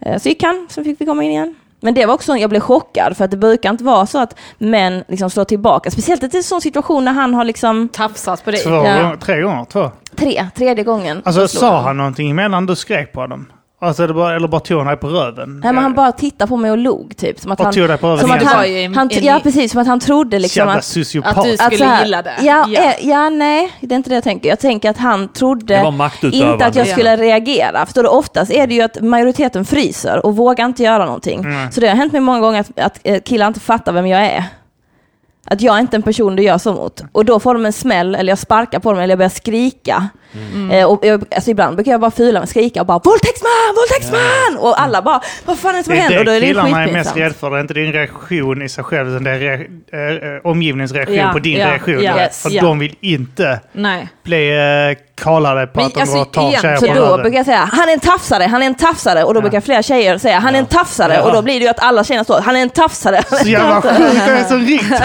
Eh, 0.00 0.18
Så 0.18 0.28
gick 0.28 0.42
han, 0.42 0.66
så 0.70 0.84
fick 0.84 1.00
vi 1.00 1.06
komma 1.06 1.22
in 1.24 1.30
igen. 1.30 1.54
Men 1.80 1.94
det 1.94 2.06
var 2.06 2.14
också, 2.14 2.36
jag 2.36 2.50
blev 2.50 2.60
chockad 2.60 3.16
för 3.16 3.24
att 3.24 3.30
det 3.30 3.36
brukar 3.36 3.70
inte 3.70 3.84
vara 3.84 4.06
så 4.06 4.18
att 4.18 4.36
män 4.58 5.04
liksom 5.08 5.30
slår 5.30 5.44
tillbaka. 5.44 5.90
Speciellt 5.90 6.34
i 6.34 6.36
en 6.36 6.42
sån 6.42 6.60
situation 6.60 7.04
när 7.04 7.12
han 7.12 7.34
har 7.34 7.44
liksom 7.44 7.88
Tafsat 7.88 8.44
på 8.44 8.50
dig. 8.50 8.60
Två 8.62 8.70
Ja. 8.70 9.16
tre 9.20 9.40
gånger, 9.40 9.64
två. 9.64 9.90
tre, 10.16 10.46
tredje 10.56 10.84
gången. 10.84 11.22
Alltså 11.24 11.48
sa 11.48 11.80
han 11.82 11.96
någonting 11.96 12.30
emellan 12.30 12.66
du 12.66 12.76
skrek 12.76 13.12
på 13.12 13.26
dem? 13.26 13.46
Alltså, 13.84 14.06
det 14.06 14.14
bara, 14.14 14.36
eller 14.36 14.48
bara 14.48 14.60
tog 14.60 14.78
han 14.78 14.86
dig 14.86 14.96
på 14.96 15.08
röven? 15.08 15.60
Nej 15.64 15.72
men 15.72 15.82
han 15.82 15.94
bara 15.94 16.12
tittade 16.12 16.48
på 16.48 16.56
mig 16.56 16.70
och 16.70 16.78
log 16.78 17.16
typ. 17.16 17.40
Som 17.40 17.52
att 17.52 17.58
Och 17.60 17.64
han, 17.64 17.74
tog 17.74 17.88
dig 17.88 17.98
på 17.98 18.06
röven 18.06 18.20
som 18.20 18.30
att 18.30 18.42
han, 18.42 18.64
en- 18.64 18.94
han, 18.94 19.10
en- 19.12 19.24
ja 19.24 19.40
precis, 19.42 19.72
som 19.72 19.80
att 19.80 19.86
han 19.86 20.00
trodde 20.00 20.38
liksom 20.38 20.60
Jävla 20.60 20.74
att 20.74 20.84
sociopat. 20.84 21.38
att 21.38 21.44
du- 21.44 21.52
att 21.52 21.60
skulle 21.72 21.84
här- 21.84 22.04
gilla 22.04 22.22
det. 22.22 22.34
Ja, 22.42 22.66
Ja. 22.68 22.80
ja. 22.84 22.92
ja, 23.00 23.28
nej, 23.30 23.72
det 23.80 23.94
är 23.94 23.96
inte 23.96 24.10
det 24.10 24.14
jag 24.14 24.24
tänker. 24.24 24.48
Jag 24.48 24.58
tänker 24.60 24.90
att 24.90 24.98
han 24.98 25.28
trodde 25.28 25.92
inte 26.22 26.66
att 26.66 26.74
jag 26.74 26.86
Ja. 26.86 26.92
skulle 26.92 27.16
reagera. 27.16 27.86
Förstår 27.86 28.02
du? 28.02 28.08
Oftast 28.08 28.50
är 28.50 28.66
det 28.66 28.74
ju 28.74 28.82
att 28.82 29.00
majoriteten 29.02 29.64
fryser 29.64 30.26
och 30.26 30.36
vågar 30.36 30.64
inte 30.66 30.82
göra 30.82 31.04
någonting. 31.04 31.44
Så 31.72 31.80
det 31.80 31.88
har 31.88 31.96
hänt 31.96 32.12
mig 32.12 32.20
många 32.20 32.40
gånger 32.40 32.60
att, 32.60 32.78
att 32.80 33.00
eh, 33.04 33.20
killar 33.20 33.46
inte 33.46 33.60
fattar 33.60 33.92
vem 33.92 34.06
jag 34.06 34.20
är. 34.26 34.44
Att 35.46 35.60
jag 35.60 35.76
är 35.76 35.80
inte 35.80 35.96
en 35.96 36.02
person 36.02 36.36
du 36.36 36.42
gör 36.42 36.58
så 36.58 36.72
mot. 36.72 37.04
Och 37.12 37.24
då 37.24 37.40
får 37.40 37.54
de 37.54 37.66
en 37.66 37.72
smäll, 37.72 38.14
eller 38.14 38.30
jag 38.30 38.38
sparkar 38.38 38.78
på 38.78 38.92
dem, 38.92 39.00
eller 39.00 39.12
jag 39.12 39.18
börjar 39.18 39.28
skrika. 39.30 40.08
Eh, 40.72 40.84
och 40.90 41.06
jag, 41.06 41.24
alltså 41.34 41.50
ibland 41.50 41.76
brukar 41.76 41.92
jag 41.92 42.00
bara 42.00 42.10
fula 42.10 42.40
mig, 42.40 42.46
skrika 42.48 42.80
och 42.80 42.86
bara 42.86 42.98
våldtäktsman, 43.04 43.50
våldtäktsman! 43.76 44.58
Och 44.58 44.80
alla 44.80 45.02
bara, 45.02 45.20
vad 45.44 45.58
fan 45.58 45.74
är 45.74 45.78
det 45.78 45.84
som 45.84 45.94
Det 45.94 46.00
händer? 46.00 46.16
är 46.16 46.20
Och 46.20 46.24
då 46.24 46.30
är 46.30 46.34
det 46.34 46.40
det 46.40 46.46
killarna 46.46 46.82
är 46.84 46.92
mest 46.92 47.16
rädda 47.16 47.34
för. 47.34 47.50
Det 47.50 47.56
är 47.56 47.60
inte 47.60 47.74
din 47.74 47.92
reaktion 47.92 48.62
i 48.62 48.68
sig 48.68 48.84
själv, 48.84 49.08
utan 49.10 49.24
det 49.24 49.30
är 49.30 49.38
re- 49.38 50.34
eh, 50.36 50.50
omgivningens 50.50 50.92
reaktion 50.92 51.16
Ja, 51.16 51.30
på 51.32 51.38
din 51.38 51.58
ja, 51.58 51.66
reaktion. 51.70 52.02
ja, 52.02 52.16
yes, 52.18 52.42
för 52.42 52.60
de 52.60 52.78
vill 52.78 52.96
inte 53.00 53.60
Nej. 53.72 54.08
bli 54.24 54.50
kallade 55.16 55.66
på 55.66 55.80
Men 55.80 55.86
att 55.86 55.94
de 55.94 56.00
alltså, 56.00 56.16
går 56.16 56.22
och 56.22 56.32
tar 56.32 56.48
igen, 56.48 56.62
tjejer 56.62 56.76
Så 56.76 56.86
på 56.86 56.94
då 56.94 57.16
brukar 57.18 57.36
jag 57.38 57.46
säga, 57.46 57.68
han 57.72 57.88
är 57.88 57.92
en 57.92 58.00
tafsare, 58.00 58.44
han 58.44 58.62
är 58.62 58.66
en 58.66 58.74
tafsare. 58.74 59.24
Och 59.24 59.34
då 59.34 59.40
brukar 59.40 59.60
flera 59.60 59.82
tjejer 59.82 60.18
säga, 60.18 60.38
han 60.38 60.54
är 60.54 60.58
en 60.58 60.66
tafsare. 60.66 61.14
Ja. 61.14 61.22
Och 61.22 61.32
då 61.32 61.42
blir 61.42 61.54
det 61.54 61.64
ju 61.64 61.68
att 61.70 61.80
alla 61.80 62.04
tjejerna 62.04 62.24
står, 62.24 62.40
han 62.40 62.56
är 62.56 62.62
en 62.62 62.70
tafsare. 62.70 63.22
Så 63.30 63.48
jävla 63.48 63.82
sjukt, 63.82 64.26
det 64.26 64.32
är 64.32 64.44
så 64.44 64.56
riktigt. 64.56 65.00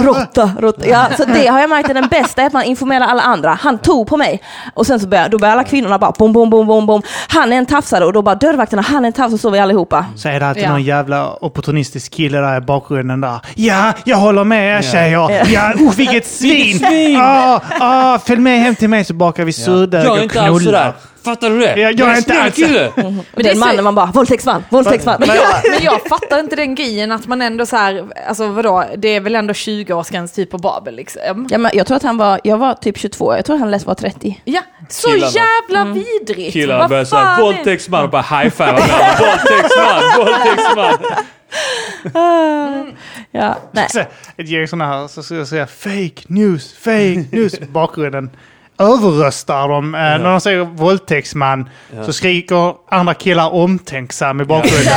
Råtta, 0.04 0.50
råtta. 0.58 0.88
Ja, 0.88 1.06
så 1.16 1.24
det 1.24 1.46
har 1.46 1.60
jag 1.60 1.70
märkt 1.70 1.90
är 1.90 1.94
den 1.94 2.08
bästa, 2.08 2.42
är 2.42 2.46
att 2.46 2.52
man 2.52 2.64
informerar 2.64 3.06
alla 3.06 3.22
andra. 3.22 3.58
Han 3.60 3.78
tog 3.78 4.06
på 4.08 4.16
mig. 4.16 4.42
Och 4.74 4.86
sen 4.86 5.00
så 5.00 5.08
börjar, 5.08 5.28
då 5.28 5.38
börjar 5.38 5.52
alla 5.52 5.64
kvinnorna 5.64 5.98
bara 5.98 6.12
bom, 6.18 6.32
bom, 6.32 6.50
bom, 6.50 6.66
bom, 6.66 6.86
bom. 6.86 7.02
Han 7.28 7.52
är 7.52 7.56
en 7.56 7.66
tafsare. 7.66 8.04
Och 8.04 8.12
då 8.12 8.22
bara 8.22 8.34
dörrvakterna, 8.34 8.82
han 8.82 9.04
är 9.04 9.06
en 9.06 9.12
tafsare. 9.12 9.30
Så 9.30 9.38
står 9.38 9.50
vi 9.50 9.58
allihopa. 9.58 10.06
Så 10.16 10.28
är 10.28 10.40
det 10.40 10.46
alltid 10.46 10.64
Ja. 10.64 10.70
någon 10.70 10.82
jävla 10.82 11.32
opportunistisk 11.40 12.12
kille 12.12 12.38
där 12.38 12.56
i 12.56 12.60
bakgrunden 12.60 13.20
där. 13.20 13.40
Ja, 13.54 13.92
jag 14.04 14.16
håller 14.16 14.44
med 14.44 14.78
er 14.78 14.82
tjejer. 14.82 15.42
Ja, 15.46 15.72
oh, 15.74 15.94
vilket 15.94 16.26
svin! 16.26 17.16
Ah, 17.20 17.60
ah, 17.80 18.18
följ 18.30 18.40
med 18.40 18.60
hem 18.60 18.74
till 18.74 18.88
mig 18.88 19.04
så 19.04 19.14
bakar 19.14 19.44
vi 19.44 19.52
surdeg 19.52 20.00
Jag 20.00 20.06
är 20.06 20.10
och 20.18 20.22
inte 20.22 20.40
alls 20.40 20.48
sådär. 20.48 20.60
knullar. 20.62 20.94
Fattar 21.24 21.50
du 21.50 21.58
det? 21.60 21.76
Ja, 21.80 21.90
jag 21.90 22.10
är 22.12 22.16
inte 22.16 22.40
alls- 22.42 22.54
kille. 22.54 22.88
Och 22.88 23.02
det 23.34 23.40
är 23.40 23.44
den 23.44 23.58
mannen 23.58 23.84
man 23.84 23.94
bara, 23.94 24.06
våldtäktsman, 24.06 24.64
våldtäktsman. 24.70 25.16
Men 25.18 25.28
jag, 25.28 25.36
men 25.70 25.82
jag 25.84 26.00
fattar 26.08 26.40
inte 26.40 26.56
den 26.56 26.74
grejen 26.74 27.12
att 27.12 27.26
man 27.26 27.42
ändå 27.42 27.66
så 27.66 27.76
här, 27.76 28.04
alltså 28.28 28.46
vadå, 28.46 28.84
det 28.96 29.08
är 29.08 29.20
väl 29.20 29.34
ändå 29.34 29.52
20-årsgräns 29.52 30.34
typ 30.34 30.50
på 30.50 30.58
Babel 30.58 30.96
liksom. 30.96 31.46
Ja, 31.50 31.58
men 31.58 31.70
jag 31.74 31.86
tror 31.86 31.96
att 31.96 32.02
han 32.02 32.16
var, 32.16 32.40
jag 32.44 32.58
var 32.58 32.74
typ 32.74 32.98
22, 32.98 33.36
jag 33.36 33.44
tror 33.44 33.58
han 33.58 33.70
läst 33.70 33.86
var 33.86 33.94
30. 33.94 34.40
Ja, 34.44 34.60
så 34.88 35.08
Killarna. 35.10 35.32
jävla 35.32 35.80
Mm. 35.80 35.94
vidrigt. 35.94 36.52
Killarna 36.52 36.88
fan 36.88 37.06
såhär, 37.06 37.38
är- 37.38 37.42
våldtäktsman 37.42 38.04
och 38.04 38.10
bara 38.10 38.22
high-fiva 38.22 38.72
varandra. 38.72 38.86
Våldtäktsman, 40.16 40.92
Ja, 43.32 43.56
nej. 43.72 43.88
Ett 44.36 44.48
gäng 44.48 44.68
sådana 44.68 44.86
här, 44.86 45.08
så 45.08 45.22
ska 45.22 45.34
jag 45.34 45.48
säga 45.48 45.66
fake 45.66 46.22
news, 46.26 46.72
fake 46.72 47.24
news 47.32 47.60
bakgrunden. 47.60 48.30
Överröstar 48.80 49.68
de. 49.68 49.94
Eh, 49.94 50.00
När 50.00 50.30
de 50.30 50.40
säger 50.40 50.64
våldtäktsman 50.64 51.68
så 52.06 52.12
skriker 52.12 52.74
andra 52.88 53.14
killar 53.14 53.54
omtänksam 53.54 54.40
i 54.40 54.44
bakgrunden. 54.44 54.94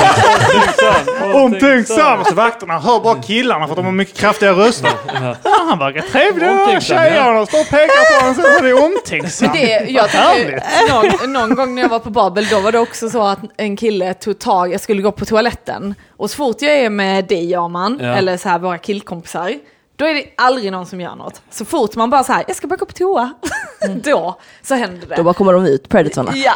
Omtänksam! 1.33 2.19
Och 2.19 2.27
så 2.27 2.35
vakterna 2.35 2.79
hör 2.79 2.99
bara 2.99 3.21
killarna 3.21 3.65
för 3.67 3.71
att 3.71 3.75
de 3.77 3.85
har 3.85 3.91
mycket 3.91 4.17
kraftiga 4.17 4.51
röster. 4.53 4.91
Ja, 5.13 5.35
han 5.69 5.79
verkar 5.79 6.01
trevlig 6.01 6.47
den 6.47 6.57
här 6.57 6.65
Omtänksam, 6.65 6.97
tjejen. 6.97 7.35
De 7.35 7.45
står 7.45 7.59
och 7.59 7.69
pekar 7.69 8.19
på 8.19 8.25
honom 8.25 8.35
så 8.35 8.41
är 8.41 8.61
det 8.63 8.73
omtänksam. 8.73 9.49
Det, 9.53 9.85
jag 9.89 10.09
tycker, 10.09 11.21
någon, 11.21 11.33
någon 11.33 11.55
gång 11.55 11.75
när 11.75 11.81
jag 11.81 11.89
var 11.89 11.99
på 11.99 12.09
Babel, 12.09 12.45
då 12.47 12.59
var 12.59 12.71
det 12.71 12.79
också 12.79 13.09
så 13.09 13.23
att 13.27 13.39
en 13.57 13.75
kille 13.77 14.13
tog 14.13 14.39
tag, 14.39 14.73
jag 14.73 14.81
skulle 14.81 15.01
gå 15.01 15.11
på 15.11 15.25
toaletten. 15.25 15.95
Och 16.17 16.29
så 16.29 16.35
fort 16.35 16.61
jag 16.61 16.71
är 16.77 16.89
med 16.89 17.25
dig, 17.27 17.55
Arman, 17.55 17.99
Ja. 18.01 18.07
eller 18.07 18.37
så 18.37 18.49
här 18.49 18.59
våra 18.59 18.77
killkompisar, 18.77 19.53
då 20.03 20.09
är 20.09 20.13
det 20.13 20.25
aldrig 20.37 20.71
någon 20.71 20.85
som 20.85 21.01
gör 21.01 21.15
något. 21.15 21.41
Så 21.49 21.65
fort 21.65 21.95
man 21.95 22.09
bara 22.09 22.23
så 22.23 22.33
här, 22.33 22.43
jag 22.47 22.55
ska 22.55 22.67
bara 22.67 22.75
gå 22.75 22.85
på 22.85 22.93
toa, 22.93 23.33
då 24.03 24.39
så 24.61 24.75
händer 24.75 25.07
det. 25.07 25.15
Då 25.15 25.23
bara 25.23 25.33
kommer 25.33 25.53
de 25.53 25.65
ut, 25.65 25.89
predatorna. 25.89 26.31
Ja, 26.35 26.53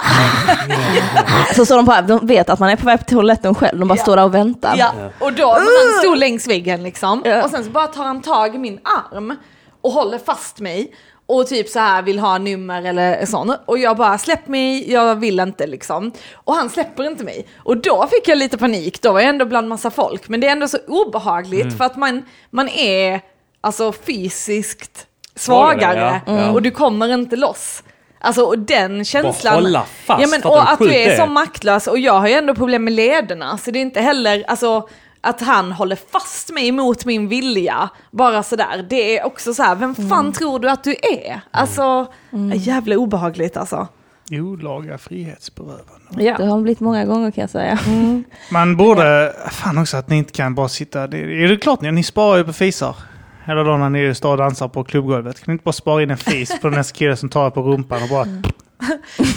Så 1.55 1.65
står 1.65 1.75
de 1.75 1.85
bara, 1.85 2.01
de 2.01 2.27
vet 2.27 2.49
att 2.49 2.59
man 2.59 2.69
är 2.69 2.75
på 2.75 2.85
väg 2.85 3.05
till 3.07 3.15
toaletten 3.15 3.55
själv, 3.55 3.79
de 3.79 3.87
bara 3.87 3.97
Ja. 3.97 4.01
står 4.03 4.15
där 4.15 4.23
och 4.23 4.33
väntar. 4.35 4.73
ja. 4.77 4.91
och 5.19 5.33
då, 5.33 5.51
han 5.53 5.99
stod 5.99 6.17
längs 6.17 6.47
väggen 6.47 6.83
liksom, 6.83 7.21
Ja. 7.25 7.43
och 7.43 7.49
sen 7.49 7.63
så 7.63 7.69
bara 7.69 7.87
tar 7.87 8.03
han 8.03 8.21
tag 8.21 8.55
i 8.55 8.57
min 8.57 8.79
arm 9.11 9.35
och 9.81 9.91
håller 9.91 10.17
fast 10.17 10.59
mig. 10.59 10.93
Och 11.29 11.47
typ 11.47 11.69
så 11.69 11.79
här 11.79 12.01
vill 12.01 12.19
ha 12.19 12.37
nummer 12.37 12.83
eller 12.83 13.25
sånt. 13.25 13.59
Och 13.65 13.77
jag 13.77 13.97
bara 13.97 14.17
släpp 14.17 14.47
mig, 14.47 14.91
jag 14.91 15.15
vill 15.15 15.39
inte 15.39 15.67
liksom. 15.67 16.11
Och 16.33 16.53
han 16.55 16.69
släpper 16.69 17.03
inte 17.03 17.23
mig. 17.23 17.47
Och 17.63 17.77
då 17.77 18.07
fick 18.07 18.27
jag 18.27 18.37
lite 18.37 18.57
panik, 18.57 19.01
då 19.01 19.11
var 19.11 19.19
jag 19.19 19.29
ändå 19.29 19.45
bland 19.45 19.67
massa 19.67 19.91
folk. 19.91 20.29
Men 20.29 20.39
det 20.39 20.47
är 20.47 20.51
ändå 20.51 20.67
så 20.67 20.77
obehagligt 20.87 21.77
för 21.77 21.85
att 21.85 21.95
man, 21.95 22.25
man 22.49 22.69
är 22.69 23.21
alltså 23.61 23.91
fysiskt 23.91 25.07
svagare. 25.35 26.21
Ja. 26.25 26.33
Ja. 26.33 26.51
Och 26.51 26.61
du 26.61 26.71
kommer 26.71 27.13
inte 27.13 27.35
loss. 27.35 27.83
Alltså 28.19 28.41
och 28.41 28.59
den 28.59 29.05
känslan. 29.05 29.53
hålla 29.53 29.85
fast, 30.05 30.21
Ja, 30.21 30.27
men, 30.27 30.43
och 30.43 30.71
att 30.71 30.79
du 30.79 30.95
är 30.95 31.09
det 31.09 31.17
så 31.17 31.25
maktlös. 31.25 31.87
Och 31.87 31.99
jag 31.99 32.19
har 32.19 32.27
ju 32.27 32.33
ändå 32.33 32.55
problem 32.55 32.83
med 32.83 32.93
lederna. 32.93 33.57
Så 33.57 33.71
det 33.71 33.79
är 33.79 33.81
inte 33.81 34.01
heller, 34.01 34.43
alltså 34.47 34.89
att 35.21 35.41
han 35.41 35.71
håller 35.71 35.95
fast 36.11 36.53
mig 36.53 36.67
emot 36.67 37.05
min 37.05 37.27
vilja, 37.27 37.89
bara 38.11 38.43
sådär, 38.43 38.85
det 38.89 39.17
är 39.17 39.25
också 39.25 39.53
så 39.53 39.63
här, 39.63 39.75
vem 39.75 39.95
fan 39.95 40.31
tror 40.31 40.59
du 40.59 40.69
att 40.69 40.83
du 40.83 40.91
är? 40.91 41.41
Alltså, 41.51 42.07
jävla 42.55 42.97
obehagligt 42.97 43.57
alltså. 43.57 43.87
Olaga 44.31 44.97
frihetsberövande. 44.97 46.35
Det 46.37 46.45
har 46.45 46.61
blivit 46.61 46.79
många 46.79 47.05
gånger 47.05 47.31
kan 47.31 47.41
jag 47.41 47.49
säga. 47.49 47.79
Man 48.51 48.77
borde... 48.77 49.35
Fan 49.51 49.77
också 49.77 49.97
att 49.97 50.09
ni 50.09 50.17
inte 50.17 50.33
kan 50.33 50.55
bara 50.55 50.69
sitta... 50.69 51.07
Det, 51.07 51.17
är 51.17 51.47
det 51.47 51.57
klart 51.57 51.81
ni, 51.81 51.91
ni 51.91 52.03
sparar 52.03 52.37
ju 52.37 52.43
på 52.43 52.53
fisar. 52.53 52.95
Hela 53.47 53.63
dagen 53.63 53.79
när 53.79 53.89
ni 53.89 54.15
står 54.15 54.31
och 54.31 54.37
dansar 54.37 54.67
på 54.67 54.83
klubbgolvet. 54.83 55.35
Kan 55.35 55.43
ni 55.47 55.53
inte 55.53 55.63
bara 55.63 55.71
spara 55.71 56.03
in 56.03 56.11
en 56.11 56.17
fis 56.17 56.59
på 56.61 56.69
nästa 56.69 56.97
kille 56.97 57.15
som 57.15 57.29
tar 57.29 57.49
på 57.49 57.61
rumpan 57.61 58.03
och 58.03 58.09
bara... 58.09 58.25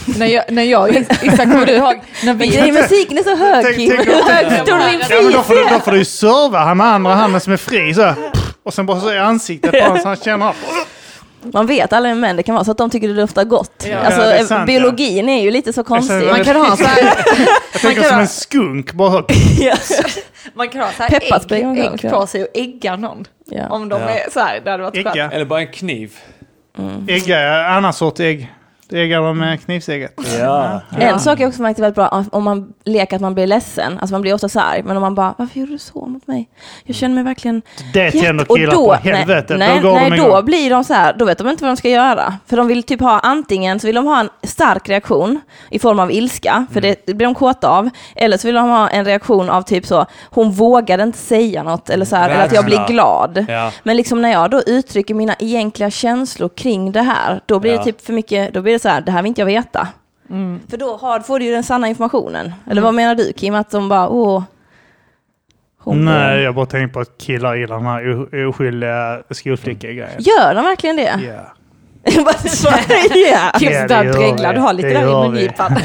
När 0.19 0.27
jag, 0.27 0.45
när 0.49 0.63
jag 0.63 0.97
Isak, 0.97 1.39
kommer 1.39 1.67
du 1.67 1.73
ihåg? 1.73 2.01
När 2.25 2.35
vi, 2.35 2.47
grejen, 2.47 2.75
musiken 2.75 3.19
är 3.19 3.23
så 3.23 3.37
hög 3.37 3.77
Kim. 3.77 3.91
Står 3.91 4.79
du 4.79 4.85
min 4.91 5.01
Ja 5.09 5.23
men 5.23 5.33
då 5.33 5.39
fis? 5.39 5.47
får 5.47 5.55
du, 5.55 5.65
då 5.71 5.81
får 5.81 5.91
du 5.93 5.99
ju 5.99 6.05
serva 6.05 6.59
han 6.59 6.77
med 6.77 6.87
andra 6.87 7.15
handen 7.15 7.41
som 7.41 7.53
är 7.53 7.57
fri 7.57 7.95
så 7.95 8.03
här. 8.03 8.15
Och 8.63 8.75
sen 8.75 8.87
bara 8.87 9.01
så 9.01 9.13
i 9.13 9.19
ansiktet 9.19 9.73
på 9.73 9.81
honom 9.81 9.99
så 9.99 10.09
han 10.09 10.17
känner. 10.17 10.55
Man 11.43 11.67
vet 11.67 11.93
alla 11.93 12.15
män, 12.15 12.37
det 12.37 12.43
kan 12.43 12.55
vara 12.55 12.65
så 12.65 12.71
att 12.71 12.79
de 12.79 12.91
tycker 12.91 13.09
det 13.09 13.15
doftar 13.15 13.45
gott. 13.45 13.87
Ja. 13.91 13.99
Alltså, 13.99 14.21
Ja, 14.21 14.27
är 14.33 14.45
sant, 14.45 14.67
biologin 14.67 15.29
är 15.29 15.43
ju 15.43 15.51
lite 15.51 15.73
så 15.73 15.85
konstig. 15.85 16.27
Man 16.27 16.45
kan 16.45 16.57
ha 16.57 16.77
så 16.77 16.85
här, 16.85 17.05
Jag 17.73 17.81
tänker 17.81 18.01
kan 18.01 18.05
som 18.05 18.15
ha- 18.15 18.21
en 18.21 18.29
skunk 18.29 18.93
bara 18.93 19.25
man 20.55 20.69
kan 20.69 20.81
ha 20.81 20.91
så 20.97 21.03
här 21.03 21.11
Pepparspray 21.11 21.63
ägg, 21.63 21.79
ägg 22.05 22.11
på 22.11 22.27
sig 22.27 22.43
och 22.43 22.49
ägga 22.55 22.97
någon. 22.97 23.25
Ja. 23.47 23.69
Om 23.69 23.89
de 23.89 24.01
Ja. 24.03 24.09
är 24.09 24.31
så 24.31 24.41
här, 24.41 24.61
det 24.65 24.71
hade 24.71 24.83
varit 24.83 24.95
skönt. 24.95 25.17
Ägga. 25.17 25.31
Eller 25.31 25.45
bara 25.45 25.61
en 25.61 25.73
kniv. 25.73 26.13
Ägga 27.09 27.39
är 27.41 27.65
en 27.65 27.77
annan 27.77 27.93
sorts 27.93 28.21
ägg. 28.21 28.53
Det 28.91 29.01
äggar 29.03 29.21
man 29.23 29.39
med 29.39 29.65
knivsägget. 29.65 30.15
Ja. 30.41 30.81
En 30.99 31.21
sak 31.21 31.41
jag 31.41 31.49
också 31.49 31.63
märkt 31.63 31.79
är 31.79 31.83
väldigt 31.83 31.95
bra, 31.95 32.25
om 32.33 32.45
man 32.45 32.73
leker 32.85 33.17
att 33.17 33.23
man 33.23 33.35
blir 33.35 33.47
ledsen, 33.47 33.99
alltså 33.99 34.15
man 34.15 34.23
blir 34.23 34.35
ofta 34.35 34.49
så 34.49 34.61
arg, 34.61 34.83
men 34.83 34.97
om 34.97 35.01
man 35.01 35.15
bara, 35.15 35.35
varför 35.39 35.61
gjorde 35.61 35.73
du 35.73 35.79
så 35.79 36.07
mot 36.07 36.27
mig? 36.27 36.49
Jag 36.85 36.97
känner 36.97 37.15
mig 37.15 37.25
verkligen 37.25 37.63
Det 37.95 38.11
tänder 38.11 38.45
killar 38.45 38.73
då, 38.73 38.87
på 38.87 38.95
helvete. 38.95 39.57
nej, 39.59 39.81
då 39.83 39.89
går 39.89 39.95
nej, 40.01 40.11
de 40.11 40.17
då 40.17 40.43
blir 40.43 40.71
de 40.71 40.85
så 40.85 40.95
här, 40.95 41.13
då 41.19 41.25
vet 41.25 41.39
de 41.39 41.49
inte 41.49 41.65
vad 41.65 41.71
de 41.71 41.77
ska 41.77 41.89
göra. 41.89 42.35
För 42.47 42.57
de 42.57 42.67
vill 42.67 42.83
typ 42.83 43.01
ha 43.01 43.19
antingen 43.21 43.81
så 43.81 43.87
vill 43.87 43.95
de 43.97 44.07
ha 44.07 44.21
en 44.21 44.29
stark 44.43 44.89
reaktion 44.89 45.41
i 45.71 45.79
form 45.79 45.99
av 45.99 46.13
ilska, 46.13 46.67
för 46.73 46.81
det, 46.81 47.07
det 47.07 47.15
blir 47.15 47.27
de 47.27 47.35
kåta 47.35 47.69
av. 47.69 47.91
Eller 48.17 48.37
så 48.37 48.49
vill 48.49 48.55
de 48.55 48.69
ha 48.69 48.89
en 48.89 49.05
reaktion 49.05 49.51
av 49.51 49.63
typ 49.63 49.87
så, 49.87 50.07
hon 50.31 50.51
vågade 50.51 51.03
inte 51.03 51.19
säga 51.19 51.63
något, 51.63 51.91
eller 51.91 52.05
så 52.05 52.17
här, 52.17 52.31
eller 52.31 52.45
att 52.45 52.53
jag 52.53 52.65
blir 52.65 52.87
glad. 52.89 53.45
Ja. 53.49 53.73
Men 53.83 53.97
liksom 53.97 54.23
när 54.23 54.31
jag 54.33 54.51
då 54.51 54.61
uttrycker 54.67 55.15
mina 55.15 55.35
egentliga 55.39 55.91
känslor 55.91 56.49
kring 56.49 56.93
det 56.93 57.03
här, 57.03 57.41
då 57.47 57.59
blir 57.61 57.71
Ja. 57.73 57.79
det 57.79 57.85
typ 57.85 58.07
för 58.07 58.13
mycket, 58.13 58.55
då 58.55 58.63
blir 58.63 58.73
det 58.73 58.79
så 58.81 58.89
här, 58.89 59.01
det 59.01 59.13
här 59.13 59.23
vill 59.23 59.29
inte 59.29 59.41
jag 59.41 59.47
veta. 59.47 59.89
För 60.71 60.77
då 60.77 60.97
har, 60.97 61.21
får 61.21 61.39
du 61.39 61.45
ju 61.45 61.53
den 61.53 61.63
sanna 61.65 61.89
informationen. 61.89 62.53
Eller 62.71 62.83
vad 62.83 62.95
menar 62.95 63.15
du 63.15 63.33
Kim, 63.33 63.55
att 63.55 63.71
de 63.71 63.89
bara, 63.89 64.09
åh. 64.09 64.43
hon- 65.79 66.05
Nej, 66.05 66.41
jag 66.43 66.55
bara 66.55 66.67
tänker 66.67 66.93
på 66.95 67.01
att 67.01 67.19
killar 67.19 67.55
gillar 67.55 67.75
de 67.77 67.87
här 67.87 68.47
oskyldiga 68.49 69.23
skolflicka-grejen. 69.31 70.09
Gör 70.19 70.55
de 70.55 70.65
verkligen 70.65 70.97
det? 70.97 71.21
Ja. 71.29 71.55
Det 72.05 72.15
där 73.89 74.05
gör 74.05 74.13
dreglar, 74.13 74.49
vi. 74.53 74.55
du 74.55 74.61
har 74.61 74.73
lite 74.73 74.89
Det 74.89 74.95
där 74.95 75.25
i 75.25 75.29
mungipan. 75.29 75.77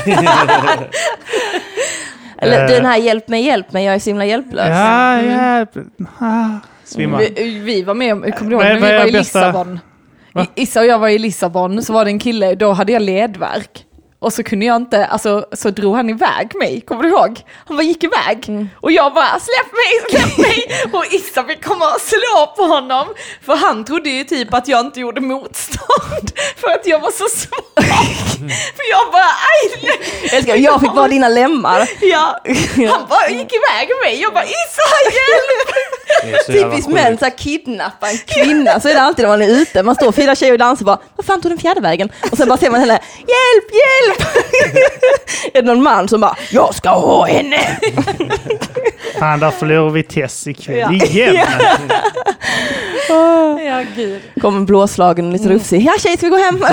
Eller 2.38 2.64
Eh. 2.64 2.70
den 2.70 2.86
här 2.86 2.98
hjälp 2.98 3.28
mig, 3.28 3.42
hjälp 3.46 3.74
mig, 3.74 3.86
jag 3.86 3.96
är 3.96 4.00
så 4.00 4.10
himla 4.10 4.26
hjälplös. 4.26 4.68
Ja, 4.70 5.22
ja. 5.22 5.66
Ah, 6.20 6.46
Svimmar. 6.84 7.20
Vi, 7.20 7.60
vi 7.60 7.84
var 7.84 7.94
med, 7.94 8.36
kommer 8.38 8.52
du 8.52 8.56
ihåg 8.58 8.64
när 8.64 8.76
vi 8.76 8.82
var 8.82 9.06
i 9.08 9.12
bästa- 9.12 9.18
Lissabon? 9.18 9.80
Va? 10.36 10.48
Issa 10.56 10.80
och 10.80 10.86
jag 10.86 11.00
var 11.00 11.10
i 11.10 11.18
Lissabon, 11.20 11.84
så 11.84 11.94
var 11.94 12.06
det 12.06 12.12
en 12.12 12.20
kille, 12.20 12.56
då 12.56 12.72
hade 12.72 12.92
jag 12.92 13.02
ledvärk. 13.02 13.86
Och 14.26 14.34
så 14.34 14.44
kunde 14.44 14.66
jag 14.66 14.76
inte, 14.76 15.06
alltså 15.06 15.46
så 15.52 15.70
drog 15.70 15.96
han 15.96 16.10
iväg 16.10 16.56
mig, 16.56 16.82
kommer 16.82 17.04
du 17.04 17.10
ihåg? 17.10 17.42
Han 17.68 17.78
bara 17.78 17.84
gick 17.84 18.04
iväg. 18.04 18.68
Och 18.82 18.92
jag 18.92 19.14
bara 19.14 19.40
släpp 19.40 19.72
mig, 19.74 20.10
släpp 20.10 20.38
mig! 20.38 20.66
Och 20.94 21.06
Issa 21.14 21.44
fick 21.44 21.66
komma 21.66 21.86
och 21.86 22.02
slå 22.02 22.54
på 22.56 22.64
honom. 22.64 23.08
För 23.46 23.56
han 23.56 23.86
trodde 23.86 24.10
ju 24.10 24.24
typ 24.24 24.54
att 24.54 24.68
jag 24.68 24.80
inte 24.80 25.00
gjorde 25.00 25.22
motstånd. 25.22 26.32
För 26.58 26.68
att 26.68 26.88
jag 26.88 27.00
var 27.00 27.12
så 27.12 27.28
svag. 27.30 27.86
för 28.78 28.86
jag 28.92 29.12
bara 29.12 29.32
aj! 29.52 29.92
Jag 30.24 30.34
älskar, 30.34 30.56
jag 30.56 30.82
fick 30.82 30.94
vara 30.94 31.08
dina 31.08 31.30
lemmar. 31.30 31.90
Ja, 32.02 32.40
han 32.90 33.06
bara 33.10 33.30
gick 33.30 33.54
iväg 33.54 33.90
mig. 34.04 34.22
Jag 34.22 34.34
bara 34.34 34.44
Issa 34.44 34.88
hjälp! 35.04 36.46
Typiskt 36.48 36.92
män, 36.92 37.18
så 37.18 37.26
här, 37.26 37.38
kidnappa 37.38 38.10
en 38.10 38.18
kvinna, 38.18 38.80
så 38.80 38.90
är 38.90 38.94
det 38.94 39.02
alltid 39.02 39.24
när 39.24 39.30
man 39.30 39.42
är 39.42 39.50
ute. 39.50 39.84
Man 39.84 39.96
står 39.96 40.12
fyra 40.12 40.36
tjejer 40.36 40.54
och 40.54 40.60
dansar 40.60 40.82
och 40.82 40.86
bara, 40.86 41.00
vad 41.16 41.26
fan 41.26 41.42
tog 41.42 41.52
den 41.52 41.58
fjärde 41.58 41.82
vägen? 41.82 42.12
Och 42.32 42.38
sen 42.38 42.48
bara 42.48 42.58
ser 42.58 42.70
man 42.70 42.80
henne, 42.80 43.00
hjälp, 43.18 43.72
hjälp! 43.74 44.15
är 45.54 45.62
det 45.62 45.68
någon 45.68 45.84
man 45.84 46.08
som 46.08 46.22
bara, 46.22 46.38
jag 46.52 46.76
ska 46.76 46.90
ha 46.90 47.26
henne! 47.26 47.80
Fan, 49.20 49.40
där 49.40 49.52
förlorar 49.52 49.90
vi 49.90 50.04
Tess 50.04 50.48
ikväll. 50.48 50.78
Ja. 50.78 50.92
Igen! 51.06 51.48
Ja, 53.66 53.84
gud. 53.96 54.22
Kommer 54.42 54.60
blåslagen 54.60 55.26
och 55.28 55.34
lite 55.34 55.50
rufsig, 55.50 55.82
ja 55.82 55.94
tjej 56.00 56.18
ska 56.18 56.26
vi 56.26 56.30
gå 56.30 56.38
hem? 56.38 56.66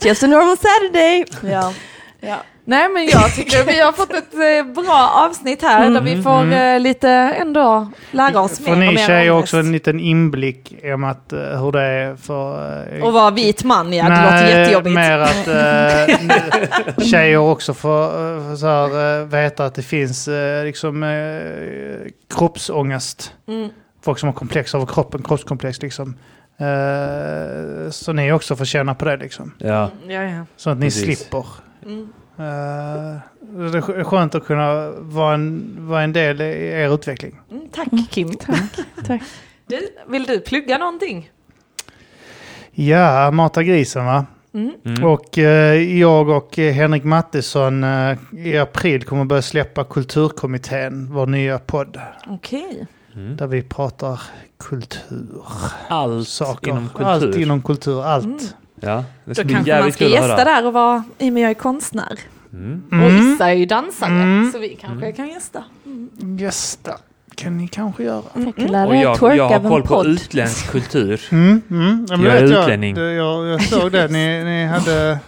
Just 0.00 0.22
a 0.22 0.26
normal 0.26 0.56
Saturday. 0.56 1.24
Ja. 1.42 1.72
Ja. 2.20 2.36
Nej 2.66 2.88
men 2.88 3.06
jag 3.06 3.34
tycker 3.34 3.64
vi 3.64 3.80
har 3.80 3.92
fått 3.92 4.12
ett 4.12 4.34
eh, 4.34 4.72
bra 4.84 5.10
avsnitt 5.26 5.62
här 5.62 5.90
där 5.90 6.00
vi 6.00 6.22
får 6.22 6.52
eh, 6.52 6.80
lite 6.80 7.08
ändå 7.10 7.90
lära 8.10 8.40
oss 8.40 8.60
mer 8.60 8.72
och 8.72 8.78
ni 8.78 8.96
tjejer 8.96 9.30
också 9.30 9.56
en 9.56 9.72
liten 9.72 10.00
inblick 10.00 10.74
om 10.94 11.04
att, 11.04 11.32
eh, 11.32 11.38
hur 11.38 11.72
det 11.72 11.80
är 11.82 12.16
för... 12.16 13.02
Och 13.02 13.12
vara 13.12 13.30
vit 13.30 13.64
man 13.64 13.92
ja, 13.92 14.04
det 14.04 14.22
låter 14.22 14.58
jättejobbigt. 14.58 14.94
mer 14.94 15.18
att 15.18 15.46
nu- 15.46 17.04
tjejer 17.10 17.38
också 17.38 17.74
får 17.74 18.56
så 18.56 18.66
här, 18.66 19.24
veta 19.24 19.64
att 19.64 19.74
det 19.74 19.82
finns 19.82 20.28
liksom 20.64 21.02
eh, 21.02 22.10
kroppsångest. 22.38 23.32
Mm. 23.48 23.68
Folk 24.04 24.18
som 24.18 24.26
har 24.26 24.34
komplex 24.34 24.74
över 24.74 24.86
kroppen, 24.86 25.22
kroppskomplex 25.22 25.82
liksom. 25.82 26.16
Så 27.90 28.12
ni 28.12 28.32
också 28.32 28.56
får 28.56 28.64
känna 28.64 28.94
på 28.94 29.04
det 29.04 29.16
liksom. 29.16 29.52
Ja. 29.58 29.90
Ja, 30.08 30.22
ja. 30.22 30.46
Så 30.56 30.70
att 30.70 30.78
ni 30.78 30.86
Precis. 30.86 31.02
slipper. 31.04 31.46
Mm. 31.86 32.08
Eh, 32.36 33.16
det 33.70 33.78
är 33.78 34.04
skönt 34.04 34.34
att 34.34 34.44
kunna 34.46 34.90
vara 34.90 35.34
en, 35.34 35.76
vara 35.78 36.02
en 36.02 36.12
del 36.12 36.40
i 36.40 36.68
er 36.68 36.94
utveckling. 36.94 37.40
Mm, 37.50 37.68
tack 37.68 37.88
Kim. 38.10 38.36
Tack. 38.36 38.62
Tack. 39.06 39.22
Du, 39.66 39.88
vill 40.08 40.24
du 40.24 40.40
plugga 40.40 40.78
någonting? 40.78 41.30
Ja, 42.72 43.30
Mata 43.30 43.62
grisen 43.62 44.04
va? 44.06 44.26
Mm. 44.54 45.04
Och 45.04 45.38
eh, 45.38 45.98
jag 45.98 46.28
och 46.28 46.56
Henrik 46.56 47.04
Mattisson 47.04 47.84
eh, 47.84 48.18
i 48.32 48.58
april 48.58 49.04
kommer 49.04 49.24
börja 49.24 49.42
släppa 49.42 49.84
Kulturkommittén, 49.84 51.12
vår 51.12 51.26
nya 51.26 51.58
podd. 51.58 52.00
Okej. 52.26 52.86
Mm. 53.14 53.36
Där 53.36 53.46
vi 53.46 53.62
pratar 53.62 54.20
kultur. 54.58 55.42
Allt 55.88 56.28
Saker. 56.28 56.70
inom 56.70 56.88
kultur. 56.88 57.04
Allt 57.06 57.36
inom 57.36 57.62
kultur, 57.62 58.02
allt. 58.04 58.56
Ja, 58.84 58.96
det 58.96 59.04
Då 59.24 59.34
ska 59.34 59.44
bli 59.44 59.54
kanske 59.54 59.80
man 59.80 59.92
ska 59.92 60.08
gästa 60.08 60.44
där 60.44 60.66
och 60.66 60.72
vara, 60.72 61.04
i 61.18 61.28
och 61.28 61.32
med 61.32 61.42
jag 61.42 61.50
är 61.50 61.54
konstnär. 61.54 62.18
Mm. 62.52 62.82
Och 62.88 62.94
Mm. 62.94 63.32
Issa 63.34 63.48
är 63.50 63.54
ju 63.54 63.66
dansare, 63.66 64.10
Mm. 64.10 64.52
så 64.52 64.58
vi 64.58 64.76
kanske 64.80 65.12
kan 65.12 65.28
gästa. 65.28 65.64
Gästa 66.38 66.92
kan 67.36 67.56
ni 67.56 67.68
kanske 67.68 68.02
göra. 68.04 68.22
Jag 68.58 68.70
lära 68.70 68.86
Och 68.86 68.96
jag, 68.96 69.36
jag 69.36 69.48
har 69.48 69.70
koll 69.70 69.82
på 69.82 70.04
utländsk 70.06 70.66
kultur. 70.70 71.20
Mm, 71.32 71.62
mm. 71.70 72.06
Ja, 72.10 72.16
Jag 72.16 72.26
är 72.36 72.46
jag, 72.48 72.62
utlänning. 72.62 72.94
Det- 72.94 73.12
Jag, 73.12 73.46
jag 73.46 73.62
såg 73.62 73.92
det. 73.92 74.08
Ni, 74.08 74.44
ni 74.44 74.64
hade... 74.72 75.18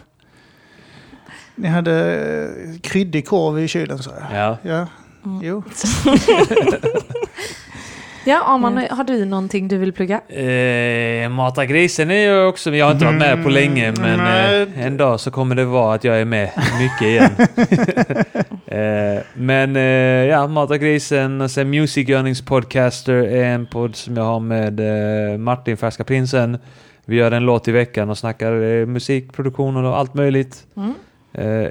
Ni 1.59 1.69
hade 1.69 2.15
eh, 2.15 2.81
kryddig 2.81 3.27
korv 3.29 3.59
i 3.61 3.69
kylen 3.69 3.99
så 3.99 4.11
jag. 4.31 4.39
Ja. 4.41 4.59
Ja. 4.63 4.87
Mm. 5.25 5.41
Jo. 5.43 5.63
Ja, 8.29 8.43
Arman, 8.45 8.79
har 8.91 9.05
du 9.05 9.25
någonting 9.25 9.69
du 9.69 9.79
vill 9.79 9.93
plugga? 9.93 10.21
Eh, 10.29 11.29
Mata 11.29 11.67
grisen 11.67 12.11
är 12.11 12.29
jag 12.29 12.49
också, 12.49 12.75
jag 12.75 12.87
har 12.87 12.93
inte 12.93 13.05
varit 13.05 13.19
med 13.19 13.43
på 13.43 13.49
länge 13.49 13.93
men 14.01 14.21
Mm, 14.21 14.73
eh, 14.73 14.87
en 14.87 14.97
dag 14.97 15.21
så 15.21 15.31
kommer 15.31 15.55
det 15.55 15.65
vara 15.65 15.95
att 15.95 16.05
jag 16.05 16.21
är 16.21 16.25
med 16.25 16.51
mycket 16.81 17.03
igen. 17.03 17.31
eh, 18.67 19.23
men 19.35 19.77
eh, 19.77 19.83
ja, 20.31 20.47
Mata 20.47 20.79
grisen 20.79 21.41
och 21.41 21.51
sen 21.51 21.71
Music 21.71 22.09
Earnings 22.09 22.43
Podcaster 22.45 23.15
är 23.15 23.45
en 23.45 23.67
podd 23.67 23.97
som 23.97 24.17
jag 24.17 24.25
har 24.25 24.41
med 24.41 24.81
eh, 25.33 25.39
Martin 25.39 25.77
Färska 25.77 26.05
Prinsen. 26.05 26.59
Vi 27.05 27.17
gör 27.17 27.31
en 27.31 27.43
låt 27.43 27.69
i 27.69 27.73
veckan 27.73 28.11
och 28.11 28.19
snackar 28.19 28.63
eh, 28.63 28.87
musikproduktion 28.87 29.77
och 29.85 29.99
allt 29.99 30.15
möjligt. 30.15 30.67
Mm. 30.77 30.95
Eh, 31.33 31.71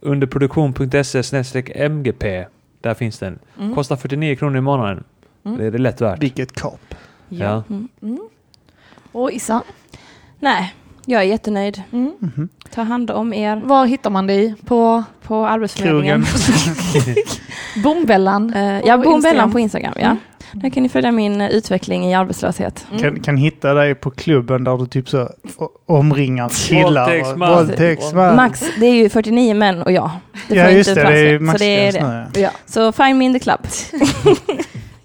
under 0.00 0.26
produktion.se 0.26 1.88
mgp. 1.88 2.44
Där 2.80 2.94
finns 2.94 3.18
den. 3.18 3.38
Mm. 3.60 3.74
Kostar 3.74 3.96
49 3.96 4.36
kronor 4.36 4.58
i 4.58 4.60
månaden. 4.60 5.04
Mm. 5.44 5.58
Det 5.58 5.66
är 5.66 5.70
det 5.70 5.78
lätt 5.78 6.00
värt. 6.00 6.22
Vilket 6.22 6.52
kap. 6.52 6.94
Ja. 7.28 7.62
Mm. 8.02 8.18
Och 9.12 9.30
Issa, 9.32 9.62
Nej, 10.40 10.74
jag 11.06 11.22
är 11.22 11.26
jättenöjd. 11.26 11.82
mm. 11.92 12.12
Mhm. 12.18 12.48
Ta 12.74 12.82
hand 12.82 13.10
om 13.10 13.32
er 13.34 13.56
var 13.64 13.86
hittar 13.86 14.10
man 14.10 14.26
dig? 14.26 14.54
På 14.66 15.04
på 15.22 15.46
Arbetsförmedlingen. 15.46 16.24
Bombellan? 17.82 18.54
Eh, 18.54 18.62
ja, 18.86 18.96
På 18.96 19.02
Bombellan 19.02 19.14
Instagram. 19.14 19.52
på 19.52 19.58
Instagram. 19.60 19.92
Ja. 19.96 20.02
Mm. 20.04 20.16
Där 20.52 20.70
kan 20.70 20.82
ni 20.82 20.88
följa 20.88 21.12
min 21.12 21.40
eh, 21.40 21.50
utveckling 21.50 22.04
i 22.04 22.14
arbetslöshet. 22.14 22.86
Kan, 23.00 23.20
kan 23.20 23.36
hitta 23.36 23.74
dig 23.74 23.94
på 23.94 24.10
klubben 24.10 24.64
där 24.64 24.76
du 24.78 24.86
typ 24.86 25.08
så 25.08 25.28
omringar 25.86 26.48
killar. 26.68 27.20
och- 27.32 27.38
Våldtäktsman. 27.38 28.36
Max, 28.36 28.64
det 28.80 28.86
är 28.86 28.94
ju 28.94 29.08
49 29.08 29.54
män 29.54 29.82
och 29.82 29.92
jag. 29.92 30.10
Det 30.48 30.54
Ja 30.54 30.70
just 30.70 30.94
det, 30.94 31.02
det 31.02 31.18
är 31.30 31.38
plats 31.38 31.42
med. 31.42 31.52
Så 31.52 31.58
det 31.58 31.64
är 31.64 31.92
maxgräns 31.92 31.94
det. 32.34 32.40
nu. 32.40 32.40
Ja. 32.46 32.50
Så 32.66 32.92
find 32.92 33.18
me 33.18 33.24
in 33.24 33.32
the 33.32 33.38
club. 33.38 33.60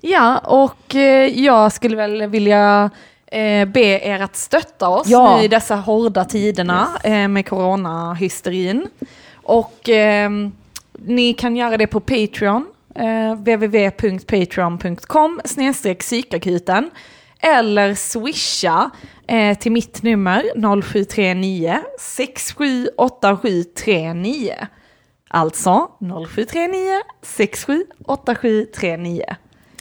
Ja, 0.02 0.38
och 0.38 0.96
eh, 0.96 1.40
jag 1.40 1.72
skulle 1.72 1.96
väl 1.96 2.28
vilja 2.28 2.90
eh, 3.28 3.66
be 3.68 3.80
er 4.08 4.20
att 4.22 4.36
stötta 4.36 4.90
oss 4.90 5.08
Ja. 5.08 5.38
nu 5.38 5.44
i 5.44 5.48
dessa 5.48 5.76
hårda 5.76 6.26
tiderna 6.26 6.88
eh, 7.04 7.28
med 7.28 7.50
coronahysterin. 7.50 8.88
Och 9.44 9.90
ehm, 9.90 10.52
ni 10.94 11.34
kan 11.34 11.56
göra 11.56 11.78
det 11.78 11.88
på 11.88 12.00
Patreon, 12.00 12.66
eh, 12.96 13.34
www.patreon.com 13.34 15.42
psykakuten 16.00 16.90
eller 17.42 17.94
swisha 17.94 18.90
eh, 19.28 19.58
till 19.58 19.72
mitt 19.72 20.04
nummer 20.04 20.44
0739 20.82 21.80
678739. 22.00 24.54
Alltså 25.30 25.90
0739 26.36 27.02
678739. 27.22 29.24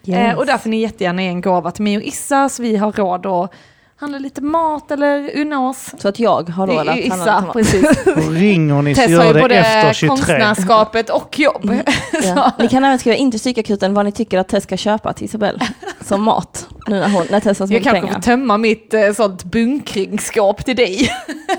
Eh, 0.07 0.39
och 0.39 0.47
där 0.47 0.59
får 0.59 0.71
ni 0.71 0.81
jättegärna 0.81 1.23
ge 1.23 1.29
en 1.29 1.41
gåva 1.41 1.71
till 1.71 1.85
mig 1.85 1.97
och 1.97 2.03
Issa 2.03 2.49
så 2.49 2.63
vi 2.63 2.77
har 2.77 2.93
råd 2.93 3.27
att 3.27 3.53
handla 4.01 4.19
lite 4.19 4.41
mat 4.41 4.91
eller 4.91 5.37
unna 5.37 5.69
oss. 5.69 5.91
Så 5.99 6.09
att 6.09 6.19
jag 6.19 6.49
har 6.51 6.67
råd 6.67 6.79
att 6.79 6.87
handla 6.87 6.95
lite 6.95 7.17
mat. 7.17 7.53
precis. 7.53 8.07
Och 8.07 8.33
ringer 8.33 8.83
ni 8.83 8.95
så 8.95 9.01
Tess 9.01 9.11
gör 9.11 9.35
det 9.35 9.41
både 9.41 9.55
efter 9.57 9.93
23. 9.93 10.09
konstnärskapet 10.09 11.11
och 11.11 11.39
jobb. 11.39 11.71
Ja. 12.23 12.53
Ni 12.59 12.69
kan 12.69 12.85
även 12.85 12.99
skriva 12.99 13.17
in 13.17 13.31
till 13.31 13.41
psykakuten 13.41 13.95
vad 13.95 14.05
ni 14.05 14.13
tycker 14.13 14.39
att 14.39 14.49
Tess 14.49 14.65
ska 14.65 14.77
köpa 14.77 15.13
till 15.13 15.25
Isabelle 15.25 15.59
som 16.01 16.23
mat. 16.23 16.69
Nu 16.87 17.01
när, 17.01 17.09
hon, 17.09 17.27
när 17.31 17.41
Tess 17.41 17.59
har 17.59 17.67
så 17.67 17.73
Jag 17.73 17.79
mycket 17.81 17.85
kanske 17.93 18.01
pengar. 18.01 18.15
får 18.15 18.21
tömma 18.23 18.59
mitt 18.59 18.95
eh, 18.95 19.13
sånt 19.13 19.45
bunkringsskåp 19.45 20.65
till 20.65 20.77
dig. 20.77 20.97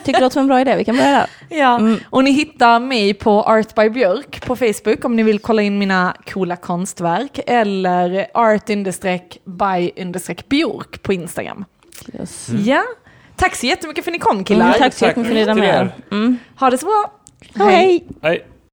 Tycker 0.06 0.20
det 0.20 0.26
låter 0.26 0.34
som 0.34 0.42
en 0.42 0.48
bra 0.48 0.62
idé, 0.62 0.76
vi 0.76 0.84
kan 0.86 0.98
börja 0.98 1.12
där. 1.12 1.26
Ja, 1.58 1.76
Mm. 1.80 2.00
och 2.10 2.24
ni 2.24 2.32
hittar 2.32 2.80
mig 2.80 3.14
på 3.14 3.44
Art 3.44 3.76
by 3.76 3.90
Björk 3.90 4.46
på 4.46 4.56
Facebook 4.56 5.06
om 5.06 5.16
ni 5.16 5.24
vill 5.24 5.40
kolla 5.40 5.62
in 5.62 5.78
mina 5.78 6.16
coola 6.34 6.56
konstverk 6.56 7.40
eller 7.48 8.28
art-by-björk 9.56 11.04
på 11.04 11.14
Instagram. 11.14 11.66
Yes. 12.14 12.50
Ja, 12.66 12.84
tack 13.36 13.56
så 13.56 13.66
jättemycket 13.66 14.04
för 14.04 14.12
att 14.12 14.14
ni 14.14 14.20
kom 14.20 14.44
killar. 14.44 14.66
Mm, 14.66 14.80
tack 14.80 14.94
så 14.94 15.06
jättemycket 15.06 15.34
för 15.34 15.42
att 15.42 15.48
ni 15.58 15.62
Till 15.62 15.72
med. 15.72 15.92
Mm. 16.12 16.38
Ha 16.60 16.70
det 16.70 16.78
så 16.78 16.86
bra. 16.86 17.12
Hej! 17.66 18.08
Hej. 18.22 18.46